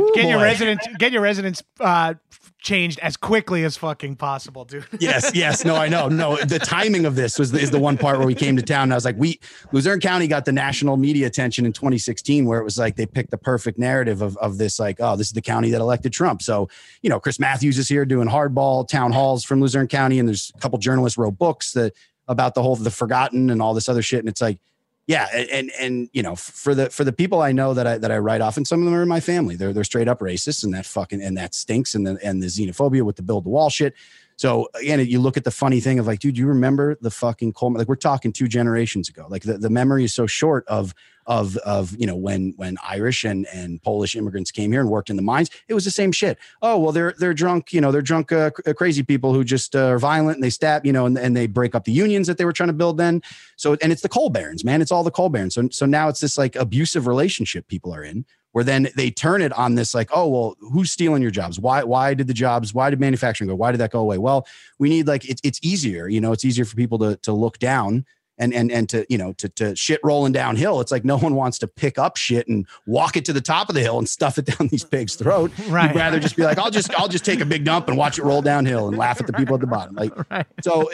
get 0.14 0.28
your 0.28 0.40
residence 0.40 0.86
get 0.98 1.12
your 1.12 1.22
residence 1.22 1.62
uh, 1.80 2.14
changed 2.60 2.98
as 3.00 3.14
quickly 3.18 3.62
as 3.62 3.76
fucking 3.76 4.16
possible, 4.16 4.64
dude. 4.64 4.86
yes, 4.98 5.30
yes. 5.34 5.66
No, 5.66 5.74
I 5.76 5.86
know. 5.86 6.08
No, 6.08 6.36
the 6.36 6.58
timing 6.58 7.04
of 7.04 7.14
this 7.14 7.38
was 7.38 7.52
is 7.52 7.70
the 7.70 7.78
one 7.78 7.98
part 7.98 8.16
where 8.16 8.26
we 8.26 8.34
came 8.34 8.56
to 8.56 8.62
town. 8.62 8.84
And 8.84 8.92
I 8.94 8.96
was 8.96 9.04
like, 9.04 9.16
we 9.18 9.38
Luzerne 9.72 10.00
County 10.00 10.26
got 10.26 10.46
the 10.46 10.52
national 10.52 10.96
media 10.96 11.26
attention 11.26 11.66
in 11.66 11.74
2016, 11.74 12.46
where 12.46 12.58
it 12.58 12.64
was 12.64 12.78
like 12.78 12.96
they 12.96 13.04
picked 13.04 13.30
the 13.30 13.36
perfect 13.38 13.78
narrative 13.78 14.22
of, 14.22 14.38
of 14.38 14.56
this, 14.56 14.80
like, 14.80 14.96
oh, 14.98 15.14
this 15.14 15.26
is 15.26 15.34
the 15.34 15.42
county 15.42 15.70
that 15.72 15.80
elected 15.82 16.14
Trump. 16.14 16.40
So, 16.40 16.70
you 17.02 17.10
know, 17.10 17.20
Chris 17.20 17.38
Matthews 17.38 17.76
is 17.76 17.86
here 17.86 18.06
doing 18.06 18.28
hardball 18.28 18.88
town 18.88 19.12
halls 19.12 19.44
from 19.44 19.60
Luzerne 19.60 19.86
County, 19.88 20.18
and 20.18 20.26
there's 20.26 20.50
a 20.56 20.58
couple 20.58 20.78
journalists 20.78 21.18
wrote 21.18 21.36
books 21.36 21.72
that 21.72 21.92
about 22.28 22.54
the 22.54 22.62
whole 22.62 22.76
the 22.76 22.90
forgotten 22.90 23.50
and 23.50 23.60
all 23.60 23.74
this 23.74 23.90
other 23.90 24.00
shit. 24.02 24.20
And 24.20 24.28
it's 24.28 24.40
like, 24.40 24.58
yeah, 25.06 25.26
and 25.34 25.70
and, 25.78 26.08
you 26.12 26.22
know, 26.22 26.34
for 26.34 26.74
the 26.74 26.88
for 26.88 27.04
the 27.04 27.12
people 27.12 27.42
I 27.42 27.52
know 27.52 27.74
that 27.74 27.86
I 27.86 27.98
that 27.98 28.10
I 28.10 28.18
write 28.18 28.40
off, 28.40 28.56
and 28.56 28.66
some 28.66 28.80
of 28.80 28.86
them 28.86 28.94
are 28.94 29.02
in 29.02 29.08
my 29.08 29.20
family, 29.20 29.54
they're 29.54 29.72
they're 29.72 29.84
straight 29.84 30.08
up 30.08 30.20
racist, 30.20 30.64
and 30.64 30.72
that 30.72 30.86
fucking 30.86 31.22
and 31.22 31.36
that 31.36 31.54
stinks, 31.54 31.94
and 31.94 32.06
the 32.06 32.18
and 32.24 32.42
the 32.42 32.46
xenophobia 32.46 33.02
with 33.02 33.16
the 33.16 33.22
build 33.22 33.44
the 33.44 33.50
wall 33.50 33.68
shit. 33.68 33.94
So 34.36 34.68
again, 34.74 35.04
you 35.06 35.20
look 35.20 35.36
at 35.36 35.44
the 35.44 35.50
funny 35.50 35.80
thing 35.80 35.98
of 35.98 36.06
like, 36.06 36.18
dude, 36.18 36.36
you 36.36 36.46
remember 36.46 36.96
the 37.00 37.10
fucking 37.10 37.52
Coleman? 37.52 37.78
Like 37.78 37.88
we're 37.88 37.96
talking 37.96 38.32
two 38.32 38.48
generations 38.48 39.08
ago. 39.08 39.26
Like 39.28 39.42
the, 39.42 39.58
the 39.58 39.70
memory 39.70 40.04
is 40.04 40.14
so 40.14 40.26
short 40.26 40.64
of 40.66 40.94
of 41.26 41.56
of 41.58 41.96
you 41.98 42.06
know 42.06 42.16
when 42.16 42.52
when 42.56 42.76
Irish 42.86 43.24
and 43.24 43.46
and 43.52 43.82
Polish 43.82 44.14
immigrants 44.14 44.50
came 44.50 44.72
here 44.72 44.80
and 44.80 44.90
worked 44.90 45.08
in 45.08 45.16
the 45.16 45.22
mines. 45.22 45.50
It 45.68 45.74
was 45.74 45.84
the 45.84 45.90
same 45.90 46.12
shit. 46.12 46.38
Oh 46.62 46.78
well, 46.78 46.92
they're 46.92 47.14
they're 47.18 47.34
drunk. 47.34 47.72
You 47.72 47.80
know, 47.80 47.92
they're 47.92 48.02
drunk 48.02 48.32
uh, 48.32 48.50
crazy 48.76 49.02
people 49.02 49.32
who 49.32 49.44
just 49.44 49.76
uh, 49.76 49.86
are 49.86 49.98
violent 49.98 50.36
and 50.36 50.44
they 50.44 50.50
stab. 50.50 50.84
You 50.84 50.92
know, 50.92 51.06
and, 51.06 51.16
and 51.16 51.36
they 51.36 51.46
break 51.46 51.74
up 51.74 51.84
the 51.84 51.92
unions 51.92 52.26
that 52.26 52.36
they 52.36 52.44
were 52.44 52.52
trying 52.52 52.68
to 52.68 52.74
build 52.74 52.98
then. 52.98 53.22
So 53.56 53.76
and 53.80 53.92
it's 53.92 54.02
the 54.02 54.08
coal 54.08 54.30
barons, 54.30 54.64
man. 54.64 54.82
It's 54.82 54.92
all 54.92 55.04
the 55.04 55.10
coal 55.10 55.28
barons. 55.28 55.54
So 55.54 55.68
so 55.70 55.86
now 55.86 56.08
it's 56.08 56.20
this 56.20 56.36
like 56.36 56.56
abusive 56.56 57.06
relationship 57.06 57.68
people 57.68 57.94
are 57.94 58.02
in 58.02 58.26
where 58.54 58.64
then 58.64 58.88
they 58.96 59.10
turn 59.10 59.42
it 59.42 59.52
on 59.52 59.74
this 59.74 59.94
like 59.94 60.08
oh 60.14 60.28
well 60.28 60.56
who's 60.60 60.90
stealing 60.90 61.20
your 61.22 61.30
jobs? 61.30 61.58
Why 61.60 61.82
why 61.84 62.14
did 62.14 62.28
the 62.28 62.34
jobs 62.34 62.72
why 62.72 62.88
did 62.90 63.00
manufacturing 63.00 63.48
go? 63.48 63.54
Why 63.54 63.72
did 63.72 63.78
that 63.78 63.90
go 63.90 64.00
away? 64.00 64.18
Well 64.18 64.46
we 64.78 64.88
need 64.88 65.06
like 65.08 65.28
it's 65.28 65.40
it's 65.44 65.58
easier 65.62 66.08
you 66.08 66.20
know 66.20 66.32
it's 66.32 66.44
easier 66.44 66.64
for 66.64 66.76
people 66.76 66.98
to 67.00 67.16
to 67.16 67.32
look 67.32 67.58
down 67.58 68.04
and 68.36 68.52
and 68.52 68.72
and 68.72 68.88
to 68.88 69.06
you 69.08 69.16
know 69.16 69.32
to 69.34 69.48
to 69.50 69.76
shit 69.76 70.00
rolling 70.02 70.32
downhill. 70.32 70.80
It's 70.80 70.90
like 70.90 71.04
no 71.04 71.16
one 71.16 71.36
wants 71.36 71.56
to 71.60 71.68
pick 71.68 71.98
up 71.98 72.16
shit 72.16 72.48
and 72.48 72.66
walk 72.86 73.16
it 73.16 73.24
to 73.26 73.32
the 73.32 73.40
top 73.40 73.68
of 73.68 73.76
the 73.76 73.80
hill 73.80 73.96
and 73.98 74.08
stuff 74.08 74.38
it 74.38 74.46
down 74.46 74.66
these 74.68 74.82
pigs 74.84 75.14
throat. 75.14 75.52
Right. 75.68 75.90
you'd 75.92 75.96
rather 75.98 76.18
just 76.20 76.36
be 76.36 76.42
like 76.44 76.58
i'll 76.58 76.70
just 76.70 76.92
i'll 76.98 77.08
just 77.08 77.24
take 77.24 77.40
a 77.40 77.44
big 77.44 77.64
dump 77.64 77.88
and 77.88 77.96
watch 77.96 78.18
it 78.18 78.24
roll 78.24 78.42
downhill 78.42 78.88
and 78.88 78.96
laugh 78.98 79.20
at 79.20 79.26
the 79.26 79.32
people 79.32 79.54
at 79.54 79.60
the 79.60 79.66
bottom. 79.68 79.94
Like 79.94 80.12
Right. 80.30 80.46
so 80.62 80.90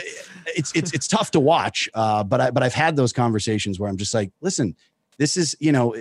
it's 0.46 0.70
it's 0.74 0.92
it's 0.92 1.08
tough 1.08 1.30
to 1.32 1.40
watch 1.40 1.88
uh 1.94 2.22
but 2.24 2.40
i 2.40 2.50
but 2.50 2.62
i've 2.62 2.74
had 2.74 2.94
those 2.96 3.12
conversations 3.12 3.78
where 3.80 3.88
i'm 3.90 3.96
just 3.96 4.12
like 4.14 4.32
listen 4.42 4.76
this 5.20 5.36
is 5.36 5.54
you 5.60 5.70
know 5.70 5.94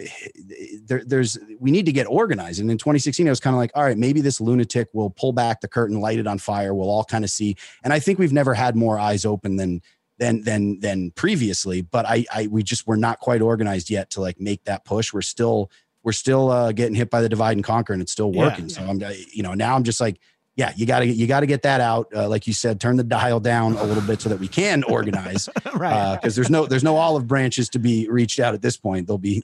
there, 0.85 1.03
there's 1.05 1.37
we 1.59 1.71
need 1.71 1.85
to 1.85 1.91
get 1.91 2.05
organized. 2.07 2.61
And 2.61 2.71
in 2.71 2.77
2016 2.77 3.27
i 3.27 3.29
was 3.29 3.41
kind 3.41 3.53
of 3.53 3.57
like 3.59 3.71
all 3.75 3.83
right 3.83 3.97
maybe 3.97 4.21
this 4.21 4.39
lunatic 4.39 4.87
will 4.93 5.09
pull 5.09 5.33
back 5.33 5.59
the 5.59 5.67
curtain 5.67 5.99
light 5.99 6.19
it 6.19 6.25
on 6.25 6.39
fire. 6.39 6.73
We'll 6.73 6.89
all 6.89 7.03
kind 7.03 7.25
of 7.25 7.29
see. 7.29 7.57
And 7.83 7.91
i 7.91 7.99
think 7.99 8.17
we've 8.17 8.31
never 8.33 8.53
had 8.53 8.75
more 8.77 8.97
eyes 8.97 9.25
open 9.25 9.57
than 9.57 9.81
than 10.19 10.41
than 10.43 10.79
than 10.79 11.11
previously. 11.11 11.81
But 11.81 12.05
i 12.07 12.25
i 12.33 12.47
we 12.47 12.63
just 12.63 12.87
we're 12.87 12.95
not 12.95 13.19
quite 13.19 13.41
organized 13.41 13.89
yet 13.89 14.09
to 14.11 14.21
like 14.21 14.39
make 14.39 14.63
that 14.63 14.85
push. 14.85 15.13
We're 15.13 15.21
still 15.21 15.69
we're 16.03 16.13
still 16.13 16.49
uh 16.49 16.71
getting 16.71 16.95
hit 16.95 17.09
by 17.09 17.21
the 17.21 17.27
divide 17.29 17.57
and 17.57 17.63
conquer 17.63 17.91
and 17.91 18.01
it's 18.01 18.13
still 18.13 18.31
Yeah. 18.33 18.45
working. 18.45 18.69
So 18.69 18.81
i'm 18.83 19.01
you 19.33 19.43
know 19.43 19.53
now 19.53 19.75
i'm 19.75 19.83
just 19.83 19.99
like 19.99 20.17
yeah, 20.59 20.73
you 20.75 20.85
got 20.85 20.99
to 20.99 21.05
you 21.05 21.25
got 21.25 21.39
to 21.39 21.45
get 21.45 21.61
that 21.61 21.79
out. 21.79 22.09
Uh, 22.13 22.27
like 22.27 22.45
you 22.45 22.51
said, 22.51 22.81
turn 22.81 22.97
the 22.97 23.03
dial 23.03 23.39
down 23.39 23.77
a 23.77 23.83
little 23.85 24.03
bit 24.03 24.19
so 24.21 24.27
that 24.27 24.41
we 24.41 24.47
can 24.49 24.83
organize. 24.89 25.47
right. 25.73 26.17
Because 26.17 26.35
there's 26.35 26.49
no 26.49 26.65
there's 26.65 26.83
no 26.83 26.97
olive 26.97 27.27
branches 27.27 27.69
to 27.69 27.79
be 27.79 28.09
reached 28.09 28.41
out 28.41 28.53
at 28.53 28.61
this 28.61 28.75
point. 28.75 29.07
There'll 29.07 29.17
be 29.17 29.41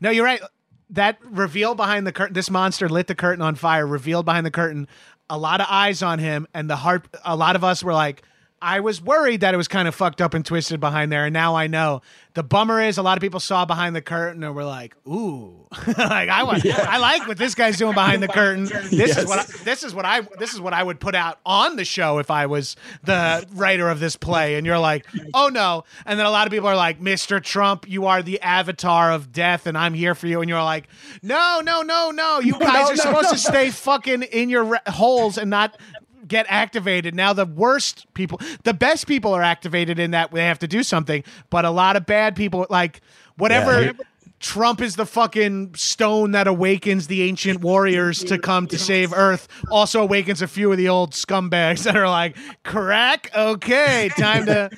No, 0.00 0.08
you're 0.08 0.24
right. 0.24 0.40
That 0.88 1.18
reveal 1.22 1.74
behind 1.74 2.06
the 2.06 2.12
curtain, 2.12 2.32
this 2.32 2.48
monster 2.48 2.88
lit 2.88 3.08
the 3.08 3.14
curtain 3.14 3.42
on 3.42 3.56
fire, 3.56 3.86
revealed 3.86 4.24
behind 4.24 4.46
the 4.46 4.50
curtain, 4.50 4.88
a 5.28 5.36
lot 5.36 5.60
of 5.60 5.66
eyes 5.68 6.02
on 6.02 6.18
him. 6.18 6.46
And 6.54 6.68
the 6.70 6.76
heart, 6.76 7.06
a 7.26 7.36
lot 7.36 7.54
of 7.54 7.62
us 7.62 7.84
were 7.84 7.92
like, 7.92 8.22
I 8.62 8.80
was 8.80 9.02
worried 9.02 9.40
that 9.40 9.52
it 9.52 9.56
was 9.56 9.66
kind 9.66 9.88
of 9.88 9.94
fucked 9.94 10.20
up 10.20 10.34
and 10.34 10.46
twisted 10.46 10.78
behind 10.78 11.10
there. 11.10 11.24
And 11.26 11.32
now 11.32 11.56
I 11.56 11.66
know. 11.66 12.00
The 12.34 12.42
bummer 12.42 12.80
is 12.80 12.96
a 12.96 13.02
lot 13.02 13.18
of 13.18 13.20
people 13.20 13.40
saw 13.40 13.66
behind 13.66 13.94
the 13.94 14.00
curtain 14.00 14.42
and 14.42 14.54
were 14.54 14.64
like, 14.64 14.96
ooh, 15.06 15.66
like 15.86 16.30
I 16.30 16.44
want, 16.44 16.64
I 16.64 16.96
like 16.96 17.26
what 17.28 17.36
this 17.36 17.54
guy's 17.54 17.76
doing 17.76 17.92
behind 17.92 18.22
the 18.22 18.28
curtain. 18.28 18.70
This 18.92 19.16
is 19.16 19.26
what, 19.26 19.38
I, 19.40 19.64
this 19.64 19.82
is 19.82 19.94
what 19.94 20.04
I, 20.04 20.20
this 20.38 20.54
is 20.54 20.60
what 20.60 20.72
I 20.72 20.82
would 20.82 21.00
put 21.00 21.14
out 21.14 21.40
on 21.44 21.76
the 21.76 21.84
show 21.84 22.18
if 22.18 22.30
I 22.30 22.46
was 22.46 22.76
the 23.02 23.46
writer 23.52 23.88
of 23.90 24.00
this 24.00 24.16
play. 24.16 24.54
And 24.54 24.66
you're 24.66 24.78
like, 24.78 25.06
oh 25.34 25.48
no. 25.48 25.84
And 26.06 26.18
then 26.18 26.26
a 26.26 26.30
lot 26.30 26.46
of 26.46 26.52
people 26.52 26.68
are 26.68 26.76
like, 26.76 27.00
Mr. 27.00 27.42
Trump, 27.42 27.88
you 27.88 28.06
are 28.06 28.22
the 28.22 28.40
avatar 28.40 29.10
of 29.12 29.32
death 29.32 29.66
and 29.66 29.76
I'm 29.76 29.92
here 29.92 30.14
for 30.14 30.26
you. 30.26 30.40
And 30.40 30.48
you're 30.48 30.62
like, 30.62 30.88
no, 31.22 31.60
no, 31.64 31.82
no, 31.82 32.10
no. 32.12 32.40
You 32.40 32.52
guys 32.58 32.72
no, 32.72 32.92
are 32.92 32.96
no, 32.96 33.02
supposed 33.02 33.24
no. 33.24 33.32
to 33.32 33.38
stay 33.38 33.70
fucking 33.70 34.22
in 34.22 34.48
your 34.48 34.64
re- 34.64 34.78
holes 34.86 35.36
and 35.36 35.50
not 35.50 35.78
get 36.32 36.46
activated. 36.48 37.14
Now 37.14 37.32
the 37.32 37.46
worst 37.46 38.06
people, 38.14 38.40
the 38.64 38.74
best 38.74 39.06
people 39.06 39.34
are 39.34 39.42
activated 39.42 39.98
in 39.98 40.10
that 40.12 40.32
they 40.32 40.44
have 40.44 40.58
to 40.60 40.66
do 40.66 40.82
something, 40.82 41.22
but 41.50 41.64
a 41.64 41.70
lot 41.70 41.94
of 41.94 42.06
bad 42.06 42.34
people 42.34 42.66
like 42.70 43.00
whatever 43.36 43.82
Yeah. 43.82 43.92
Trump 44.42 44.80
is 44.80 44.96
the 44.96 45.06
fucking 45.06 45.74
stone 45.76 46.32
that 46.32 46.48
awakens 46.48 47.06
the 47.06 47.22
ancient 47.22 47.60
warriors 47.60 48.24
to 48.24 48.38
come 48.38 48.66
to 48.66 48.76
save 48.76 49.12
Earth. 49.12 49.46
Also 49.70 50.02
awakens 50.02 50.42
a 50.42 50.48
few 50.48 50.70
of 50.72 50.78
the 50.78 50.88
old 50.88 51.12
scumbags 51.12 51.84
that 51.84 51.96
are 51.96 52.08
like, 52.08 52.36
crack, 52.64 53.30
okay, 53.36 54.10
time 54.18 54.44
to 54.46 54.68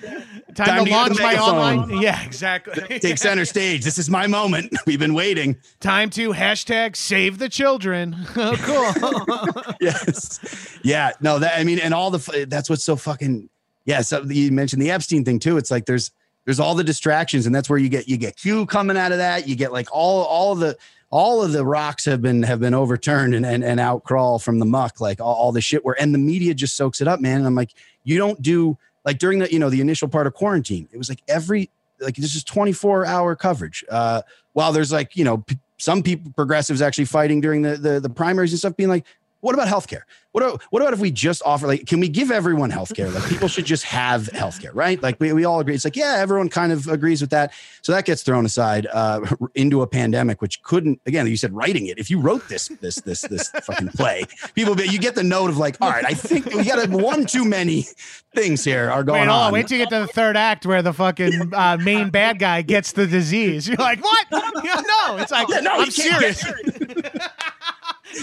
time, 0.55 0.67
Time 0.67 0.85
to 0.85 0.91
to 0.91 0.91
launch 0.91 1.19
my 1.19 1.37
online. 1.39 2.03
Yeah, 2.03 2.23
exactly. 2.23 3.01
take 3.01 3.17
center 3.17 3.47
stage. 3.47 3.85
This 3.85 3.97
is 3.97 4.11
my 4.11 4.27
moment. 4.27 4.77
We've 4.87 4.99
been 4.99 5.15
waiting. 5.15 5.57
time 5.81 6.11
to 6.11 6.35
hashtag 6.35 6.95
save 6.95 7.39
the 7.39 7.49
children. 7.49 8.15
oh, 8.37 8.57
cool. 8.61 9.75
yes. 9.81 10.79
Yeah. 10.85 11.13
No, 11.23 11.39
that 11.39 11.59
I 11.59 11.65
mean, 11.65 11.79
and 11.79 11.95
all 11.95 12.11
the 12.11 12.47
that's 12.49 12.69
what's 12.69 12.85
so 12.85 12.97
fucking 12.97 13.49
yeah. 13.87 14.03
So 14.03 14.23
you 14.25 14.53
mentioned 14.53 14.83
the 14.83 14.91
Epstein 14.91 15.25
thing 15.25 15.39
too. 15.39 15.57
It's 15.57 15.71
like 15.71 15.87
there's 15.87 16.11
there's 16.45 16.61
all 16.61 16.75
the 16.75 16.85
distractions, 16.85 17.47
and 17.47 17.55
that's 17.55 17.71
where 17.71 17.79
you 17.79 17.89
get 17.89 18.09
you 18.09 18.17
get 18.17 18.37
Q 18.37 18.67
coming 18.67 18.97
out 18.97 19.13
of 19.13 19.19
that. 19.19 19.49
You 19.49 19.57
get 19.57 19.73
like 19.73 19.89
all 19.93 20.25
all 20.25 20.55
the 20.55 20.77
all 21.11 21.43
of 21.43 21.53
the 21.53 21.65
rocks 21.65 22.05
have 22.05 22.21
been 22.21 22.43
have 22.43 22.61
been 22.61 22.75
overturned 22.75 23.35
and 23.35 23.47
and, 23.47 23.65
and 23.65 23.81
out 23.81 24.05
crawl 24.05 24.39
from 24.39 24.59
the 24.59 24.67
muck, 24.67 25.01
like 25.01 25.21
all, 25.21 25.35
all 25.35 25.53
the 25.53 25.61
shit 25.61 25.85
where 25.85 26.01
and 26.01 26.15
the 26.15 26.19
media 26.19 26.55
just 26.55 26.77
soaks 26.77 27.01
it 27.01 27.09
up, 27.09 27.21
man. 27.21 27.39
And 27.39 27.47
I'm 27.47 27.55
like, 27.55 27.73
you 28.03 28.19
don't 28.19 28.41
do 28.43 28.77
like 29.05 29.19
during 29.19 29.39
the 29.39 29.53
you 29.53 29.59
know 29.59 29.71
the 29.71 29.81
initial 29.81 30.09
part 30.09 30.27
of 30.27 30.35
quarantine, 30.35 30.89
it 30.93 30.99
was 30.99 31.09
like 31.09 31.23
every 31.29 31.71
like 32.01 32.17
this 32.17 32.35
is 32.35 32.45
24 32.45 33.07
hour 33.07 33.37
coverage. 33.37 33.85
Uh, 33.89 34.23
while 34.53 34.73
there's 34.73 34.93
like 34.93 35.17
you 35.17 35.25
know 35.25 35.39
p- 35.39 35.59
some 35.77 36.03
people 36.03 36.33
progressives 36.33 36.83
actually 36.83 37.05
fighting 37.05 37.41
during 37.41 37.63
the, 37.63 37.77
the 37.77 38.01
the 38.01 38.11
primaries 38.11 38.53
and 38.53 38.59
stuff, 38.59 38.77
being 38.77 38.89
like, 38.89 39.07
what 39.45 39.55
about 39.55 39.69
healthcare? 39.69 40.03
What 40.33 40.43
about, 40.43 40.63
what 40.71 40.83
about 40.83 40.95
if 40.95 40.99
we 40.99 41.11
just 41.11 41.43
offer 41.45 41.67
like 41.67 41.87
can 41.87 42.01
we 42.01 42.09
give 42.09 42.31
everyone 42.31 42.71
healthcare? 42.71 43.13
Like 43.15 43.29
people 43.29 43.47
should 43.47 43.67
just 43.67 43.85
have 43.85 44.23
healthcare, 44.33 44.71
right? 44.73 45.01
Like 45.01 45.21
we, 45.21 45.33
we 45.33 45.45
all 45.45 45.61
agree. 45.61 45.75
It's 45.75 45.85
like 45.85 45.97
yeah, 45.97 46.17
everyone 46.19 46.49
kind 46.49 46.73
of 46.73 46.89
agrees 46.89 47.21
with 47.21 47.31
that. 47.31 47.53
So 47.83 47.93
that 47.93 48.05
gets 48.05 48.23
thrown 48.23 48.45
aside 48.47 48.87
uh, 48.93 49.21
into 49.55 49.83
a 49.83 49.87
pandemic, 49.87 50.43
which 50.43 50.63
couldn't 50.63 51.01
again. 51.07 51.27
You 51.27 51.37
said 51.37 51.53
writing 51.53 51.87
it. 51.87 51.99
If 51.99 52.11
you 52.11 52.19
wrote 52.21 52.49
this 52.49 52.69
this 52.81 52.97
this 52.97 53.21
this 53.21 53.51
fucking 53.51 53.89
play, 53.89 54.25
people 54.55 54.75
be, 54.75 54.85
you 54.85 54.99
get 54.99 55.15
the 55.15 55.23
note 55.23 55.51
of 55.51 55.59
like, 55.59 55.77
all 55.81 55.91
right, 55.91 56.05
I 56.05 56.15
think 56.15 56.47
we 56.47 56.65
got 56.65 56.89
one 56.89 57.27
too 57.27 57.45
many 57.45 57.87
things 58.35 58.65
here 58.65 58.91
are 58.91 59.05
going 59.05 59.21
Wait, 59.21 59.29
on. 59.29 59.47
on. 59.47 59.53
Wait 59.53 59.69
till 59.69 59.79
you 59.79 59.85
get 59.85 59.91
to 59.91 60.01
the 60.01 60.13
third 60.13 60.37
act 60.37 60.67
where 60.67 60.83
the 60.83 60.93
fucking 60.93 61.55
uh, 61.55 61.77
main 61.77 62.11
bad 62.11 62.39
guy 62.39 62.63
gets 62.63 62.93
the 62.93 63.07
disease. 63.07 63.69
You're 63.69 63.77
like, 63.77 64.03
what? 64.03 64.27
No, 64.65 65.17
it's 65.19 65.31
like, 65.31 65.49
Yeah, 65.49 65.61
no, 65.61 65.73
I'm 65.75 65.91
serious. 65.91 66.45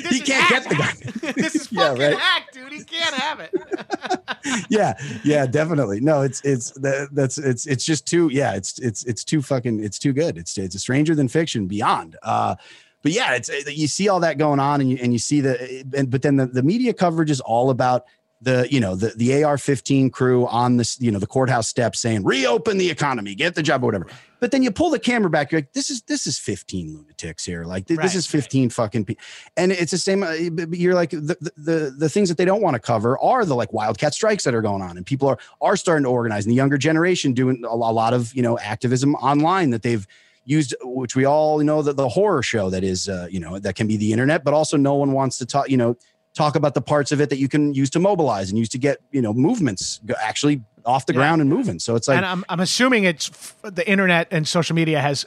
he 0.10 0.20
can't 0.22 0.50
get 0.50 0.70
the 0.70 0.76
guy. 0.76 1.32
this 1.38 1.56
is 1.56 1.72
Yeah, 1.72 1.90
fucking 1.90 2.02
right. 2.02 2.18
hack, 2.18 2.52
dude. 2.52 2.72
He 2.74 2.84
can't 2.84 3.16
have 3.16 3.40
it. 3.40 3.54
yeah 4.70 4.94
yeah 5.24 5.46
definitely 5.46 6.00
no 6.00 6.22
it's 6.22 6.42
it's 6.44 6.72
that, 6.72 7.10
that's 7.12 7.38
it's 7.38 7.68
it's 7.68 7.86
just 7.86 8.08
too 8.08 8.28
yeah 8.32 8.54
it's 8.54 8.80
it's 8.80 9.04
it's 9.04 9.24
too 9.24 9.42
fucking 9.42 9.84
it's 9.84 10.00
too 10.00 10.14
good 10.14 10.36
it's 10.38 10.58
it's 10.58 10.74
a 10.74 10.80
stranger 10.80 11.14
than 11.14 11.28
fiction 11.28 11.68
beyond 11.68 12.16
uh 12.24 12.56
but 13.04 13.12
yeah 13.12 13.34
it's 13.36 13.50
you 13.68 13.88
see 13.88 14.10
all 14.10 14.20
that 14.20 14.38
going 14.40 14.60
on 14.60 14.82
and 14.82 14.90
you 14.90 14.98
and 15.02 15.14
you 15.14 15.20
see 15.20 15.42
the 15.42 15.86
and 15.96 16.10
but 16.10 16.22
then 16.24 16.38
the, 16.38 16.48
the 16.48 16.64
media 16.64 16.92
coverage 16.94 17.30
is 17.30 17.40
all 17.42 17.70
about 17.70 18.06
the 18.42 18.68
you 18.72 18.80
know 18.80 18.96
the 18.96 19.10
the 19.16 19.44
AR-15 19.44 20.12
crew 20.12 20.48
on 20.48 20.78
this 20.78 21.00
you 21.00 21.12
know 21.12 21.20
the 21.20 21.28
courthouse 21.28 21.68
steps 21.68 22.00
saying 22.00 22.24
reopen 22.24 22.78
the 22.78 22.90
economy 22.90 23.36
get 23.36 23.56
the 23.56 23.64
job 23.64 23.84
or 23.84 23.88
whatever. 23.88 24.08
But 24.40 24.50
then 24.50 24.64
you 24.64 24.72
pull 24.72 24.90
the 24.90 24.98
camera 24.98 25.30
back 25.30 25.52
you're 25.52 25.62
like 25.62 25.74
this 25.74 25.92
is 25.92 26.02
this 26.04 26.26
is 26.26 26.40
15 26.40 26.96
lunatics 26.96 27.46
here. 27.46 27.64
Like 27.66 27.86
th- 27.86 28.00
Right, 28.00 28.04
this 28.04 28.16
is 28.16 28.26
15 28.26 28.72
fucking 28.72 29.06
people 29.06 29.24
and 29.58 29.72
it's 29.72 29.92
the 29.92 29.98
same 30.00 30.24
uh, 30.24 30.32
you're 30.32 30.96
like 30.96 31.12
the, 31.12 31.38
the 31.40 31.52
the 31.58 31.96
the 31.98 32.10
things 32.10 32.30
that 32.30 32.38
they 32.38 32.46
don't 32.46 32.62
want 32.62 32.74
to 32.74 32.80
cover 32.80 33.20
are 33.20 33.46
the 33.46 33.56
like 33.56 33.72
wildcat 33.74 34.14
strikes 34.14 34.44
that 34.46 34.56
are 34.56 34.62
going 34.62 34.82
on 34.82 34.98
and 34.98 35.06
people 35.06 35.28
are 35.28 35.38
are 35.62 35.76
starting 35.76 36.04
to 36.04 36.10
organize 36.10 36.46
and 36.46 36.52
the 36.52 36.56
younger 36.56 36.78
generation 36.78 37.34
doing 37.34 37.64
a, 37.64 37.68
a 37.68 37.94
lot 37.94 38.14
of 38.14 38.34
you 38.34 38.42
know 38.42 38.58
activism 38.58 39.14
online 39.16 39.70
that 39.70 39.84
they've 39.84 40.08
used 40.46 40.74
which 40.82 41.16
we 41.16 41.26
all 41.26 41.60
know 41.60 41.84
that 41.84 41.96
the 41.96 42.10
horror 42.10 42.42
show 42.42 42.72
that 42.72 42.84
is 42.84 43.08
uh, 43.08 43.28
you 43.30 43.40
know 43.40 43.60
that 43.60 43.76
can 43.76 43.86
be 43.88 43.98
the 43.98 44.12
internet 44.12 44.44
but 44.44 44.54
also 44.54 44.76
no 44.76 44.96
one 44.96 45.12
wants 45.12 45.38
to 45.38 45.46
talk 45.46 45.70
you 45.70 45.78
know 45.78 45.96
talk 46.34 46.56
about 46.56 46.74
the 46.74 46.82
parts 46.82 47.12
of 47.12 47.20
it 47.22 47.30
that 47.30 47.38
you 47.38 47.48
can 47.50 47.74
use 47.74 47.90
to 47.90 48.00
mobilize 48.00 48.50
and 48.50 48.58
use 48.58 48.70
to 48.70 48.78
get 48.78 49.00
you 49.12 49.22
know 49.22 49.34
movements 49.34 50.00
actually 50.22 50.62
off 50.86 51.06
the 51.06 51.14
Yeah. 51.14 51.20
ground 51.20 51.42
and 51.42 51.50
moving 51.50 51.78
so 51.80 51.96
it's 51.96 52.08
like 52.08 52.18
and 52.18 52.26
I'm, 52.26 52.46
I'm 52.50 52.60
assuming 52.60 53.04
it's 53.04 53.30
f- 53.30 53.56
the 53.64 53.88
internet 53.88 54.28
and 54.32 54.48
social 54.48 54.76
media 54.76 55.00
has 55.02 55.26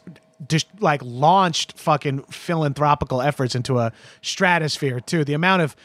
just 0.48 0.66
like 0.80 1.00
launched 1.04 1.78
fucking 1.78 2.22
philanthropical 2.24 3.22
efforts 3.22 3.54
into 3.54 3.78
a 3.78 3.92
stratosphere 4.20 4.98
too. 5.00 5.24
The 5.24 5.34
amount 5.34 5.62
of 5.62 5.76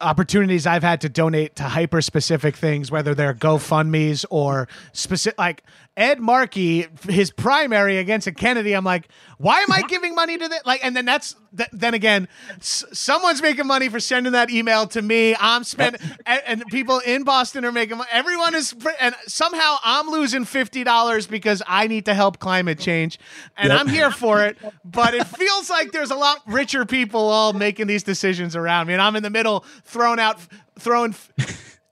opportunities 0.00 0.66
I've 0.66 0.82
had 0.82 1.00
to 1.02 1.08
donate 1.08 1.56
to 1.56 1.64
hyper 1.64 2.00
specific 2.02 2.56
things, 2.56 2.90
whether 2.90 3.14
they're 3.14 3.34
GoFundMe's 3.34 4.24
or 4.30 4.68
specific, 4.92 5.38
like 5.38 5.62
Ed 5.98 6.20
Markey, 6.20 6.86
his 7.08 7.32
primary 7.32 7.98
against 7.98 8.28
a 8.28 8.32
Kennedy. 8.32 8.72
I'm 8.72 8.84
like, 8.84 9.08
why 9.38 9.62
am 9.62 9.72
I 9.72 9.82
giving 9.82 10.14
money 10.14 10.38
to 10.38 10.46
that? 10.48 10.64
Like, 10.64 10.84
and 10.84 10.96
then 10.96 11.04
that's 11.04 11.34
th- 11.56 11.68
then 11.72 11.92
again, 11.92 12.28
s- 12.58 12.84
someone's 12.92 13.42
making 13.42 13.66
money 13.66 13.88
for 13.88 13.98
sending 13.98 14.32
that 14.32 14.48
email 14.48 14.86
to 14.86 15.02
me. 15.02 15.34
I'm 15.40 15.64
spending, 15.64 16.00
and, 16.24 16.42
and 16.46 16.64
people 16.68 17.00
in 17.00 17.24
Boston 17.24 17.64
are 17.64 17.72
making 17.72 17.96
money. 17.98 18.08
Everyone 18.12 18.54
is, 18.54 18.76
and 19.00 19.12
somehow 19.26 19.78
I'm 19.84 20.08
losing 20.08 20.44
fifty 20.44 20.84
dollars 20.84 21.26
because 21.26 21.64
I 21.66 21.88
need 21.88 22.04
to 22.04 22.14
help 22.14 22.38
climate 22.38 22.78
change, 22.78 23.18
and 23.56 23.72
I'm 23.72 23.88
here 23.88 24.12
for 24.12 24.44
it. 24.44 24.56
But 24.84 25.14
it 25.14 25.26
feels 25.26 25.68
like 25.68 25.90
there's 25.90 26.12
a 26.12 26.16
lot 26.16 26.38
richer 26.46 26.86
people 26.86 27.22
all 27.28 27.52
making 27.54 27.88
these 27.88 28.04
decisions 28.04 28.54
around 28.54 28.86
me, 28.86 28.92
and 28.92 29.02
I'm 29.02 29.16
in 29.16 29.24
the 29.24 29.30
middle, 29.30 29.64
throwing 29.84 30.20
out, 30.20 30.38
throwing. 30.78 31.16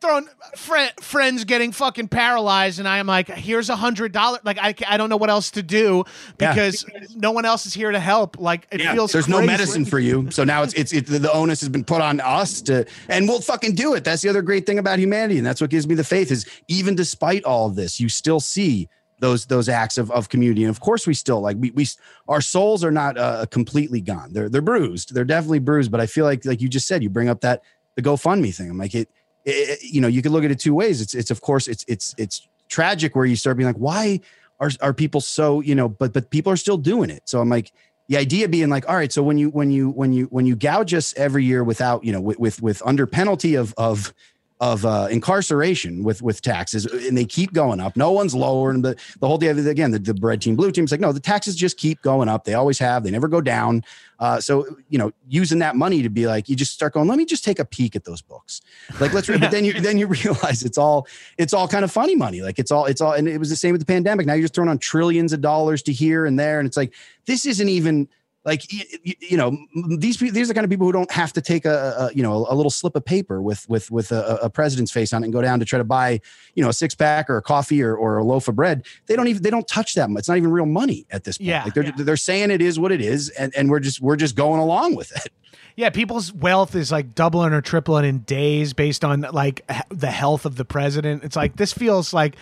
Throwing 0.03 0.29
fri 0.57 0.89
friends 1.01 1.45
getting 1.45 1.73
fucking 1.73 2.09
paralyzed, 2.09 2.79
and 2.79 2.87
I 2.87 2.99
am 2.99 3.07
like, 3.07 3.29
here's 3.29 3.71
a 3.71 3.77
hundred 3.77 4.13
dollars. 4.13 4.41
Like 4.45 4.59
I, 4.61 4.75
I 4.87 4.99
don't 4.99 5.09
know 5.09 5.17
what 5.17 5.31
else 5.31 5.51
to 5.53 5.63
do 5.63 6.05
Yeah. 6.39 6.53
because 6.53 6.85
no 7.15 7.31
one 7.33 7.47
else 7.47 7.65
is 7.65 7.73
here 7.73 7.91
to 7.91 7.99
help. 7.99 8.39
Like 8.39 8.69
it 8.71 8.81
Yeah, 8.83 8.93
feels 8.93 9.13
there's 9.13 9.27
no 9.27 9.41
medicine 9.41 9.87
for 9.87 9.99
you. 9.99 10.31
So 10.31 10.45
now 10.45 10.63
it's 10.63 10.75
it's 10.75 10.93
it, 10.93 11.07
the 11.07 11.33
onus 11.33 11.61
has 11.61 11.71
been 11.71 11.83
put 11.85 12.03
on 12.03 12.21
us 12.21 12.61
to, 12.63 12.85
and 13.09 13.27
we'll 13.27 13.41
fucking 13.41 13.75
do 13.75 13.95
it. 13.95 14.05
That's 14.05 14.21
the 14.21 14.29
other 14.29 14.43
great 14.43 14.67
thing 14.67 14.79
about 14.79 14.99
humanity, 14.99 15.39
and 15.39 15.47
that's 15.47 15.63
what 15.63 15.71
gives 15.71 15.89
me 15.89 15.95
the 15.95 16.05
faith. 16.05 16.31
Is 16.31 16.45
even 16.69 16.95
despite 16.95 17.45
all 17.45 17.67
of 17.67 17.75
this, 17.75 17.99
you 17.99 18.11
still 18.11 18.39
see 18.39 18.91
those 19.21 19.47
those 19.47 19.67
acts 19.67 19.97
of, 19.97 20.11
of 20.11 20.29
community, 20.29 20.63
and 20.65 20.69
of 20.71 20.79
course 20.79 21.07
we 21.07 21.15
still 21.15 21.41
like 21.41 21.57
we 21.59 21.71
we 21.71 21.87
our 22.29 22.43
souls 22.43 22.85
are 22.85 22.93
not 22.93 23.17
uh, 23.17 23.47
completely 23.47 24.03
gone. 24.03 24.35
They're 24.35 24.51
they're 24.51 24.61
bruised. 24.61 25.15
They're 25.15 25.25
definitely 25.25 25.61
bruised. 25.61 25.91
But 25.91 26.03
I 26.03 26.07
feel 26.07 26.27
like 26.27 26.45
like 26.45 26.61
you 26.61 26.69
just 26.69 26.87
said, 26.87 27.03
you 27.03 27.09
bring 27.09 27.31
up 27.31 27.41
that 27.41 27.63
the 27.95 28.03
GoFundMe 28.03 28.55
thing. 28.55 28.69
I'm 28.69 28.77
like 28.77 28.95
it, 28.95 29.09
it 29.47 29.83
you 29.83 30.01
know 30.01 30.09
you 30.09 30.21
could 30.23 30.33
look 30.33 30.45
at 30.45 30.51
it 30.51 30.61
two 30.61 30.75
ways. 30.75 31.01
It's 31.01 31.15
it's 31.15 31.31
of 31.31 31.41
course 31.41 31.69
it's 31.69 31.85
it's 31.89 32.15
it's 32.19 32.47
tragic 32.69 33.15
where 33.15 33.25
you 33.25 33.37
start 33.37 33.57
being 33.57 33.69
like 33.69 33.77
why 33.77 34.21
are 34.61 34.71
are 34.81 34.93
people 34.93 35.21
so 35.21 35.61
you 35.61 35.75
know 35.75 35.89
but 35.89 36.13
but 36.13 36.31
people 36.31 36.53
are 36.53 36.57
still 36.57 36.77
doing 36.77 37.11
it. 37.11 37.23
So 37.25 37.41
I'm 37.41 37.49
like 37.49 37.73
the 38.09 38.17
idea 38.17 38.49
being 38.49 38.69
like 38.69 38.89
all 38.89 38.97
right 38.97 39.13
so 39.13 39.23
when 39.23 39.39
you 39.39 39.51
when 39.51 39.71
you 39.71 39.91
when 39.91 40.13
you 40.13 40.27
when 40.27 40.47
you 40.47 40.57
gouge 40.57 40.95
us 40.95 41.15
every 41.17 41.45
year 41.45 41.65
without 41.65 42.05
you 42.05 42.13
know 42.13 42.21
with 42.21 42.39
with, 42.39 42.61
with 42.61 42.83
under 42.85 43.07
penalty 43.07 43.55
of 43.55 43.73
of 43.79 44.13
of 44.61 44.87
uh, 44.87 45.07
incarceration 45.11 46.03
with 46.03 46.23
with 46.23 46.41
taxes 46.41 46.87
and 46.87 47.17
they 47.17 47.27
keep 47.27 47.53
going 47.53 47.79
up. 47.79 47.95
No 47.95 48.13
one's 48.13 48.35
lowering 48.35 48.81
the 48.81 48.97
the 49.21 49.27
whole 49.27 49.37
day 49.37 49.49
again 49.49 49.91
the, 49.91 49.99
the 49.99 50.15
red 50.21 50.41
team 50.41 50.57
blue 50.57 50.71
team's 50.71 50.91
like 50.91 51.01
no 51.01 51.13
the 51.13 51.21
taxes 51.21 51.55
just 51.55 51.77
keep 51.77 52.01
going 52.01 52.29
up. 52.29 52.45
They 52.45 52.55
always 52.55 52.79
have. 52.79 53.05
They 53.05 53.11
never 53.11 53.29
go 53.29 53.43
down. 53.43 53.85
Uh, 54.19 54.41
so 54.41 54.67
you 54.89 54.99
know 54.99 55.13
using 55.29 55.59
that 55.59 55.77
money 55.77 56.03
to 56.03 56.09
be 56.09 56.27
like 56.27 56.49
you 56.49 56.57
just 56.57 56.73
start 56.73 56.95
going 56.95 57.07
let 57.07 57.19
me 57.19 57.27
just 57.27 57.45
take 57.45 57.59
a 57.59 57.67
peek 57.67 57.95
at 57.95 58.05
those 58.05 58.23
books. 58.23 58.63
Like 58.99 59.13
let's 59.13 59.29
read 59.29 59.41
but 59.41 59.51
then 59.51 59.65
you 59.65 59.73
then 59.81 59.99
you 59.99 60.07
realize 60.07 60.63
it's 60.63 60.79
all 60.79 61.07
it's 61.37 61.53
all 61.53 61.69
kind 61.69 61.85
of 61.85 61.93
funny 61.93 62.17
money. 62.17 62.41
Like 62.41 62.59
it's 62.59 62.71
all 62.71 62.87
it's 62.87 63.03
all 63.03 63.13
and 63.13 63.29
it 63.29 63.39
was 63.39 63.51
the 63.51 63.57
same 63.57 63.73
with 63.73 63.83
the 63.83 63.87
pandemic. 63.87 64.25
Now 64.25 64.33
you're 64.33 64.45
just 64.45 64.55
throwing 64.55 64.71
on 64.71 64.79
trillions 64.79 65.35
of 65.35 65.43
dollars 65.43 65.83
to 65.83 65.93
here 65.93 66.25
and 66.25 66.39
there 66.39 66.61
and 66.61 66.67
it's 66.67 66.79
like 66.79 66.95
this 67.27 67.45
isn't 67.45 67.69
even 67.69 68.09
like 68.47 68.63
y- 68.73 68.85
y- 69.05 69.15
you 69.21 69.37
know 69.37 69.55
these 69.99 70.17
people 70.17 70.33
these 70.33 70.47
are 70.47 70.49
the 70.49 70.55
kind 70.55 70.65
of 70.65 70.71
people 70.71 70.87
who 70.87 70.93
don't 70.93 71.11
have 71.11 71.33
to 71.35 71.43
take 71.43 71.67
a, 71.67 72.09
a 72.11 72.15
you 72.15 72.23
know 72.23 72.47
a 72.49 72.55
little 72.55 72.71
slip 72.71 72.97
of 72.97 73.05
paper 73.05 73.43
with 73.43 73.69
with 73.69 73.91
with 73.91 74.13
a, 74.13 74.39
a 74.43 74.49
president's 74.49 74.91
face 74.91 75.13
on 75.13 75.23
it 75.23 75.27
and 75.27 75.33
go 75.35 75.43
down 75.43 75.59
to 75.59 75.65
try 75.67 75.77
to 75.79 75.85
buy 75.85 76.19
you 76.55 76.63
know 76.63 76.71
a 76.71 76.73
six 76.73 76.95
pack 76.95 77.29
or 77.29 77.37
a 77.37 77.43
coffee 77.43 77.83
or, 77.83 77.95
or 77.95 78.17
a 78.17 78.25
loaf 78.25 78.49
of 78.49 78.57
bread 78.57 78.87
they 79.07 79.17
don't 79.17 79.29
even 79.29 79.43
they 79.43 79.51
don't 79.51 79.69
touch 79.69 79.95
that 79.95 80.09
much 80.09 80.21
it's 80.21 80.29
not 80.29 80.39
even 80.39 80.51
real 80.51 80.65
money 80.65 81.05
at 81.11 81.25
this 81.25 81.37
point 81.37 81.49
Yeah, 81.49 81.65
like 81.65 81.75
they're, 81.75 81.85
yeah. 81.85 81.93
they're 81.99 82.17
saying 82.17 82.51
it 82.51 82.63
is 82.63 82.79
what 82.79 82.93
it 82.93 83.03
is 83.03 83.29
and, 83.31 83.55
and 83.55 83.69
we're 83.69 83.81
just 83.81 84.01
we're 84.01 84.17
just 84.17 84.37
going 84.37 84.61
along 84.61 84.95
with 84.95 85.11
it 85.17 85.31
Yeah, 85.75 85.91
people's 85.91 86.33
wealth 86.33 86.75
is 86.75 86.91
like 86.91 87.15
doubling 87.15 87.53
or 87.53 87.61
tripling 87.61 88.05
in 88.07 88.21
days 88.21 88.73
based 88.73 89.05
on 89.05 89.21
like 89.33 89.61
the 89.91 90.11
health 90.11 90.47
of 90.47 90.57
the 90.57 90.65
president. 90.65 91.23
It's 91.23 91.37
like 91.37 91.57
this 91.57 91.73
feels 91.75 92.15
like 92.15 92.37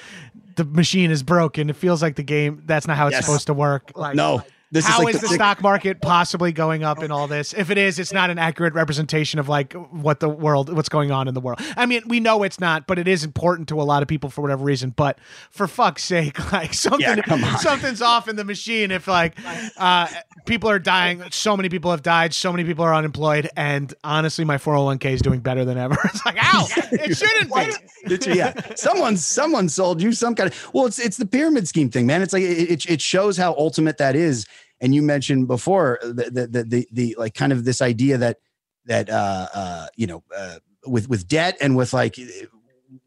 the 0.55 0.65
machine 0.65 1.11
is 1.11 1.25
broken. 1.25 1.69
It 1.69 1.75
feels 1.75 2.01
like 2.01 2.15
the 2.15 2.23
game. 2.23 2.63
That's 2.65 2.87
not 2.87 2.97
how 2.97 3.09
it's 3.09 3.15
Yes. 3.17 3.27
supposed 3.27 3.47
to 3.49 3.55
work. 3.55 3.91
Like 3.97 4.15
no 4.15 4.45
this 4.75 4.85
How 4.85 4.99
is 4.99 5.05
like 5.05 5.15
is 5.15 5.21
the 5.21 5.29
stock 5.29 5.63
market 5.63 6.01
possibly 6.01 6.51
going 6.51 6.83
up 6.83 7.01
in 7.01 7.13
all 7.13 7.29
this? 7.29 7.55
If 7.55 7.71
it 7.71 7.79
is, 7.79 8.01
it's 8.01 8.13
not 8.13 8.29
an 8.29 8.41
accurate 8.41 8.75
representation 8.75 9.39
of 9.39 9.49
like 9.49 9.73
what 9.73 10.19
the 10.19 10.29
world, 10.29 10.75
what's 10.75 10.89
going 10.89 11.13
on 11.13 11.29
in 11.29 11.35
the 11.35 11.41
world. 11.41 11.61
I 11.77 11.87
mean, 11.87 12.03
we 12.07 12.19
know 12.19 12.43
it's 12.43 12.59
not, 12.59 12.89
but 12.89 12.99
it 12.99 13.07
is 13.07 13.23
important 13.23 13.69
to 13.69 13.81
a 13.81 13.85
lot 13.85 14.03
of 14.03 14.09
people 14.09 14.31
for 14.31 14.43
whatever 14.43 14.65
reason. 14.65 14.91
But 14.91 15.21
for 15.53 15.69
fuck's 15.69 16.03
sake, 16.03 16.53
like 16.53 16.75
something, 16.75 17.03
Yeah, 17.03 17.57
something's 17.59 18.03
off 18.03 18.27
in 18.27 18.35
the 18.35 18.43
machine. 18.43 18.91
If 18.91 19.07
like 19.07 19.39
uh, 19.77 20.09
people 20.45 20.69
are 20.69 20.81
dying, 20.81 21.23
so 21.31 21.57
many 21.57 21.69
people 21.69 21.93
have 21.93 22.03
died, 22.03 22.35
so 22.35 22.51
many 22.51 22.65
people 22.65 22.85
are 22.85 22.95
unemployed, 22.97 23.49
and 23.57 23.95
honestly, 24.03 24.45
my 24.45 24.59
four 24.59 24.75
hundred 24.75 24.87
one 24.87 24.99
k 24.99 25.13
is 25.13 25.23
doing 25.23 25.39
better 25.39 25.65
than 25.65 25.79
ever. 25.79 25.97
It's 26.15 26.27
like, 26.27 26.37
ow, 26.39 26.67
it 26.93 27.17
shouldn't 27.17 28.27
be. 28.27 28.37
Yeah, 28.37 28.55
someone 28.75 29.17
someone 29.17 29.69
sold 29.69 30.03
you 30.03 30.13
some 30.13 30.35
kind 30.35 30.51
of 30.51 30.75
well, 30.75 30.87
it's 30.87 30.99
it's 30.99 31.17
the 31.17 31.27
pyramid 31.27 31.69
scheme 31.69 31.91
thing, 31.91 32.07
man. 32.07 32.23
It's 32.23 32.33
like 32.33 32.43
it, 32.43 32.71
it, 32.71 32.91
it 32.91 33.01
shows 33.01 33.37
how 33.37 33.55
ultimate 33.55 33.99
that 33.99 34.17
is. 34.17 34.47
And 34.85 34.95
you 34.95 35.01
mentioned 35.01 35.49
before 35.49 35.99
the 36.03 36.31
the 36.31 36.47
the, 36.47 36.65
the, 36.65 36.89
the 36.93 37.17
like 37.19 37.33
kind 37.35 37.55
of 37.55 37.65
this 37.65 37.81
idea 37.81 38.19
that 38.19 38.37
that 38.85 39.09
uh 39.09 39.49
uh 39.55 39.87
you 39.97 40.07
know 40.07 40.23
uh, 40.37 40.59
with 40.87 41.09
with 41.09 41.27
debt 41.27 41.57
and 41.63 41.75
with 41.75 41.95
like 41.95 42.19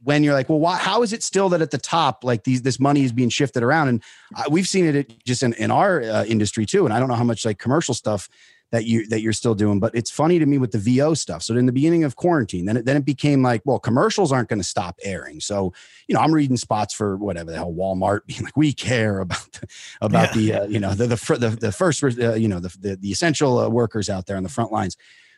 when 0.02 0.24
you're 0.24 0.34
like, 0.34 0.50
well, 0.50 0.60
why, 0.60 0.76
how 0.76 1.04
is 1.04 1.14
it 1.14 1.22
still 1.22 1.50
that 1.50 1.62
at 1.62 1.70
the 1.70 1.78
top, 1.78 2.24
like 2.24 2.44
these, 2.46 2.64
this 2.64 2.80
money 2.80 3.04
is 3.04 3.12
being 3.12 3.30
shifted 3.30 3.62
around? 3.62 3.90
And 3.90 4.04
uh, 4.36 4.46
we've 4.50 4.68
seen 4.68 4.86
it 4.86 5.24
just 5.24 5.44
in, 5.44 5.54
in 5.54 5.70
our 5.70 6.02
uh, 6.02 6.26
industry 6.26 6.66
too. 6.66 6.86
And 6.86 6.94
I 6.94 7.00
don't 7.00 7.10
know 7.10 7.16
how 7.16 7.24
much 7.24 7.46
like 7.46 7.60
commercial 7.60 7.94
stuff 7.94 8.28
that 8.72 8.86
you, 8.86 9.08
that 9.08 9.22
you're 9.22 9.34
still 9.34 9.56
doing, 9.56 9.80
but 9.80 9.96
it's 9.96 10.12
funny 10.12 10.40
to 10.40 10.46
me 10.46 10.58
with 10.58 10.72
the 10.72 10.78
VO 10.78 11.14
stuff. 11.14 11.42
So 11.42 11.56
in 11.56 11.66
the 11.66 11.72
beginning 11.72 12.04
of 12.04 12.16
quarantine, 12.16 12.66
then 12.66 12.78
it, 12.78 12.86
then 12.86 12.98
it 12.98 13.06
became 13.06 13.42
like, 13.42 13.62
well, 13.64 13.80
commercials 13.80 14.32
aren't 14.32 14.50
going 14.50 14.60
to 14.60 14.68
stop 14.68 15.00
airing. 15.04 15.40
So, 15.40 15.74
you 16.08 16.16
know, 16.16 16.22
I'm 16.22 16.34
reading 16.34 16.58
spots 16.58 16.94
for 16.94 17.16
whatever 17.18 17.52
the 17.52 17.58
hell 17.58 17.72
Walmart 17.72 18.22
being 18.28 18.44
like, 18.44 18.58
we 18.58 18.74
care 18.74 19.20
about, 19.20 19.52
the, 19.54 19.68
about 20.02 20.34
the, 20.34 20.54
uh, 20.54 20.64
you 20.66 20.80
know, 20.80 20.94
the, 20.94 21.08
the, 21.08 21.38
the, 21.38 21.50
the 21.50 21.72
first, 21.72 22.04
uh, 22.04 22.34
you 22.34 22.48
know, 22.48 22.60
the, 22.60 22.76
the, 22.80 22.96
the 22.98 23.12
essential 23.12 23.58
uh, 23.58 23.70
workers 23.70 24.10
out 24.10 24.26
there 24.26 24.38
on 24.38 24.44
the 24.44 24.50
front 24.50 24.72
lines. 24.72 24.98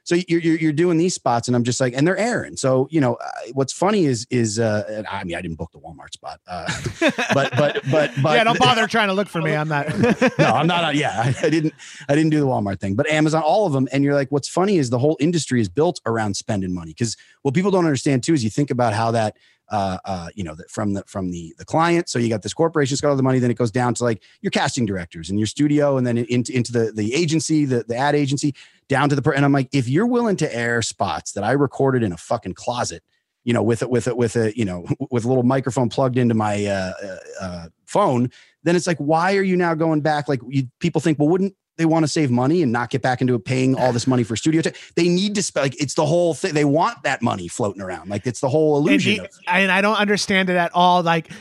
So 0.10 0.16
you're, 0.28 0.41
you're, 0.41 0.55
you're 0.55 0.74
doing 0.74 0.97
these 0.97 1.14
spots 1.14 1.47
and 1.47 1.55
i'm 1.55 1.64
just 1.64 1.80
like 1.80 1.93
and 1.93 2.07
they're 2.07 2.18
airing 2.18 2.57
so 2.57 2.88
you 2.89 2.99
know 2.99 3.14
uh, 3.14 3.30
what's 3.53 3.72
funny 3.72 4.05
is 4.05 4.26
is 4.32 4.57
uh 4.57 5.03
i 5.07 5.24
mean 5.24 5.36
i 5.36 5.41
didn't 5.41 5.55
book 5.55 5.72
the 5.72 5.78
walmart 5.78 6.12
spot 6.12 6.39
uh 6.47 6.68
but 7.36 7.51
but 7.55 7.80
but 7.91 8.12
but 8.24 8.36
yeah, 8.36 8.43
don't 8.43 8.57
bother 8.57 8.88
trying 8.88 9.07
to 9.07 9.14
look 9.14 9.28
for 9.28 9.39
me. 9.39 9.55
I'm 9.55 9.68
not. 9.68 9.88
no 10.39 10.45
i'm 10.45 10.66
not 10.66 10.84
uh, 10.84 10.89
yeah 10.89 11.12
I, 11.16 11.45
I 11.45 11.49
didn't 11.51 11.76
i 12.10 12.16
didn't 12.16 12.32
do 12.32 12.39
the 12.39 12.47
walmart 12.47 12.80
thing 12.80 12.95
but 12.95 13.07
amazon 13.07 13.43
all 13.43 13.68
of 13.68 13.74
them 13.74 13.88
and 13.91 14.03
you're 14.03 14.16
like 14.16 14.32
what's 14.32 14.47
funny 14.47 14.78
is 14.78 14.89
the 14.89 14.99
whole 14.99 15.16
industry 15.20 15.62
is 15.62 15.70
built 15.70 16.01
around 16.07 16.36
spending 16.36 16.74
money 16.74 16.91
because 16.91 17.16
what 17.43 17.53
people 17.53 17.70
don't 17.70 17.86
understand 17.86 18.24
too 18.24 18.34
is 18.34 18.43
you 18.43 18.49
think 18.49 18.72
about 18.72 18.93
how 18.93 19.12
that 19.12 19.36
uh, 19.72 19.97
uh, 20.05 20.30
you 20.34 20.43
know, 20.43 20.55
that 20.55 20.70
from 20.70 20.93
the 20.93 21.03
from 21.05 21.32
the 21.32 21.53
the 21.57 21.66
client. 21.66 22.10
So 22.10 22.18
you 22.20 22.30
got 22.30 22.41
this 22.41 22.53
corporation, 22.53 22.95
it's 22.95 23.01
got 23.01 23.10
all 23.10 23.16
the 23.16 23.24
money. 23.24 23.39
Then 23.39 23.51
it 23.51 23.57
goes 23.57 23.72
down 23.72 23.93
to 23.95 24.03
like 24.03 24.24
your 24.41 24.51
casting 24.51 24.86
directors 24.86 25.30
and 25.30 25.39
your 25.39 25.45
studio, 25.45 25.97
and 25.97 26.05
then 26.05 26.18
into 26.18 26.55
into 26.55 26.72
the 26.72 26.91
the 26.91 27.14
agency, 27.14 27.66
the 27.66 27.84
the 27.88 27.95
ad 27.95 28.16
agency, 28.16 28.55
down 28.90 29.08
to 29.10 29.16
the. 29.16 29.22
Per- 29.22 29.32
and 29.32 29.46
I'm 29.46 29.54
like, 29.54 29.70
if 29.72 29.88
you're 29.88 30.06
willing 30.06 30.36
to 30.38 30.54
air 30.54 30.82
spots 30.82 31.32
that 31.34 31.44
I 31.46 31.52
recorded 31.52 32.04
in 32.04 32.12
a 32.12 32.18
fucking 32.18 32.56
closet, 32.56 33.02
you 33.46 33.54
know, 33.54 33.64
with 33.64 33.82
it 33.82 33.90
with 33.90 34.08
it 34.08 34.18
with 34.18 34.36
a 34.36 34.56
you 34.58 34.66
know 34.66 34.86
with 35.12 35.24
a 35.24 35.28
little 35.30 35.44
microphone 35.44 35.88
plugged 35.88 36.18
into 36.18 36.36
my 36.36 36.66
uh, 36.66 36.94
uh, 37.02 37.18
uh, 37.42 37.66
phone, 37.86 38.30
then 38.64 38.76
it's 38.76 38.88
like, 38.88 38.98
why 38.98 39.38
are 39.38 39.44
you 39.44 39.56
now 39.56 39.74
going 39.76 40.02
back? 40.02 40.28
Like 40.28 40.42
you, 40.50 40.68
people 40.80 41.00
think, 41.00 41.18
well, 41.18 41.30
wouldn't 41.30 41.56
they 41.80 41.86
want 41.86 42.04
to 42.04 42.10
save 42.10 42.30
money 42.30 42.62
and 42.62 42.74
not 42.74 42.90
get 42.90 43.02
back 43.02 43.22
into 43.22 43.40
paying 43.40 43.74
all 43.74 43.94
this 43.94 44.06
money 44.06 44.24
for 44.24 44.36
studio 44.36 44.62
time. 44.62 44.74
They 44.98 45.08
need 45.08 45.36
to 45.36 45.44
spend 45.44 45.64
like 45.64 45.82
it's 45.82 45.94
the 45.94 46.06
whole 46.06 46.34
thing. 46.34 46.54
They 46.54 46.66
want 46.66 47.04
that 47.04 47.22
money 47.22 47.48
floating 47.48 47.82
around. 47.82 48.10
Like 48.10 48.28
it's 48.28 48.42
the 48.42 48.50
whole 48.50 48.76
illusion. 48.76 49.22
And, 49.22 49.30
and 49.48 49.72
I 49.72 49.80
don't 49.80 49.96
understand 49.96 50.50
it 50.50 50.58
at 50.58 50.72
all. 50.74 51.04
Like 51.04 51.32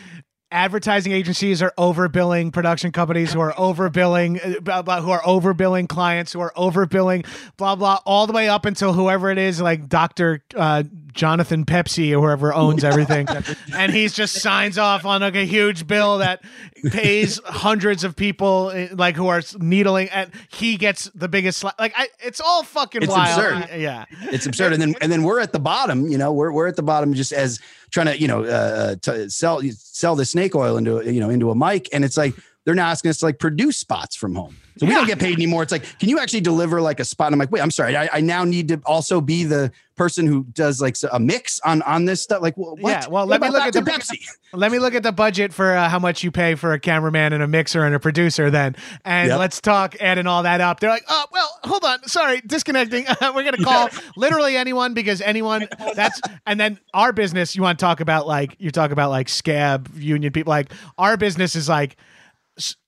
advertising 0.51 1.13
agencies 1.13 1.61
are 1.63 1.73
overbilling 1.77 2.53
production 2.53 2.91
companies 2.91 3.33
who 3.33 3.41
are 3.41 3.53
overbilling 3.53 4.57
uh, 4.57 4.61
blah, 4.61 4.83
blah, 4.83 5.01
who 5.01 5.11
are 5.11 5.21
overbilling 5.21 5.89
clients 5.89 6.33
who 6.33 6.41
are 6.41 6.53
overbilling 6.57 7.27
blah 7.57 7.77
blah 7.77 7.99
all 8.07 8.27
the 8.27 8.33
way 8.33 8.49
up 8.49 8.65
until 8.65 8.93
whoever 8.93 9.31
it 9.31 9.39
is 9.39 9.61
like 9.61 9.89
Dr. 9.89 10.43
Uh, 10.55 10.85
Jonathan 11.19 11.65
Pepsi 11.65 12.13
or 12.13 12.21
whoever 12.21 12.55
owns 12.55 12.85
everything. 12.91 13.27
And 13.75 13.93
he's 13.93 14.15
just 14.15 14.41
signs 14.41 14.79
off 14.79 15.05
on 15.05 15.21
like 15.21 15.35
a 15.35 15.45
huge 15.45 15.85
bill 15.89 16.19
that 16.19 16.45
pays 16.91 17.41
hundreds 17.45 18.05
of 18.05 18.15
people 18.15 18.71
eh, 18.71 18.89
like 18.93 19.17
who 19.17 19.27
are 19.27 19.43
needling 19.59 20.09
and 20.11 20.31
he 20.53 20.77
gets 20.77 21.11
the 21.17 21.29
biggest 21.29 21.61
sli- 21.65 21.73
like 21.77 21.93
I, 21.97 22.07
it's 22.21 22.41
all 22.41 22.63
fucking 22.63 23.03
it's 23.03 23.11
wild. 23.11 23.55
absurd. 23.55 23.81
yeah. 23.81 24.05
It's 24.23 24.47
absurd. 24.47 24.73
And 24.73 24.81
then 24.81 24.95
and 25.01 25.11
then 25.11 25.25
we're 25.25 25.41
at 25.41 25.53
the 25.53 25.59
bottom 25.59 26.07
you 26.07 26.17
know 26.19 26.33
we're, 26.33 26.53
we're 26.53 26.69
at 26.69 26.77
the 26.77 26.85
bottom 26.85 27.13
just 27.15 27.33
as 27.33 27.59
trying 27.91 28.07
to 28.07 28.19
you 28.21 28.29
know 28.29 28.45
uh, 28.45 28.95
to 29.03 29.29
sell 29.29 29.61
sell 29.73 30.15
the 30.15 30.25
snake 30.25 30.55
oil 30.55 30.77
into 30.77 31.03
you 31.13 31.19
know 31.19 31.31
into 31.31 31.51
a 31.51 31.57
mic. 31.57 31.89
And 31.93 32.05
it's 32.05 32.17
like 32.17 32.35
they're 32.65 32.77
now 32.77 32.89
asking 32.91 33.09
us 33.09 33.19
to 33.19 33.25
like 33.25 33.41
produce 33.41 33.77
spots 33.77 34.15
from 34.15 34.37
home 34.37 34.57
so 34.79 34.87
we 34.87 34.95
don't 34.95 35.07
get 35.07 35.19
paid 35.19 35.35
anymore 35.35 35.63
it's 35.63 35.73
like 35.73 35.99
can 35.99 36.09
you 36.09 36.19
actually 36.19 36.41
deliver 36.41 36.81
like 36.81 37.01
a 37.01 37.05
spot 37.05 37.29
and 37.29 37.35
i'm 37.35 37.39
like 37.39 37.51
wait 37.51 37.61
i'm 37.61 37.71
sorry 37.71 37.97
i, 37.97 38.09
I 38.13 38.21
now 38.21 38.45
need 38.45 38.69
to 38.69 38.81
also 38.87 39.21
be 39.21 39.45
the 39.45 39.71
person 39.97 40.27
who 40.27 40.45
does 40.53 40.81
like 40.81 40.97
a 41.13 41.19
mix 41.19 41.61
on 41.61 41.83
on 41.83 42.05
this 42.05 42.23
stuff 42.23 42.41
like 42.41 42.55
what? 42.57 42.79
yeah 42.85 43.07
well 43.09 43.27
let 43.27 43.41
me 43.41 43.51
look 43.51 43.63
at 43.63 43.73
the 43.73 43.81
Pepsi? 43.81 44.27
let 44.53 44.73
me 44.73 44.79
look 44.79 44.95
at 44.95 45.03
the 45.03 45.13
budget 45.13 45.53
for 45.53 45.75
uh, 45.75 45.89
how 45.89 45.99
much 45.99 46.23
you 46.23 46.31
pay 46.31 46.55
for 46.55 46.73
a 46.73 46.79
cameraman 46.81 47.33
and 47.33 47.43
a 47.43 47.49
mixer 47.49 47.85
and 47.85 47.95
a 47.95 48.01
producer 48.01 48.51
then 48.51 48.77
and 49.05 49.29
yep. 49.29 49.39
let's 49.39 49.61
talk 49.61 49.97
adding 50.01 50.27
all 50.27 50.45
that 50.45 50.61
up 50.61 50.81
they're 50.81 50.89
like 50.89 51.05
oh 51.09 51.25
well 51.33 51.59
hold 51.65 51.85
on 51.85 52.03
sorry 52.09 52.41
disconnecting 52.43 53.05
we're 53.35 53.45
gonna 53.45 53.57
call 53.59 53.89
yeah. 53.93 54.01
literally 54.17 54.57
anyone 54.57 54.95
because 54.95 55.21
anyone 55.21 55.69
that's 55.95 56.21
and 56.47 56.59
then 56.59 56.79
our 56.95 57.13
business 57.13 57.57
you 57.57 57.63
want 57.63 57.79
to 57.79 57.85
talk 57.85 58.01
about 58.01 58.27
like 58.27 58.55
you 58.59 58.71
talk 58.71 58.93
about 58.93 59.11
like 59.11 59.29
scab 59.29 59.91
union 59.97 60.33
people 60.33 60.51
like 60.51 60.73
our 60.97 61.17
business 61.17 61.57
is 61.57 61.69
like 61.69 61.97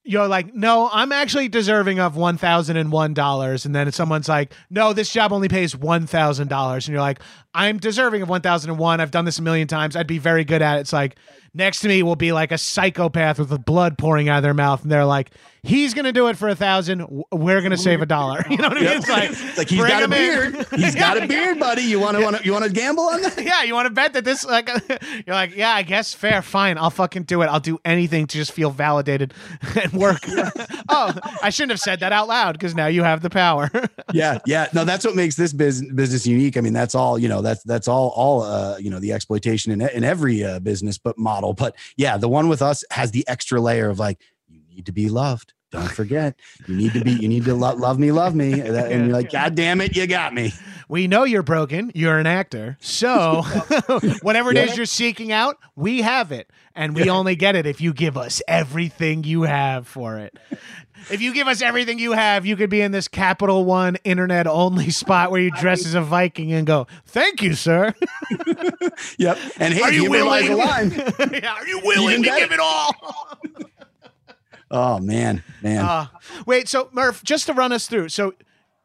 you're 0.03 0.27
like, 0.27 0.55
no, 0.55 0.89
I'm 0.93 1.13
actually 1.13 1.49
deserving 1.49 2.01
of 2.01 2.17
one 2.17 2.39
thousand 2.39 2.77
and 2.77 2.91
one 2.91 3.15
dollars, 3.15 3.67
and 3.67 3.75
then 3.75 3.91
someone's 3.93 4.29
like, 4.29 4.53
no, 4.71 4.93
this 4.93 5.13
job 5.13 5.33
only 5.33 5.49
pays 5.49 5.77
one 5.77 6.07
thousand 6.07 6.49
dollars, 6.49 6.87
and 6.89 6.93
you're 6.93 7.03
like, 7.03 7.21
I'm 7.55 7.79
deserving 7.79 8.23
of 8.23 8.29
one 8.29 8.41
thousand 8.41 8.71
and 8.71 8.79
one. 8.79 9.01
I've 9.01 9.11
done 9.11 9.25
this 9.25 9.39
a 9.39 9.43
million 9.43 9.69
times. 9.69 9.97
I'd 9.97 10.07
be 10.07 10.19
very 10.19 10.45
good 10.45 10.63
at 10.63 10.79
it. 10.79 10.81
It's 10.81 10.93
like 10.93 11.17
next 11.53 11.81
to 11.81 11.89
me 11.89 12.03
will 12.03 12.17
be 12.17 12.33
like 12.33 12.53
a 12.53 12.59
psychopath 12.59 13.39
with 13.39 13.49
the 13.49 13.59
blood 13.59 13.99
pouring 13.99 14.29
out 14.29 14.39
of 14.39 14.43
their 14.43 14.55
mouth, 14.55 14.83
and 14.83 14.91
they're 14.91 15.05
like, 15.05 15.33
he's 15.63 15.93
gonna 15.95 16.13
do 16.13 16.29
it 16.29 16.37
for 16.37 16.49
a 16.49 16.55
thousand. 16.55 17.25
We're 17.33 17.61
gonna 17.61 17.77
save 17.77 18.01
a 18.03 18.07
dollar. 18.07 18.45
You 18.51 18.57
know 18.57 18.69
what 18.69 18.79
I 18.79 18.81
mean? 18.81 18.91
It's 18.91 19.09
like, 19.09 19.31
it's 19.31 19.59
like 19.59 19.69
he's 19.69 19.79
got 19.85 20.03
a 20.03 20.09
beard. 20.09 20.67
He's 20.75 20.95
got 20.95 21.23
a 21.23 21.27
beard, 21.27 21.61
buddy. 21.61 21.83
You 21.83 22.01
want 22.01 22.17
to 22.17 22.23
want 22.23 22.37
to 22.37 22.45
you 22.45 22.53
want 22.53 22.65
to 22.65 22.71
gamble 22.71 23.05
on 23.05 23.23
that? 23.23 23.43
Yeah, 23.43 23.63
you 23.63 23.75
want 23.75 23.87
to 23.87 23.93
bet 23.93 24.15
that 24.15 24.25
this 24.25 24.45
like 24.45 24.69
you're 25.27 25.35
like, 25.35 25.55
yeah, 25.55 25.71
I 25.71 25.83
guess 25.83 26.13
fair, 26.15 26.43
fine. 26.43 26.79
I'll 26.79 26.91
fucking 26.91 27.25
do 27.25 27.43
it. 27.43 27.47
I'll 27.47 27.61
do 27.61 27.79
anything 27.85 28.27
to 28.27 28.37
just 28.37 28.53
feel 28.53 28.71
validated 28.71 29.35
work. 29.93 30.21
oh, 30.89 31.15
I 31.43 31.51
shouldn't 31.51 31.73
have 31.73 31.81
said 31.81 32.01
that 32.01 32.13
out 32.13 32.29
loud 32.29 32.53
because 32.53 32.75
now 32.75 32.87
you 32.87 33.03
have 33.03 33.23
the 33.23 33.31
power. 33.31 33.71
yeah, 34.13 34.39
yeah. 34.47 34.69
No, 34.73 34.85
that's 34.85 35.05
what 35.05 35.17
makes 35.17 35.37
this 35.37 35.53
business 35.53 35.93
business 35.93 36.27
unique. 36.27 36.57
I 36.57 36.61
mean, 36.61 36.73
that's 36.73 36.95
all 36.95 37.19
you 37.19 37.29
know. 37.29 37.43
That's 37.43 37.63
that's 37.65 37.89
all 37.89 38.09
all 38.11 38.43
uh, 38.43 38.77
you 38.79 38.91
know 38.91 38.99
the 38.99 39.13
exploitation 39.13 39.73
in 39.73 39.81
in 39.81 40.05
every 40.05 40.45
uh, 40.45 40.61
business, 40.61 40.99
but 40.99 41.19
model. 41.19 41.53
But 41.53 41.77
yeah, 41.97 42.17
the 42.17 42.29
one 42.29 42.49
with 42.49 42.63
us 42.63 42.85
has 42.91 43.11
the 43.11 43.27
extra 43.29 43.61
layer 43.61 43.89
of 43.89 43.99
like 43.99 44.19
you 44.49 44.61
need 44.69 44.87
to 44.87 44.93
be 44.93 45.09
loved 45.09 45.55
don't 45.71 45.91
forget 45.91 46.35
you 46.67 46.77
need 46.77 46.93
to 46.93 47.05
be 47.05 47.13
you 47.13 47.29
need 47.29 47.45
to 47.45 47.55
lo- 47.55 47.75
love 47.75 47.99
me 47.99 48.11
love 48.11 48.35
me 48.35 48.61
and 48.61 49.07
you're 49.07 49.17
like 49.17 49.31
god 49.31 49.55
damn 49.55 49.81
it 49.81 49.97
you 49.97 50.07
got 50.07 50.35
me. 50.35 50.53
We 50.89 51.07
know 51.07 51.23
you're 51.23 51.45
broken 51.45 51.93
you're 51.95 52.19
an 52.19 52.27
actor 52.27 52.77
so 52.81 53.43
whatever 54.23 54.51
it 54.51 54.57
yeah. 54.57 54.65
is 54.65 54.77
you're 54.77 54.87
seeking 54.87 55.31
out 55.31 55.59
we 55.77 56.03
have 56.03 56.33
it 56.33 56.51
and 56.75 56.95
we 56.95 57.05
yeah. 57.05 57.13
only 57.13 57.37
get 57.37 57.55
it 57.55 57.67
if 57.67 57.81
you 57.81 57.93
give 57.93 58.17
us 58.17 58.43
everything 58.49 59.23
you 59.25 59.43
have 59.43 59.87
for 59.87 60.19
it. 60.19 60.37
If 61.11 61.21
you 61.21 61.33
give 61.33 61.49
us 61.49 61.63
everything 61.63 62.01
you 62.01 62.13
have 62.13 62.45
you 62.45 62.57
could 62.57 62.71
be 62.71 62.81
in 62.81 62.91
this 62.91 63.07
capital 63.07 63.65
one 63.65 63.97
internet 64.03 64.49
only 64.49 64.91
spot 64.91 65.31
where 65.31 65.41
you 65.41 65.53
dress 65.53 65.87
as 65.87 65.95
a 65.95 66.03
viking 66.03 66.53
and 66.53 66.67
go 66.67 66.89
thank 67.07 67.43
you 67.43 67.55
sir. 67.55 67.95
Yep 69.19 69.39
and 69.59 69.75
hey 69.75 69.83
are 69.83 69.93
you 69.93 70.11
willing? 70.11 70.47
yeah, 71.33 71.55
are 71.55 71.67
you 71.67 71.81
willing 71.85 72.23
to 72.23 72.29
give 72.31 72.51
it 72.51 72.61
all 72.61 72.93
Oh 74.71 74.99
man, 74.99 75.43
man. 75.63 75.85
Uh, 75.85 76.07
wait, 76.47 76.69
so 76.69 76.87
Murf, 76.87 77.23
just 77.25 77.47
to 77.47 77.53
run 77.53 77.73
us 77.73 77.87
through. 77.87 78.09
So 78.11 78.35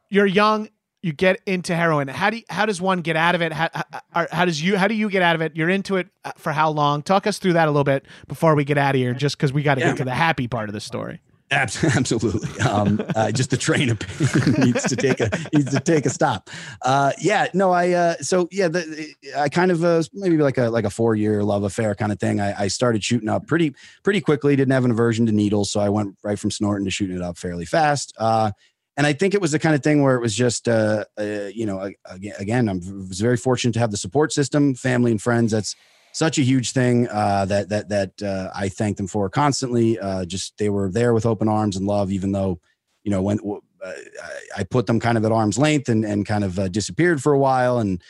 you're 0.09 0.25
young, 0.25 0.69
you 1.01 1.13
get 1.13 1.39
into 1.45 1.75
heroin. 1.75 2.07
How 2.07 2.31
do 2.31 2.37
you, 2.37 2.43
how 2.49 2.65
does 2.65 2.81
one 2.81 3.01
get 3.01 3.15
out 3.15 3.35
of 3.35 3.41
it? 3.41 3.53
How, 3.53 3.69
how, 4.11 4.27
how, 4.31 4.45
does 4.45 4.59
you 4.59 4.77
how 4.77 4.87
do 4.87 4.95
you 4.95 5.07
get 5.09 5.21
out 5.21 5.35
of 5.35 5.41
it? 5.41 5.55
You're 5.55 5.69
into 5.69 5.97
it 5.97 6.07
uh, 6.23 6.31
for 6.37 6.51
how 6.51 6.71
long? 6.71 7.03
Talk 7.03 7.27
us 7.27 7.37
through 7.37 7.53
that 7.53 7.67
a 7.67 7.71
little 7.71 7.83
bit 7.83 8.07
before 8.27 8.55
we 8.55 8.63
get 8.63 8.79
out 8.79 8.95
of 8.95 8.99
here, 8.99 9.13
just 9.13 9.37
because 9.37 9.53
we 9.53 9.61
got 9.61 9.75
to 9.75 9.81
yeah. 9.81 9.89
get 9.89 9.97
to 9.97 10.03
the 10.05 10.15
happy 10.15 10.47
part 10.47 10.67
of 10.67 10.73
the 10.73 10.81
story. 10.81 11.21
Absolutely. 11.51 12.59
Um, 12.61 12.99
uh, 13.15 13.31
just 13.31 13.51
the 13.51 13.57
train 13.57 13.87
needs 14.57 14.83
to 14.85 14.95
take 14.95 15.19
a 15.19 15.29
needs 15.53 15.71
to 15.71 15.79
take 15.79 16.07
a 16.07 16.09
stop. 16.09 16.49
Uh, 16.81 17.11
yeah. 17.19 17.47
No. 17.53 17.71
I. 17.71 17.91
Uh, 17.91 18.15
so 18.15 18.47
yeah. 18.51 18.67
The, 18.67 19.13
I 19.37 19.49
kind 19.49 19.69
of 19.69 19.83
uh, 19.83 20.01
maybe 20.11 20.37
like 20.37 20.57
a 20.57 20.69
like 20.69 20.85
a 20.85 20.89
four 20.89 21.13
year 21.15 21.43
love 21.43 21.61
affair 21.61 21.93
kind 21.93 22.11
of 22.11 22.19
thing. 22.19 22.41
I, 22.41 22.63
I, 22.63 22.67
started 22.67 23.03
shooting 23.03 23.29
up 23.29 23.45
pretty 23.45 23.75
pretty 24.03 24.21
quickly. 24.21 24.55
Didn't 24.55 24.73
have 24.73 24.85
an 24.85 24.91
aversion 24.91 25.27
to 25.27 25.31
needles, 25.31 25.71
so 25.71 25.79
I 25.79 25.89
went 25.89 26.17
right 26.23 26.37
from 26.39 26.49
snorting 26.49 26.85
to 26.85 26.91
shooting 26.91 27.15
it 27.15 27.21
up 27.21 27.37
fairly 27.37 27.65
fast. 27.65 28.13
Uh, 28.17 28.51
and 28.97 29.05
I 29.05 29.13
think 29.13 29.35
it 29.35 29.41
was 29.41 29.51
the 29.51 29.59
kind 29.59 29.75
of 29.75 29.83
thing 29.83 30.01
where 30.01 30.15
it 30.15 30.21
was 30.21 30.33
just, 30.33 30.69
uh, 30.69 31.03
you 31.17 31.65
know, 31.65 31.91
again, 32.39 32.69
I 32.69 32.73
was 32.73 33.19
very 33.19 33.35
fortunate 33.35 33.73
to 33.73 33.79
have 33.79 33.91
the 33.91 33.97
support 33.97 34.31
system, 34.31 34.73
family 34.73 35.11
and 35.11 35.21
friends. 35.21 35.51
That's 35.51 35.75
such 36.15 36.39
a 36.39 36.43
huge 36.43 36.71
thing 36.71 37.09
uh, 37.09 37.43
that 37.43 37.67
that 37.67 37.89
that 37.89 38.23
uh, 38.23 38.49
I 38.55 38.69
thank 38.69 38.95
them 38.95 39.05
for 39.05 39.29
constantly. 39.29 39.99
Uh, 39.99 40.23
just 40.23 40.57
they 40.57 40.69
were 40.69 40.89
there 40.89 41.13
with 41.13 41.25
open 41.25 41.49
arms 41.49 41.75
and 41.75 41.85
love, 41.85 42.09
even 42.09 42.31
though 42.31 42.61
you 43.03 43.11
know 43.11 43.21
when 43.21 43.37
uh, 43.83 43.91
I 44.55 44.63
put 44.63 44.87
them 44.87 45.01
kind 45.01 45.17
of 45.17 45.25
at 45.25 45.33
arm's 45.33 45.57
length 45.57 45.89
and 45.89 46.05
and 46.05 46.25
kind 46.25 46.45
of 46.45 46.57
uh, 46.57 46.69
disappeared 46.69 47.21
for 47.21 47.33
a 47.33 47.37
while, 47.37 47.79
and 47.79 48.01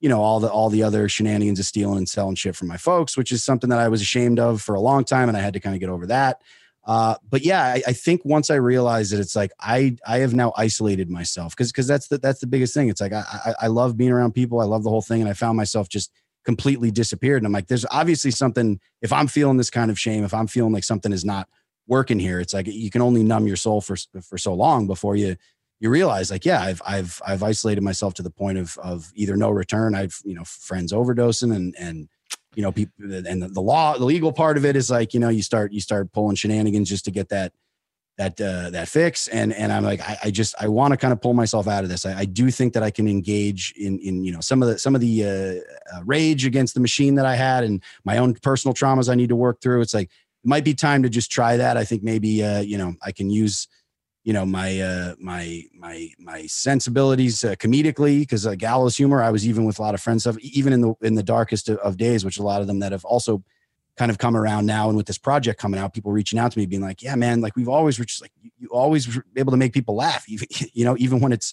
you 0.00 0.08
know 0.08 0.20
all 0.20 0.40
the 0.40 0.50
all 0.50 0.70
the 0.70 0.82
other 0.82 1.08
shenanigans 1.08 1.60
of 1.60 1.64
stealing 1.64 1.98
and 1.98 2.08
selling 2.08 2.34
shit 2.34 2.56
from 2.56 2.66
my 2.66 2.78
folks, 2.78 3.16
which 3.16 3.30
is 3.30 3.44
something 3.44 3.70
that 3.70 3.78
I 3.78 3.86
was 3.86 4.02
ashamed 4.02 4.40
of 4.40 4.60
for 4.60 4.74
a 4.74 4.80
long 4.80 5.04
time, 5.04 5.28
and 5.28 5.38
I 5.38 5.40
had 5.40 5.54
to 5.54 5.60
kind 5.60 5.76
of 5.76 5.80
get 5.80 5.88
over 5.88 6.08
that. 6.08 6.42
Uh, 6.84 7.14
but 7.30 7.42
yeah, 7.42 7.62
I, 7.62 7.82
I, 7.86 7.92
think 7.92 8.24
once 8.24 8.50
I 8.50 8.56
realized 8.56 9.12
that 9.12 9.20
it's 9.20 9.36
like 9.36 9.52
I 9.60 9.96
I 10.04 10.18
have 10.18 10.34
now 10.34 10.52
isolated 10.56 11.08
myself 11.08 11.54
because 11.54 11.70
because 11.70 11.86
that's 11.86 12.08
the 12.08 12.18
that's 12.18 12.40
the 12.40 12.48
biggest 12.48 12.74
thing. 12.74 12.88
It's 12.88 13.00
like 13.00 13.12
I, 13.12 13.22
I 13.46 13.54
I 13.60 13.66
love 13.68 13.96
being 13.96 14.10
around 14.10 14.32
people. 14.32 14.60
I 14.60 14.64
love 14.64 14.82
the 14.82 14.90
whole 14.90 15.00
thing, 15.00 15.20
and 15.20 15.30
I 15.30 15.34
found 15.34 15.56
myself 15.56 15.88
just 15.88 16.10
completely 16.44 16.90
disappeared. 16.90 17.42
And 17.42 17.46
I'm 17.46 17.52
like, 17.52 17.68
there's 17.68 17.86
obviously 17.90 18.30
something, 18.30 18.80
if 19.00 19.12
I'm 19.12 19.26
feeling 19.26 19.56
this 19.56 19.70
kind 19.70 19.90
of 19.90 19.98
shame, 19.98 20.24
if 20.24 20.34
I'm 20.34 20.46
feeling 20.46 20.72
like 20.72 20.84
something 20.84 21.12
is 21.12 21.24
not 21.24 21.48
working 21.86 22.18
here, 22.18 22.40
it's 22.40 22.54
like 22.54 22.66
you 22.66 22.90
can 22.90 23.02
only 23.02 23.22
numb 23.22 23.46
your 23.46 23.56
soul 23.56 23.80
for 23.80 23.96
for 24.22 24.38
so 24.38 24.54
long 24.54 24.86
before 24.86 25.16
you 25.16 25.36
you 25.80 25.90
realize 25.90 26.30
like, 26.30 26.44
yeah, 26.44 26.62
I've 26.62 26.80
I've 26.86 27.20
I've 27.26 27.42
isolated 27.42 27.82
myself 27.82 28.14
to 28.14 28.22
the 28.22 28.30
point 28.30 28.58
of 28.58 28.78
of 28.78 29.10
either 29.14 29.36
no 29.36 29.50
return. 29.50 29.94
I've, 29.94 30.20
you 30.24 30.34
know, 30.34 30.44
friends 30.44 30.92
overdosing 30.92 31.54
and 31.54 31.74
and 31.78 32.08
you 32.54 32.62
know, 32.62 32.70
people 32.70 32.92
and 33.12 33.42
the, 33.42 33.48
the 33.48 33.60
law, 33.60 33.96
the 33.96 34.04
legal 34.04 34.32
part 34.32 34.56
of 34.56 34.64
it 34.64 34.76
is 34.76 34.90
like, 34.90 35.14
you 35.14 35.20
know, 35.20 35.28
you 35.28 35.42
start 35.42 35.72
you 35.72 35.80
start 35.80 36.12
pulling 36.12 36.36
shenanigans 36.36 36.88
just 36.88 37.04
to 37.06 37.10
get 37.10 37.30
that 37.30 37.52
that 38.18 38.40
uh, 38.40 38.70
that 38.70 38.88
fix. 38.88 39.28
And 39.28 39.52
and 39.52 39.72
i'm 39.72 39.84
like 39.84 40.00
i, 40.00 40.18
I 40.24 40.30
just 40.30 40.54
i 40.60 40.68
want 40.68 40.92
to 40.92 40.96
kind 40.96 41.12
of 41.12 41.20
pull 41.20 41.34
myself 41.34 41.66
out 41.66 41.84
of 41.84 41.90
this. 41.90 42.04
I, 42.06 42.20
I, 42.20 42.24
do 42.24 42.50
think 42.50 42.72
that 42.74 42.82
i 42.82 42.90
can 42.90 43.08
engage 43.08 43.72
in 43.76 43.98
in 44.00 44.24
you 44.24 44.32
know 44.32 44.40
some 44.40 44.62
of 44.62 44.68
the 44.68 44.78
some 44.78 44.94
of 44.94 45.00
the 45.00 45.24
uh, 45.24 45.96
uh, 45.96 46.04
rage 46.04 46.44
against 46.44 46.74
the 46.74 46.80
machine 46.80 47.14
that 47.16 47.26
i 47.26 47.34
had 47.34 47.64
and 47.64 47.82
my 48.04 48.18
own 48.18 48.34
personal 48.34 48.74
traumas 48.74 49.10
i 49.10 49.14
need 49.14 49.28
to 49.28 49.36
work 49.36 49.60
through. 49.60 49.80
It's 49.80 49.94
like 49.94 50.08
it 50.08 50.48
might 50.48 50.64
be 50.64 50.74
time 50.74 51.02
to 51.04 51.08
just 51.08 51.30
try 51.30 51.56
that. 51.56 51.76
I 51.76 51.84
think 51.84 52.02
maybe 52.02 52.44
uh, 52.44 52.60
you 52.60 52.78
know 52.78 52.94
i 53.02 53.12
can 53.12 53.30
use 53.30 53.68
you 54.24 54.32
know 54.32 54.46
my 54.46 54.80
uh 54.80 55.14
my 55.18 55.62
my 55.74 56.08
my 56.18 56.46
sensibilities 56.46 57.44
uh, 57.44 57.54
comedically 57.56 58.20
because 58.20 58.46
uh, 58.46 58.54
gallows 58.54 58.96
humor 58.96 59.22
i 59.22 59.30
was 59.30 59.46
even 59.46 59.64
with 59.64 59.78
a 59.78 59.82
lot 59.82 59.94
of 59.94 60.00
friends 60.00 60.26
of 60.26 60.38
even 60.38 60.72
in 60.72 60.80
the 60.80 60.94
in 61.02 61.14
the 61.14 61.22
darkest 61.22 61.68
of, 61.68 61.78
of 61.78 61.96
days 61.96 62.24
which 62.24 62.38
a 62.38 62.42
lot 62.42 62.60
of 62.60 62.66
them 62.66 62.78
that 62.78 62.92
have 62.92 63.04
also 63.04 63.42
kind 63.96 64.10
of 64.10 64.18
come 64.18 64.36
around 64.36 64.66
now 64.66 64.88
and 64.88 64.96
with 64.96 65.06
this 65.06 65.18
project 65.18 65.60
coming 65.60 65.78
out 65.78 65.92
people 65.92 66.12
reaching 66.12 66.38
out 66.38 66.50
to 66.52 66.58
me 66.58 66.66
being 66.66 66.82
like 66.82 67.02
yeah 67.02 67.14
man 67.14 67.40
like 67.40 67.54
we've 67.56 67.68
always 67.68 67.98
were 67.98 68.04
just 68.04 68.22
like 68.22 68.32
you, 68.58 68.68
always 68.68 69.14
were 69.14 69.24
able 69.36 69.50
to 69.50 69.56
make 69.56 69.72
people 69.72 69.94
laugh 69.94 70.24
even 70.28 70.48
you 70.72 70.84
know 70.84 70.96
even 70.98 71.20
when 71.20 71.32
it's 71.32 71.52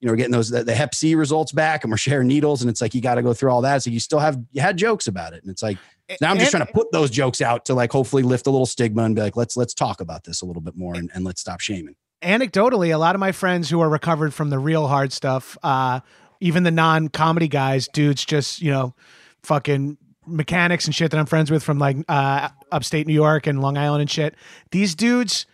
you 0.00 0.06
know 0.06 0.12
we're 0.12 0.16
getting 0.16 0.32
those 0.32 0.50
the, 0.50 0.64
the 0.64 0.74
hep 0.74 0.94
c 0.94 1.14
results 1.14 1.52
back 1.52 1.84
and 1.84 1.90
we're 1.90 1.96
sharing 1.96 2.26
needles 2.26 2.62
and 2.62 2.70
it's 2.70 2.80
like 2.80 2.94
you 2.94 3.00
got 3.00 3.14
to 3.16 3.22
go 3.22 3.32
through 3.32 3.50
all 3.50 3.62
that. 3.62 3.82
So 3.82 3.90
you 3.90 4.00
still 4.00 4.18
have 4.18 4.38
you 4.52 4.60
had 4.60 4.76
jokes 4.76 5.06
about 5.06 5.32
it 5.34 5.42
and 5.42 5.50
it's 5.50 5.62
like 5.62 5.78
now 6.20 6.30
i'm 6.30 6.38
just 6.38 6.52
And- 6.54 6.62
trying 6.62 6.66
to 6.66 6.72
put 6.72 6.92
those 6.92 7.10
jokes 7.10 7.40
out 7.40 7.64
to 7.66 7.74
like 7.74 7.92
hopefully 7.92 8.22
lift 8.22 8.46
a 8.46 8.50
little 8.50 8.66
stigma 8.66 9.02
and 9.04 9.14
be 9.14 9.22
like 9.22 9.36
let's 9.36 9.56
let's 9.56 9.72
talk 9.74 10.00
about 10.00 10.24
this 10.24 10.42
a 10.42 10.46
little 10.46 10.62
bit 10.62 10.76
more 10.76 10.94
and, 10.94 11.10
and 11.14 11.24
let's 11.24 11.40
stop 11.40 11.60
shaming. 11.60 11.96
Anecdotally, 12.22 12.92
a 12.92 12.98
lot 12.98 13.14
of 13.14 13.20
my 13.20 13.32
friends 13.32 13.68
who 13.68 13.80
are 13.80 13.88
recovered 13.88 14.32
from 14.32 14.48
the 14.48 14.58
real 14.58 14.88
hard 14.88 15.12
stuff, 15.12 15.58
uh, 15.62 16.00
even 16.40 16.62
the 16.62 16.70
non 16.70 17.08
comedy 17.08 17.48
guys, 17.48 17.86
dudes, 17.88 18.24
just 18.24 18.62
you 18.62 18.70
know, 18.70 18.94
fucking 19.42 19.98
mechanics 20.26 20.86
and 20.86 20.94
shit 20.94 21.10
that 21.10 21.18
I'm 21.18 21.26
friends 21.26 21.50
with 21.50 21.62
from 21.62 21.78
like 21.78 21.96
uh, 22.08 22.48
upstate 22.72 23.06
New 23.06 23.14
York 23.14 23.46
and 23.46 23.60
Long 23.60 23.76
Island 23.76 24.02
and 24.02 24.10
shit. 24.10 24.34
These 24.70 24.94
dudes. 24.94 25.46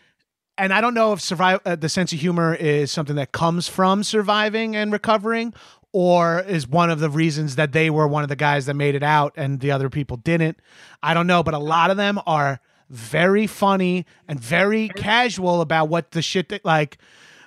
And 0.58 0.74
I 0.74 0.82
don't 0.82 0.92
know 0.92 1.14
if 1.14 1.22
survive 1.22 1.60
uh, 1.64 1.76
the 1.76 1.88
sense 1.88 2.12
of 2.12 2.18
humor 2.18 2.54
is 2.54 2.90
something 2.90 3.16
that 3.16 3.32
comes 3.32 3.66
from 3.66 4.02
surviving 4.02 4.76
and 4.76 4.92
recovering, 4.92 5.54
or 5.92 6.40
is 6.40 6.68
one 6.68 6.90
of 6.90 7.00
the 7.00 7.08
reasons 7.08 7.56
that 7.56 7.72
they 7.72 7.88
were 7.88 8.06
one 8.06 8.22
of 8.22 8.28
the 8.28 8.36
guys 8.36 8.66
that 8.66 8.74
made 8.74 8.94
it 8.94 9.02
out 9.02 9.32
and 9.36 9.60
the 9.60 9.70
other 9.70 9.88
people 9.88 10.18
didn't. 10.18 10.60
I 11.02 11.14
don't 11.14 11.26
know, 11.26 11.42
but 11.42 11.54
a 11.54 11.58
lot 11.58 11.90
of 11.90 11.96
them 11.96 12.20
are 12.26 12.60
very 12.90 13.46
funny 13.46 14.04
and 14.28 14.38
very 14.38 14.88
casual 14.88 15.60
about 15.60 15.88
what 15.88 16.10
the 16.10 16.20
shit 16.20 16.48
that 16.50 16.64
like 16.64 16.98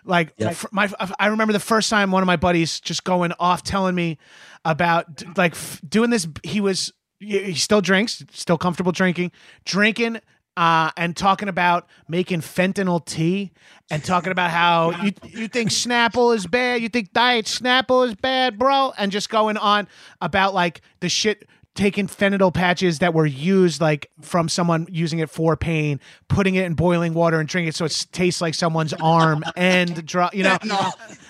like 0.05 0.33
f- 0.39 0.65
my 0.71 0.89
I 1.19 1.27
remember 1.27 1.53
the 1.53 1.59
first 1.59 1.89
time 1.89 2.11
one 2.11 2.23
of 2.23 2.27
my 2.27 2.37
buddies 2.37 2.79
just 2.79 3.03
going 3.03 3.33
off 3.39 3.61
telling 3.61 3.93
me 3.93 4.17
about 4.65 5.37
like 5.37 5.53
f- 5.53 5.81
doing 5.87 6.09
this 6.09 6.27
he 6.43 6.61
was 6.61 6.93
he 7.23 7.55
still 7.55 7.81
drinks 7.81 8.23
still 8.31 8.57
comfortable 8.57 8.91
drinking. 8.91 9.31
Drinking 9.65 10.19
uh, 10.55 10.91
and 10.97 11.17
talking 11.17 11.49
about 11.49 11.87
making 12.07 12.41
fentanyl 12.41 13.03
tea 13.03 13.51
and 13.89 14.03
talking 14.03 14.31
about 14.31 14.51
how 14.51 14.91
you 15.01 15.11
you 15.29 15.47
think 15.47 15.71
Snapple 15.71 16.35
is 16.35 16.45
bad, 16.45 16.81
you 16.81 16.89
think 16.89 17.11
Diet 17.13 17.45
Snapple 17.45 18.07
is 18.07 18.15
bad, 18.15 18.59
bro, 18.59 18.93
and 18.97 19.11
just 19.11 19.29
going 19.29 19.57
on 19.57 19.87
about 20.21 20.53
like 20.53 20.81
the 20.99 21.09
shit 21.09 21.47
taking 21.75 22.05
fentanyl 22.05 22.53
patches 22.53 22.99
that 22.99 23.15
were 23.15 23.25
used 23.25 23.81
like 23.81 24.11
from 24.21 24.47
someone 24.47 24.85
using 24.91 25.17
it 25.17 25.29
for 25.29 25.57
pain, 25.57 25.99
putting 26.27 26.53
it 26.53 26.65
in 26.65 26.75
boiling 26.75 27.15
water 27.15 27.39
and 27.39 27.49
drinking 27.49 27.69
it 27.69 27.75
so 27.75 27.85
it 27.85 28.05
tastes 28.11 28.41
like 28.41 28.53
someone's 28.53 28.93
arm 29.01 29.43
and 29.55 30.05
draw, 30.05 30.29
you 30.33 30.43
know, 30.43 30.55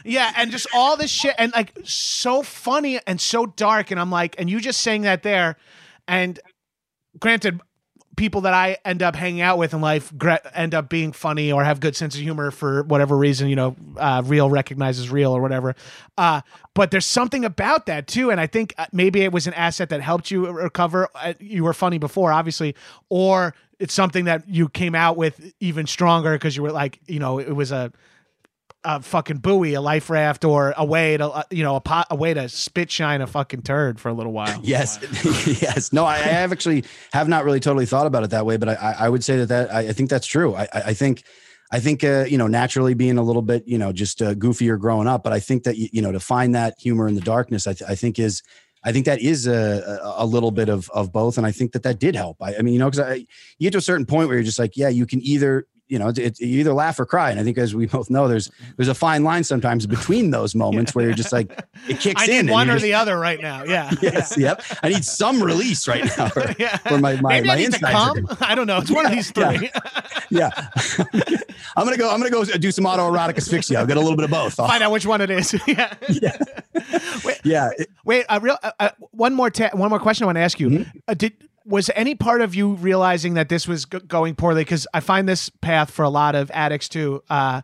yeah, 0.04 0.34
and 0.36 0.52
just 0.52 0.68
all 0.74 0.98
this 0.98 1.10
shit 1.10 1.34
and 1.38 1.54
like 1.54 1.72
so 1.86 2.44
funny 2.44 3.00
and 3.08 3.22
so 3.22 3.46
dark, 3.46 3.90
and 3.90 4.00
I'm 4.00 4.12
like, 4.12 4.36
and 4.38 4.50
you 4.50 4.60
just 4.60 4.82
saying 4.82 5.04
that 5.04 5.24
there, 5.24 5.56
and 6.08 6.40
granted 7.20 7.60
people 8.16 8.42
that 8.42 8.54
I 8.54 8.78
end 8.86 9.02
up 9.02 9.16
hanging 9.16 9.42
out 9.42 9.58
with 9.58 9.74
in 9.74 9.82
life 9.82 10.14
end 10.54 10.76
up 10.76 10.88
being 10.88 11.12
funny 11.12 11.52
or 11.52 11.64
have 11.64 11.80
good 11.80 11.96
sense 11.96 12.16
of 12.16 12.22
humor 12.22 12.52
for 12.52 12.84
whatever 12.84 13.18
reason, 13.18 13.50
you 13.50 13.56
know, 13.56 13.76
uh, 13.98 14.22
real 14.24 14.50
recognizes 14.50 15.10
real 15.10 15.32
or 15.32 15.42
whatever. 15.42 15.76
Uh, 16.18 16.42
but 16.76 16.92
there's 16.92 17.06
something 17.06 17.44
about 17.44 17.88
that 17.88 18.08
too. 18.08 18.30
And 18.30 18.40
I 18.40 18.48
think 18.48 18.74
uh, 18.78 18.86
maybe 18.92 19.22
it 19.22 19.32
was 19.32 19.48
an 19.48 19.54
asset 19.54 19.90
that 19.90 20.02
helped 20.02 20.30
you 20.30 20.50
recover. 20.52 21.10
Uh, 21.16 21.34
You 21.40 21.64
were 21.64 21.74
funny 21.74 21.98
before, 21.98 22.32
obviously, 22.32 22.76
or 23.10 23.56
it's 23.80 23.94
something 23.94 24.26
that 24.26 24.48
you 24.48 24.70
came 24.70 24.94
out 24.94 25.18
with 25.18 25.52
even 25.60 25.88
stronger 25.88 26.34
because 26.34 26.56
you 26.56 26.62
were 26.62 26.72
like, 26.72 27.00
you 27.08 27.20
know, 27.20 27.40
it 27.40 27.56
was 27.56 27.72
a, 27.72 27.92
a 28.84 29.02
fucking 29.02 29.38
buoy, 29.38 29.74
a 29.74 29.82
life 29.82 30.10
raft, 30.10 30.46
or 30.46 30.74
a 30.78 30.86
way 30.86 31.18
to, 31.18 31.28
uh, 31.28 31.44
you 31.50 31.64
know, 31.64 31.76
a, 31.76 31.82
pot, 31.82 32.08
a 32.10 32.16
way 32.16 32.34
to 32.34 32.50
spit 32.50 32.92
shine 32.92 33.22
a 33.22 33.28
fucking 33.28 33.62
turd 33.62 34.00
for 34.00 34.10
a 34.10 34.14
little 34.14 34.32
while. 34.32 34.62
Yes, 34.74 35.00
yes. 35.62 35.94
No, 35.94 36.06
I, 36.06 36.16
I 36.16 36.18
have 36.18 36.52
actually 36.52 36.84
have 37.12 37.28
not 37.28 37.44
really 37.44 37.60
totally 37.60 37.86
thought 37.86 38.08
about 38.08 38.24
it 38.24 38.30
that 38.32 38.46
way, 38.46 38.58
but 38.58 38.70
I, 38.70 38.96
I 39.00 39.10
would 39.10 39.24
say 39.24 39.38
that 39.38 39.48
that 39.48 39.74
I, 39.74 39.92
think 39.94 40.10
that's 40.10 40.26
true. 40.26 40.56
I, 40.56 40.68
I 40.74 40.94
think, 40.94 41.24
I 41.72 41.80
think, 41.80 42.04
uh, 42.04 42.26
you 42.28 42.38
know, 42.38 42.48
naturally 42.48 42.94
being 42.94 43.18
a 43.18 43.24
little 43.24 43.42
bit, 43.42 43.68
you 43.68 43.78
know, 43.78 43.92
just 43.92 44.22
uh, 44.22 44.36
goofier 44.36 44.80
growing 44.80 45.08
up, 45.08 45.24
but 45.24 45.34
I 45.34 45.40
think 45.40 45.64
that 45.64 45.78
you 45.78 46.02
know 46.02 46.12
to 46.12 46.20
find 46.20 46.56
that 46.56 46.76
humor 46.80 47.08
in 47.08 47.16
the 47.16 47.22
darkness, 47.22 47.68
I, 47.68 47.74
th- 47.74 47.90
I 47.90 47.96
think 47.96 48.20
is. 48.20 48.42
I 48.86 48.92
think 48.92 49.06
that 49.06 49.22
is 49.22 49.48
a, 49.48 50.02
a 50.04 50.26
little 50.26 50.52
bit 50.52 50.68
of, 50.68 50.90
of 50.90 51.14
both, 51.14 51.38
and 51.38 51.48
I 51.48 51.54
think 51.54 51.72
that 51.72 51.84
that 51.84 52.00
did 52.00 52.18
help. 52.18 52.42
I, 52.42 52.56
I 52.56 52.62
mean, 52.64 52.74
you 52.74 52.80
know, 52.82 52.90
because 52.90 53.18
you 53.18 53.26
get 53.62 53.72
to 53.72 53.78
a 53.78 53.82
certain 53.82 54.06
point 54.06 54.28
where 54.28 54.36
you're 54.36 54.44
just 54.44 54.60
like, 54.60 54.76
yeah, 54.76 54.90
you 54.90 55.06
can 55.06 55.22
either, 55.22 55.68
you 55.94 56.00
know, 56.00 56.08
it, 56.08 56.40
you 56.40 56.60
either 56.62 56.74
laugh 56.74 57.00
or 57.00 57.06
cry, 57.06 57.30
and 57.30 57.40
I 57.40 57.44
think 57.44 57.60
as 57.60 57.76
we 57.76 57.86
both 57.98 58.10
know, 58.10 58.28
there's 58.28 58.50
there's 58.78 58.88
a 58.88 58.96
fine 58.96 59.24
line 59.24 59.44
sometimes 59.44 59.86
between 59.86 60.32
those 60.32 60.56
moments 60.56 60.96
where 60.96 61.06
you're 61.06 61.14
just 61.14 61.32
like, 61.32 61.52
it 61.88 62.00
kicks 62.00 62.28
I 62.28 62.32
in, 62.32 62.48
need 62.48 62.52
one 62.52 62.68
or 62.68 62.74
just- 62.74 62.84
the 62.84 62.96
other 62.96 63.20
right 63.20 63.40
now. 63.40 63.64
Yeah. 63.64 63.92
Yes, 64.02 64.36
yep. 64.38 64.62
I 64.82 64.90
need 64.90 65.06
some 65.06 65.42
release 65.42 65.88
right 65.88 66.04
now. 66.18 66.28
For, 66.30 66.54
yeah. 66.60 66.78
my 66.90 67.16
my, 67.22 67.42
Maybe 67.42 67.48
my 67.48 67.54
I 67.54 67.58
insides. 67.58 68.38
I 68.42 68.56
don't 68.56 68.66
know. 68.68 68.80
It's 68.80 68.90
one 68.92 69.06
of 69.06 69.12
these 69.12 69.30
three. 69.32 69.70
yeah. 70.30 70.50
I'm 71.78 71.86
gonna 71.86 71.98
go. 71.98 72.10
I'm 72.12 72.18
gonna 72.20 72.30
go 72.32 72.44
do 72.44 72.72
some 72.72 72.86
autoerotic 72.86 73.38
asphyxia. 73.38 73.78
I'll 73.78 73.86
get 73.86 73.98
a 73.98 74.02
little 74.02 74.16
bit 74.18 74.26
of 74.26 74.32
both. 74.32 74.56
Find 74.56 74.82
out 74.84 74.92
which 74.92 75.06
one 75.06 75.22
it 75.22 75.30
is. 75.30 75.54
yeah. 75.68 75.94
yeah. 77.44 77.70
it- 77.78 77.90
Wait, 78.06 78.26
uh, 78.28 78.40
real, 78.42 78.58
uh, 78.80 78.90
one 79.12 79.34
more 79.34 79.50
ta- 79.50 79.70
one 79.74 79.90
more 79.90 80.00
question 80.00 80.24
I 80.24 80.28
want 80.28 80.38
to 80.38 80.42
ask 80.42 80.60
you. 80.60 80.70
Mm-hmm. 80.70 80.98
Uh, 81.08 81.14
did 81.14 81.34
was 81.66 81.90
any 81.96 82.16
part 82.16 82.42
of 82.42 82.54
you 82.56 82.74
realizing 82.74 83.36
that 83.36 83.50
this 83.50 83.68
was 83.68 83.86
g- 83.86 84.00
going 84.08 84.36
poorly? 84.36 84.62
Because 84.62 84.86
I 84.94 85.00
find 85.00 85.28
this 85.28 85.50
path 85.50 85.92
for 85.92 86.04
a 86.04 86.10
lot 86.10 86.36
of 86.36 86.52
addicts 86.52 86.90
too. 86.90 87.24
Uh, 87.30 87.62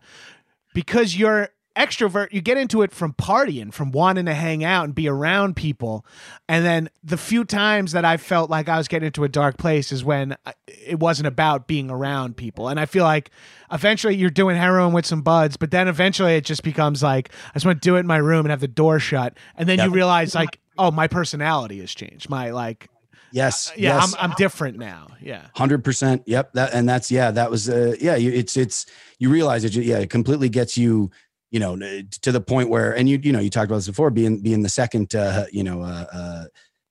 because 0.74 1.18
you're 1.18 1.50
extrovert, 1.76 2.28
you 2.32 2.42
get 2.42 2.58
into 2.58 2.82
it 2.82 2.92
from 2.92 3.14
partying, 3.14 3.74
from 3.74 3.92
wanting 3.92 4.26
to 4.26 4.34
hang 4.34 4.64
out 4.66 4.84
and 4.86 4.94
be 4.94 5.08
around 5.08 5.56
people, 5.56 6.06
and 6.50 6.66
then 6.66 6.90
the 7.04 7.16
few 7.16 7.46
times 7.46 7.94
that 7.94 8.04
I 8.04 8.18
felt 8.18 8.50
like 8.50 8.68
I 8.68 8.78
was 8.78 8.88
getting 8.90 9.08
into 9.08 9.24
a 9.24 9.30
dark 9.30 9.58
place 9.58 9.92
is 9.94 10.04
when 10.04 10.36
I- 10.46 10.54
it 10.68 11.00
wasn't 11.00 11.28
about 11.28 11.68
being 11.68 11.90
around 11.90 12.36
people. 12.36 12.68
And 12.68 12.80
I 12.80 12.86
feel 12.86 13.06
like 13.06 13.30
eventually 13.72 14.16
you're 14.16 14.30
doing 14.30 14.58
heroin 14.58 14.92
with 14.94 15.06
some 15.06 15.22
buds, 15.22 15.56
but 15.56 15.72
then 15.72 15.88
eventually 15.88 16.36
it 16.36 16.44
just 16.44 16.64
becomes 16.64 17.02
like 17.02 17.30
I 17.50 17.54
just 17.54 17.66
want 17.66 17.82
to 17.82 17.88
do 17.88 17.96
it 17.96 18.00
in 18.02 18.08
my 18.08 18.18
room 18.18 18.46
and 18.46 18.50
have 18.50 18.60
the 18.62 18.68
door 18.68 19.00
shut, 19.00 19.38
and 19.56 19.70
then 19.70 19.78
you 19.86 19.92
realize 19.96 20.36
like, 20.36 20.60
oh, 20.78 20.92
my 20.92 21.08
personality 21.08 21.80
has 21.80 21.94
changed. 21.94 22.30
My 22.30 22.52
like, 22.52 22.90
Yes. 23.32 23.72
yeah, 23.76 23.96
yes. 23.96 24.16
I'm 24.16 24.32
I'm 24.32 24.36
different 24.38 24.78
now. 24.78 25.08
Yeah. 25.22 25.48
Hundred 25.56 25.84
percent. 25.84 26.24
Yep. 26.26 26.54
That 26.54 26.74
and 26.74 26.88
that's 26.88 27.12
yeah. 27.12 27.32
That 27.32 27.52
was 27.52 27.70
uh 27.70 27.96
yeah. 28.00 28.16
You, 28.16 28.32
it's 28.32 28.58
it's 28.58 28.86
you 29.20 29.30
realize 29.30 29.64
it. 29.66 29.74
Yeah. 29.76 30.00
It 30.00 30.10
completely 30.10 30.50
gets 30.50 30.78
you. 30.78 31.12
You 31.52 31.60
know, 31.60 31.76
to 32.22 32.32
the 32.32 32.42
point 32.42 32.70
where, 32.70 32.96
and 32.96 33.10
you 33.10 33.20
you 33.24 33.32
know, 33.32 33.40
you 33.40 33.50
talked 33.50 33.66
about 33.66 33.78
this 33.78 33.88
before, 33.88 34.12
being 34.12 34.40
being 34.40 34.62
the 34.62 34.70
second, 34.70 35.16
uh, 35.16 35.46
you 35.52 35.64
know, 35.64 35.82
uh, 35.82 36.06
uh, 36.14 36.44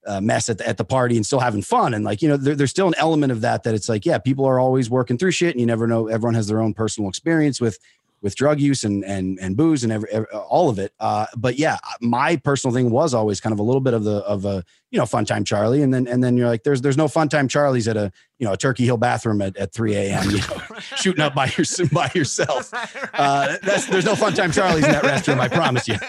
uh, 0.04 0.20
mess 0.20 0.48
at 0.48 0.58
the, 0.58 0.68
at 0.68 0.76
the 0.78 0.84
party 0.84 1.14
and 1.14 1.24
still 1.24 1.38
having 1.38 1.62
fun, 1.62 1.94
and 1.94 2.04
like 2.04 2.22
you 2.22 2.28
know, 2.28 2.36
there, 2.36 2.56
there's 2.56 2.70
still 2.70 2.88
an 2.88 2.94
element 2.98 3.30
of 3.30 3.42
that 3.42 3.62
that 3.62 3.74
it's 3.74 3.88
like, 3.88 4.04
yeah, 4.04 4.18
people 4.18 4.44
are 4.44 4.58
always 4.58 4.90
working 4.90 5.16
through 5.16 5.30
shit, 5.30 5.52
and 5.52 5.60
you 5.60 5.66
never 5.66 5.86
know. 5.86 6.08
Everyone 6.08 6.34
has 6.34 6.48
their 6.48 6.60
own 6.60 6.74
personal 6.74 7.08
experience 7.08 7.60
with 7.60 7.78
with 8.20 8.34
drug 8.34 8.60
use 8.60 8.84
and 8.84 9.04
and 9.04 9.38
and 9.40 9.56
booze 9.56 9.84
and 9.84 9.92
every, 9.92 10.08
every 10.10 10.26
all 10.32 10.68
of 10.68 10.78
it. 10.78 10.92
Uh, 10.98 11.26
but 11.36 11.58
yeah, 11.58 11.78
my 12.00 12.36
personal 12.36 12.74
thing 12.74 12.90
was 12.90 13.14
always 13.14 13.40
kind 13.40 13.52
of 13.52 13.58
a 13.58 13.62
little 13.62 13.80
bit 13.80 13.94
of 13.94 14.04
the 14.04 14.16
of 14.18 14.44
a 14.44 14.64
you 14.90 14.98
know 14.98 15.06
fun 15.06 15.24
time 15.24 15.44
Charlie, 15.44 15.82
and 15.82 15.92
then 15.92 16.06
and 16.06 16.22
then 16.22 16.36
you're 16.36 16.48
like, 16.48 16.64
there's 16.64 16.80
there's 16.80 16.96
no 16.96 17.08
fun 17.08 17.28
time 17.28 17.48
Charlies 17.48 17.88
at 17.88 17.96
a 17.96 18.12
you 18.38 18.46
know 18.46 18.52
a 18.52 18.56
Turkey 18.56 18.84
Hill 18.84 18.96
bathroom 18.96 19.40
at, 19.40 19.56
at 19.56 19.72
3 19.72 19.94
a.m. 19.94 20.30
You 20.30 20.38
know, 20.38 20.60
shooting 20.96 21.22
up 21.22 21.34
by 21.34 21.50
your 21.56 21.88
by 21.92 22.10
yourself. 22.14 22.72
Uh, 23.14 23.56
that's 23.62 23.86
there's 23.86 24.04
no 24.04 24.16
fun 24.16 24.34
time 24.34 24.50
Charlies 24.50 24.84
in 24.84 24.92
that 24.92 25.04
restroom. 25.04 25.38
I 25.40 25.48
promise 25.48 25.88
you. 25.88 25.96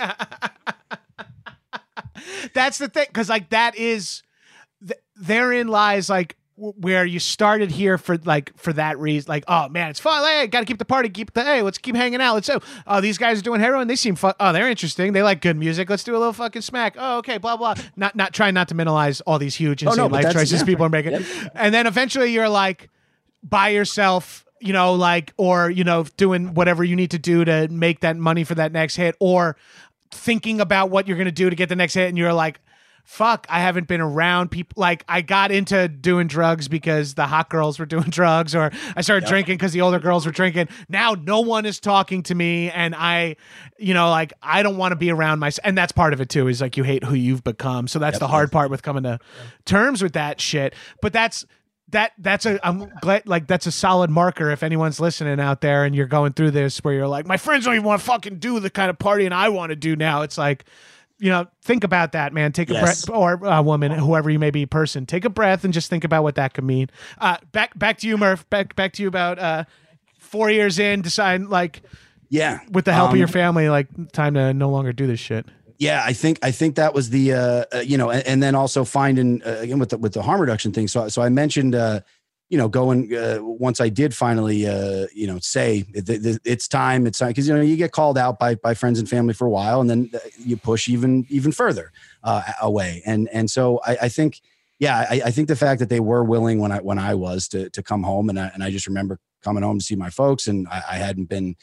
That's 2.54 2.78
the 2.78 2.90
thing, 2.90 3.06
because 3.08 3.30
like 3.30 3.50
that 3.50 3.76
is 3.76 4.24
th- 4.86 5.00
therein 5.16 5.68
lies 5.68 6.10
like 6.10 6.36
where 6.60 7.06
you 7.06 7.20
started 7.20 7.72
here 7.72 7.98
for 7.98 8.18
like 8.18 8.56
for 8.58 8.74
that 8.74 9.00
reason. 9.00 9.30
Like, 9.30 9.46
oh 9.48 9.70
man, 9.70 9.90
it's 9.90 10.00
fun. 10.00 10.24
Hey, 10.26 10.48
got 10.48 10.60
to 10.60 10.66
keep 10.66 10.78
the 10.78 10.86
party, 10.86 11.10
keep 11.10 11.34
the 11.34 11.44
hey, 11.44 11.62
let's 11.62 11.78
keep 11.78 11.96
hanging 11.96 12.20
out. 12.22 12.34
Let's 12.36 12.48
do. 12.48 12.60
Oh, 12.86 13.00
these 13.02 13.18
guys 13.18 13.40
are 13.40 13.44
doing 13.44 13.62
heroin. 13.62 13.88
They 13.88 13.96
seem 13.96 14.16
fun. 14.16 14.34
Oh, 14.40 14.52
they're 14.52 14.70
interesting. 14.70 15.14
They 15.14 15.24
like 15.24 15.42
good 15.42 15.58
music. 15.58 15.90
Let's 15.90 16.04
do 16.04 16.16
a 16.16 16.20
little 16.20 16.34
fucking 16.34 16.62
smack. 16.62 16.96
Oh, 16.98 17.20
okay, 17.20 17.38
blah 17.38 17.56
blah. 17.58 17.76
Not 17.96 18.16
not 18.16 18.34
trying 18.34 18.54
not 18.54 18.68
to 18.70 18.76
minimize 18.76 19.22
all 19.22 19.40
these 19.40 19.56
huge 19.56 19.86
Oh, 19.86 19.94
no, 19.94 20.08
life 20.08 20.34
choices 20.34 20.60
yeah. 20.62 20.66
people 20.66 20.86
are 20.86 20.90
making. 20.90 21.24
And 21.56 21.74
then 21.74 21.88
eventually 21.88 22.32
you're 22.34 22.50
like 22.50 22.90
by 23.42 23.70
yourself 23.70 24.46
you 24.60 24.74
know 24.74 24.94
like 24.94 25.34
or 25.38 25.70
you 25.70 25.86
know 25.86 26.04
doing 26.18 26.54
whatever 26.54 26.84
you 26.84 26.96
need 26.96 27.12
to 27.12 27.18
do 27.18 27.46
to 27.46 27.70
make 27.70 28.02
that 28.02 28.18
money 28.18 28.44
for 28.44 28.56
that 28.56 28.74
next 28.74 28.98
hit 28.98 29.16
or 29.20 29.56
thinking 30.12 30.60
about 30.60 30.90
what 30.90 31.08
you're 31.08 31.16
going 31.16 31.26
to 31.26 31.32
do 31.32 31.50
to 31.50 31.56
get 31.56 31.70
the 31.70 31.76
next 31.78 31.94
hit 31.94 32.10
and 32.10 32.18
you're 32.18 32.34
like 32.34 32.60
fuck 33.10 33.48
i 33.50 33.60
haven't 33.60 33.88
been 33.88 34.02
around 34.02 34.52
people 34.52 34.80
like 34.80 35.04
i 35.10 35.20
got 35.20 35.52
into 35.52 35.88
doing 35.88 36.28
drugs 36.28 36.68
because 36.68 37.16
the 37.16 37.26
hot 37.26 37.50
girls 37.50 37.80
were 37.80 37.88
doing 37.88 38.04
drugs 38.10 38.54
or 38.54 38.72
i 38.96 39.02
started 39.02 39.28
drinking 39.28 39.56
because 39.56 39.74
the 39.74 39.82
older 39.82 39.98
girls 39.98 40.28
were 40.28 40.32
drinking. 40.32 40.68
Now 40.90 41.16
no 41.16 41.42
one 41.42 41.66
is 41.66 41.80
talking 41.80 42.22
to 42.24 42.36
me 42.36 42.70
and 42.70 42.94
i 42.96 43.36
you 43.80 43.96
know 43.96 44.12
like 44.12 44.34
i 44.44 44.62
don't 44.62 44.78
want 44.78 44.92
to 44.92 44.96
be 44.96 45.10
around 45.10 45.40
myself 45.40 45.66
and 45.66 45.76
that's 45.76 45.92
part 45.92 46.14
of 46.14 46.22
it 46.22 46.30
too 46.30 46.48
is 46.48 46.62
like 46.62 46.78
you 46.78 46.84
hate 46.84 47.04
who 47.04 47.16
you've 47.16 47.44
become. 47.44 47.88
So 47.88 47.98
that's 47.98 48.20
the 48.20 48.28
hard 48.28 48.52
part 48.52 48.70
with 48.70 48.84
coming 48.84 49.04
to 49.04 49.20
terms 49.66 50.04
with 50.04 50.14
that 50.14 50.40
shit. 50.40 50.76
But 51.02 51.12
that's 51.12 51.46
that 51.90 52.12
that's 52.20 52.46
a 52.46 52.60
I'm 52.66 52.92
glad 53.02 53.28
like 53.28 53.48
that's 53.48 53.66
a 53.66 53.72
solid 53.72 54.12
marker 54.12 54.52
if 54.52 54.62
anyone's 54.62 55.00
listening 55.00 55.40
out 55.40 55.62
there 55.62 55.84
and 55.86 55.96
you're 55.96 56.06
going 56.06 56.34
through 56.34 56.52
this 56.52 56.78
where 56.84 56.94
you're 56.94 57.08
like 57.08 57.26
my 57.26 57.38
friends 57.38 57.66
don't 57.66 57.74
even 57.74 57.86
want 57.86 58.02
to 58.02 58.06
fucking 58.06 58.38
do 58.38 58.60
the 58.60 58.70
kind 58.70 58.90
of 58.92 59.00
partying 59.00 59.32
I 59.32 59.50
want 59.50 59.72
to 59.72 59.76
do 59.76 59.96
now. 59.96 60.22
It's 60.22 60.38
like 60.38 60.66
you 61.20 61.30
know, 61.30 61.46
think 61.64 61.84
about 61.84 62.14
that, 62.14 62.34
man. 62.34 62.52
Take 62.52 62.70
a 62.70 62.74
Yes. 62.74 63.06
breath, 63.06 63.16
or 63.16 63.34
a 63.44 63.62
woman, 63.62 63.92
whoever 63.92 64.30
you 64.30 64.40
may 64.40 64.52
be, 64.52 64.66
person. 64.66 65.06
Take 65.06 65.26
a 65.26 65.30
breath 65.30 65.64
and 65.64 65.74
just 65.74 65.90
think 65.90 66.04
about 66.04 66.24
what 66.24 66.36
that 66.36 66.54
could 66.54 66.64
mean. 66.64 66.90
Uh, 67.20 67.38
back, 67.52 67.78
back 67.78 67.98
to 68.00 68.08
you, 68.08 68.18
Murf. 68.18 68.44
Back, 68.50 68.76
back 68.76 68.94
to 68.94 69.02
you. 69.04 69.08
About 69.10 69.38
uh, 69.40 69.64
four 70.20 70.50
years 70.50 70.80
in, 70.80 71.02
decide 71.02 71.44
like 71.44 71.82
Yeah. 72.30 72.60
with 72.72 72.86
the 72.86 72.94
help 72.94 73.10
Um, 73.10 73.16
of 73.16 73.20
your 73.20 73.28
family, 73.28 73.70
like 73.70 73.88
time 74.14 74.34
to 74.36 74.54
no 74.54 74.70
longer 74.70 74.94
do 74.94 75.08
this 75.08 75.20
shit. 75.20 75.46
yeah 75.82 76.04
i 76.06 76.12
think 76.12 76.38
i 76.44 76.52
think 76.52 76.76
that 76.76 76.94
was 76.94 77.10
the 77.10 77.32
uh, 77.34 77.64
uh 77.74 77.80
you 77.80 77.98
know 77.98 78.10
and, 78.10 78.22
and 78.28 78.44
then 78.44 78.54
also 78.54 78.84
finding 78.84 79.42
uh, 79.44 79.56
again 79.62 79.80
with 79.80 79.90
the 79.92 79.98
with 79.98 80.12
the 80.14 80.22
harm 80.22 80.42
reduction 80.42 80.74
thing 80.74 80.90
so 80.90 81.08
so 81.08 81.22
i 81.22 81.30
mentioned 81.30 81.74
uh 81.74 82.02
you 82.50 82.58
know 82.58 82.68
going 82.68 83.16
uh, 83.16 83.38
once 83.42 83.80
i 83.80 83.90
did 83.90 84.14
finally 84.14 84.68
uh 84.68 85.06
you 85.14 85.28
know 85.28 85.40
say 85.40 85.86
it, 85.94 86.10
it, 86.10 86.42
it's 86.44 86.68
time 86.68 87.06
it's 87.08 87.20
time 87.20 87.30
because 87.30 87.48
you 87.48 87.54
know 87.54 87.62
you 87.62 87.78
get 87.78 87.92
called 87.92 88.18
out 88.18 88.40
by 88.40 88.56
by 88.56 88.74
friends 88.74 89.00
and 89.00 89.10
family 89.10 89.34
for 89.34 89.46
a 89.46 89.50
while 89.50 89.82
and 89.82 89.90
then 89.90 90.10
uh, 90.14 90.20
you 90.38 90.58
push 90.58 90.88
even 90.90 91.26
even 91.30 91.52
further 91.52 91.92
uh 92.24 92.42
away 92.62 93.02
and 93.06 93.30
and 93.32 93.50
so 93.50 93.80
i 93.86 93.98
i 94.04 94.10
think 94.10 94.42
yeah 94.80 95.06
I, 95.10 95.22
I 95.26 95.32
think 95.32 95.48
the 95.48 95.56
fact 95.56 95.80
that 95.80 95.90
they 95.90 96.00
were 96.00 96.24
willing 96.24 96.60
when 96.60 96.72
i 96.72 96.80
when 96.80 97.00
i 97.00 97.14
was 97.16 97.48
to 97.50 97.70
to 97.70 97.84
come 97.84 98.04
home 98.04 98.30
and 98.30 98.40
i 98.40 98.52
and 98.54 98.64
i 98.64 98.72
just 98.72 98.88
remember 98.88 99.20
coming 99.44 99.64
home 99.64 99.80
to 99.80 99.86
see 99.86 99.96
my 99.96 100.10
folks 100.10 100.48
and 100.48 100.68
i, 100.70 100.84
I 100.92 100.96
hadn't 100.96 101.30
been 101.30 101.56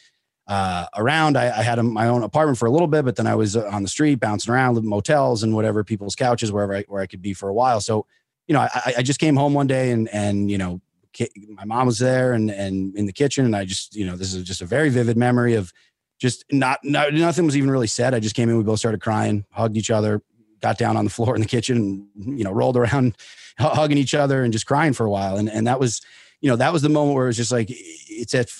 uh, 0.49 0.87
around. 0.97 1.37
I, 1.37 1.47
I 1.47 1.63
had 1.63 1.79
a, 1.79 1.83
my 1.83 2.09
own 2.09 2.23
apartment 2.23 2.59
for 2.59 2.67
a 2.67 2.71
little 2.71 2.87
bit, 2.87 3.05
but 3.05 3.17
then 3.17 3.27
I 3.27 3.35
was 3.35 3.57
uh, 3.57 3.69
on 3.73 3.83
the 3.83 3.89
street 3.89 4.17
bouncing 4.17 4.53
around, 4.53 4.75
living 4.75 4.91
motels 4.91 5.43
and 5.43 5.55
whatever, 5.55 5.83
people's 5.83 6.15
couches, 6.15 6.53
wherever 6.53 6.77
I, 6.77 6.85
where 6.89 7.03
I 7.03 7.07
could 7.07 7.23
be 7.23 7.35
for 7.35 7.49
a 7.49 7.55
while. 7.55 7.81
So, 7.81 8.07
you 8.47 8.55
know, 8.55 8.61
I, 8.61 8.95
I 8.99 9.03
just 9.03 9.19
came 9.19 9.37
home 9.37 9.55
one 9.55 9.67
day 9.67 9.91
and, 9.91 10.09
and, 10.13 10.51
you 10.51 10.59
know, 10.59 10.81
my 11.49 11.65
mom 11.65 11.87
was 11.87 11.99
there 11.99 12.35
and, 12.35 12.51
and 12.51 12.95
in 12.97 13.07
the 13.07 13.13
kitchen. 13.13 13.45
And 13.45 13.57
I 13.57 13.65
just, 13.65 13.97
you 13.97 14.07
know, 14.07 14.17
this 14.17 14.35
is 14.35 14.45
just 14.45 14.61
a 14.61 14.67
very 14.67 14.89
vivid 14.89 15.17
memory 15.17 15.55
of 15.55 15.73
just 16.19 16.45
not, 16.53 16.79
not 16.83 17.13
nothing 17.13 17.45
was 17.45 17.57
even 17.57 17.71
really 17.71 17.87
said. 17.87 18.15
I 18.15 18.21
just 18.21 18.35
came 18.35 18.49
in, 18.49 18.57
we 18.57 18.63
both 18.63 18.79
started 18.79 19.01
crying, 19.01 19.45
hugged 19.51 19.77
each 19.77 19.91
other, 19.91 20.23
got 20.61 20.79
down 20.79 20.97
on 20.97 21.05
the 21.05 21.11
floor 21.11 21.35
in 21.35 21.41
the 21.41 21.49
kitchen 21.49 22.09
and, 22.15 22.39
you 22.39 22.45
know, 22.45 22.53
rolled 22.53 22.77
around 22.77 23.17
hugging 23.59 23.99
each 23.99 24.15
other 24.15 24.43
and 24.43 24.53
just 24.53 24.67
crying 24.67 24.93
for 24.93 25.07
a 25.07 25.11
while. 25.11 25.37
And, 25.37 25.51
and 25.51 25.67
that 25.67 25.81
was, 25.81 26.01
you 26.41 26.51
know, 26.51 26.57
that 26.57 26.73
was 26.73 26.83
the 26.83 26.89
moment 26.89 27.17
where 27.17 27.25
it 27.25 27.29
was 27.29 27.37
just 27.37 27.53
like, 27.53 27.69
it's 27.71 28.35
at, 28.35 28.51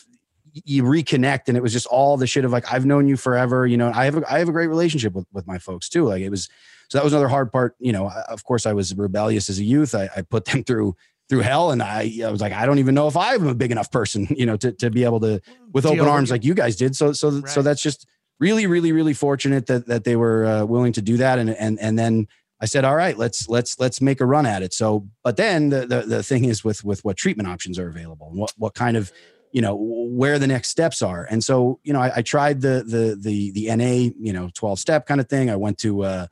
you 0.65 0.83
reconnect 0.83 1.49
and 1.49 1.57
it 1.57 1.63
was 1.63 1.73
just 1.73 1.87
all 1.87 2.17
the 2.17 2.27
shit 2.27 2.45
of 2.45 2.51
like 2.51 2.73
I've 2.73 2.87
known 2.87 3.07
you 3.07 3.17
forever 3.17 3.67
you 3.67 3.77
know 3.77 3.93
I 3.95 4.07
have 4.07 4.17
a, 4.17 4.33
I 4.33 4.39
have 4.39 4.49
a 4.49 4.53
great 4.53 4.69
relationship 4.69 5.13
with 5.13 5.27
with 5.33 5.47
my 5.47 5.59
folks 5.59 5.89
too 5.89 6.05
like 6.05 6.23
it 6.23 6.31
was 6.31 6.49
so 6.89 6.99
that 6.99 7.05
was 7.05 7.13
another 7.13 7.29
hard 7.29 7.53
part 7.53 7.75
you 7.79 7.93
know 7.93 8.07
I- 8.07 8.25
of 8.29 8.45
course 8.45 8.67
I 8.67 8.73
was 8.73 8.95
rebellious 8.97 9.49
as 9.49 9.59
a 9.59 9.65
youth. 9.65 9.95
I, 9.95 10.09
I 10.17 10.23
put 10.23 10.45
them 10.47 10.65
through 10.69 10.97
through 11.29 11.41
hell 11.41 11.73
and 11.73 11.83
I 11.83 12.21
I 12.25 12.31
was 12.31 12.41
like 12.41 12.53
I 12.53 12.67
don't 12.67 12.79
even 12.79 12.95
know 12.95 13.09
if 13.09 13.17
I'm 13.17 13.47
a 13.47 13.55
big 13.55 13.73
enough 13.73 13.91
person 13.91 14.27
you 14.37 14.47
know 14.47 14.57
to 14.59 14.73
to 14.73 14.91
be 14.91 15.05
able 15.05 15.21
to 15.21 15.41
with 15.73 15.85
Deal 15.85 15.95
open 15.95 16.09
arms 16.09 16.31
like 16.31 16.45
you 16.45 16.55
guys 16.55 16.77
did. 16.77 16.97
So 16.97 17.13
so 17.13 17.43
so 17.47 17.63
that's 17.63 17.83
just 17.83 18.07
really 18.39 18.67
really 18.67 18.93
really 18.93 19.15
fortunate 19.15 19.67
that 19.67 19.87
that 19.87 20.05
they 20.05 20.17
were 20.17 20.45
uh, 20.45 20.65
willing 20.65 20.93
to 20.95 21.03
do 21.03 21.17
that. 21.19 21.39
And 21.39 21.51
and 21.51 21.79
and 21.81 21.99
then 21.99 22.29
I 22.61 22.67
said, 22.67 22.85
all 22.85 22.97
right, 22.97 23.17
let's 23.19 23.49
let's 23.49 23.79
let's 23.79 24.01
make 24.01 24.21
a 24.21 24.27
run 24.27 24.47
at 24.47 24.63
it. 24.63 24.73
So, 24.73 25.07
but 25.23 25.37
then 25.37 25.69
the 25.69 25.87
the, 25.87 26.03
the 26.03 26.23
thing 26.23 26.45
is 26.47 26.65
with 26.65 26.85
with 26.85 27.05
what 27.05 27.17
treatment 27.17 27.49
options 27.49 27.79
are 27.79 27.89
available 27.89 28.29
and 28.29 28.39
what 28.39 28.53
what 28.57 28.75
kind 28.75 28.97
of 28.97 29.13
you 29.53 29.61
know 29.61 29.75
where 29.77 30.39
the 30.39 30.47
next 30.47 30.69
steps 30.69 31.03
are. 31.03 31.27
And 31.31 31.43
so 31.45 31.81
you 31.83 31.93
know 31.93 32.01
i, 32.01 32.17
I 32.17 32.23
tried 32.23 32.61
the 32.63 32.83
the 32.87 33.17
the 33.21 33.51
the 33.53 33.77
na 33.77 34.11
you 34.19 34.33
know 34.33 34.51
12 34.55 34.79
step 34.79 35.07
kind 35.07 35.21
of 35.21 35.29
thing. 35.29 35.51
I 35.51 35.57
went 35.57 35.79
to 35.79 36.05
uh, 36.05 36.27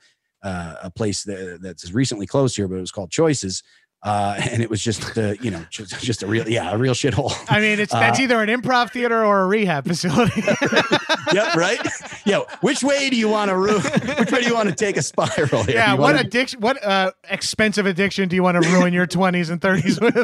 uh, 0.44 0.76
a 0.82 0.90
place 0.90 1.24
that, 1.24 1.58
that's 1.62 1.90
recently 1.92 2.26
closed 2.26 2.54
here 2.56 2.68
but 2.68 2.76
it 2.76 2.80
was 2.80 2.92
called 2.92 3.10
choices 3.10 3.62
uh, 4.04 4.36
and 4.52 4.62
it 4.62 4.68
was 4.68 4.82
just 4.82 5.16
uh, 5.16 5.32
you 5.40 5.50
know 5.50 5.64
just, 5.70 5.98
just 6.02 6.22
a 6.22 6.26
real 6.26 6.46
yeah 6.48 6.70
a 6.72 6.76
real 6.78 6.92
shithole 6.94 7.32
I 7.48 7.58
mean, 7.60 7.80
it's 7.80 7.92
that's 7.92 8.18
Uh, 8.20 8.22
either 8.24 8.42
an 8.42 8.50
improv 8.50 8.92
theater 8.92 9.24
or 9.24 9.40
a 9.40 9.46
rehab 9.46 9.86
facility. 9.86 10.42
yep 11.32 11.54
right 11.56 11.80
yeah 12.26 12.40
which 12.60 12.82
way 12.82 13.08
do 13.08 13.16
you 13.16 13.28
want 13.30 13.48
to 13.50 13.56
ruin? 13.56 13.80
which 14.18 14.30
way 14.30 14.42
do 14.42 14.46
you 14.48 14.54
want 14.54 14.68
to 14.68 14.74
take 14.74 14.98
a 14.98 15.02
spiral 15.02 15.62
here? 15.64 15.76
yeah. 15.76 15.92
What 15.92 16.00
wanna- 16.00 16.18
addiction? 16.20 16.60
What 16.60 16.84
uh, 16.84 17.12
expensive 17.30 17.86
addiction 17.86 18.28
do 18.28 18.36
you 18.36 18.42
want 18.42 18.62
to 18.62 18.68
ruin 18.70 18.92
your 18.92 19.06
twenties 19.06 19.48
and 19.48 19.60
thirties 19.60 19.98
with? 19.98 20.14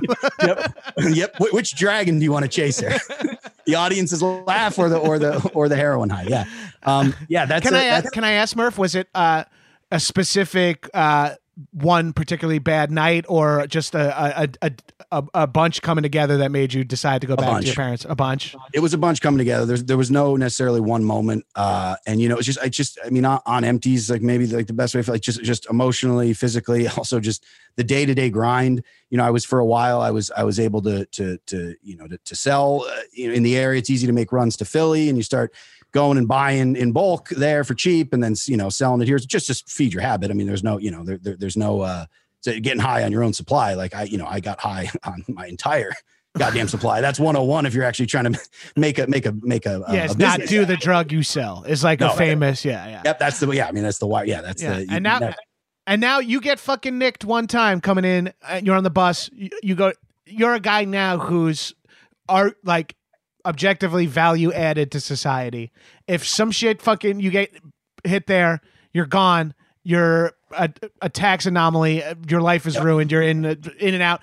yep 0.43 0.77
yep 0.99 1.35
Wh- 1.39 1.53
which 1.55 1.75
dragon 1.75 2.19
do 2.19 2.25
you 2.25 2.33
want 2.33 2.45
to 2.45 2.51
chase 2.51 2.79
here 2.81 2.99
the 3.65 3.75
audience's 3.77 4.23
laugh 4.23 4.79
or 4.79 4.89
the 4.91 4.99
or 4.99 5.19
the 5.19 5.49
or 5.55 5.69
the 5.71 5.77
heroin 5.77 6.11
high 6.11 6.25
yeah 6.29 6.45
um 6.83 7.15
yeah 7.29 7.47
that's 7.47 7.65
can 7.67 7.75
a- 7.75 7.79
I 7.79 7.85
ask, 7.85 8.05
that's- 8.05 8.11
can 8.13 8.25
I 8.25 8.33
ask 8.33 8.55
Murf? 8.57 8.77
Was 8.77 8.95
it 8.95 9.09
uh, 9.15 9.45
a 9.91 10.01
specific 10.01 10.89
uh, 10.95 11.35
one 11.73 12.12
particularly 12.12 12.59
bad 12.59 12.91
night, 12.91 13.25
or 13.29 13.67
just 13.67 13.95
a 13.95 14.43
a, 14.43 14.49
a 14.62 14.73
a 15.12 15.25
a 15.35 15.47
bunch 15.47 15.83
coming 15.83 16.03
together 16.03 16.39
that 16.39 16.51
made 16.51 16.73
you 16.73 16.85
decide 16.85 17.21
to 17.21 17.27
go 17.27 17.37
back 17.37 17.61
to 17.61 17.67
your 17.67 17.75
parents? 17.75 18.07
A 18.09 18.15
bunch. 18.15 18.55
it 18.73 18.81
was 18.81 18.95
a 18.95 18.99
bunch 18.99 19.21
coming 19.21 19.39
together. 19.39 19.67
There's 19.67 19.85
there 19.85 19.97
was 19.97 20.11
no 20.11 20.37
necessarily 20.37 20.81
one 20.81 21.05
moment, 21.05 21.45
uh, 21.55 21.97
and 22.07 22.21
you 22.21 22.29
know, 22.29 22.37
it's 22.37 22.47
just 22.47 22.59
I 22.61 22.69
just 22.69 22.99
I 23.05 23.11
mean 23.11 23.25
on, 23.25 23.41
on 23.47 23.65
empties 23.65 24.11
like 24.11 24.23
maybe 24.23 24.47
like 24.47 24.67
the 24.67 24.73
best 24.73 24.95
way 24.95 25.03
for 25.03 25.12
like 25.12 25.23
just 25.23 25.43
just 25.43 25.69
emotionally, 25.69 26.33
physically, 26.33 26.89
also 26.97 27.21
just 27.21 27.45
the 27.77 27.85
day 27.85 28.07
to 28.07 28.15
day 28.15 28.31
grind. 28.31 28.83
You 29.11 29.19
know, 29.19 29.25
I 29.25 29.31
was 29.31 29.45
for 29.45 29.59
a 29.59 29.67
while 29.67 30.01
I 30.01 30.11
was 30.11 30.31
I 30.31 30.45
was 30.45 30.61
able 30.61 30.83
to 30.83 31.05
to 31.07 31.39
to 31.47 31.75
you 31.83 31.97
know 31.97 32.07
to, 32.07 32.19
to 32.19 32.37
sell 32.37 32.85
uh, 32.89 33.01
you 33.12 33.29
know 33.29 33.35
in 33.35 33.43
the 33.43 33.57
area. 33.57 33.79
It's 33.79 33.91
easy 33.91 34.07
to 34.07 34.12
make 34.12 34.33
runs 34.33 34.57
to 34.59 34.65
Philly, 34.65 35.09
and 35.09 35.19
you 35.19 35.23
start 35.23 35.53
going 35.93 36.19
and 36.19 36.29
buying 36.29 36.77
in 36.77 36.93
bulk 36.93 37.29
there 37.31 37.65
for 37.65 37.75
cheap, 37.75 38.12
and 38.12 38.23
then 38.23 38.35
you 38.47 38.57
know 38.57 38.69
selling 38.69 39.01
it 39.03 39.09
here 39.09 39.19
just 39.19 39.47
just 39.47 39.71
feed 39.71 39.93
your 39.93 40.03
habit. 40.03 40.31
I 40.31 40.35
mean, 40.35 40.47
there's 40.47 40.65
no 40.65 40.79
you 40.79 40.91
know 40.91 41.05
there, 41.05 41.19
there 41.19 41.37
there's 41.37 41.57
no 41.57 41.81
uh, 41.81 42.07
getting 42.45 42.79
high 42.79 43.03
on 43.03 43.12
your 43.12 43.23
own 43.23 43.33
supply. 43.33 43.75
Like 43.75 43.95
I 43.95 44.05
you 44.05 44.19
know 44.19 44.27
I 44.27 44.41
got 44.41 44.61
high 44.61 44.91
on 45.05 45.25
my 45.29 45.47
entire 45.47 45.93
goddamn 46.39 46.69
supply. 46.69 47.01
That's 47.01 47.19
101 47.19 47.67
if 47.67 47.75
you're 47.75 47.85
actually 47.85 48.07
trying 48.07 48.33
to 48.33 48.41
make 48.77 48.99
a 48.99 49.07
make 49.07 49.27
a 49.27 49.33
make 49.41 49.67
a, 49.67 49.85
yeah, 49.91 50.11
a 50.11 50.15
not 50.17 50.41
do 50.47 50.65
the 50.65 50.77
drug 50.77 51.12
you 51.12 51.23
sell. 51.23 51.65
It's 51.67 51.83
like 51.83 52.01
No, 52.01 52.12
a 52.12 52.17
famous. 52.17 52.65
Yeah, 52.65 52.87
yeah. 52.87 53.03
Yep, 53.05 53.19
that's 53.19 53.41
the 53.41 53.51
yeah. 53.51 53.67
I 53.67 53.73
mean, 53.73 53.83
that's 53.83 53.99
the 53.99 54.07
why. 54.07 54.25
Yeah, 54.25 54.41
that's 54.41 54.62
Yeah, 54.62 54.81
the. 54.81 54.87
and 54.91 55.03
now, 55.03 55.35
and 55.87 56.01
now 56.01 56.19
you 56.21 56.41
get 56.41 56.59
fucking 56.61 56.97
nicked 56.99 57.25
one 57.25 57.47
time 57.47 57.81
coming 57.81 58.05
in. 58.05 58.33
And 58.49 58.67
you're 58.67 58.77
on 58.77 58.85
the 58.85 58.91
bus. 58.91 59.31
You, 59.33 59.51
you 59.62 59.75
go. 59.75 59.93
You're 60.27 60.55
a 60.55 60.61
guy 60.61 60.85
now 60.85 61.19
who's 61.19 61.75
are 62.29 62.53
like 62.62 62.95
objectively 63.45 64.07
value 64.07 64.53
added 64.53 64.91
to 64.93 65.01
society. 65.01 65.73
If 66.07 66.27
some 66.27 66.51
shit 66.51 66.83
fucking 66.83 67.21
you 67.21 67.31
get 67.31 67.53
hit 68.05 68.27
there, 68.27 68.61
you're 68.93 69.07
gone. 69.07 69.55
You're 69.83 70.33
a, 70.53 70.71
a 71.01 71.09
tax 71.09 71.47
anomaly. 71.47 72.03
Uh, 72.03 72.15
your 72.29 72.41
life 72.41 72.67
is 72.67 72.79
ruined. 72.79 73.11
You're 73.11 73.23
in 73.23 73.45
uh, 73.45 73.55
in 73.79 73.95
and 73.95 74.03
out. 74.03 74.23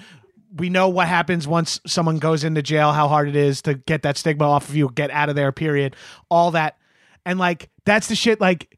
We 0.55 0.69
know 0.69 0.89
what 0.89 1.07
happens 1.07 1.47
once 1.47 1.79
someone 1.85 2.19
goes 2.19 2.43
into 2.43 2.61
jail. 2.61 2.91
How 2.93 3.07
hard 3.07 3.27
it 3.27 3.35
is 3.35 3.61
to 3.63 3.73
get 3.73 4.03
that 4.03 4.17
stigma 4.17 4.45
off 4.45 4.69
of 4.69 4.75
you. 4.75 4.89
Get 4.93 5.11
out 5.11 5.29
of 5.29 5.35
there. 5.35 5.51
Period. 5.51 5.95
All 6.29 6.51
that. 6.51 6.77
And 7.25 7.39
like 7.39 7.69
that's 7.85 8.07
the 8.07 8.15
shit. 8.15 8.39
Like 8.39 8.77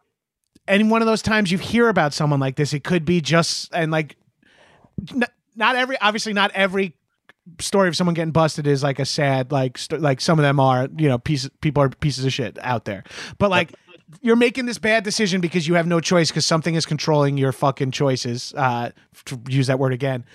any 0.67 0.83
one 0.83 1.01
of 1.01 1.05
those 1.05 1.21
times 1.21 1.51
you 1.51 1.57
hear 1.57 1.89
about 1.89 2.13
someone 2.13 2.39
like 2.39 2.55
this, 2.55 2.73
it 2.73 2.83
could 2.83 3.05
be 3.05 3.21
just 3.21 3.73
and 3.73 3.91
like 3.91 4.15
n- 5.11 5.23
not 5.55 5.75
every 5.75 5.99
obviously 5.99 6.33
not 6.33 6.51
every 6.53 6.95
story 7.59 7.87
of 7.87 7.95
someone 7.95 8.13
getting 8.13 8.31
busted 8.31 8.67
is 8.67 8.83
like 8.83 8.99
a 8.99 9.05
sad 9.05 9.51
like 9.51 9.77
st- 9.77 10.01
like 10.01 10.21
some 10.21 10.37
of 10.39 10.43
them 10.43 10.59
are 10.59 10.87
you 10.97 11.07
know 11.07 11.17
pieces 11.17 11.49
people 11.61 11.81
are 11.83 11.89
pieces 11.89 12.25
of 12.25 12.33
shit 12.33 12.57
out 12.61 12.85
there, 12.85 13.03
but 13.37 13.49
like. 13.49 13.73
You're 14.21 14.35
making 14.35 14.65
this 14.65 14.79
bad 14.79 15.03
decision 15.03 15.39
because 15.39 15.67
you 15.67 15.75
have 15.75 15.85
no 15.85 15.99
choice 15.99 16.31
because 16.31 16.43
something 16.43 16.73
is 16.73 16.83
controlling 16.83 17.37
your 17.37 17.51
fucking 17.51 17.91
choices. 17.91 18.55
Uh, 18.57 18.89
to 19.25 19.39
use 19.47 19.67
that 19.67 19.77
word 19.77 19.93
again, 19.93 20.25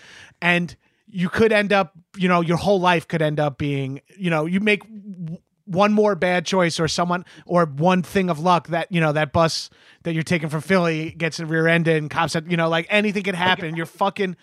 and 0.41 0.77
you 1.09 1.29
could 1.29 1.51
end 1.51 1.73
up, 1.73 1.93
you 2.17 2.29
know, 2.29 2.41
your 2.41 2.57
whole 2.57 2.79
life 2.79 3.09
could 3.09 3.21
end 3.21 3.41
up 3.41 3.59
being, 3.59 4.01
you 4.17 4.31
know, 4.31 4.47
you 4.47 4.61
make 4.61 4.83
w- 4.83 5.41
one 5.65 5.93
more 5.93 6.15
bad 6.15 6.47
choice 6.47 6.79
or 6.79 6.87
someone 6.87 7.25
or 7.47 7.65
one 7.65 8.03
thing 8.05 8.31
of 8.31 8.39
luck 8.39 8.69
that 8.69 8.93
you 8.93 9.01
know 9.01 9.13
that 9.13 9.33
bus 9.33 9.71
that 10.05 10.13
you're 10.15 10.23
taking 10.23 10.49
from 10.49 10.61
Philly 10.61 11.11
gets 11.11 11.41
rear-ended 11.41 11.97
and 11.97 12.11
cops, 12.11 12.37
you 12.47 12.57
know, 12.57 12.69
like 12.69 12.87
anything 12.91 13.25
could 13.25 13.35
happen. 13.35 13.75
You're 13.75 13.87
fucking, 13.87 14.37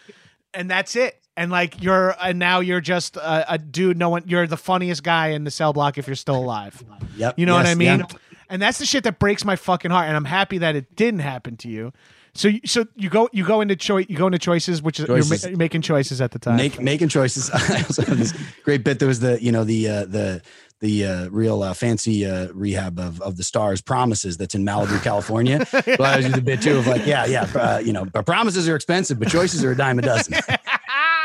and 0.54 0.70
that's 0.70 0.96
it. 0.96 1.18
And 1.38 1.50
like 1.50 1.82
you're, 1.82 2.16
and 2.22 2.40
now 2.40 2.60
you're 2.60 2.82
just 2.82 3.16
a, 3.16 3.54
a 3.54 3.58
dude. 3.58 3.98
No 3.98 4.10
one, 4.10 4.24
you're 4.26 4.48
the 4.48 4.58
funniest 4.58 5.04
guy 5.04 5.30
in 5.30 5.44
the 5.44 5.52
cell 5.52 5.74
block 5.74 5.98
if 5.98 6.06
you're 6.08 6.16
still 6.16 6.36
alive. 6.36 6.84
yep. 7.16 7.40
You 7.40 7.46
know 7.46 7.56
what 7.56 7.66
I 7.66 7.76
mean? 7.76 8.00
yeah. 8.00 8.06
And 8.50 8.62
that's 8.62 8.80
the 8.80 8.86
shit 8.86 9.06
that 9.06 9.18
breaks 9.18 9.46
my 9.46 9.56
fucking 9.56 9.92
heart. 9.92 10.08
And 10.08 10.16
I'm 10.18 10.26
happy 10.26 10.58
that 10.58 10.76
it 10.76 10.96
didn't 10.96 11.22
happen 11.22 11.56
to 11.58 11.70
you. 11.70 11.94
So, 12.34 12.50
you, 12.50 12.62
so 12.66 12.86
you 12.96 13.10
go, 13.10 13.30
you 13.32 13.46
go 13.46 13.62
into 13.62 13.76
choice, 13.76 14.06
you 14.10 14.18
go 14.18 14.28
into 14.28 14.40
choices, 14.40 14.82
which 14.82 15.00
is 15.00 15.08
you're, 15.08 15.18
ma- 15.18 15.50
you're 15.50 15.58
making 15.58 15.82
choices 15.82 16.22
at 16.22 16.32
the 16.32 16.40
time. 16.40 16.58
Make, 16.58 16.80
making 16.82 17.10
choices. 17.10 17.50
I 17.54 17.78
also 17.84 18.04
have 18.04 18.18
this 18.18 18.34
great 18.64 18.84
bit. 18.84 19.00
There 19.00 19.08
was 19.08 19.20
the 19.20 19.42
you 19.42 19.52
know 19.52 19.64
the 19.64 19.88
uh, 19.88 20.06
the 20.06 20.42
the 20.82 21.06
uh, 21.06 21.30
real 21.30 21.64
uh, 21.64 21.74
fancy 21.74 22.26
uh, 22.26 22.48
rehab 22.54 23.00
of 23.00 23.22
of 23.22 23.38
the 23.38 23.44
stars 23.44 23.82
promises 23.82 24.36
that's 24.38 24.56
in 24.56 24.66
Malibu, 24.66 25.02
California. 25.04 25.66
Well, 26.00 26.04
I 26.12 26.18
was 26.18 26.38
a 26.38 26.42
bit 26.42 26.62
too 26.62 26.78
of 26.78 26.88
like 26.88 27.06
yeah 27.06 27.26
yeah 27.26 27.44
uh, 27.56 27.78
you 27.80 27.94
know 27.94 28.06
but 28.06 28.26
promises 28.26 28.68
are 28.68 28.76
expensive 28.76 29.20
but 29.20 29.30
choices 29.30 29.64
are 29.64 29.72
a 29.72 29.76
dime 29.78 30.00
a 30.00 30.02
dozen. 30.02 30.34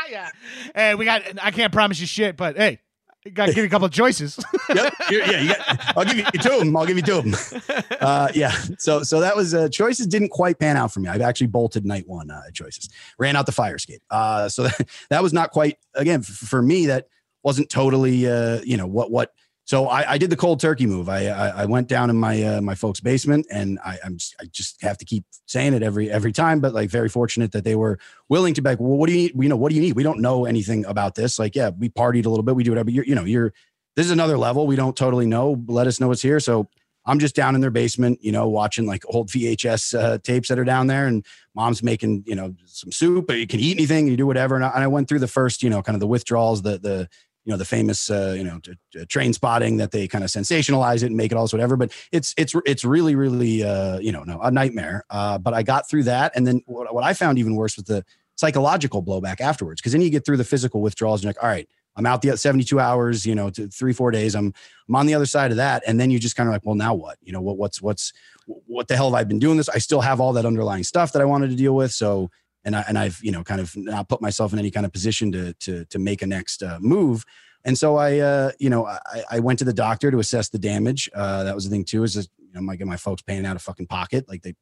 yeah. 0.09 0.29
Hey, 0.75 0.95
we 0.95 1.05
got. 1.05 1.23
I 1.41 1.51
can't 1.51 1.73
promise 1.73 1.99
you 1.99 2.07
shit, 2.07 2.37
but 2.37 2.55
hey, 2.55 2.79
You 3.25 3.31
got 3.31 3.47
to 3.47 3.51
give 3.53 3.63
you 3.63 3.67
a 3.67 3.69
couple 3.69 3.85
of 3.87 3.91
choices. 3.91 4.39
yep. 4.73 4.93
Yeah, 5.11 5.41
you 5.41 5.47
got, 5.49 5.97
I'll 5.97 6.05
give 6.05 6.17
you 6.17 6.23
two 6.39 6.51
of 6.53 6.59
them. 6.59 6.75
I'll 6.77 6.85
give 6.85 6.95
you 6.97 7.03
two 7.03 7.17
of 7.17 7.23
them. 7.25 7.61
Uh, 7.99 8.29
yeah. 8.33 8.51
So 8.77 9.03
so 9.03 9.19
that 9.21 9.35
was 9.35 9.53
uh, 9.53 9.69
choices 9.69 10.07
didn't 10.07 10.29
quite 10.29 10.59
pan 10.59 10.77
out 10.77 10.93
for 10.93 10.99
me. 10.99 11.09
I've 11.09 11.21
actually 11.21 11.47
bolted 11.47 11.85
night 11.85 12.07
one 12.07 12.29
uh, 12.31 12.43
choices. 12.53 12.89
Ran 13.17 13.35
out 13.35 13.45
the 13.45 13.51
fire 13.51 13.75
escape. 13.75 14.01
Uh, 14.09 14.47
so 14.49 14.63
that, 14.63 14.87
that 15.09 15.23
was 15.23 15.33
not 15.33 15.51
quite 15.51 15.77
again 15.95 16.19
f- 16.21 16.27
for 16.27 16.61
me. 16.61 16.85
That 16.87 17.07
wasn't 17.43 17.69
totally 17.69 18.27
uh, 18.27 18.61
you 18.63 18.77
know 18.77 18.87
what 18.87 19.11
what. 19.11 19.33
So 19.67 19.87
I, 19.89 20.13
I 20.13 20.17
did 20.17 20.29
the 20.29 20.37
cold 20.37 20.61
turkey 20.61 20.85
move. 20.85 21.09
I 21.09 21.27
I, 21.27 21.47
I 21.49 21.65
went 21.65 21.89
down 21.89 22.09
in 22.09 22.15
my 22.15 22.41
uh, 22.41 22.61
my 22.61 22.73
folks' 22.73 23.01
basement, 23.01 23.45
and 23.51 23.77
I, 23.85 23.97
just, 24.13 24.35
I 24.39 24.45
just 24.45 24.81
have 24.81 24.97
to 24.99 25.05
keep 25.05 25.25
saying 25.45 25.73
it 25.73 25.83
every 25.83 26.09
every 26.09 26.31
time. 26.31 26.61
But 26.61 26.73
like 26.73 26.89
very 26.89 27.09
fortunate 27.09 27.51
that 27.51 27.65
they 27.65 27.75
were 27.75 27.99
willing 28.29 28.53
to 28.53 28.61
be 28.61 28.69
like, 28.69 28.79
well, 28.79 28.97
what 28.97 29.07
do 29.07 29.13
you 29.13 29.23
need? 29.23 29.43
You 29.43 29.49
know, 29.49 29.57
what 29.57 29.69
do 29.69 29.75
you 29.75 29.81
need? 29.81 29.97
We 29.97 30.03
don't 30.03 30.21
know 30.21 30.45
anything 30.45 30.85
about 30.85 31.15
this. 31.15 31.37
Like, 31.37 31.53
yeah, 31.53 31.71
we 31.77 31.89
partied 31.89 32.25
a 32.25 32.29
little 32.29 32.43
bit. 32.43 32.55
We 32.55 32.63
do 32.63 32.71
whatever. 32.71 32.89
You're, 32.89 33.03
you 33.03 33.13
know, 33.13 33.25
you're 33.25 33.53
this 33.97 34.05
is 34.05 34.11
another 34.11 34.37
level. 34.37 34.67
We 34.67 34.77
don't 34.77 34.95
totally 34.95 35.25
know. 35.25 35.61
Let 35.67 35.85
us 35.85 35.99
know 35.99 36.07
what's 36.07 36.21
here. 36.21 36.39
So 36.39 36.69
I'm 37.05 37.19
just 37.19 37.35
down 37.35 37.53
in 37.53 37.59
their 37.59 37.71
basement, 37.71 38.19
you 38.21 38.31
know, 38.31 38.47
watching 38.47 38.85
like 38.85 39.03
old 39.07 39.29
VHS 39.29 39.99
uh, 39.99 40.17
tapes 40.19 40.47
that 40.47 40.59
are 40.59 40.65
down 40.65 40.87
there, 40.87 41.07
and 41.07 41.25
mom's 41.55 41.83
making, 41.83 42.23
you 42.25 42.35
know, 42.35 42.53
some 42.65 42.93
soup. 42.93 43.27
But 43.27 43.37
you 43.37 43.47
can 43.47 43.59
eat 43.59 43.77
anything, 43.77 44.07
you 44.07 44.15
do 44.15 44.27
whatever. 44.27 44.55
And 44.55 44.63
I, 44.63 44.69
and 44.69 44.83
I 44.83 44.87
went 44.87 45.09
through 45.09 45.19
the 45.19 45.27
first, 45.27 45.61
you 45.61 45.69
know, 45.69 45.81
kind 45.81 45.95
of 45.95 45.99
the 45.99 46.07
withdrawals, 46.07 46.61
the 46.61 46.77
the 46.77 47.09
you 47.47 47.51
know 47.51 47.57
the 47.57 47.65
famous 47.65 48.09
uh, 48.09 48.35
you 48.37 48.43
know 48.43 48.59
t- 48.59 48.73
t- 48.91 48.99
Trainspotting 49.05 49.77
that 49.77 49.91
they 49.91 50.05
kind 50.05 50.21
of 50.21 50.29
sensationalize 50.29 50.97
it 50.97 51.05
and 51.05 51.15
make 51.15 51.31
it 51.31 51.35
all 51.35 51.47
whatever. 51.47 51.77
But 51.77 51.93
it's 52.11 52.35
it's 52.37 52.53
it's 52.65 52.83
really 52.83 53.15
really 53.15 53.63
uh, 53.63 53.99
you 53.99 54.11
know 54.11 54.23
no 54.23 54.41
a 54.41 54.51
nightmare. 54.51 55.05
Uh, 55.09 55.37
but 55.37 55.53
I 55.53 55.63
got 55.63 55.89
through 55.89 56.03
that, 56.03 56.33
and 56.35 56.45
then 56.45 56.61
what, 56.65 56.93
what 56.93 57.05
I 57.05 57.13
found 57.13 57.39
even 57.39 57.55
worse 57.55 57.77
was 57.77 57.85
the 57.85 58.03
psychological 58.35 59.01
blowback 59.01 59.39
afterwards 59.39 59.79
because 59.79 59.93
then 59.93 60.01
you 60.01 60.09
get 60.09 60.25
through 60.25 60.37
the 60.37 60.43
physical 60.43 60.81
withdrawals 60.81 61.21
and 61.21 61.23
you're 61.23 61.29
like, 61.29 61.43
all 61.43 61.49
right. 61.49 61.69
I'm 61.95 62.05
out 62.05 62.21
the 62.21 62.37
72 62.37 62.79
hours, 62.79 63.25
you 63.25 63.33
know, 63.33 63.49
to 63.49 63.67
three, 63.69 63.91
four 63.91 64.11
days. 64.11 64.35
I'm, 64.35 64.53
I'm 64.87 64.95
on 64.95 65.07
the 65.07 65.15
other 65.15 65.25
side 65.25 65.49
of 65.49 65.57
that. 65.57 65.81
And 65.87 65.99
then 65.99 66.11
you 66.11 66.19
just 66.19 66.35
kind 66.35 66.47
of 66.47 66.53
like, 66.53 66.63
well, 66.63 66.75
now 66.75 66.93
what, 66.93 67.17
you 67.23 67.33
know, 67.33 67.41
what, 67.41 67.57
what's, 67.57 67.81
what's, 67.81 68.13
what 68.45 68.87
the 68.87 68.95
hell 68.95 69.09
have 69.09 69.19
I 69.19 69.23
been 69.23 69.39
doing 69.39 69.57
this? 69.57 69.67
I 69.67 69.79
still 69.79 70.01
have 70.01 70.21
all 70.21 70.31
that 70.33 70.45
underlying 70.45 70.83
stuff 70.83 71.11
that 71.13 71.23
I 71.23 71.25
wanted 71.25 71.49
to 71.49 71.55
deal 71.55 71.73
with. 71.73 71.91
So, 71.91 72.29
and 72.67 72.75
I, 72.75 72.83
and 72.87 72.99
I've, 72.99 73.19
you 73.23 73.31
know, 73.31 73.43
kind 73.43 73.61
of 73.61 73.75
not 73.77 74.09
put 74.09 74.21
myself 74.21 74.51
in 74.51 74.59
any 74.59 74.69
kind 74.69 74.85
of 74.85 74.91
position 74.91 75.31
to, 75.31 75.53
to, 75.53 75.85
to 75.85 75.99
make 75.99 76.21
a 76.21 76.27
next 76.27 76.61
uh, 76.61 76.77
move. 76.81 77.25
And 77.63 77.77
so 77.77 77.95
I, 77.95 78.19
uh, 78.19 78.51
you 78.59 78.69
know, 78.69 78.85
I, 78.85 79.23
I 79.31 79.39
went 79.39 79.57
to 79.59 79.65
the 79.65 79.73
doctor 79.73 80.11
to 80.11 80.19
assess 80.19 80.49
the 80.49 80.59
damage. 80.59 81.09
Uh, 81.15 81.45
that 81.45 81.55
was 81.55 81.63
the 81.63 81.69
thing 81.69 81.85
too, 81.85 82.03
is 82.03 82.13
just, 82.13 82.29
you 82.37 82.51
know, 82.53 82.61
my, 82.61 82.77
my 82.79 82.97
folks 82.97 83.21
paying 83.21 83.45
out 83.45 83.55
of 83.55 83.61
fucking 83.61 83.87
pocket. 83.87 84.27
Like 84.27 84.43
they 84.43 84.53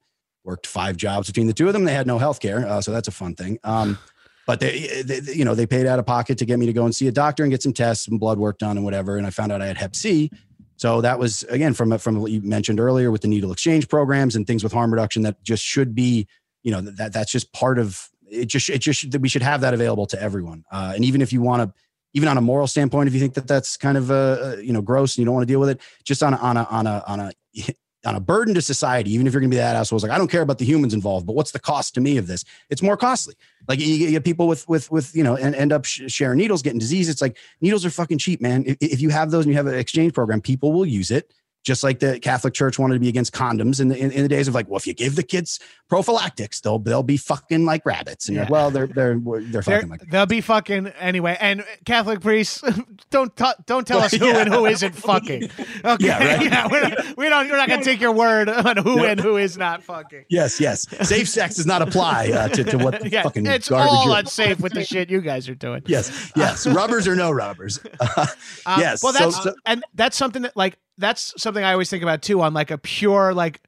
worked 0.43 0.67
five 0.67 0.97
jobs 0.97 1.27
between 1.27 1.47
the 1.47 1.53
two 1.53 1.65
of 1.65 1.73
them. 1.73 1.83
They 1.83 1.93
had 1.93 2.05
no 2.05 2.19
health 2.19 2.39
care. 2.39 2.67
Uh, 2.67 2.79
so 2.79 2.91
that's 2.91 3.07
a 3.07 3.11
fun 3.11 3.33
thing. 3.33 3.57
Um, 3.63 3.97
but 4.47 4.59
they, 4.59 5.01
they, 5.03 5.33
you 5.33 5.43
know, 5.43 5.55
they 5.55 5.65
paid 5.65 5.87
out 5.87 5.97
of 5.97 6.05
pocket 6.05 6.37
to 6.37 6.45
get 6.45 6.59
me 6.59 6.67
to 6.67 6.73
go 6.73 6.85
and 6.85 6.95
see 6.95 7.07
a 7.07 7.11
doctor 7.11 7.43
and 7.43 7.51
get 7.51 7.63
some 7.63 7.73
tests 7.73 8.07
and 8.07 8.19
blood 8.19 8.37
work 8.37 8.59
done 8.59 8.77
and 8.77 8.85
whatever. 8.85 9.17
And 9.17 9.25
I 9.25 9.31
found 9.31 9.51
out 9.51 9.63
I 9.63 9.65
had 9.65 9.77
Hep 9.77 9.95
C. 9.95 10.29
So 10.77 11.01
that 11.01 11.17
was 11.17 11.43
again 11.43 11.73
from 11.73 11.97
from 11.97 12.19
what 12.19 12.31
you 12.31 12.41
mentioned 12.41 12.79
earlier 12.79 13.09
with 13.09 13.21
the 13.21 13.27
needle 13.27 13.51
exchange 13.51 13.87
programs 13.87 14.35
and 14.35 14.45
things 14.45 14.63
with 14.63 14.73
harm 14.73 14.91
reduction 14.91 15.23
that 15.23 15.41
just 15.43 15.63
should 15.63 15.95
be, 15.95 16.27
you 16.65 16.71
know, 16.71 16.81
that 16.81 17.13
that's 17.13 17.31
just 17.31 17.53
part 17.53 17.77
of 17.77 18.09
it. 18.27 18.47
Just 18.47 18.69
it 18.69 18.79
just 18.79 19.11
that 19.11 19.21
we 19.21 19.29
should 19.29 19.43
have 19.43 19.61
that 19.61 19.75
available 19.75 20.07
to 20.07 20.21
everyone. 20.21 20.65
Uh, 20.71 20.93
and 20.95 21.05
even 21.05 21.21
if 21.21 21.31
you 21.31 21.39
want 21.39 21.61
to, 21.61 21.73
even 22.13 22.27
on 22.27 22.37
a 22.37 22.41
moral 22.41 22.65
standpoint, 22.65 23.07
if 23.07 23.13
you 23.13 23.19
think 23.19 23.35
that 23.35 23.47
that's 23.47 23.77
kind 23.77 23.97
of 23.97 24.09
uh, 24.09 24.57
you 24.59 24.73
know 24.73 24.81
gross 24.81 25.15
and 25.15 25.19
you 25.19 25.25
don't 25.25 25.35
want 25.35 25.47
to 25.47 25.51
deal 25.51 25.59
with 25.59 25.69
it, 25.69 25.79
just 26.03 26.23
on 26.23 26.33
a, 26.33 26.37
on 26.37 26.57
a 26.57 26.63
on 26.63 26.87
a 26.87 27.03
on 27.07 27.19
a 27.19 27.31
on 28.05 28.15
a 28.15 28.19
burden 28.19 28.55
to 28.55 28.63
society, 28.63 29.13
even 29.13 29.27
if 29.27 29.33
you're 29.33 29.41
going 29.41 29.51
to 29.51 29.55
be 29.55 29.59
that 29.59 29.75
asshole, 29.75 29.97
it's 29.97 30.03
like 30.03 30.11
I 30.11 30.17
don't 30.17 30.29
care 30.29 30.41
about 30.41 30.57
the 30.57 30.65
humans 30.65 30.95
involved, 30.95 31.27
but 31.27 31.35
what's 31.35 31.51
the 31.51 31.59
cost 31.59 31.93
to 31.95 32.01
me 32.01 32.17
of 32.17 32.25
this? 32.25 32.43
It's 32.71 32.81
more 32.81 32.97
costly. 32.97 33.35
Like 33.67 33.79
you 33.79 34.09
get 34.09 34.23
people 34.23 34.47
with 34.47 34.67
with 34.67 34.89
with 34.89 35.15
you 35.15 35.23
know 35.23 35.35
and 35.35 35.53
end 35.53 35.71
up 35.71 35.85
sharing 35.85 36.39
needles, 36.39 36.63
getting 36.63 36.79
disease. 36.79 37.09
It's 37.09 37.21
like 37.21 37.37
needles 37.61 37.85
are 37.85 37.91
fucking 37.91 38.17
cheap, 38.17 38.41
man. 38.41 38.63
If, 38.65 38.77
if 38.81 39.01
you 39.01 39.09
have 39.09 39.29
those 39.29 39.45
and 39.45 39.53
you 39.53 39.57
have 39.57 39.67
an 39.67 39.75
exchange 39.75 40.13
program, 40.13 40.41
people 40.41 40.73
will 40.73 40.85
use 40.85 41.11
it. 41.11 41.31
Just 41.65 41.83
like 41.83 41.97
the 41.99 42.19
Catholic 42.19 42.53
Church 42.53 42.77
wanted 42.77 42.93
to 42.93 42.99
be 42.99 43.09
against 43.09 43.33
condoms 43.33 43.81
in 43.81 43.87
the 43.87 43.97
in, 43.97 44.11
in 44.11 44.21
the 44.21 44.29
days 44.29 44.47
of 44.47 44.53
like, 44.53 44.69
well, 44.69 44.77
if 44.77 44.85
you 44.85 44.93
give 44.93 45.15
the 45.15 45.23
kids 45.23 45.59
prophylactics, 45.89 46.61
they'll 46.61 46.77
they'll 46.77 47.01
be 47.03 47.17
fucking 47.17 47.65
like 47.65 47.83
rabbits. 47.85 48.27
And 48.27 48.35
yeah. 48.35 48.43
like, 48.43 48.51
well, 48.51 48.69
they're 48.69 48.85
they're 48.85 49.19
they're 49.19 49.61
fucking 49.63 49.89
They're, 49.89 49.97
like 49.97 50.09
they'll 50.11 50.25
be 50.27 50.41
fucking 50.41 50.87
anyway. 50.99 51.35
And 51.39 51.65
Catholic 51.83 52.21
priests, 52.21 52.61
don't 53.09 53.35
t- 53.35 53.51
don't 53.65 53.85
tell 53.87 53.97
us 53.99 54.13
who 54.13 54.25
and 54.29 54.47
who 54.47 54.65
isn't 54.67 54.93
fucking. 54.95 55.49
Okay, 55.85 56.05
Yeah, 56.07 56.35
right. 56.35 56.43
yeah, 56.43 56.67
we're 56.71 56.81
not, 56.81 57.17
we 57.17 57.29
don't. 57.29 57.49
We're 57.49 57.57
not 57.57 57.67
gonna 57.69 57.83
take 57.83 57.99
your 57.99 58.11
word 58.11 58.47
on 58.49 58.77
who 58.77 59.03
and 59.03 59.19
who 59.19 59.37
is 59.37 59.57
not 59.57 59.83
fucking. 59.83 60.25
yes, 60.29 60.59
yes. 60.59 60.87
Safe 61.07 61.27
sex 61.27 61.55
does 61.55 61.65
not 61.65 61.81
apply 61.81 62.29
uh, 62.31 62.47
to 62.49 62.63
to 62.63 62.77
what 62.77 63.01
the 63.01 63.09
Yeah, 63.09 63.23
fucking 63.23 63.45
it's 63.45 63.69
garbage 63.69 63.91
all 63.91 64.13
unsafe 64.13 64.59
with 64.59 64.73
the 64.73 64.83
shit 64.83 65.09
you 65.09 65.21
guys 65.21 65.49
are 65.49 65.55
doing. 65.55 65.81
Yes, 65.87 66.31
yes. 66.35 66.65
rubbers 66.67 67.07
or 67.07 67.15
no 67.15 67.31
rubbers. 67.31 67.79
Um, 68.65 68.79
yes. 68.79 69.03
Well, 69.03 69.13
so- 69.13 69.19
that's 69.19 69.43
so- 69.43 69.55
and 69.65 69.83
that's 69.93 70.17
something 70.17 70.43
that 70.43 70.55
like 70.55 70.77
that's 70.97 71.33
something 71.41 71.63
I 71.63 71.71
always 71.73 71.89
think 71.89 72.03
about 72.03 72.21
too. 72.21 72.41
On 72.41 72.53
like 72.53 72.71
a 72.71 72.77
pure 72.77 73.33
like 73.33 73.61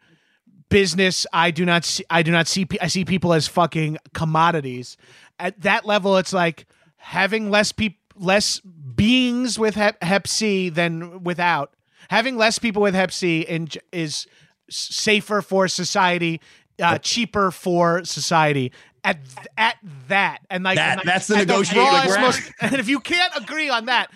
business, 0.69 1.25
I 1.33 1.51
do 1.51 1.65
not 1.65 1.85
see. 1.85 2.03
I 2.09 2.23
do 2.23 2.31
not 2.31 2.47
see. 2.47 2.67
I 2.81 2.87
see 2.87 3.05
people 3.05 3.33
as 3.33 3.47
fucking 3.47 3.97
commodities. 4.13 4.97
At 5.39 5.61
that 5.61 5.85
level, 5.85 6.17
it's 6.17 6.33
like 6.33 6.65
having 6.97 7.49
less 7.49 7.71
people, 7.71 7.99
less 8.15 8.59
beings 8.59 9.59
with 9.59 9.75
hep, 9.75 10.01
hep 10.03 10.27
C 10.27 10.69
than 10.69 11.23
without. 11.23 11.73
Having 12.09 12.37
less 12.37 12.57
people 12.59 12.81
with 12.81 12.95
hep 12.95 13.11
C 13.11 13.41
in, 13.41 13.67
is 13.91 14.27
safer 14.69 15.41
for 15.41 15.67
society, 15.67 16.41
uh, 16.81 16.97
cheaper 16.97 17.51
for 17.51 18.03
society. 18.05 18.71
At 19.03 19.23
th- 19.23 19.47
at 19.57 19.75
that, 20.09 20.39
and 20.49 20.63
like 20.63 20.75
That- 20.77 20.89
and, 20.89 20.97
like, 20.97 21.05
that's 21.05 21.27
the 21.27 21.37
at 21.37 21.47
negotiating, 21.47 21.83
like, 21.93 22.09
rawest, 22.09 22.41
most- 22.41 22.51
and 22.61 22.73
if 22.75 22.89
you 22.89 22.99
can't 22.99 23.31
agree 23.37 23.69
on 23.69 23.85
that, 23.85 24.11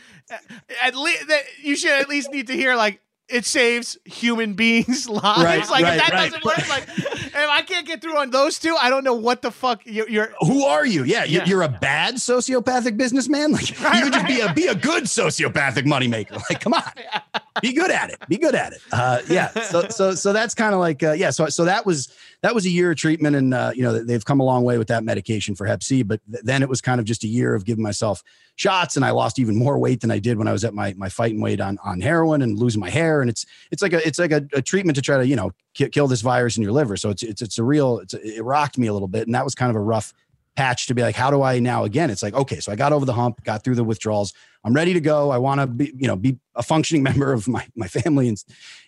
at 0.84 0.96
least 0.96 1.28
that 1.28 1.42
you 1.62 1.76
should 1.76 1.92
at 1.92 2.10
least 2.10 2.32
need 2.32 2.48
to 2.48 2.54
hear 2.54 2.76
like 2.76 3.00
it 3.30 3.46
saves 3.46 3.98
human 4.04 4.56
beings' 4.56 5.08
lives. 5.10 5.24
Right, 5.24 5.70
like 5.70 5.84
right, 5.86 5.94
if 5.98 6.02
that 6.04 6.12
right. 6.12 6.32
doesn't 6.32 6.44
work, 6.44 6.70
like 6.70 6.84
if 6.98 7.34
I 7.50 7.62
can't 7.62 7.88
get 7.88 8.02
through 8.02 8.18
on 8.18 8.30
those 8.30 8.60
two, 8.60 8.76
I 8.78 8.90
don't 8.90 9.06
know 9.06 9.14
what 9.14 9.42
the 9.42 9.52
fuck 9.52 9.82
you're. 9.86 10.10
you're 10.10 10.34
who 10.42 10.66
are 10.66 10.86
you? 10.86 11.06
Yeah, 11.06 11.24
you- 11.24 11.38
Yeah. 11.40 11.46
you're 11.46 11.62
a 11.62 11.70
bad 11.70 12.16
sociopathic 12.16 12.98
businessman. 12.98 13.54
Like 13.54 13.70
you 13.80 14.02
could 14.04 14.12
just 14.14 14.28
be 14.28 14.42
a 14.42 14.54
be 14.54 14.68
a 14.68 14.76
good 14.76 15.06
sociopathic 15.06 15.86
moneymaker. 15.86 16.42
Like, 16.50 16.60
come 16.60 16.74
on, 16.74 16.84
be 17.62 17.72
good 17.72 17.90
at 17.92 18.10
it. 18.10 18.18
Be 18.28 18.38
good 18.38 18.54
at 18.56 18.74
it. 18.74 18.82
Uh, 18.92 19.22
yeah. 19.30 19.48
So 19.62 19.88
so 19.88 20.14
so 20.14 20.34
that's 20.34 20.54
kind 20.54 20.74
of 20.74 20.82
like 20.82 21.02
uh, 21.02 21.14
yeah. 21.14 21.30
So 21.30 21.48
so 21.48 21.64
that 21.66 21.86
was 21.86 22.14
that 22.42 22.54
was 22.54 22.66
a 22.66 22.70
year 22.70 22.92
of 22.92 22.98
treatment, 22.98 23.38
and 23.38 23.54
uh, 23.54 23.72
you 23.74 23.84
know 23.84 24.04
they've 24.04 24.26
come 24.26 24.42
a 24.42 24.44
long 24.44 24.66
way 24.66 24.78
with 24.78 24.88
that 24.90 25.06
medication 25.06 25.56
for 25.56 25.66
Hep 25.68 25.84
C. 25.84 26.04
But 26.04 26.20
th- 26.30 26.44
then 26.44 26.64
it 26.64 26.68
was 26.70 26.82
kind 26.82 27.00
of 27.00 27.06
just 27.06 27.24
a 27.24 27.28
year 27.28 27.56
of 27.56 27.64
giving 27.64 27.84
myself 27.84 28.24
shots, 28.62 28.96
and 28.96 29.04
I 29.04 29.12
lost 29.12 29.40
even 29.40 29.56
more 29.56 29.78
weight 29.80 30.02
than 30.02 30.12
I 30.12 30.20
did 30.20 30.38
when 30.38 30.48
I 30.48 30.52
was 30.52 30.64
at 30.64 30.74
my 30.74 30.94
my 30.94 31.10
fighting 31.10 31.42
weight 31.42 31.60
on 31.60 31.78
on 31.84 32.00
heroin 32.00 32.42
and 32.42 32.58
losing 32.58 32.80
my 32.80 32.90
hair. 32.90 33.22
And 33.22 33.30
it's 33.30 33.46
it's 33.72 33.82
like 33.82 33.94
a 33.94 34.06
it's 34.08 34.20
like 34.20 34.32
a, 34.32 34.48
a 34.54 34.62
treatment 34.62 34.96
to 34.98 35.02
try 35.02 35.18
to 35.18 35.28
you 35.28 35.36
know 35.36 35.52
ki- 35.74 35.90
kill 35.90 36.08
this 36.08 36.22
virus 36.22 36.58
in 36.58 36.64
your 36.64 36.72
liver. 36.72 36.96
So 36.96 37.10
it's 37.10 37.24
it's 37.24 37.42
it's 37.42 37.58
a 37.58 37.64
real 37.64 38.00
it's 38.00 38.14
a, 38.14 38.38
it 38.38 38.44
rocked 38.44 38.78
me 38.78 38.88
a 38.88 38.94
little 38.94 39.08
bit, 39.08 39.28
and 39.28 39.34
that 39.34 39.44
was 39.44 39.56
kind 39.56 39.70
of 39.70 39.76
a 39.76 39.82
rough 39.82 40.14
patch 40.56 40.86
to 40.88 40.94
be 40.94 41.02
like, 41.02 41.16
how 41.16 41.32
do 41.32 41.42
I 41.42 41.60
now 41.60 41.86
again? 41.86 42.10
It's 42.10 42.22
like, 42.22 42.34
okay, 42.34 42.60
so 42.60 42.72
I 42.72 42.76
got 42.76 42.92
over 42.92 43.06
the 43.06 43.14
hump, 43.14 43.44
got 43.44 43.64
through 43.64 43.76
the 43.76 43.84
withdrawals. 43.84 44.34
I'm 44.64 44.74
ready 44.74 44.94
to 44.94 45.00
go. 45.00 45.32
I 45.32 45.38
want 45.38 45.62
to 45.62 45.68
be, 45.68 45.94
you 45.98 46.08
know, 46.08 46.16
be 46.16 46.38
a 46.56 46.62
functioning 46.62 47.04
member 47.10 47.34
of 47.34 47.48
my 47.48 47.66
my 47.76 47.88
family 47.88 48.28
and 48.28 48.44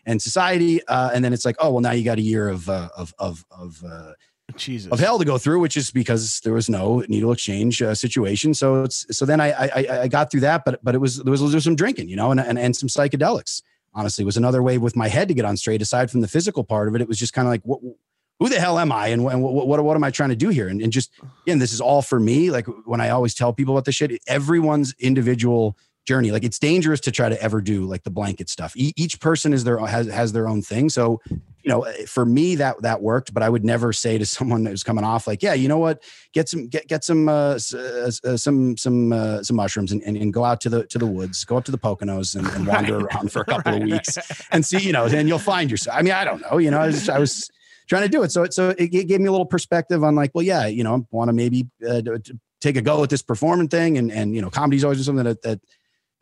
and 0.06 0.22
society. 0.22 0.86
Uh, 0.88 1.12
and 1.14 1.26
then 1.26 1.34
it's 1.34 1.45
like, 1.45 1.56
oh 1.60 1.72
well, 1.72 1.82
now 1.82 1.91
you 1.91 2.04
got 2.04 2.20
a 2.20 2.22
year 2.22 2.48
of 2.48 2.70
uh, 2.70 2.90
of 2.95 3.14
of 3.18 3.45
of 3.52 3.84
uh, 3.84 4.14
Jesus. 4.56 4.91
of 4.91 4.99
hell 4.99 5.18
to 5.20 5.26
go 5.26 5.38
through, 5.38 5.60
which 5.60 5.78
is 5.78 5.91
because 5.91 6.40
there 6.41 6.53
was 6.53 6.70
no 6.70 7.03
needle 7.07 7.32
exchange 7.32 7.82
uh, 7.82 7.95
situation. 7.95 8.53
So 8.53 8.84
it's 8.84 9.06
so 9.15 9.26
then 9.26 9.40
I, 9.40 9.52
I 9.52 10.02
I 10.02 10.07
got 10.07 10.30
through 10.32 10.41
that, 10.41 10.65
but 10.65 10.84
but 10.84 10.95
it 10.95 10.99
was 10.99 11.18
there 11.18 11.32
was, 11.32 11.41
there 11.41 11.56
was 11.56 11.64
some 11.64 11.76
drinking, 11.76 12.10
you 12.10 12.15
know, 12.15 12.32
and, 12.32 12.40
and 12.40 12.60
and 12.60 12.76
some 12.76 12.90
psychedelics. 12.90 13.61
Honestly, 13.95 14.26
was 14.26 14.38
another 14.38 14.64
way 14.64 14.78
with 14.78 14.95
my 14.95 15.07
head 15.07 15.28
to 15.28 15.34
get 15.34 15.45
on 15.45 15.56
straight. 15.56 15.82
Aside 15.82 16.10
from 16.10 16.22
the 16.22 16.28
physical 16.28 16.64
part 16.64 16.88
of 16.88 16.95
it, 16.95 17.02
it 17.02 17.07
was 17.07 17.20
just 17.20 17.34
kind 17.34 17.48
of 17.48 17.52
like 17.52 17.61
what. 17.64 17.80
Who 18.40 18.49
the 18.49 18.60
hell 18.60 18.80
am 18.80 18.91
I, 18.91 19.07
and, 19.07 19.26
and 19.28 19.41
what, 19.41 19.68
what 19.68 19.84
what 19.84 19.95
am 19.95 20.03
I 20.03 20.11
trying 20.11 20.30
to 20.30 20.36
do 20.36 20.49
here? 20.49 20.68
And, 20.68 20.82
and 20.82 20.91
just 20.91 21.11
again, 21.44 21.60
this 21.60 21.72
is 21.72 21.80
all 21.80 22.02
for 22.02 22.20
me. 22.20 22.49
Like 22.49 22.68
when 22.86 22.99
I 22.99 23.10
always 23.10 23.34
tell 23.34 23.53
people 23.53 23.76
about 23.76 23.86
this 23.86 23.95
shit, 23.95 24.22
everyone's 24.28 24.94
individual 24.99 25.78
journey. 26.06 26.32
Like 26.32 26.44
it's 26.44 26.60
dangerous 26.60 26.99
to 27.02 27.11
try 27.11 27.30
to 27.30 27.41
ever 27.41 27.61
do 27.61 27.86
like 27.86 28.03
the 28.03 28.10
blanket 28.10 28.49
stuff. 28.49 28.76
E- 28.76 28.94
each 28.98 29.20
person 29.20 29.53
is 29.53 29.64
their 29.64 29.78
has 29.78 30.07
has 30.07 30.34
their 30.34 30.49
own 30.49 30.61
thing. 30.61 30.90
So 30.90 31.22
you 31.64 31.72
know, 31.72 31.88
for 32.06 32.26
me 32.26 32.56
that 32.56 32.81
that 32.81 33.02
worked, 33.02 33.34
but 33.34 33.41
I 33.41 33.49
would 33.49 33.64
never 33.64 33.94
say 33.94 34.18
to 34.18 34.26
someone 34.38 34.65
who's 34.65 34.84
coming 34.84 35.03
off 35.03 35.27
like, 35.27 35.41
yeah, 35.41 35.53
you 35.53 35.68
know 35.68 35.77
what, 35.77 36.03
get 36.34 36.49
some 36.49 36.68
get 36.68 36.88
get 36.88 37.03
some 37.03 37.30
uh, 37.30 37.57
uh, 37.73 38.11
uh, 38.26 38.38
some 38.38 38.77
some 38.77 39.14
uh, 39.14 39.41
some 39.41 39.56
mushrooms 39.56 39.91
and, 39.91 40.03
and, 40.03 40.18
and 40.18 40.34
go 40.34 40.44
out 40.44 40.61
to 40.61 40.69
the 40.69 40.85
to 40.88 40.98
the 40.98 41.07
woods, 41.07 41.44
go 41.45 41.57
up 41.57 41.65
to 41.65 41.72
the 41.72 41.77
Poconos 41.77 42.35
and, 42.35 42.48
and 42.48 42.68
wander 42.73 42.99
around 42.99 43.31
for 43.31 43.41
a 43.41 43.45
couple 43.45 43.76
of 43.76 43.84
weeks 43.84 44.18
and 44.52 44.65
see, 44.65 44.80
you 44.80 44.91
know, 44.91 45.07
then 45.07 45.27
you'll 45.27 45.40
find 45.40 45.72
yourself. 45.72 45.98
I 45.98 46.02
mean, 46.02 46.14
I 46.14 46.26
don't 46.26 46.41
know, 46.41 46.57
you 46.57 46.69
know, 46.69 46.80
I 46.80 46.88
was 46.88 47.10
I 47.10 47.18
was 47.18 47.49
trying 47.88 48.03
to 48.03 48.10
do 48.10 48.23
it, 48.23 48.31
so 48.31 48.44
it 48.44 48.53
so 48.53 48.76
it 48.77 48.88
gave 48.88 49.19
me 49.19 49.27
a 49.27 49.31
little 49.31 49.45
perspective 49.45 50.03
on 50.03 50.15
like, 50.15 50.31
well, 50.34 50.44
yeah, 50.44 50.68
you 50.68 50.84
know, 50.84 50.95
I 50.95 51.02
want 51.11 51.30
to 51.30 51.34
maybe 51.34 51.68
uh, 51.88 52.02
take 52.61 52.76
a 52.77 52.81
go 52.81 53.03
at 53.03 53.10
this 53.10 53.22
performing 53.22 53.69
thing, 53.69 53.98
and 53.98 54.11
and 54.11 54.35
you 54.35 54.41
know, 54.41 54.49
comedy's 54.49 54.84
always 54.84 55.03
something 55.06 55.26
that 55.26 55.41
that 55.44 55.61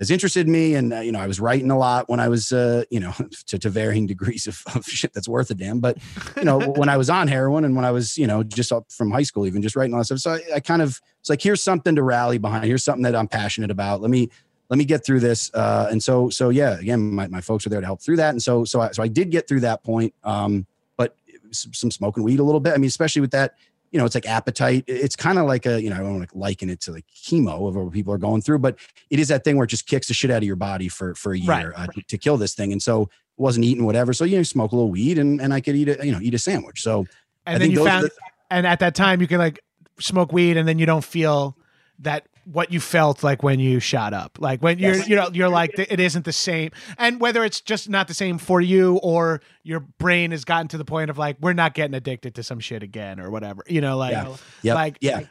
has 0.01 0.11
interested 0.11 0.47
me 0.49 0.75
and 0.75 0.93
uh, 0.93 0.99
you 0.99 1.11
know 1.11 1.19
i 1.19 1.27
was 1.27 1.39
writing 1.39 1.71
a 1.71 1.77
lot 1.77 2.09
when 2.09 2.19
i 2.19 2.27
was 2.27 2.51
uh, 2.51 2.83
you 2.89 2.99
know 2.99 3.13
to, 3.45 3.57
to 3.57 3.69
varying 3.69 4.05
degrees 4.05 4.47
of, 4.47 4.61
of 4.75 4.83
shit 4.85 5.13
that's 5.13 5.29
worth 5.29 5.49
a 5.51 5.53
damn 5.53 5.79
but 5.79 5.97
you 6.35 6.43
know 6.43 6.59
when 6.59 6.89
i 6.89 6.97
was 6.97 7.09
on 7.09 7.27
heroin 7.27 7.63
and 7.63 7.75
when 7.75 7.85
i 7.85 7.91
was 7.91 8.17
you 8.17 8.27
know 8.27 8.43
just 8.43 8.71
up 8.71 8.91
from 8.91 9.11
high 9.11 9.23
school 9.23 9.47
even 9.47 9.61
just 9.61 9.75
writing 9.75 9.93
all 9.93 9.99
that 9.99 10.05
stuff 10.05 10.19
so 10.19 10.31
I, 10.31 10.55
I 10.55 10.59
kind 10.59 10.81
of 10.81 10.99
it's 11.19 11.29
like 11.29 11.41
here's 11.41 11.63
something 11.63 11.95
to 11.95 12.03
rally 12.03 12.37
behind 12.37 12.65
here's 12.65 12.83
something 12.83 13.03
that 13.03 13.15
i'm 13.15 13.27
passionate 13.27 13.71
about 13.71 14.01
let 14.01 14.11
me 14.11 14.29
let 14.71 14.77
me 14.77 14.85
get 14.85 15.05
through 15.05 15.19
this. 15.19 15.53
Uh, 15.53 15.89
and 15.91 16.01
so, 16.01 16.29
so 16.29 16.47
yeah, 16.47 16.79
again, 16.79 17.13
my, 17.13 17.27
my 17.27 17.41
folks 17.41 17.65
are 17.65 17.69
there 17.69 17.81
to 17.81 17.85
help 17.85 18.01
through 18.01 18.15
that. 18.15 18.29
And 18.29 18.41
so, 18.41 18.63
so 18.63 18.79
I, 18.79 18.91
so 18.91 19.03
I 19.03 19.09
did 19.09 19.29
get 19.29 19.45
through 19.45 19.59
that 19.59 19.83
point. 19.83 20.13
Um, 20.23 20.65
but 20.95 21.13
some, 21.51 21.73
some 21.73 21.91
smoking 21.91 22.23
weed 22.23 22.39
a 22.39 22.43
little 22.43 22.61
bit. 22.61 22.73
I 22.73 22.77
mean, 22.77 22.87
especially 22.87 23.19
with 23.19 23.31
that, 23.31 23.55
you 23.91 23.99
know, 23.99 24.05
it's 24.05 24.15
like 24.15 24.25
appetite. 24.25 24.85
It's 24.87 25.15
kind 25.15 25.37
of 25.37 25.45
like 25.45 25.65
a, 25.65 25.81
you 25.81 25.89
know, 25.89 25.97
I 25.97 25.99
don't 25.99 26.17
want 26.17 26.29
to 26.29 26.37
liken 26.37 26.69
it 26.69 26.79
to 26.81 26.91
like 26.91 27.05
chemo 27.07 27.67
of 27.67 27.75
what 27.75 27.91
people 27.91 28.13
are 28.13 28.17
going 28.17 28.41
through, 28.41 28.59
but 28.59 28.77
it 29.09 29.19
is 29.19 29.27
that 29.27 29.43
thing 29.43 29.57
where 29.57 29.65
it 29.65 29.69
just 29.69 29.85
kicks 29.85 30.07
the 30.07 30.13
shit 30.13 30.31
out 30.31 30.37
of 30.37 30.43
your 30.43 30.55
body 30.55 30.87
for 30.87 31.13
for 31.15 31.33
a 31.33 31.37
year 31.37 31.49
Right, 31.49 31.73
uh, 31.75 31.87
to, 31.87 32.01
to 32.01 32.17
kill 32.17 32.37
this 32.37 32.53
thing. 32.53 32.71
And 32.71 32.81
so 32.81 33.09
wasn't 33.37 33.65
eating 33.65 33.85
whatever. 33.85 34.13
So 34.13 34.23
you 34.23 34.37
know, 34.37 34.43
smoke 34.43 34.71
a 34.71 34.75
little 34.75 34.91
weed 34.91 35.17
and 35.17 35.41
and 35.41 35.53
I 35.53 35.61
could 35.61 35.75
eat 35.75 35.89
a 35.89 36.05
you 36.05 36.11
know 36.11 36.19
eat 36.21 36.33
a 36.33 36.39
sandwich. 36.39 36.81
So 36.81 37.05
I 37.45 37.53
and 37.53 37.61
then 37.61 37.69
think 37.69 37.79
you 37.79 37.85
found 37.85 38.05
the- 38.05 38.11
and 38.49 38.65
at 38.65 38.79
that 38.79 38.95
time 38.95 39.21
you 39.21 39.27
can 39.27 39.39
like 39.39 39.59
smoke 39.99 40.31
weed 40.31 40.57
and 40.57 40.67
then 40.67 40.79
you 40.79 40.85
don't 40.85 41.03
feel 41.03 41.57
that 41.99 42.27
what 42.45 42.71
you 42.71 42.79
felt 42.79 43.23
like 43.23 43.43
when 43.43 43.59
you 43.59 43.79
shot 43.79 44.13
up 44.13 44.37
like 44.39 44.61
when 44.61 44.79
you're 44.79 44.95
Yes. 44.95 45.07
you 45.07 45.15
know 45.15 45.29
you're 45.33 45.49
like 45.49 45.77
it 45.77 45.99
isn't 45.99 46.25
the 46.25 46.31
same 46.33 46.71
and 46.97 47.19
whether 47.21 47.43
it's 47.43 47.61
just 47.61 47.87
not 47.89 48.07
the 48.07 48.13
same 48.13 48.37
for 48.37 48.59
you 48.61 48.97
or 49.03 49.41
your 49.63 49.79
brain 49.81 50.31
has 50.31 50.43
gotten 50.43 50.67
to 50.69 50.77
the 50.77 50.85
point 50.85 51.09
of 51.09 51.17
like 51.17 51.37
we're 51.39 51.53
not 51.53 51.73
getting 51.73 51.93
addicted 51.93 52.35
to 52.35 52.43
some 52.43 52.59
shit 52.59 52.81
again 52.83 53.19
or 53.19 53.29
whatever 53.29 53.63
you 53.67 53.79
know 53.81 53.95
like 53.97 54.13
Yeah. 54.13 54.35
Yep. 54.63 54.75
like 54.75 54.97
yeah. 55.01 55.21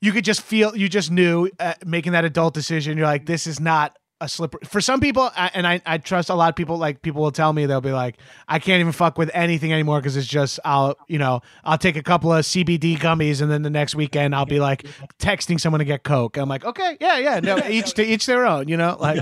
you 0.00 0.12
could 0.12 0.24
just 0.24 0.42
feel 0.42 0.76
you 0.76 0.88
just 0.88 1.10
knew 1.10 1.48
uh, 1.58 1.74
making 1.86 2.12
that 2.12 2.24
adult 2.24 2.52
decision 2.54 2.98
you're 2.98 3.06
like 3.06 3.26
this 3.26 3.46
is 3.46 3.58
not 3.60 3.96
a 4.20 4.28
slipper. 4.28 4.58
For 4.64 4.80
some 4.80 5.00
people 5.00 5.28
I- 5.36 5.50
and 5.54 5.66
I, 5.66 5.82
I 5.84 5.98
trust 5.98 6.30
a 6.30 6.34
lot 6.34 6.48
of 6.48 6.54
people 6.56 6.78
like 6.78 7.02
people 7.02 7.20
will 7.20 7.32
tell 7.32 7.52
me 7.52 7.66
they'll 7.66 7.80
be 7.80 7.90
like 7.92 8.16
i 8.46 8.58
can't 8.60 8.78
even 8.80 8.92
fuck 8.92 9.18
with 9.18 9.28
anything 9.34 9.72
anymore 9.72 9.98
because 9.98 10.16
it's 10.16 10.26
just 10.28 10.60
i'll 10.64 10.96
you 11.08 11.18
know 11.18 11.40
i'll 11.64 11.76
take 11.78 11.96
a 11.96 12.02
couple 12.02 12.32
of 12.32 12.44
cbd 12.44 12.96
gummies 12.98 13.42
and 13.42 13.50
then 13.50 13.62
the 13.62 13.70
next 13.70 13.96
weekend 13.96 14.32
i'll 14.34 14.46
be 14.46 14.60
like 14.60 14.86
texting 15.18 15.58
someone 15.60 15.80
to 15.80 15.84
get 15.84 16.04
coke. 16.04 16.36
I'm 16.36 16.48
like 16.48 16.64
okay 16.64 16.96
yeah 17.00 17.18
yeah 17.18 17.40
no 17.40 17.58
each 17.68 17.94
to 17.94 18.04
each 18.04 18.24
their 18.26 18.46
own 18.46 18.68
you 18.68 18.76
know 18.76 18.96
like 19.00 19.18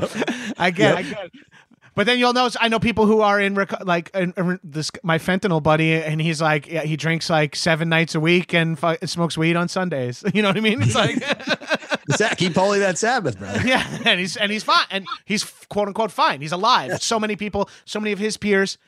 i 0.59 0.71
get 0.71 0.97
I 0.97 1.03
get 1.03 1.25
it. 1.25 1.33
But 1.95 2.07
then 2.07 2.19
you'll 2.19 2.33
notice 2.33 2.57
I 2.61 2.69
know 2.69 2.79
people 2.79 3.07
who 3.07 3.21
are 3.21 3.39
in 3.39 3.55
reco- 3.55 3.85
like 3.85 4.11
in, 4.15 4.33
in 4.37 4.61
this 4.65 4.91
my 5.03 5.19
fentanyl 5.19 5.63
buddy, 5.63 5.93
and 5.93 6.21
he's 6.21 6.41
like 6.41 6.67
yeah, 6.67 6.83
he 6.83 6.97
drinks 6.97 7.29
like 7.29 7.55
seven 7.55 7.89
nights 7.89 8.15
a 8.15 8.21
week 8.21 8.55
and 8.55 8.79
fu- 8.79 8.97
smokes 9.07 9.37
weed 9.37 9.57
on 9.57 9.69
Sundays. 9.69 10.25
You 10.33 10.41
know 10.41 10.49
what 10.49 10.57
I 10.57 10.61
mean? 10.61 10.81
It's 10.81 10.95
like 10.95 11.17
keep 12.39 12.55
holy 12.55 12.79
that 12.79 12.97
Sabbath, 12.97 13.39
brother. 13.39 13.61
yeah, 13.67 13.87
and 14.07 14.19
he's 14.19 14.37
and 14.37 14.51
he's 14.51 14.65
fine, 14.65 14.87
and 14.91 15.07
he's 15.27 15.45
quote 15.69 15.89
unquote 15.89 16.11
fine. 16.11 16.41
He's 16.41 16.53
alive. 16.53 17.03
So 17.03 17.21
many 17.21 17.37
people, 17.37 17.69
so 17.85 18.01
many 18.01 18.13
of 18.13 18.19
his 18.19 18.39
peers, 18.39 18.79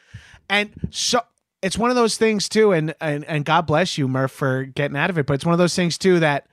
and 0.49 0.71
so 0.91 1.21
it's 1.63 1.77
one 1.77 1.91
of 1.91 1.97
those 1.97 2.17
things 2.17 2.49
too. 2.49 2.73
And 2.73 2.95
and 3.01 3.25
and 3.25 3.45
God 3.45 3.67
bless 3.67 3.99
you, 3.99 4.09
Murf, 4.09 4.31
for 4.31 4.65
getting 4.65 4.97
out 4.97 5.11
of 5.11 5.19
it. 5.19 5.27
But 5.27 5.35
it's 5.35 5.45
one 5.45 5.53
of 5.53 5.59
those 5.59 5.75
things 5.77 5.99
too 5.99 6.21
that 6.21 6.47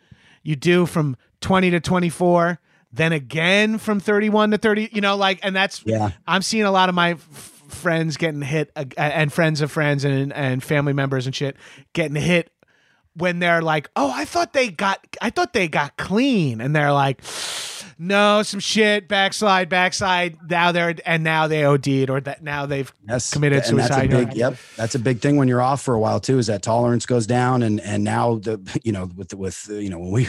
you 0.43 0.55
do 0.57 0.85
from 0.85 1.15
twenty 1.39 1.69
to 1.69 1.79
twenty 1.79 2.09
four, 2.09 2.59
then 2.93 3.13
again 3.13 3.77
from 3.77 3.99
thirty 3.99 4.29
one 4.29 4.51
to 4.51 4.57
thirty. 4.57 4.89
You 4.91 5.01
know, 5.01 5.15
like, 5.15 5.39
and 5.43 5.55
that's 5.55 5.83
Yeah. 5.85 6.11
I'm 6.27 6.41
seeing 6.41 6.63
a 6.65 6.71
lot 6.71 6.89
of 6.89 6.95
my 6.95 7.11
f- 7.11 7.19
friends 7.21 8.17
getting 8.17 8.41
hit, 8.41 8.71
uh, 8.75 8.85
and 8.97 9.31
friends 9.31 9.61
of 9.61 9.71
friends 9.71 10.03
and 10.03 10.33
and 10.33 10.63
family 10.63 10.93
members 10.93 11.25
and 11.25 11.35
shit 11.35 11.55
getting 11.93 12.15
hit 12.15 12.51
when 13.15 13.39
they're 13.39 13.61
like, 13.61 13.89
"Oh, 13.95 14.11
I 14.13 14.25
thought 14.25 14.53
they 14.53 14.69
got, 14.69 15.05
I 15.21 15.29
thought 15.31 15.53
they 15.53 15.67
got 15.67 15.97
clean," 15.97 16.61
and 16.61 16.73
they're 16.75 16.93
like, 16.93 17.21
"No, 17.97 18.41
some 18.43 18.59
shit, 18.61 19.07
backslide, 19.09 19.67
backslide." 19.69 20.37
Now 20.49 20.71
they're 20.71 20.95
and 21.05 21.21
now 21.23 21.47
they 21.47 21.65
OD'd, 21.65 22.09
or 22.09 22.21
that 22.21 22.41
now 22.43 22.65
they've 22.65 22.91
Yes, 23.07 23.31
committed 23.31 23.63
and 23.65 23.79
That's 23.79 23.89
a 23.89 23.93
suicide. 23.93 24.09
big, 24.09 24.33
yep, 24.35 24.55
that's 24.77 24.95
a 24.95 24.99
big 24.99 25.19
thing 25.19 25.35
when 25.35 25.47
you're 25.49 25.61
off 25.61 25.81
for 25.81 25.93
a 25.93 25.99
while 25.99 26.19
too. 26.21 26.37
Is 26.39 26.47
that 26.47 26.61
tolerance 26.61 27.05
goes 27.05 27.27
down, 27.27 27.63
and 27.63 27.81
and 27.81 28.03
now 28.03 28.35
the 28.35 28.59
you 28.83 28.91
know 28.93 29.09
with 29.15 29.33
with 29.33 29.65
you 29.69 29.89
know 29.89 29.99
when 29.99 30.11
we 30.11 30.27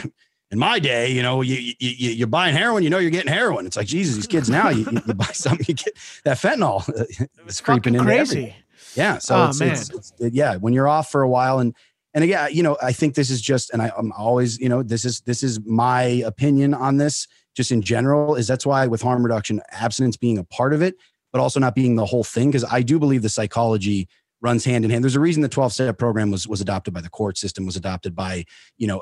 in 0.53 0.59
my 0.59 0.77
day, 0.77 1.11
you 1.11 1.23
know 1.23 1.41
you, 1.41 1.55
you 1.55 1.73
you 1.79 2.09
you're 2.11 2.27
buying 2.27 2.55
heroin, 2.55 2.83
you 2.83 2.89
know 2.91 2.99
you're 2.99 3.09
getting 3.09 3.33
heroin. 3.33 3.65
It's 3.65 3.75
like 3.75 3.87
Jesus, 3.87 4.15
these 4.15 4.27
kids 4.27 4.51
now 4.51 4.69
you, 4.69 4.87
you, 5.07 5.13
buy 5.15 5.25
something, 5.33 5.65
you 5.67 5.73
get 5.73 5.97
that 6.25 6.37
fentanyl. 6.37 6.87
Uh, 6.87 7.25
it's 7.47 7.59
creeping 7.59 7.95
in 7.95 8.03
crazy. 8.03 8.55
Yeah. 8.95 9.17
So 9.17 9.35
Oh, 9.35 9.49
it's, 9.49 9.59
man. 9.59 9.71
it's, 9.71 9.89
it's 9.89 10.13
yeah, 10.19 10.57
when 10.57 10.71
you're 10.71 10.87
off 10.87 11.09
for 11.11 11.23
a 11.23 11.27
while 11.27 11.57
and 11.57 11.75
and 12.13 12.23
again, 12.23 12.49
you 12.53 12.61
know, 12.61 12.77
I 12.83 12.91
think 12.91 13.15
this 13.15 13.31
is 13.31 13.41
just 13.41 13.71
and 13.71 13.81
I, 13.81 13.91
I'm 13.97 14.11
always, 14.11 14.59
you 14.59 14.69
know, 14.69 14.83
this 14.83 15.05
is 15.05 15.21
this 15.21 15.41
is 15.41 15.59
my 15.65 16.03
opinion 16.03 16.75
on 16.75 16.97
this 16.97 17.27
just 17.55 17.71
in 17.71 17.81
general 17.81 18.35
is 18.35 18.47
that's 18.47 18.65
why 18.65 18.85
with 18.85 19.01
harm 19.01 19.23
reduction, 19.23 19.59
abstinence 19.71 20.17
being 20.17 20.37
a 20.37 20.43
part 20.43 20.73
of 20.73 20.83
it, 20.83 20.95
but 21.31 21.41
also 21.41 21.59
not 21.59 21.73
being 21.73 21.95
the 21.95 22.05
whole 22.05 22.23
thing 22.23 22.49
because 22.49 22.63
I 22.63 22.83
do 22.83 22.99
believe 22.99 23.23
the 23.23 23.29
psychology 23.29 24.07
runs 24.43 24.65
hand 24.65 24.85
in 24.85 24.91
hand. 24.91 25.03
There's 25.03 25.15
a 25.15 25.19
reason 25.19 25.41
the 25.41 25.49
12 25.49 25.73
step 25.73 25.97
program 25.97 26.29
was 26.29 26.47
was 26.47 26.61
adopted 26.61 26.93
by 26.93 27.01
the 27.01 27.09
court 27.09 27.37
system, 27.37 27.65
was 27.65 27.77
adopted 27.77 28.15
by, 28.15 28.45
you 28.77 28.85
know, 28.85 29.01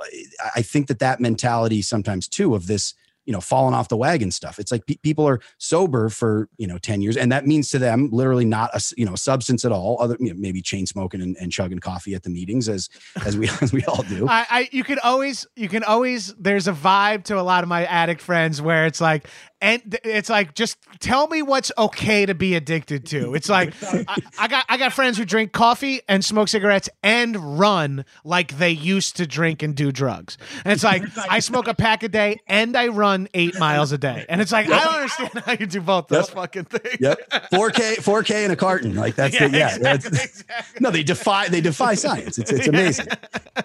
I- 0.56 0.62
think 0.62 0.88
that 0.88 1.00
that 1.00 1.20
mentality 1.20 1.82
sometimes 1.82 2.28
too 2.30 2.54
of 2.56 2.68
this 2.68 2.94
you 3.26 3.34
know 3.34 3.42
falling 3.42 3.76
off 3.76 3.88
the 3.88 3.98
wagon 3.98 4.32
stuff 4.32 4.58
it's 4.58 4.72
like 4.72 4.86
pe- 4.86 4.96
people 4.98 5.28
are 5.28 5.40
sober 5.58 6.10
for 6.10 6.50
you 6.58 6.66
know 6.66 6.78
10 6.78 7.02
years 7.02 7.18
and 7.18 7.32
that 7.32 7.46
means 7.46 7.70
to 7.70 7.78
them 7.78 8.10
literally 8.12 8.46
not 8.46 8.70
a 8.74 8.82
you 8.98 9.06
know 9.06 9.16
substance 9.16 9.64
at 9.64 9.72
all 9.72 9.98
other 10.00 10.18
you 10.20 10.34
know, 10.34 10.40
maybe 10.40 10.62
chain 10.62 10.86
smoking 10.86 11.22
and, 11.22 11.38
and 11.40 11.52
chugging 11.52 11.80
coffee 11.80 12.16
at 12.16 12.24
the 12.24 12.30
meetings 12.30 12.68
as 12.68 12.90
as 13.26 13.38
we 13.38 13.50
as 13.62 13.72
we 13.72 13.84
all 13.86 14.04
do 14.04 14.28
I, 14.28 14.46
I 14.50 14.70
you 14.72 14.84
can 14.84 14.98
always 15.04 15.46
you 15.56 15.70
can 15.70 15.84
always 15.84 16.34
there's 16.36 16.68
a 16.68 16.74
vibe 16.74 17.24
to 17.26 17.40
a 17.40 17.44
lot 17.44 17.64
of 17.64 17.70
my 17.70 17.86
addict 17.86 18.22
friends 18.22 18.62
where 18.62 18.86
it's 18.86 19.02
like 19.02 19.28
and 19.62 19.98
it's 20.04 20.30
like 20.30 20.56
just 20.56 20.78
tell 21.00 21.28
me 21.28 21.42
what's 21.42 21.72
okay 21.78 22.26
to 22.26 22.34
be 22.34 22.56
addicted 22.56 23.06
to. 23.08 23.36
It's 23.36 23.48
like 23.50 23.74
I, 23.84 24.16
I 24.40 24.48
got 24.48 24.66
I 24.70 24.78
got 24.78 24.94
friends 24.94 25.18
who 25.18 25.26
drink 25.26 25.52
coffee 25.52 26.02
and 26.10 26.26
smoke 26.26 26.48
cigarettes 26.48 26.90
and 27.04 27.60
run 27.60 28.04
like 28.24 28.58
they 28.58 28.72
used 28.72 29.18
to 29.18 29.28
drink 29.28 29.62
and 29.64 29.76
do 29.76 29.92
drugs. 29.92 30.38
And 30.66 30.72
it's 30.74 30.84
like 30.84 31.04
I 31.30 31.40
smoke 31.40 31.68
a 31.68 31.74
pack 31.74 32.04
a 32.04 32.10
day 32.10 32.40
and 32.48 32.76
I 32.76 32.88
run 32.88 33.28
eight 33.34 33.58
miles 33.60 33.92
a 33.92 33.98
day. 33.98 34.26
And 34.28 34.42
it's 34.42 34.52
like 34.52 34.68
I 34.70 34.84
don't 34.84 34.94
understand 34.96 35.44
how 35.46 35.52
you 35.54 35.68
do 35.68 35.82
both 35.82 36.08
those 36.08 36.28
Yep. 36.28 36.36
fucking 36.36 36.64
things. 36.66 36.98
yep 37.00 37.30
4k 37.52 37.98
4k 37.98 38.46
in 38.46 38.52
a 38.52 38.56
carton 38.56 38.96
like 38.96 39.16
that's 39.16 39.34
Yeah, 39.40 39.48
the, 39.48 39.58
yeah 39.58 39.76
exactly, 39.76 40.10
that's- 40.10 40.40
exactly. 40.42 40.78
no 40.82 40.90
they 40.92 41.04
defy 41.04 41.48
they 41.50 41.62
defy 41.62 41.94
science 41.96 42.38
it's 42.40 42.52
it's 42.52 42.68
amazing 42.68 43.08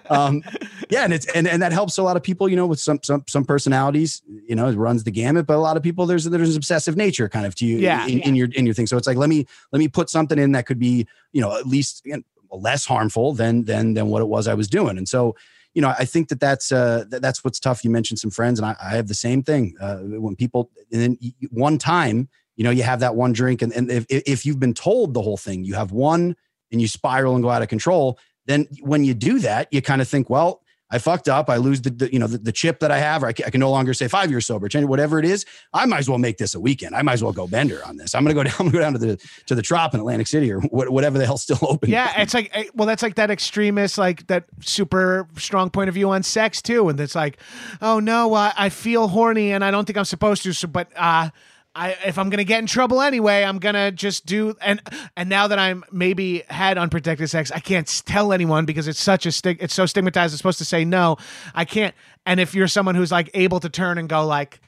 um 0.09 0.43
yeah 0.89 1.03
and 1.03 1.13
it's 1.13 1.25
and, 1.33 1.47
and 1.47 1.61
that 1.61 1.71
helps 1.71 1.97
a 1.97 2.03
lot 2.03 2.17
of 2.17 2.23
people 2.23 2.47
you 2.49 2.55
know 2.55 2.65
with 2.67 2.79
some 2.79 2.99
some 3.03 3.23
some 3.27 3.45
personalities 3.45 4.21
you 4.47 4.55
know 4.55 4.67
it 4.67 4.75
runs 4.75 5.03
the 5.03 5.11
gamut 5.11 5.45
but 5.47 5.55
a 5.55 5.59
lot 5.59 5.77
of 5.77 5.83
people 5.83 5.86
there's 6.05 6.25
there's 6.25 6.51
an 6.51 6.57
obsessive 6.57 6.97
nature 6.97 7.29
kind 7.29 7.45
of 7.45 7.55
to 7.55 7.65
you 7.65 7.77
Yeah, 7.77 8.05
in, 8.05 8.19
in 8.19 8.35
your 8.35 8.49
in 8.53 8.65
your 8.65 8.73
thing. 8.73 8.87
So 8.87 8.97
it's 8.97 9.07
like 9.07 9.17
let 9.17 9.29
me 9.29 9.45
let 9.71 9.79
me 9.79 9.87
put 9.87 10.09
something 10.09 10.37
in 10.37 10.51
that 10.51 10.65
could 10.65 10.79
be 10.79 11.07
you 11.31 11.41
know 11.41 11.57
at 11.57 11.65
least 11.65 12.05
again, 12.05 12.23
less 12.51 12.85
harmful 12.85 13.33
than 13.33 13.63
than 13.65 13.93
than 13.93 14.07
what 14.07 14.21
it 14.21 14.27
was 14.27 14.47
i 14.47 14.53
was 14.53 14.67
doing. 14.67 14.97
And 14.97 15.07
so 15.07 15.35
you 15.73 15.81
know 15.81 15.93
i 15.99 16.05
think 16.05 16.29
that 16.29 16.39
that's 16.39 16.71
uh 16.71 17.05
that, 17.09 17.21
that's 17.21 17.43
what's 17.43 17.59
tough. 17.59 17.83
You 17.83 17.91
mentioned 17.91 18.19
some 18.19 18.31
friends 18.31 18.59
and 18.59 18.65
i, 18.65 18.75
I 18.81 18.95
have 18.95 19.07
the 19.07 19.13
same 19.13 19.43
thing. 19.43 19.75
Uh 19.79 19.97
when 19.97 20.35
people 20.35 20.71
and 20.91 21.01
then 21.01 21.17
one 21.51 21.77
time 21.77 22.29
you 22.55 22.63
know 22.63 22.71
you 22.71 22.83
have 22.83 22.99
that 23.01 23.15
one 23.15 23.33
drink 23.33 23.61
and, 23.61 23.71
and 23.73 23.91
if, 23.91 24.05
if 24.09 24.45
you've 24.45 24.59
been 24.59 24.73
told 24.73 25.13
the 25.13 25.21
whole 25.21 25.37
thing 25.37 25.63
you 25.63 25.75
have 25.75 25.91
one 25.91 26.35
and 26.71 26.81
you 26.81 26.87
spiral 26.87 27.35
and 27.35 27.43
go 27.43 27.49
out 27.49 27.61
of 27.61 27.67
control 27.69 28.17
then 28.45 28.67
when 28.81 29.03
you 29.03 29.13
do 29.13 29.39
that 29.39 29.67
you 29.71 29.81
kind 29.81 30.01
of 30.01 30.07
think 30.07 30.29
well 30.29 30.61
i 30.89 30.97
fucked 30.97 31.27
up. 31.27 31.49
I 31.49 31.57
lose 31.57 31.81
the, 31.81 31.89
the 31.89 32.11
you 32.11 32.19
know 32.19 32.27
the, 32.27 32.37
the 32.37 32.51
chip 32.51 32.79
that 32.79 32.91
i 32.91 32.97
have 32.97 33.23
or 33.23 33.27
I 33.27 33.33
can, 33.33 33.45
I 33.45 33.49
can 33.49 33.59
no 33.59 33.71
longer 33.71 33.93
say 33.93 34.07
five 34.07 34.29
years 34.29 34.45
sober. 34.45 34.67
Change 34.67 34.85
whatever 34.85 35.19
it 35.19 35.25
is 35.25 35.45
i 35.73 35.85
might 35.85 35.99
as 35.99 36.09
well 36.09 36.17
make 36.17 36.37
this 36.37 36.55
a 36.55 36.59
weekend. 36.59 36.95
I 36.95 37.01
might 37.01 37.13
as 37.13 37.23
well 37.23 37.33
go 37.33 37.47
bender 37.47 37.81
on 37.85 37.97
this. 37.97 38.15
I'm 38.15 38.23
gonna 38.23 38.33
go 38.33 38.43
down 38.49 38.53
I'm 38.59 38.67
gonna 38.67 38.71
go 38.71 38.79
down 38.79 38.93
to 38.93 38.99
the 38.99 39.29
to 39.47 39.55
the 39.55 39.61
trop 39.61 39.93
in 39.93 39.99
atlantic 39.99 40.27
city 40.27 40.51
or 40.51 40.59
what, 40.61 40.89
whatever 40.89 41.17
the 41.17 41.25
hell's 41.25 41.43
still 41.43 41.59
open. 41.61 41.89
Yeah, 41.89 42.21
it's 42.21 42.33
like 42.33 42.49
eh, 42.53 42.65
well, 42.73 42.87
that's 42.87 43.03
like 43.03 43.15
that 43.15 43.31
extremist, 43.31 43.97
like 43.97 44.27
that 44.27 44.45
super 44.61 45.27
strong 45.37 45.69
point 45.69 45.89
of 45.89 45.93
view 45.95 46.09
on 46.09 46.23
sex 46.23 46.61
too, 46.61 46.89
and 46.89 46.99
it's 46.99 47.15
like, 47.15 47.37
oh 47.81 47.99
no, 47.99 48.33
uh, 48.33 48.51
I 48.57 48.69
feel 48.69 49.07
horny 49.07 49.51
and 49.51 49.63
I 49.63 49.71
don't 49.71 49.85
think 49.85 49.97
I'm 49.97 50.05
supposed 50.05 50.43
to, 50.43 50.53
so 50.53 50.67
but 50.67 50.89
uh, 50.95 51.29
I 51.77 51.95
if 52.05 52.17
I'm 52.17 52.29
gonna 52.29 52.43
get 52.43 52.59
in 52.59 52.65
trouble 52.65 53.01
anyway, 53.01 53.43
I'm 53.43 53.59
gonna 53.59 53.91
just 53.91 54.25
do 54.25 54.55
and 54.61 54.81
and 55.15 55.29
now 55.29 55.47
that 55.47 55.59
I'm 55.59 55.83
maybe 55.91 56.43
had 56.49 56.77
unprotected 56.77 57.29
sex, 57.29 57.51
I 57.51 57.59
can't 57.59 57.87
tell 58.05 58.33
anyone 58.33 58.65
because 58.65 58.87
it's 58.87 58.99
such 58.99 59.25
a 59.27 59.31
stig, 59.31 59.59
it's 59.61 59.75
so 59.75 59.85
stigmatized. 59.85 60.33
It's 60.33 60.39
supposed 60.39 60.57
to 60.57 60.65
say 60.65 60.83
no, 60.83 61.17
I 61.53 61.65
can't. 61.65 61.93
And 62.25 62.39
if 62.39 62.55
you're 62.55 62.67
someone 62.67 62.95
who's 62.95 63.11
like 63.11 63.29
able 63.33 63.59
to 63.61 63.69
turn 63.69 63.97
and 63.97 64.09
go 64.09 64.25
like. 64.25 64.59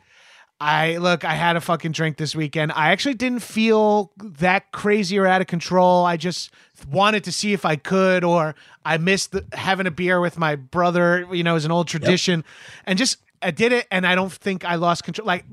I 0.62 0.98
look, 0.98 1.24
I 1.24 1.36
had 1.36 1.56
a 1.56 1.62
fucking 1.62 1.94
drink 1.94 2.18
this 2.18 2.36
weekend. 2.36 2.74
I 2.74 2.92
actually 2.92 3.14
didn't 3.14 3.40
feel 3.40 4.12
that 4.18 4.74
crazy 4.74 5.18
or 5.18 5.26
out 5.26 5.40
of 5.40 5.48
control. 5.48 6.06
I 6.06 6.18
just 6.18 6.52
wanted 6.92 7.24
to 7.24 7.32
see 7.32 7.54
if 7.54 7.64
I 7.64 7.78
could, 7.78 8.26
or 8.26 8.56
I 8.84 8.98
missed 8.98 9.32
the, 9.32 9.46
having 9.54 9.88
a 9.88 9.92
beer 9.92 10.20
with 10.20 10.38
my 10.38 10.58
brother, 10.58 11.26
you 11.32 11.44
know, 11.44 11.56
as 11.56 11.64
an 11.64 11.72
old 11.72 11.88
tradition. 11.88 12.44
And 12.86 13.00
just, 13.00 13.20
I 13.42 13.52
did 13.52 13.72
it, 13.72 13.88
and 13.90 14.06
I 14.06 14.16
don't 14.16 14.34
think 14.34 14.66
I 14.66 14.76
lost 14.76 15.06
control. 15.06 15.26
Like, 15.26 15.46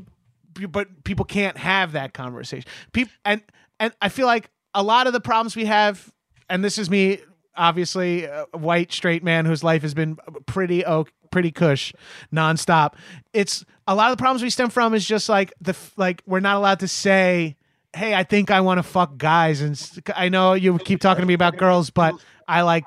but 0.69 1.05
people 1.05 1.24
can't 1.24 1.57
have 1.57 1.93
that 1.93 2.15
conversation. 2.15 2.69
People, 2.93 3.12
and, 3.24 3.43
and 3.81 3.93
I 4.01 4.09
feel 4.09 4.27
like 4.27 4.51
a 4.74 4.83
lot 4.83 5.07
of 5.07 5.12
the 5.12 5.20
problems 5.20 5.57
we 5.57 5.65
have, 5.66 6.12
and 6.49 6.65
this 6.65 6.78
is 6.78 6.91
me, 6.91 7.19
obviously, 7.57 8.24
a 8.24 8.47
white 8.53 8.93
straight 8.93 9.24
man 9.24 9.47
whose 9.47 9.65
life 9.65 9.83
has 9.83 9.95
been 9.95 10.16
pretty 10.47 10.85
oh, 10.85 11.07
pretty 11.31 11.51
cush, 11.51 11.93
nonstop. 12.33 12.95
It's 13.33 13.65
a 13.87 13.95
lot 13.95 14.11
of 14.11 14.16
the 14.16 14.20
problems 14.20 14.43
we 14.43 14.51
stem 14.51 14.70
from 14.70 14.95
is 14.95 15.07
just 15.07 15.28
like 15.28 15.53
the 15.61 15.77
like 15.97 16.23
we're 16.27 16.41
not 16.41 16.57
allowed 16.57 16.81
to 16.81 16.89
say, 16.89 17.57
"Hey, 17.95 18.15
I 18.15 18.23
think 18.24 18.51
I 18.51 18.61
want 18.61 18.78
to 18.78 18.83
fuck 18.83 19.16
guys," 19.19 19.61
and 19.61 19.81
I 20.15 20.28
know 20.28 20.55
you 20.55 20.78
keep 20.78 21.01
talking 21.01 21.23
to 21.23 21.27
me 21.27 21.35
about 21.35 21.57
girls, 21.57 21.91
but 21.91 22.15
I 22.47 22.62
like 22.62 22.85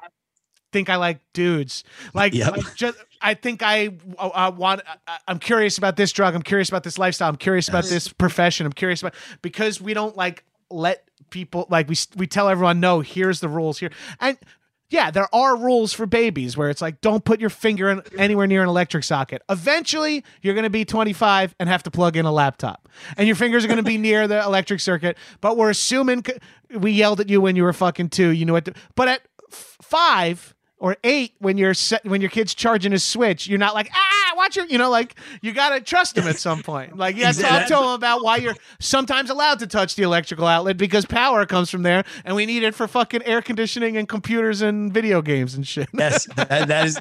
think 0.72 0.90
I 0.90 0.98
like 0.98 1.20
dudes. 1.34 1.84
Like, 2.14 2.34
Yep. 2.34 2.56
just 2.76 2.98
I 3.22 3.34
think 3.34 3.62
I 3.62 3.90
uh, 4.18 4.52
want. 4.56 4.82
Uh, 5.08 5.18
I'm 5.28 5.40
curious 5.40 5.78
about 5.78 5.96
this 5.96 6.12
drug. 6.12 6.36
I'm 6.36 6.42
curious 6.42 6.70
about 6.70 6.84
this 6.84 6.98
lifestyle. 6.98 7.30
I'm 7.30 7.36
curious 7.36 7.68
about 7.68 7.86
this 7.86 8.08
profession. 8.08 8.66
I'm 8.66 8.74
curious 8.74 9.02
about 9.02 9.14
because 9.42 9.82
we 9.82 9.94
don't 9.94 10.16
like 10.16 10.44
let 10.70 11.04
people 11.30 11.68
like 11.70 11.90
we 11.90 11.96
we 12.16 12.28
tell 12.28 12.50
everyone 12.50 12.80
no. 12.80 13.02
Here's 13.02 13.40
the 13.40 13.50
rules 13.50 13.80
here 13.80 13.92
and. 14.20 14.38
Yeah, 14.92 15.12
there 15.12 15.28
are 15.36 15.56
rules 15.56 15.94
for 15.94 16.08
babies 16.08 16.58
where 16.58 16.72
it's 16.72 16.82
like 16.82 17.00
don't 17.00 17.24
put 17.24 17.40
your 17.40 17.52
finger 17.52 17.92
in 17.92 18.02
anywhere 18.18 18.48
near 18.48 18.64
an 18.64 18.70
electric 18.70 19.04
socket. 19.04 19.44
Eventually, 19.48 20.24
you're 20.42 20.56
going 20.56 20.64
to 20.64 20.72
be 20.72 20.84
25 20.84 21.54
and 21.60 21.70
have 21.70 21.84
to 21.84 21.92
plug 21.92 22.18
in 22.18 22.26
a 22.26 22.32
laptop, 22.32 22.90
and 23.16 23.28
your 23.28 23.36
fingers 23.36 23.64
are 23.64 23.68
going 23.68 23.78
to 23.78 23.84
be 23.84 23.98
near 24.00 24.28
the 24.28 24.42
electric 24.44 24.80
circuit. 24.80 25.16
But 25.42 25.58
we're 25.58 25.70
assuming 25.70 26.26
we 26.74 26.90
yelled 26.90 27.20
at 27.20 27.30
you 27.30 27.40
when 27.40 27.56
you 27.56 27.66
were 27.66 27.74
fucking 27.74 28.10
two. 28.10 28.30
You 28.30 28.46
know 28.46 28.54
what? 28.54 28.66
To, 28.66 28.74
but 28.96 29.08
at 29.08 29.22
f- 29.52 29.78
five 29.80 30.56
or 30.80 30.96
eight, 31.04 31.34
when 31.40 31.58
you're 31.58 31.74
set, 31.74 32.06
when 32.06 32.22
your 32.22 32.30
kid's 32.30 32.56
charging 32.56 32.92
his 32.92 33.04
switch, 33.04 33.48
you're 33.48 33.60
not 33.60 33.74
like 33.74 33.90
ah, 33.94 34.34
watch 34.36 34.56
your, 34.56 34.66
you 34.66 34.78
know, 34.78 34.90
like 34.90 35.16
you 35.42 35.52
got 35.52 35.70
to 35.70 35.82
trust 35.82 36.18
him 36.18 36.28
at 36.28 36.38
some 36.38 36.64
point. 36.64 36.98
Like 36.98 37.16
you 37.16 37.22
got 37.22 37.36
to 37.36 37.42
talk 37.42 37.68
to 37.68 37.78
him 37.78 37.90
about 37.90 38.24
why 38.24 38.38
you're 38.38 38.56
sometimes 38.80 39.30
allowed 39.30 39.60
to 39.60 39.68
touch 39.68 39.96
the 39.96 40.04
electrical 40.04 40.48
outlet 40.48 40.78
because 40.78 41.06
power 41.06 41.46
comes 41.46 41.70
from 41.70 41.84
there, 41.84 42.04
and 42.26 42.36
we 42.36 42.46
need 42.46 42.64
it 42.64 42.74
for 42.74 42.88
fucking 42.88 43.24
air 43.24 43.42
conditioning 43.42 43.98
and 43.98 44.08
computers 44.08 44.62
and 44.62 44.94
video 44.94 45.22
games 45.22 45.56
and 45.56 45.68
shit. 45.68 45.90
Yes, 45.94 46.26
that, 46.36 46.68
that 46.68 46.86
is 46.86 46.96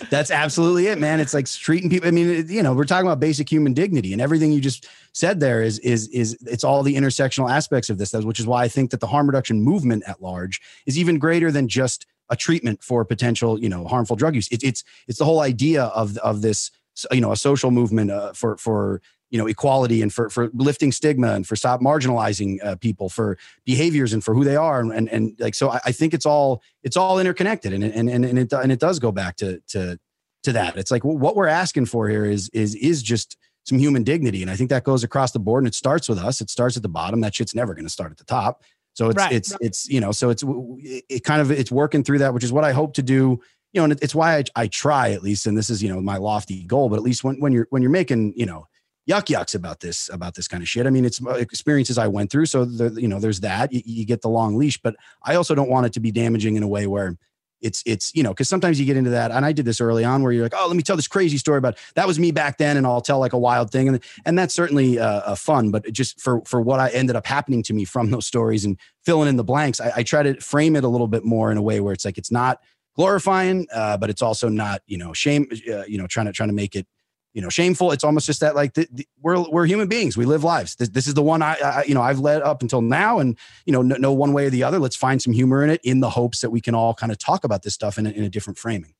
that's 0.10 0.30
absolutely 0.30 0.86
it, 0.88 0.98
man. 0.98 1.20
It's 1.20 1.34
like 1.34 1.46
treating 1.46 1.90
people. 1.90 2.06
I 2.06 2.10
mean, 2.10 2.46
you 2.48 2.62
know, 2.62 2.74
we're 2.74 2.84
talking 2.84 3.06
about 3.06 3.20
basic 3.20 3.50
human 3.50 3.72
dignity, 3.72 4.12
and 4.12 4.20
everything 4.20 4.52
you 4.52 4.60
just 4.60 4.86
said 5.12 5.40
there 5.40 5.62
is 5.62 5.78
is 5.80 6.08
is 6.08 6.36
it's 6.46 6.64
all 6.64 6.82
the 6.82 6.96
intersectional 6.96 7.50
aspects 7.50 7.88
of 7.88 7.98
this, 7.98 8.12
which 8.12 8.40
is 8.40 8.46
why 8.46 8.64
I 8.64 8.68
think 8.68 8.90
that 8.90 9.00
the 9.00 9.06
harm 9.06 9.26
reduction 9.26 9.62
movement 9.62 10.04
at 10.06 10.22
large 10.22 10.60
is 10.86 10.98
even 10.98 11.18
greater 11.18 11.50
than 11.50 11.68
just 11.68 12.06
a 12.30 12.36
treatment 12.36 12.82
for 12.82 13.04
potential, 13.04 13.60
you 13.60 13.68
know, 13.68 13.86
harmful 13.86 14.16
drug 14.16 14.34
use. 14.34 14.48
It, 14.48 14.62
it's 14.62 14.84
it's 15.08 15.18
the 15.18 15.24
whole 15.24 15.40
idea 15.40 15.84
of 15.84 16.16
of 16.18 16.42
this, 16.42 16.70
you 17.10 17.20
know, 17.20 17.32
a 17.32 17.36
social 17.36 17.70
movement 17.70 18.10
uh, 18.10 18.32
for 18.32 18.56
for 18.56 19.02
you 19.30 19.38
know 19.38 19.46
equality 19.46 20.00
and 20.02 20.12
for 20.12 20.30
for 20.30 20.50
lifting 20.54 20.92
stigma 20.92 21.34
and 21.34 21.46
for 21.46 21.56
stop 21.56 21.80
marginalizing 21.80 22.64
uh, 22.64 22.76
people 22.76 23.08
for 23.08 23.36
behaviors 23.64 24.12
and 24.12 24.22
for 24.22 24.34
who 24.34 24.44
they 24.44 24.56
are. 24.56 24.80
And 24.80 24.92
and, 24.92 25.08
and 25.08 25.36
like 25.38 25.54
so 25.54 25.70
I, 25.70 25.80
I 25.86 25.92
think 25.92 26.14
it's 26.14 26.26
all 26.26 26.62
it's 26.82 26.96
all 26.96 27.18
interconnected 27.18 27.72
and 27.72 27.84
and 27.84 28.08
and 28.08 28.24
and 28.24 28.38
it 28.38 28.52
and 28.52 28.72
it 28.72 28.80
does 28.80 28.98
go 28.98 29.12
back 29.12 29.36
to 29.36 29.60
to 29.68 29.98
to 30.44 30.52
that. 30.52 30.76
It's 30.76 30.90
like 30.90 31.04
what 31.04 31.36
we're 31.36 31.48
asking 31.48 31.86
for 31.86 32.08
here 32.08 32.24
is 32.24 32.48
is 32.50 32.74
is 32.76 33.02
just 33.02 33.36
some 33.64 33.78
human 33.78 34.04
dignity. 34.04 34.42
And 34.42 34.50
I 34.50 34.56
think 34.56 34.70
that 34.70 34.84
goes 34.84 35.02
across 35.02 35.32
the 35.32 35.38
board 35.38 35.64
and 35.64 35.68
it 35.68 35.74
starts 35.74 36.08
with 36.08 36.18
us. 36.18 36.40
It 36.40 36.50
starts 36.50 36.76
at 36.76 36.82
the 36.82 36.88
bottom. 36.88 37.20
That 37.22 37.34
shit's 37.34 37.54
never 37.54 37.74
going 37.74 37.86
to 37.86 37.90
start 37.90 38.12
at 38.12 38.18
the 38.18 38.24
top 38.24 38.62
so 38.94 39.10
it's 39.10 39.18
Right. 39.18 39.32
it's 39.32 39.56
it's 39.60 39.88
you 39.88 40.00
know 40.00 40.10
so 40.10 40.30
it's 40.30 40.42
it, 40.42 41.04
it 41.08 41.24
kind 41.24 41.40
of 41.40 41.50
it's 41.50 41.70
working 41.70 42.02
through 42.02 42.18
that 42.18 42.32
which 42.34 42.44
is 42.44 42.52
what 42.52 42.64
I 42.64 42.72
hope 42.72 42.94
to 42.94 43.02
do 43.02 43.40
you 43.72 43.80
know 43.80 43.84
and 43.84 43.92
it's 44.02 44.14
why 44.14 44.38
I, 44.38 44.44
I 44.56 44.66
try 44.68 45.10
at 45.10 45.22
least 45.22 45.46
and 45.46 45.56
this 45.56 45.68
is 45.70 45.82
you 45.82 45.88
know 45.88 46.00
my 46.00 46.16
lofty 46.16 46.64
goal 46.64 46.88
but 46.88 46.96
at 46.96 47.02
least 47.02 47.22
when 47.22 47.38
when 47.40 47.52
you're 47.52 47.66
when 47.70 47.82
you're 47.82 47.90
making 47.90 48.32
you 48.36 48.46
know 48.46 48.66
yuck 49.08 49.26
yucks 49.26 49.54
about 49.54 49.80
this 49.80 50.08
about 50.12 50.34
this 50.34 50.48
kind 50.48 50.62
of 50.62 50.68
shit. 50.68 50.86
I 50.86 50.90
mean, 50.90 51.04
it's 51.04 51.24
uh, 51.24 51.32
experiences 51.32 51.98
I 51.98 52.08
went 52.08 52.30
through, 52.30 52.46
so 52.46 52.64
the, 52.64 52.90
you 53.00 53.08
know, 53.08 53.20
there's 53.20 53.40
that. 53.40 53.72
You, 53.72 53.82
you 53.84 54.06
get 54.06 54.22
the 54.22 54.28
long 54.28 54.56
leash, 54.56 54.80
but 54.80 54.96
I 55.22 55.34
also 55.34 55.54
don't 55.54 55.68
want 55.68 55.86
it 55.86 55.92
to 55.94 56.00
be 56.00 56.10
damaging 56.10 56.56
in 56.56 56.62
a 56.62 56.68
way 56.68 56.86
where 56.86 57.16
it's 57.64 57.82
it's 57.86 58.14
you 58.14 58.22
know 58.22 58.30
because 58.30 58.48
sometimes 58.48 58.78
you 58.78 58.86
get 58.86 58.96
into 58.96 59.10
that, 59.10 59.30
and 59.30 59.44
I 59.44 59.52
did 59.52 59.64
this 59.64 59.80
early 59.80 60.04
on 60.04 60.22
where 60.22 60.30
you're 60.30 60.42
like, 60.42 60.54
oh, 60.56 60.66
let 60.68 60.76
me 60.76 60.82
tell 60.82 60.96
this 60.96 61.08
crazy 61.08 61.38
story 61.38 61.58
about 61.58 61.78
that 61.94 62.06
was 62.06 62.18
me 62.18 62.30
back 62.30 62.58
then, 62.58 62.76
and 62.76 62.86
I'll 62.86 63.00
tell 63.00 63.18
like 63.18 63.32
a 63.32 63.38
wild 63.38 63.70
thing, 63.70 63.88
and 63.88 64.00
and 64.24 64.38
that's 64.38 64.54
certainly 64.54 64.98
uh, 64.98 65.06
uh, 65.20 65.34
fun, 65.34 65.70
but 65.70 65.90
just 65.90 66.20
for 66.20 66.42
for 66.44 66.60
what 66.60 66.78
I 66.78 66.90
ended 66.90 67.16
up 67.16 67.26
happening 67.26 67.62
to 67.64 67.72
me 67.72 67.84
from 67.84 68.10
those 68.12 68.26
stories 68.26 68.64
and 68.64 68.78
filling 69.04 69.28
in 69.28 69.36
the 69.36 69.44
blanks, 69.44 69.80
I, 69.80 69.92
I 69.96 70.02
try 70.02 70.22
to 70.22 70.40
frame 70.40 70.76
it 70.76 70.84
a 70.84 70.88
little 70.88 71.08
bit 71.08 71.24
more 71.24 71.50
in 71.50 71.56
a 71.56 71.62
way 71.62 71.80
where 71.80 71.94
it's 71.94 72.04
like 72.04 72.18
it's 72.18 72.30
not 72.30 72.60
glorifying, 72.94 73.66
uh, 73.74 73.96
but 73.96 74.10
it's 74.10 74.22
also 74.22 74.48
not 74.48 74.82
you 74.86 74.98
know 74.98 75.12
shame, 75.12 75.48
uh, 75.72 75.84
you 75.86 75.98
know, 75.98 76.06
trying 76.06 76.26
to 76.26 76.32
trying 76.32 76.50
to 76.50 76.54
make 76.54 76.76
it 76.76 76.86
you 77.34 77.42
know 77.42 77.50
shameful. 77.50 77.92
It's 77.92 78.04
almost 78.04 78.26
just 78.26 78.40
that 78.40 78.54
like 78.54 78.74
the, 78.74 78.88
the, 78.90 79.06
we're 79.20 79.38
we're 79.50 79.66
human 79.66 79.88
beings. 79.88 80.16
We 80.16 80.24
live 80.24 80.44
lives. 80.44 80.76
This, 80.76 80.88
this 80.88 81.06
is 81.06 81.14
the 81.14 81.22
one 81.22 81.42
I, 81.42 81.56
I 81.62 81.84
you 81.86 81.94
know 81.94 82.02
i've 82.02 82.20
led 82.20 82.40
up 82.42 82.62
until 82.62 82.80
now 82.80 83.18
and 83.18 83.36
you 83.66 83.72
know 83.72 83.82
no, 83.82 83.96
no 83.96 84.12
one 84.12 84.32
way 84.32 84.46
or 84.46 84.50
the 84.50 84.62
other 84.62 84.78
let's 84.78 84.96
find 84.96 85.20
some 85.20 85.32
humor 85.32 85.62
in 85.62 85.70
it 85.70 85.80
in 85.84 86.00
the 86.00 86.10
hopes 86.10 86.40
that 86.40 86.50
we 86.50 86.60
can 86.60 86.74
all 86.74 86.94
kind 86.94 87.12
of 87.12 87.18
talk 87.18 87.44
about 87.44 87.62
this 87.62 87.74
stuff 87.74 87.98
in 87.98 88.06
a, 88.06 88.10
in 88.10 88.24
a 88.24 88.30
different 88.30 88.58
framing. 88.58 88.94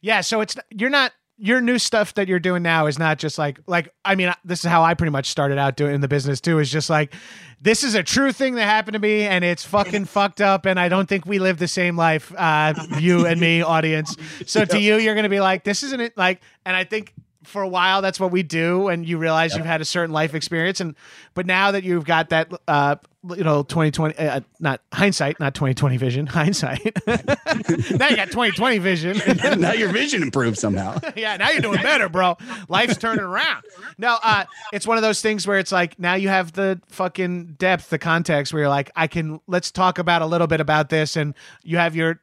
Yeah, 0.00 0.20
so 0.20 0.40
it's 0.40 0.56
you're 0.70 0.90
not 0.90 1.12
your 1.38 1.60
new 1.60 1.78
stuff 1.78 2.14
that 2.14 2.28
you're 2.28 2.38
doing 2.38 2.62
now 2.62 2.86
is 2.86 2.98
not 2.98 3.18
just 3.18 3.38
like 3.38 3.58
like 3.66 3.92
I 4.04 4.14
mean 4.14 4.32
this 4.44 4.64
is 4.64 4.70
how 4.70 4.84
I 4.84 4.94
pretty 4.94 5.10
much 5.10 5.26
started 5.26 5.58
out 5.58 5.76
doing 5.76 5.94
in 5.94 6.00
the 6.00 6.08
business 6.08 6.40
too 6.40 6.58
is 6.58 6.70
just 6.70 6.88
like 6.88 7.14
this 7.60 7.82
is 7.82 7.94
a 7.94 8.02
true 8.02 8.32
thing 8.32 8.54
that 8.54 8.64
happened 8.64 8.94
to 8.94 8.98
me 9.00 9.22
and 9.22 9.44
it's 9.44 9.64
fucking 9.64 10.04
fucked 10.04 10.40
up 10.40 10.66
and 10.66 10.78
I 10.78 10.88
don't 10.88 11.08
think 11.08 11.26
we 11.26 11.38
live 11.38 11.58
the 11.58 11.68
same 11.68 11.96
life 11.96 12.32
uh 12.36 12.74
you 13.00 13.26
and 13.26 13.40
me 13.40 13.62
audience. 13.62 14.16
So 14.46 14.64
to 14.64 14.78
you 14.78 14.98
you're 14.98 15.14
going 15.14 15.24
to 15.24 15.30
be 15.30 15.40
like 15.40 15.64
this 15.64 15.82
isn't 15.82 16.00
it 16.00 16.16
like 16.16 16.40
and 16.64 16.76
I 16.76 16.84
think 16.84 17.14
for 17.44 17.62
a 17.62 17.68
while 17.68 18.02
that's 18.02 18.20
what 18.20 18.30
we 18.30 18.42
do 18.42 18.88
and 18.88 19.06
you 19.06 19.18
realize 19.18 19.56
you've 19.56 19.66
had 19.66 19.80
a 19.80 19.84
certain 19.84 20.12
life 20.12 20.34
experience 20.34 20.80
and 20.80 20.94
but 21.34 21.46
now 21.46 21.70
that 21.70 21.84
you've 21.84 22.04
got 22.04 22.30
that 22.30 22.52
uh 22.68 22.96
you 23.36 23.44
know 23.44 23.62
2020 23.62 24.16
uh, 24.16 24.40
not 24.60 24.80
hindsight 24.92 25.38
not 25.40 25.54
2020 25.54 25.96
vision 25.96 26.26
hindsight 26.28 26.96
now 27.06 28.08
you 28.08 28.16
got 28.16 28.28
2020 28.30 28.78
vision 28.78 29.20
now 29.60 29.72
your 29.72 29.88
vision 29.88 30.22
improved 30.22 30.58
somehow 30.58 30.98
yeah, 31.16 31.36
now 31.36 31.50
you're 31.50 31.60
doing 31.60 31.82
better, 31.82 32.08
bro. 32.08 32.36
Life's 32.68 32.96
turning 32.96 33.24
around. 33.24 33.64
No, 33.98 34.18
uh, 34.22 34.44
it's 34.72 34.86
one 34.86 34.96
of 34.96 35.02
those 35.02 35.20
things 35.20 35.46
where 35.46 35.58
it's 35.58 35.72
like 35.72 35.98
now 35.98 36.14
you 36.14 36.28
have 36.28 36.52
the 36.52 36.80
fucking 36.88 37.54
depth, 37.58 37.90
the 37.90 37.98
context 37.98 38.52
where 38.52 38.62
you're 38.62 38.68
like, 38.68 38.90
I 38.96 39.06
can 39.06 39.40
let's 39.46 39.70
talk 39.70 39.98
about 39.98 40.22
a 40.22 40.26
little 40.26 40.46
bit 40.46 40.60
about 40.60 40.88
this, 40.88 41.16
and 41.16 41.34
you 41.62 41.78
have 41.78 41.96
your, 41.96 42.20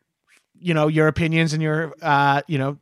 you 0.60 0.74
know, 0.74 0.88
your 0.88 1.08
opinions 1.08 1.54
and 1.54 1.62
your, 1.62 1.94
uh, 2.02 2.42
you 2.48 2.58
know, 2.58 2.78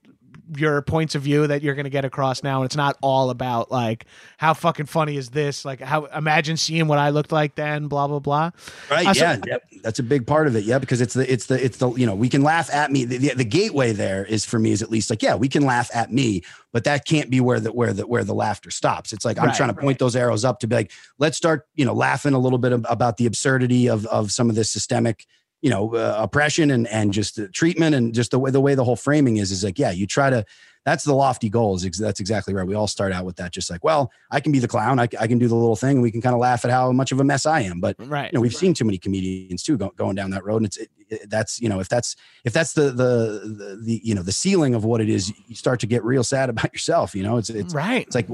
your 0.56 0.82
points 0.82 1.15
of 1.15 1.22
view 1.24 1.48
that 1.48 1.61
you're 1.61 1.76
going 1.76 1.84
to 1.86 1.90
get 1.90 2.06
across 2.06 2.44
now, 2.44 2.61
and 2.61 2.65
it's 2.65 2.76
not 2.76 2.98
all 3.02 3.30
about 3.30 3.72
like 3.72 4.06
how 4.38 4.53
fucking 4.53 4.86
funny 4.86 5.18
is 5.18 5.30
this? 5.30 5.65
Like 5.65 5.82
how 5.82 6.06
imagine 6.06 6.57
seeing 6.57 6.88
what 6.88 6.99
I 6.99 7.10
looked 7.10 7.32
like 7.32 7.56
then, 7.56 7.88
blah 7.88 8.07
blah 8.07 8.19
blah. 8.19 8.52
right 8.90 9.07
Uh, 9.07 9.14
so- 9.14 9.19
yeah 9.24 9.38
yep. 9.45 9.64
that's 9.84 9.99
a 9.99 10.03
big 10.03 10.26
part 10.28 10.48
of 10.48 10.56
it 10.56 10.64
yeah 10.64 10.80
because 10.80 11.02
it's 11.02 11.14
the 11.14 11.32
it's 11.32 11.48
the 11.48 11.64
it's 11.64 11.78
the 11.78 11.91
you 11.95 12.06
know 12.06 12.15
we 12.15 12.30
can 12.30 12.44
laugh 12.44 12.74
at 12.74 12.91
me 12.91 13.03
the, 13.06 13.18
the, 13.18 13.34
the 13.36 13.45
gateway 13.45 13.91
there 13.91 14.24
is 14.26 14.45
for 14.45 14.60
me 14.60 14.72
is 14.72 14.82
at 14.82 14.90
least 14.90 15.10
like 15.10 15.22
yeah 15.22 15.36
we 15.36 15.48
can 15.48 15.65
laugh 15.65 15.90
at 15.94 16.11
me 16.11 16.41
but 16.74 16.84
that 16.84 17.06
can't 17.06 17.30
be 17.30 17.40
where 17.40 17.60
the 17.60 17.72
where 17.72 17.94
the 17.94 18.06
where 18.07 18.24
the 18.24 18.34
laughter 18.34 18.72
stops 18.72 19.14
it's 19.14 19.26
like 19.26 19.38
i'm 19.40 19.48
Right, 19.48 19.56
trying 19.56 19.74
to 19.74 19.80
point 19.80 19.99
those 19.99 20.15
arrows 20.15 20.44
up 20.45 20.60
to 20.61 20.68
be 20.68 20.76
like 20.76 20.91
let's 21.19 21.38
start 21.38 21.68
you 21.76 21.86
know 21.86 21.94
laughing 21.94 22.34
a 22.34 22.40
little 22.40 22.60
bit 22.60 22.72
about 22.72 23.18
the 23.18 23.26
absurdity 23.26 23.88
of 23.88 24.06
of 24.07 24.32
some 24.32 24.49
of 24.49 24.56
this 24.56 24.69
systemic 24.72 25.26
you 25.62 25.70
know 25.70 25.94
uh, 25.96 26.16
oppression 26.20 26.72
and 26.72 26.88
and 26.88 27.14
just 27.14 27.36
the 27.36 27.48
treatment 27.48 27.96
and 27.96 28.14
just 28.14 28.32
the 28.32 28.40
way 28.40 28.52
the 28.52 28.62
way 28.62 28.76
the 28.76 28.84
whole 28.84 28.96
framing 28.96 29.38
is 29.38 29.52
is 29.52 29.64
like 29.64 29.80
yeah 29.80 29.92
you 29.92 30.06
try 30.06 30.30
to 30.30 30.46
that's 30.86 31.04
the 31.04 31.14
lofty 31.14 31.50
goal 31.50 31.76
is 31.76 31.84
ex- 31.84 31.98
that's 32.00 32.20
exactly 32.20 32.54
right 32.54 32.68
we 32.68 32.76
all 32.76 32.88
start 32.88 33.12
out 33.12 33.26
with 33.26 33.36
that 33.38 33.52
just 33.52 33.70
like 33.72 33.84
well 33.84 34.12
i 34.32 34.40
can 34.40 34.52
be 34.52 34.60
the 34.60 34.68
clown 34.68 35.00
i, 35.00 35.08
I 35.20 35.28
can 35.28 35.38
do 35.40 35.48
the 35.48 35.56
little 35.56 35.76
thing 35.76 35.98
and 35.98 36.02
we 36.02 36.12
can 36.12 36.22
kind 36.22 36.34
of 36.36 36.40
laugh 36.40 36.64
at 36.64 36.72
how 36.72 36.92
much 36.92 37.12
of 37.12 37.20
a 37.20 37.24
mess 37.24 37.46
i 37.46 37.62
am 37.62 37.80
but 37.80 37.96
Right. 38.00 38.32
you 38.32 38.38
know 38.38 38.42
we've 38.42 38.56
seen 38.56 38.74
too 38.76 38.86
many 38.86 38.98
comedians 39.00 39.64
too 39.64 39.78
go, 39.78 39.90
going 39.98 40.16
down 40.16 40.30
that 40.30 40.46
road 40.46 40.58
and 40.58 40.66
it's 40.68 40.78
it, 40.78 40.90
it- 41.10 41.30
that's 41.30 41.60
you 41.60 41.70
know 41.70 41.80
if 41.80 41.90
that's 41.90 42.16
if 42.46 42.54
that's 42.54 42.74
the, 42.74 42.92
the 42.92 43.42
the 43.58 43.82
the 43.84 44.02
you 44.04 44.14
know 44.14 44.22
the 44.22 44.32
ceiling 44.32 44.76
of 44.76 44.86
what 44.86 45.02
it 45.02 45.10
is 45.10 45.34
you 45.48 45.56
start 45.56 45.80
to 45.80 45.88
get 45.88 46.04
real 46.04 46.24
sad 46.24 46.50
about 46.50 46.72
yourself 46.72 47.16
you 47.16 47.24
know 47.24 47.38
it's 47.38 47.50
it's 47.50 47.74
right. 47.74 48.06
it's 48.06 48.16
like 48.16 48.28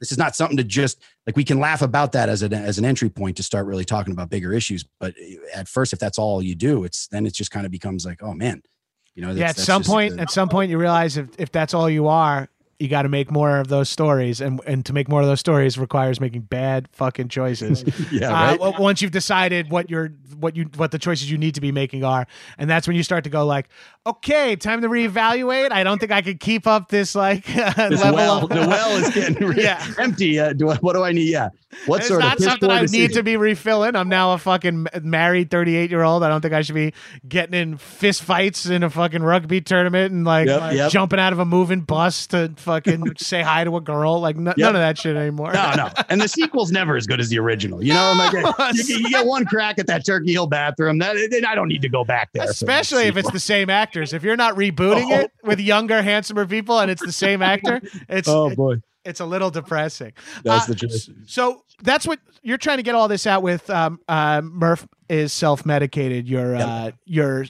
this 0.00 0.10
is 0.10 0.18
not 0.18 0.34
something 0.34 0.56
to 0.56 0.64
just 0.64 1.02
like 1.26 1.36
we 1.36 1.44
can 1.44 1.60
laugh 1.60 1.82
about 1.82 2.12
that 2.12 2.28
as 2.28 2.42
an 2.42 2.52
as 2.52 2.78
an 2.78 2.84
entry 2.84 3.08
point 3.08 3.36
to 3.36 3.42
start 3.42 3.66
really 3.66 3.84
talking 3.84 4.12
about 4.12 4.28
bigger 4.30 4.52
issues 4.52 4.84
but 4.98 5.14
at 5.54 5.68
first 5.68 5.92
if 5.92 5.98
that's 5.98 6.18
all 6.18 6.42
you 6.42 6.54
do 6.54 6.82
it's 6.84 7.06
then 7.08 7.26
it 7.26 7.34
just 7.34 7.50
kind 7.50 7.64
of 7.66 7.70
becomes 7.70 8.04
like 8.04 8.22
oh 8.22 8.32
man 8.34 8.62
you 9.14 9.22
know 9.22 9.32
yeah, 9.32 9.48
at 9.50 9.56
that's 9.56 9.64
some 9.64 9.82
point, 9.82 10.16
the- 10.16 10.22
at 10.22 10.30
some 10.30 10.48
point, 10.48 10.70
you 10.70 10.78
realize 10.78 11.16
if, 11.16 11.28
if 11.38 11.50
that's 11.52 11.74
all 11.74 11.90
you 11.90 12.06
are, 12.06 12.48
you 12.78 12.88
got 12.88 13.02
to 13.02 13.08
make 13.10 13.30
more 13.30 13.58
of 13.58 13.68
those 13.68 13.90
stories, 13.90 14.40
and 14.40 14.60
and 14.66 14.86
to 14.86 14.92
make 14.94 15.08
more 15.08 15.20
of 15.20 15.26
those 15.26 15.40
stories 15.40 15.76
requires 15.76 16.20
making 16.20 16.42
bad 16.42 16.88
fucking 16.92 17.28
choices. 17.28 17.84
yeah 18.12 18.30
Uh, 18.30 18.56
right 18.56 18.80
once 18.80 19.02
you've 19.02 19.10
decided 19.10 19.70
what 19.70 19.90
your 19.90 20.08
what 20.38 20.56
you 20.56 20.64
what 20.76 20.90
the 20.92 20.98
choices 20.98 21.30
you 21.30 21.36
need 21.36 21.56
to 21.56 21.60
be 21.60 21.72
making 21.72 22.04
are, 22.04 22.26
and 22.56 22.70
that's 22.70 22.86
when 22.86 22.96
you 22.96 23.02
start 23.02 23.24
to 23.24 23.30
go 23.30 23.44
like, 23.44 23.68
okay, 24.06 24.56
time 24.56 24.80
to 24.82 24.88
reevaluate. 24.88 25.72
I 25.72 25.84
don't 25.84 25.98
think 25.98 26.12
I 26.12 26.22
could 26.22 26.40
keep 26.40 26.66
up 26.66 26.88
this 26.88 27.14
like 27.14 27.44
this 27.46 27.76
level 27.76 28.14
well, 28.14 28.44
of 28.44 28.48
the 28.48 28.56
well 28.56 28.96
is 29.04 29.14
getting 29.14 29.34
re- 29.46 29.62
Yeah. 29.62 29.86
empty. 29.98 30.38
Uh, 30.38 30.52
do 30.52 30.70
I, 30.70 30.76
what 30.76 30.94
do 30.94 31.02
I 31.04 31.12
need? 31.12 31.28
Yeah. 31.30 31.50
What 31.86 32.00
it's 32.00 32.08
sort 32.08 32.20
not 32.20 32.38
of 32.38 32.42
something 32.42 32.68
I 32.68 32.82
need 32.86 33.12
to 33.12 33.22
be 33.22 33.36
refilling. 33.36 33.94
I'm 33.94 34.08
now 34.08 34.32
a 34.32 34.38
fucking 34.38 34.88
married 35.02 35.52
38 35.52 35.88
year 35.90 36.02
old. 36.02 36.24
I 36.24 36.28
don't 36.28 36.40
think 36.40 36.52
I 36.52 36.62
should 36.62 36.74
be 36.74 36.92
getting 37.28 37.54
in 37.54 37.76
fist 37.76 38.22
fights 38.24 38.66
in 38.66 38.82
a 38.82 38.90
fucking 38.90 39.22
rugby 39.22 39.60
tournament 39.60 40.12
and 40.12 40.24
like 40.24 40.48
Yep, 40.48 40.72
yep. 40.72 40.90
jumping 40.90 41.20
out 41.20 41.32
of 41.32 41.38
a 41.38 41.44
moving 41.44 41.82
bus 41.82 42.26
to 42.28 42.52
fucking 42.56 43.12
say 43.18 43.42
hi 43.42 43.62
to 43.62 43.76
a 43.76 43.80
girl. 43.80 44.18
Like 44.20 44.34
n- 44.36 44.46
Yep. 44.46 44.56
none 44.58 44.74
of 44.74 44.80
that 44.80 44.98
shit 44.98 45.14
anymore. 45.16 45.52
No, 45.52 45.72
no. 45.76 45.88
And 46.08 46.20
the 46.20 46.26
sequel's 46.26 46.72
never 46.72 46.96
as 46.96 47.06
good 47.06 47.20
as 47.20 47.28
the 47.28 47.38
original. 47.38 47.84
You 47.84 47.94
know, 47.94 48.14
I'm 48.16 48.18
like, 48.18 48.32
you, 48.76 48.96
you 48.98 49.08
get 49.10 49.24
one 49.26 49.44
crack 49.44 49.78
at 49.78 49.86
that 49.86 50.04
Turkey 50.04 50.32
Hill 50.32 50.48
bathroom. 50.48 50.98
That 50.98 51.16
then 51.30 51.44
I 51.44 51.54
don't 51.54 51.68
need 51.68 51.82
to 51.82 51.88
go 51.88 52.02
back 52.04 52.30
there. 52.32 52.46
the 52.46 52.50
Especially 52.50 53.04
if 53.04 53.16
it's 53.16 53.30
the 53.30 53.38
same 53.38 53.70
actors. 53.90 54.12
If 54.12 54.22
you're 54.22 54.36
not 54.36 54.54
rebooting 54.56 55.10
Oh. 55.10 55.20
it 55.20 55.32
with 55.42 55.58
younger, 55.60 56.00
handsomer 56.02 56.46
people 56.46 56.78
and 56.78 56.90
it's 56.90 57.04
the 57.04 57.12
same 57.12 57.42
actor, 57.42 57.80
it's 58.08 58.28
Oh 58.28 58.54
boy, 58.54 58.76
it's 59.04 59.20
a 59.20 59.24
little 59.26 59.50
depressing. 59.50 60.12
that's 60.44 60.64
Uh, 60.64 60.66
the 60.68 60.74
truth. 60.76 61.08
So 61.26 61.64
that's 61.82 62.06
what 62.06 62.20
you're 62.42 62.58
trying 62.58 62.76
to 62.78 62.82
get 62.82 62.94
all 62.94 63.08
this 63.08 63.26
out 63.26 63.42
with. 63.42 63.68
Um, 63.70 63.98
uh, 64.08 64.40
Murf 64.42 64.86
is 65.08 65.32
self 65.32 65.66
medicated. 65.66 66.28
Your 66.28 66.54
Yep. 66.56 66.68
uh, 66.68 66.90
your 67.04 67.44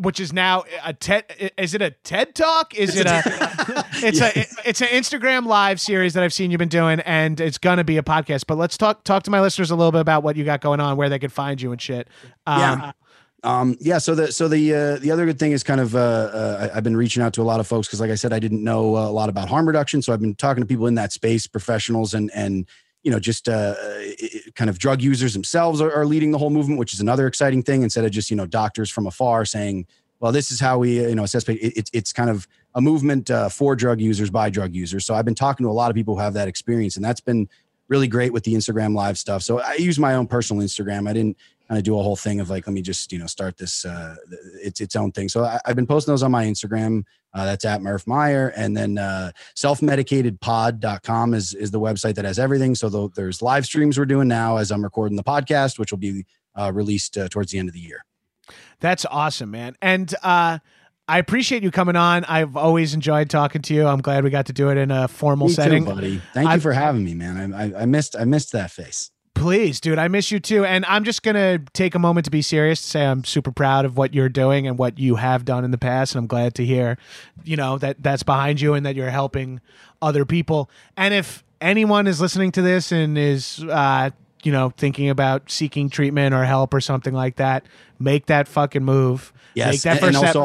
which 0.00 0.18
is 0.18 0.32
now 0.32 0.64
a 0.82 0.94
TED. 0.94 1.52
Is 1.58 1.74
it 1.74 1.82
a 1.82 1.90
TED 1.90 2.34
Talk? 2.34 2.74
Is 2.74 2.96
it 2.98 3.06
a? 3.06 3.22
it's 4.02 4.18
a. 4.18 4.46
It's 4.66 4.80
an 4.80 4.88
Instagram 4.88 5.44
live 5.44 5.78
series 5.78 6.14
that 6.14 6.22
I've 6.24 6.32
seen 6.32 6.50
you've 6.50 6.58
been 6.58 6.68
doing, 6.70 7.00
and 7.00 7.38
it's 7.38 7.58
gonna 7.58 7.84
be 7.84 7.98
a 7.98 8.02
podcast. 8.02 8.44
But 8.48 8.56
let's 8.56 8.78
talk 8.78 9.04
talk 9.04 9.24
to 9.24 9.30
my 9.30 9.42
listeners 9.42 9.70
a 9.70 9.76
little 9.76 9.92
bit 9.92 10.00
about 10.00 10.22
what 10.22 10.36
you 10.36 10.44
got 10.44 10.62
going 10.62 10.80
on, 10.80 10.96
where 10.96 11.10
they 11.10 11.18
could 11.18 11.32
find 11.32 11.60
you 11.60 11.70
and 11.70 11.80
shit. 11.80 12.08
Um, 12.46 12.58
Yeah. 12.60 12.92
Um, 13.44 13.76
yeah. 13.78 13.98
So 13.98 14.14
the 14.14 14.32
so 14.32 14.48
the 14.48 14.74
uh, 14.74 14.96
the 14.96 15.10
other 15.10 15.26
good 15.26 15.38
thing 15.38 15.52
is 15.52 15.62
kind 15.62 15.80
of 15.80 15.94
uh, 15.94 15.98
uh, 15.98 16.70
I've 16.74 16.82
been 16.82 16.96
reaching 16.96 17.22
out 17.22 17.34
to 17.34 17.42
a 17.42 17.44
lot 17.44 17.60
of 17.60 17.66
folks 17.66 17.86
because, 17.86 18.00
like 18.00 18.10
I 18.10 18.14
said, 18.14 18.32
I 18.32 18.38
didn't 18.38 18.64
know 18.64 18.96
uh, 18.96 19.06
a 19.06 19.12
lot 19.12 19.28
about 19.28 19.48
harm 19.50 19.66
reduction, 19.66 20.00
so 20.00 20.12
I've 20.14 20.20
been 20.20 20.34
talking 20.34 20.62
to 20.62 20.66
people 20.66 20.86
in 20.86 20.94
that 20.94 21.12
space, 21.12 21.46
professionals, 21.46 22.14
and 22.14 22.30
and 22.34 22.66
you 23.02 23.10
know 23.10 23.20
just 23.20 23.46
uh, 23.48 23.74
i- 23.78 24.40
kind 24.54 24.70
of 24.70 24.78
drug 24.78 25.02
users 25.02 25.34
themselves 25.34 25.82
are, 25.82 25.92
are 25.92 26.06
leading 26.06 26.30
the 26.30 26.38
whole 26.38 26.48
movement, 26.48 26.78
which 26.78 26.94
is 26.94 27.00
another 27.00 27.26
exciting 27.26 27.62
thing. 27.62 27.82
Instead 27.82 28.06
of 28.06 28.10
just 28.12 28.30
you 28.30 28.36
know 28.36 28.46
doctors 28.46 28.88
from 28.90 29.06
afar 29.06 29.44
saying, 29.44 29.86
"Well, 30.20 30.32
this 30.32 30.50
is 30.50 30.58
how 30.58 30.78
we 30.78 31.04
uh, 31.04 31.08
you 31.08 31.14
know 31.14 31.24
assess," 31.24 31.44
pa-" 31.44 31.52
it, 31.60 31.90
it's 31.92 32.14
kind 32.14 32.30
of 32.30 32.48
a 32.74 32.80
movement 32.80 33.30
uh, 33.30 33.50
for 33.50 33.76
drug 33.76 34.00
users 34.00 34.30
by 34.30 34.48
drug 34.48 34.74
users. 34.74 35.04
So 35.04 35.14
I've 35.14 35.26
been 35.26 35.34
talking 35.34 35.64
to 35.66 35.70
a 35.70 35.72
lot 35.72 35.90
of 35.90 35.94
people 35.94 36.14
who 36.14 36.20
have 36.22 36.32
that 36.32 36.48
experience, 36.48 36.96
and 36.96 37.04
that's 37.04 37.20
been 37.20 37.46
really 37.88 38.08
great 38.08 38.32
with 38.32 38.44
the 38.44 38.54
Instagram 38.54 38.94
live 38.94 39.18
stuff. 39.18 39.42
So 39.42 39.60
I 39.60 39.74
use 39.74 39.98
my 39.98 40.14
own 40.14 40.26
personal 40.26 40.62
Instagram. 40.64 41.06
I 41.06 41.12
didn't 41.12 41.36
kind 41.68 41.78
of 41.78 41.84
do 41.84 41.98
a 41.98 42.02
whole 42.02 42.16
thing 42.16 42.40
of 42.40 42.50
like, 42.50 42.66
let 42.66 42.74
me 42.74 42.82
just, 42.82 43.10
you 43.12 43.18
know, 43.18 43.26
start 43.26 43.56
this, 43.56 43.84
uh, 43.84 44.16
it's 44.62 44.80
its 44.80 44.96
own 44.96 45.12
thing. 45.12 45.28
So 45.28 45.44
I, 45.44 45.58
I've 45.64 45.76
been 45.76 45.86
posting 45.86 46.12
those 46.12 46.22
on 46.22 46.30
my 46.30 46.44
Instagram. 46.44 47.04
Uh, 47.32 47.44
that's 47.46 47.64
at 47.64 47.80
Murf 47.80 48.06
Meyer. 48.06 48.52
And 48.56 48.76
then 48.76 48.96
uh, 48.98 49.32
selfmedicatedpod.com 49.56 51.34
is, 51.34 51.54
is 51.54 51.70
the 51.70 51.80
website 51.80 52.14
that 52.14 52.24
has 52.24 52.38
everything. 52.38 52.74
So 52.74 52.88
tho- 52.88 53.12
there's 53.14 53.42
live 53.42 53.64
streams 53.66 53.98
we're 53.98 54.04
doing 54.06 54.28
now 54.28 54.56
as 54.58 54.70
I'm 54.70 54.82
recording 54.82 55.16
the 55.16 55.24
podcast, 55.24 55.78
which 55.78 55.90
will 55.90 55.98
be 55.98 56.24
uh, 56.54 56.70
released 56.74 57.16
uh, 57.18 57.28
towards 57.28 57.50
the 57.52 57.58
end 57.58 57.68
of 57.68 57.74
the 57.74 57.80
year. 57.80 58.04
That's 58.80 59.04
awesome, 59.06 59.50
man. 59.50 59.74
And 59.80 60.14
uh, 60.22 60.58
I 61.08 61.18
appreciate 61.18 61.62
you 61.62 61.70
coming 61.70 61.96
on. 61.96 62.24
I've 62.24 62.56
always 62.56 62.94
enjoyed 62.94 63.30
talking 63.30 63.62
to 63.62 63.74
you. 63.74 63.86
I'm 63.86 64.00
glad 64.00 64.24
we 64.24 64.30
got 64.30 64.46
to 64.46 64.52
do 64.52 64.68
it 64.70 64.76
in 64.78 64.90
a 64.90 65.08
formal 65.08 65.48
Me 65.48 65.52
too, 65.54 65.62
setting. 65.62 65.84
buddy. 65.84 66.20
Thank 66.34 66.48
I've- 66.48 66.56
you 66.58 66.60
for 66.60 66.72
having 66.72 67.04
me, 67.04 67.14
man. 67.14 67.52
I, 67.54 67.64
I, 67.78 67.82
I 67.82 67.86
missed, 67.86 68.16
I 68.16 68.24
missed 68.24 68.52
that 68.52 68.70
face. 68.70 69.10
Please, 69.34 69.80
dude, 69.80 69.98
I 69.98 70.08
miss 70.08 70.30
you 70.30 70.38
too. 70.40 70.64
And 70.64 70.84
I'm 70.86 71.04
just 71.04 71.22
going 71.22 71.34
to 71.34 71.60
take 71.72 71.94
a 71.94 71.98
moment 71.98 72.24
to 72.26 72.30
be 72.30 72.40
serious 72.40 72.80
to 72.82 72.88
say 72.88 73.04
I'm 73.04 73.24
super 73.24 73.50
proud 73.52 73.84
of 73.84 73.96
what 73.96 74.14
you're 74.14 74.28
doing 74.28 74.66
and 74.66 74.78
what 74.78 74.98
you 74.98 75.16
have 75.16 75.44
done 75.44 75.64
in 75.64 75.70
the 75.70 75.78
past. 75.78 76.14
And 76.14 76.20
I'm 76.20 76.26
glad 76.26 76.54
to 76.56 76.64
hear, 76.64 76.96
you 77.44 77.56
know, 77.56 77.76
that 77.78 78.02
that's 78.02 78.22
behind 78.22 78.60
you 78.60 78.74
and 78.74 78.86
that 78.86 78.94
you're 78.94 79.10
helping 79.10 79.60
other 80.00 80.24
people. 80.24 80.70
And 80.96 81.12
if 81.12 81.42
anyone 81.60 82.06
is 82.06 82.20
listening 82.20 82.52
to 82.52 82.62
this 82.62 82.92
and 82.92 83.18
is, 83.18 83.62
uh, 83.68 84.10
you 84.44 84.52
know, 84.52 84.70
thinking 84.76 85.08
about 85.08 85.50
seeking 85.50 85.88
treatment 85.90 86.34
or 86.34 86.44
help 86.44 86.72
or 86.72 86.80
something 86.80 87.12
like 87.14 87.36
that, 87.36 87.66
make 87.98 88.26
that 88.26 88.46
fucking 88.46 88.84
move. 88.84 89.32
Yes, 89.54 89.84
and- 89.86 90.00
and 90.08 90.16
also 90.28 90.40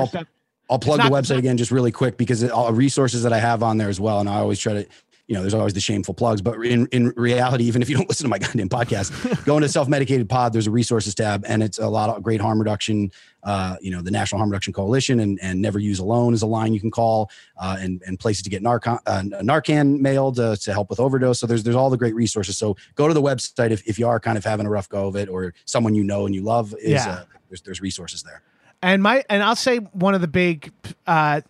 I'll 0.71 0.79
plug 0.79 0.99
It's 0.99 1.09
the 1.09 1.15
website 1.15 1.37
again 1.39 1.57
just 1.57 1.71
really 1.71 1.91
quick 1.91 2.15
because 2.17 2.43
it, 2.43 2.51
all 2.51 2.71
resources 2.71 3.23
that 3.23 3.33
I 3.33 3.39
have 3.39 3.61
on 3.63 3.77
there 3.77 3.89
as 3.89 3.99
well. 3.99 4.19
And 4.19 4.29
I 4.29 4.35
always 4.37 4.59
try 4.59 4.73
to, 4.73 4.85
you 5.29 5.35
know, 5.35 5.41
there's 5.41 5.53
always 5.53 5.75
the 5.75 5.79
shameful 5.79 6.15
plugs, 6.15 6.41
but 6.41 6.55
in, 6.65 6.87
in 6.87 7.09
reality, 7.15 7.63
even 7.65 7.81
if 7.83 7.89
you 7.89 7.95
don't 7.95 8.09
listen 8.13 8.23
to 8.25 8.29
my 8.29 8.39
goddamn 8.39 8.67
podcast, 8.67 9.45
go 9.45 9.55
into 9.57 9.69
self-medicated 9.69 10.27
pod, 10.27 10.51
there's 10.53 10.65
a 10.65 10.71
resources 10.71 11.13
tab 11.13 11.45
and 11.47 11.61
it's 11.61 11.77
a 11.77 11.87
lot 11.87 12.09
of 12.09 12.23
great 12.23 12.41
harm 12.41 12.57
reduction. 12.57 13.11
Uh, 13.43 13.75
you 13.79 13.91
know, 13.91 14.01
the 14.01 14.09
National 14.11 14.39
Harm 14.39 14.49
Reduction 14.49 14.73
Coalition 14.73 15.19
and, 15.21 15.39
and 15.41 15.61
never 15.61 15.77
use 15.79 15.99
alone 15.99 16.33
is 16.33 16.41
a 16.41 16.47
line 16.47 16.73
you 16.73 16.79
can 16.81 16.91
call 16.91 17.29
uh, 17.61 17.77
and, 17.79 18.01
and 18.07 18.19
places 18.19 18.41
to 18.43 18.49
get 18.49 18.61
Narcan, 18.63 18.97
uh, 19.05 19.21
Narcan 19.43 19.99
mailed 19.99 20.39
uh, 20.39 20.55
to 20.57 20.73
help 20.73 20.89
with 20.89 20.99
overdose. 20.99 21.39
So 21.39 21.45
there's, 21.47 21.63
there's 21.63 21.75
all 21.75 21.89
the 21.91 21.97
great 21.97 22.15
resources. 22.15 22.57
So 22.57 22.75
go 22.95 23.07
to 23.07 23.13
the 23.13 23.21
website 23.21 23.69
if, 23.69 23.87
if 23.87 23.99
you 23.99 24.07
are 24.07 24.19
kind 24.19 24.37
of 24.37 24.43
having 24.43 24.65
a 24.65 24.69
rough 24.69 24.89
go 24.89 25.07
of 25.07 25.15
it 25.15 25.29
or 25.29 25.53
someone 25.65 25.93
you 25.95 26.03
know 26.03 26.25
and 26.25 26.33
you 26.35 26.41
love 26.41 26.73
is 26.81 26.91
Yeah. 27.05 27.07
uh, 27.11 27.23
there's, 27.49 27.61
there's 27.61 27.81
resources 27.81 28.23
there. 28.23 28.41
and 28.81 29.01
my 29.03 29.23
and 29.29 29.41
I'll 29.43 29.55
say 29.55 29.77
one 29.77 30.15
of 30.15 30.21
the 30.21 30.27
big 30.27 30.71
uh 31.07 31.41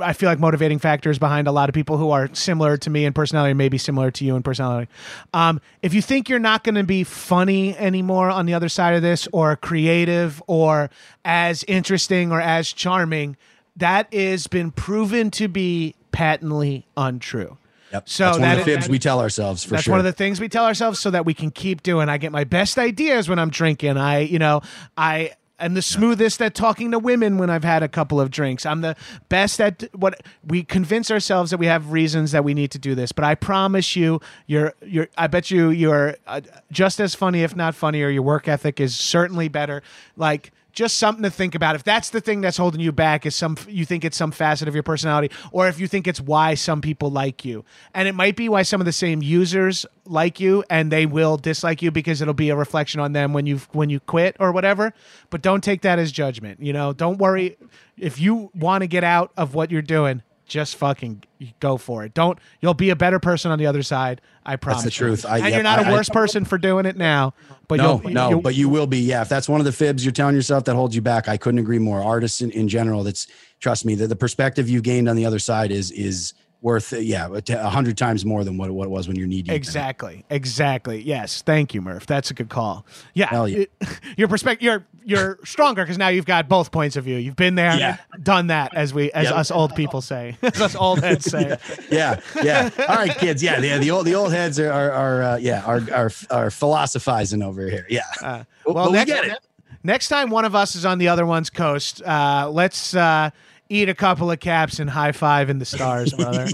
I 0.00 0.12
feel 0.12 0.28
like 0.28 0.38
motivating 0.38 0.78
factors 0.78 1.18
behind 1.18 1.46
a 1.46 1.52
lot 1.52 1.68
of 1.68 1.74
people 1.74 1.96
who 1.96 2.10
are 2.10 2.32
similar 2.34 2.76
to 2.78 2.90
me 2.90 3.04
in 3.04 3.12
personality, 3.12 3.54
maybe 3.54 3.78
similar 3.78 4.10
to 4.12 4.24
you 4.24 4.36
in 4.36 4.42
personality. 4.42 4.90
Um, 5.32 5.60
if 5.82 5.94
you 5.94 6.02
think 6.02 6.28
you're 6.28 6.38
not 6.38 6.64
going 6.64 6.74
to 6.76 6.84
be 6.84 7.04
funny 7.04 7.76
anymore 7.76 8.30
on 8.30 8.46
the 8.46 8.54
other 8.54 8.68
side 8.68 8.94
of 8.94 9.02
this, 9.02 9.28
or 9.32 9.56
creative, 9.56 10.42
or 10.46 10.90
as 11.24 11.64
interesting, 11.64 12.32
or 12.32 12.40
as 12.40 12.72
charming, 12.72 13.36
that 13.76 14.12
has 14.12 14.46
been 14.46 14.70
proven 14.70 15.30
to 15.32 15.48
be 15.48 15.94
patently 16.12 16.86
untrue. 16.96 17.58
Yep. 17.92 18.08
So 18.08 18.24
that's 18.24 18.38
one 18.38 18.42
that 18.42 18.58
of 18.58 18.64
the 18.64 18.70
is- 18.72 18.76
fibs 18.78 18.88
we 18.88 18.98
tell 18.98 19.20
ourselves 19.20 19.62
for 19.62 19.68
sure. 19.68 19.76
That's 19.76 19.84
sure. 19.84 19.92
one 19.92 20.00
of 20.00 20.04
the 20.04 20.12
things 20.12 20.40
we 20.40 20.48
tell 20.48 20.64
ourselves 20.64 20.98
so 20.98 21.10
that 21.10 21.24
we 21.24 21.34
can 21.34 21.50
keep 21.50 21.82
doing. 21.82 22.08
I 22.08 22.18
get 22.18 22.32
my 22.32 22.44
best 22.44 22.76
ideas 22.76 23.28
when 23.28 23.38
I'm 23.38 23.50
drinking. 23.50 23.96
I, 23.96 24.20
you 24.20 24.38
know, 24.40 24.62
I 24.96 25.32
am 25.58 25.74
the 25.74 25.82
smoothest 25.82 26.42
at 26.42 26.54
talking 26.54 26.90
to 26.90 26.98
women 26.98 27.38
when 27.38 27.50
I've 27.50 27.64
had 27.64 27.82
a 27.82 27.88
couple 27.88 28.20
of 28.20 28.30
drinks. 28.30 28.66
I'm 28.66 28.80
the 28.80 28.96
best 29.28 29.60
at 29.60 29.82
what 29.94 30.20
we 30.46 30.62
convince 30.62 31.10
ourselves 31.10 31.50
that 31.50 31.58
we 31.58 31.66
have 31.66 31.92
reasons 31.92 32.32
that 32.32 32.44
we 32.44 32.54
need 32.54 32.70
to 32.72 32.78
do 32.78 32.94
this. 32.94 33.12
But 33.12 33.24
I 33.24 33.34
promise 33.34 33.96
you, 33.96 34.20
you're, 34.46 34.74
you're, 34.82 35.08
I 35.16 35.26
bet 35.26 35.50
you 35.50 35.70
you're 35.70 36.16
uh, 36.26 36.40
just 36.70 37.00
as 37.00 37.14
funny, 37.14 37.42
if 37.42 37.54
not 37.54 37.74
funnier. 37.74 38.08
Your 38.08 38.22
work 38.22 38.48
ethic 38.48 38.80
is 38.80 38.94
certainly 38.94 39.48
better. 39.48 39.82
Like, 40.16 40.52
just 40.74 40.98
something 40.98 41.22
to 41.22 41.30
think 41.30 41.54
about. 41.54 41.74
If 41.74 41.84
that's 41.84 42.10
the 42.10 42.20
thing 42.20 42.40
that's 42.40 42.56
holding 42.56 42.80
you 42.80 42.92
back, 42.92 43.24
is 43.24 43.34
some 43.34 43.56
you 43.68 43.84
think 43.84 44.04
it's 44.04 44.16
some 44.16 44.30
facet 44.30 44.68
of 44.68 44.74
your 44.74 44.82
personality, 44.82 45.34
or 45.52 45.68
if 45.68 45.78
you 45.80 45.86
think 45.86 46.06
it's 46.06 46.20
why 46.20 46.54
some 46.54 46.80
people 46.80 47.10
like 47.10 47.44
you, 47.44 47.64
and 47.94 48.08
it 48.08 48.14
might 48.14 48.36
be 48.36 48.48
why 48.48 48.62
some 48.62 48.80
of 48.80 48.84
the 48.84 48.92
same 48.92 49.22
users 49.22 49.86
like 50.04 50.40
you, 50.40 50.64
and 50.68 50.90
they 50.90 51.06
will 51.06 51.36
dislike 51.36 51.80
you 51.80 51.90
because 51.90 52.20
it'll 52.20 52.34
be 52.34 52.50
a 52.50 52.56
reflection 52.56 53.00
on 53.00 53.12
them 53.12 53.32
when 53.32 53.46
you 53.46 53.58
when 53.72 53.90
you 53.90 54.00
quit 54.00 54.36
or 54.40 54.52
whatever. 54.52 54.92
But 55.30 55.42
don't 55.42 55.62
take 55.62 55.82
that 55.82 55.98
as 55.98 56.12
judgment. 56.12 56.60
You 56.60 56.72
know, 56.72 56.92
don't 56.92 57.18
worry 57.18 57.56
if 57.96 58.20
you 58.20 58.50
want 58.54 58.82
to 58.82 58.86
get 58.86 59.04
out 59.04 59.32
of 59.36 59.54
what 59.54 59.70
you're 59.70 59.82
doing. 59.82 60.22
Just 60.46 60.76
fucking 60.76 61.22
go 61.60 61.78
for 61.78 62.04
it. 62.04 62.12
Don't. 62.12 62.38
You'll 62.60 62.74
be 62.74 62.90
a 62.90 62.96
better 62.96 63.18
person 63.18 63.50
on 63.50 63.58
the 63.58 63.66
other 63.66 63.82
side. 63.82 64.20
I 64.44 64.56
promise. 64.56 64.82
That's 64.84 64.94
the 64.96 64.98
truth. 65.04 65.24
I- 65.26 65.36
and 65.38 65.46
yep, 65.46 65.54
you're 65.54 65.62
not 65.62 65.78
a 65.78 65.86
I- 65.86 65.90
I- 65.90 65.92
worse 65.92 66.10
person 66.10 66.44
for 66.44 66.58
doing 66.58 66.84
it 66.84 66.96
now. 66.98 67.32
But 67.66 67.78
no, 67.78 68.00
you'll, 68.02 68.12
no, 68.12 68.28
you'll- 68.30 68.40
but 68.42 68.54
you 68.54 68.68
will 68.68 68.86
be. 68.86 68.98
Yeah, 68.98 69.22
if 69.22 69.30
that's 69.30 69.48
one 69.48 69.60
of 69.60 69.64
the 69.64 69.72
fibs 69.72 70.04
you're 70.04 70.12
telling 70.12 70.34
yourself 70.34 70.64
that 70.64 70.74
holds 70.74 70.94
you 70.94 71.00
back, 71.00 71.28
I 71.28 71.38
couldn't 71.38 71.60
agree 71.60 71.78
more. 71.78 72.02
Artists 72.02 72.42
in, 72.42 72.50
in 72.50 72.68
general, 72.68 73.04
that's 73.04 73.26
trust 73.60 73.86
me, 73.86 73.94
the, 73.94 74.06
the 74.06 74.16
perspective 74.16 74.68
you've 74.68 74.82
gained 74.82 75.08
on 75.08 75.16
the 75.16 75.24
other 75.24 75.38
side 75.38 75.70
is 75.72 75.90
is 75.92 76.34
worth 76.64 76.94
yeah 76.94 77.28
a 77.50 77.68
hundred 77.68 77.98
times 77.98 78.24
more 78.24 78.42
than 78.42 78.56
what, 78.56 78.70
what 78.70 78.86
it 78.86 78.90
was 78.90 79.06
when 79.06 79.16
you're 79.16 79.26
in. 79.26 79.50
Exactly. 79.50 80.24
Exactly. 80.30 81.02
Yes. 81.02 81.42
Thank 81.42 81.74
you, 81.74 81.82
Murf. 81.82 82.06
That's 82.06 82.30
a 82.30 82.34
good 82.34 82.48
call. 82.48 82.86
Yeah. 83.12 83.44
Yeah. 83.46 83.56
it- 83.58 83.70
your 84.16 84.28
perspective. 84.28 84.64
You're 84.64 84.86
you're 85.06 85.38
stronger 85.44 85.82
because 85.82 85.98
now 85.98 86.08
you've 86.08 86.24
got 86.24 86.48
both 86.48 86.72
points 86.72 86.96
of 86.96 87.04
view. 87.04 87.16
You've 87.18 87.36
been 87.36 87.54
there, 87.56 87.76
Yeah. 87.76 87.98
done 88.22 88.46
that, 88.46 88.74
as 88.74 88.94
we 88.94 89.12
as 89.12 89.24
Yep. 89.26 89.34
us 89.34 89.50
old 89.50 89.74
people 89.76 90.00
say, 90.00 90.38
as 90.42 90.58
us 90.62 90.74
old 90.74 91.00
heads 91.00 91.26
say. 91.26 91.58
Yeah, 91.90 92.20
yeah. 92.42 92.70
All 92.88 92.96
right, 92.96 93.14
kids. 93.18 93.42
Yeah, 93.42 93.60
the, 93.60 93.76
the 93.78 93.90
old 93.90 94.06
the 94.06 94.14
old 94.14 94.32
heads 94.32 94.58
are 94.58 94.72
are, 94.72 94.90
are 94.90 95.22
uh, 95.22 95.36
yeah 95.36 95.62
are, 95.64 95.82
are 95.92 96.10
are 96.30 96.50
philosophizing 96.50 97.42
over 97.42 97.68
here. 97.68 97.86
Yeah. 97.90 98.00
Uh, 98.22 98.44
well, 98.64 98.74
but 98.74 98.86
we 98.86 98.92
next, 98.92 99.10
get 99.10 99.24
it. 99.26 99.38
next 99.82 100.08
time 100.08 100.30
one 100.30 100.46
of 100.46 100.54
us 100.54 100.74
is 100.74 100.86
on 100.86 100.96
the 100.96 101.08
other 101.08 101.26
one's 101.26 101.50
coast, 101.50 102.00
uh, 102.02 102.48
let's 102.50 102.94
uh, 102.96 103.28
eat 103.68 103.88
a 103.88 103.94
couple 103.94 104.30
of 104.30 104.40
caps 104.40 104.78
and 104.78 104.90
high 104.90 105.12
five 105.12 105.50
in 105.50 105.58
the 105.58 105.64
stars, 105.64 106.12
brother. 106.16 106.46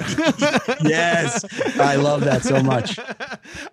yes, 0.82 1.44
I 1.78 1.96
love 1.96 2.20
that 2.22 2.42
so 2.42 2.62
much. 2.62 2.98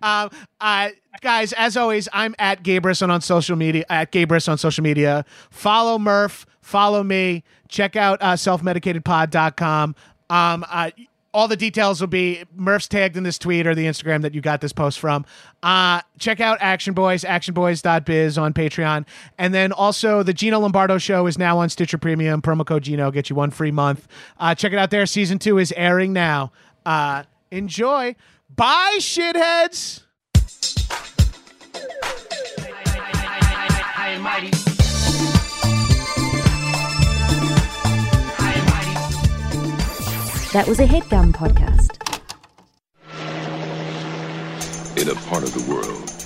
Um, 0.02 0.30
uh, 0.62 0.90
guys, 1.22 1.54
as 1.54 1.78
always, 1.78 2.08
I'm 2.14 2.34
at 2.40 2.64
Gabrison 2.64 3.10
on 3.10 3.22
social 3.22 3.56
media. 3.56 3.86
At 3.90 4.12
Gabrus 4.12 4.48
on 4.50 4.58
social 4.58 4.84
media. 4.84 5.26
Follow 5.50 5.98
Murf. 5.98 6.46
Follow 6.62 7.04
me. 7.04 7.44
Check 7.68 7.96
out 7.96 8.20
uh, 8.22 8.34
selfmedicatedpod.com. 8.34 9.96
Um, 10.30 10.66
uh, 10.70 10.92
all 11.34 11.48
the 11.48 11.58
details 11.58 12.00
will 12.02 12.08
be 12.08 12.44
Murf's 12.56 12.88
tagged 12.88 13.18
in 13.18 13.24
this 13.24 13.38
tweet 13.38 13.68
or 13.68 13.76
the 13.76 13.86
Instagram 13.86 14.22
that 14.22 14.34
you 14.34 14.42
got 14.42 14.62
this 14.62 14.74
post 14.74 15.00
from. 15.00 15.26
Uh, 15.62 16.02
check 16.20 16.40
out 16.40 16.58
Action 16.62 16.94
Boyz, 16.94 17.26
actionboys.biz 17.28 18.38
on 18.38 18.54
Patreon. 18.54 19.06
And 19.38 19.54
then 19.54 19.72
also 19.72 20.24
the 20.24 20.34
Gino 20.34 20.60
Lombardo 20.60 20.98
show 20.98 21.28
is 21.28 21.38
now 21.38 21.60
on 21.60 21.70
Stitcher 21.70 21.98
Premium. 21.98 22.42
Promo 22.42 22.66
code 22.66 22.84
Gino 22.84 23.12
get 23.12 23.30
you 23.30 23.36
one 23.36 23.52
free 23.52 23.72
month. 23.72 24.08
Uh, 24.40 24.56
check 24.56 24.74
it 24.74 24.80
out 24.80 24.92
there. 24.92 25.06
Season 25.06 25.40
two 25.40 25.58
is 25.58 25.74
airing 25.76 26.14
now. 26.14 26.52
Uh, 26.86 27.24
enjoy. 27.52 28.16
Bye, 28.56 28.98
shitheads. 29.00 30.04
High 33.98 34.10
and 34.10 34.24
mighty. 34.24 34.77
That 40.54 40.66
was 40.66 40.80
a 40.80 40.86
headgum 40.86 41.34
podcast. 41.34 41.98
in 44.98 45.10
a 45.10 45.16
part 45.30 45.44
of 45.44 45.54
the 45.54 45.72
world 45.72 46.17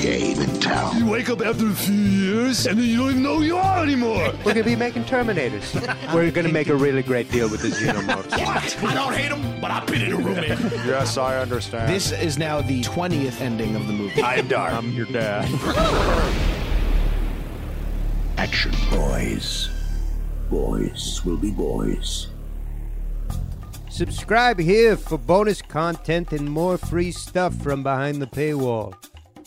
game 0.00 0.40
in 0.40 0.60
town. 0.60 0.96
You 0.98 1.06
wake 1.06 1.28
up 1.28 1.40
after 1.40 1.66
a 1.66 1.72
few 1.72 1.94
years 1.94 2.66
and 2.66 2.78
then 2.78 2.86
you 2.86 2.96
don't 2.96 3.10
even 3.10 3.22
know 3.22 3.36
who 3.36 3.42
you 3.42 3.56
are 3.56 3.82
anymore. 3.82 4.32
We're 4.44 4.54
gonna 4.54 4.64
be 4.64 4.76
making 4.76 5.04
Terminators. 5.04 5.74
We're 6.14 6.30
gonna 6.30 6.48
make 6.52 6.68
a 6.68 6.76
really 6.76 7.02
great 7.02 7.30
deal 7.30 7.48
with 7.48 7.62
the 7.62 7.68
Xenomorphs. 7.68 8.38
What? 8.48 8.84
I 8.84 8.94
don't 8.94 9.12
hate 9.12 9.30
them, 9.30 9.60
but 9.60 9.70
I've 9.70 9.86
been 9.86 10.02
in 10.02 10.12
a 10.12 10.16
room. 10.16 10.36
Yes, 10.86 11.18
I 11.18 11.38
understand. 11.38 11.92
This 11.92 12.12
is 12.12 12.38
now 12.38 12.60
the 12.60 12.82
20th 12.82 13.40
ending 13.40 13.76
of 13.76 13.86
the 13.86 13.92
movie. 13.92 14.22
I 14.22 14.36
am 14.36 14.48
dark. 14.48 14.72
I'm 14.72 14.92
your 14.92 15.06
dad. 15.06 15.44
Action 18.38 18.72
Boyz. 18.90 19.70
Boys 20.48 21.24
will 21.24 21.36
be 21.36 21.50
boys. 21.50 22.28
Subscribe 23.90 24.60
here 24.60 24.96
for 24.96 25.18
bonus 25.18 25.60
content 25.60 26.32
and 26.32 26.48
more 26.48 26.78
free 26.78 27.10
stuff 27.10 27.52
from 27.56 27.82
behind 27.82 28.22
the 28.22 28.26
paywall. 28.26 28.94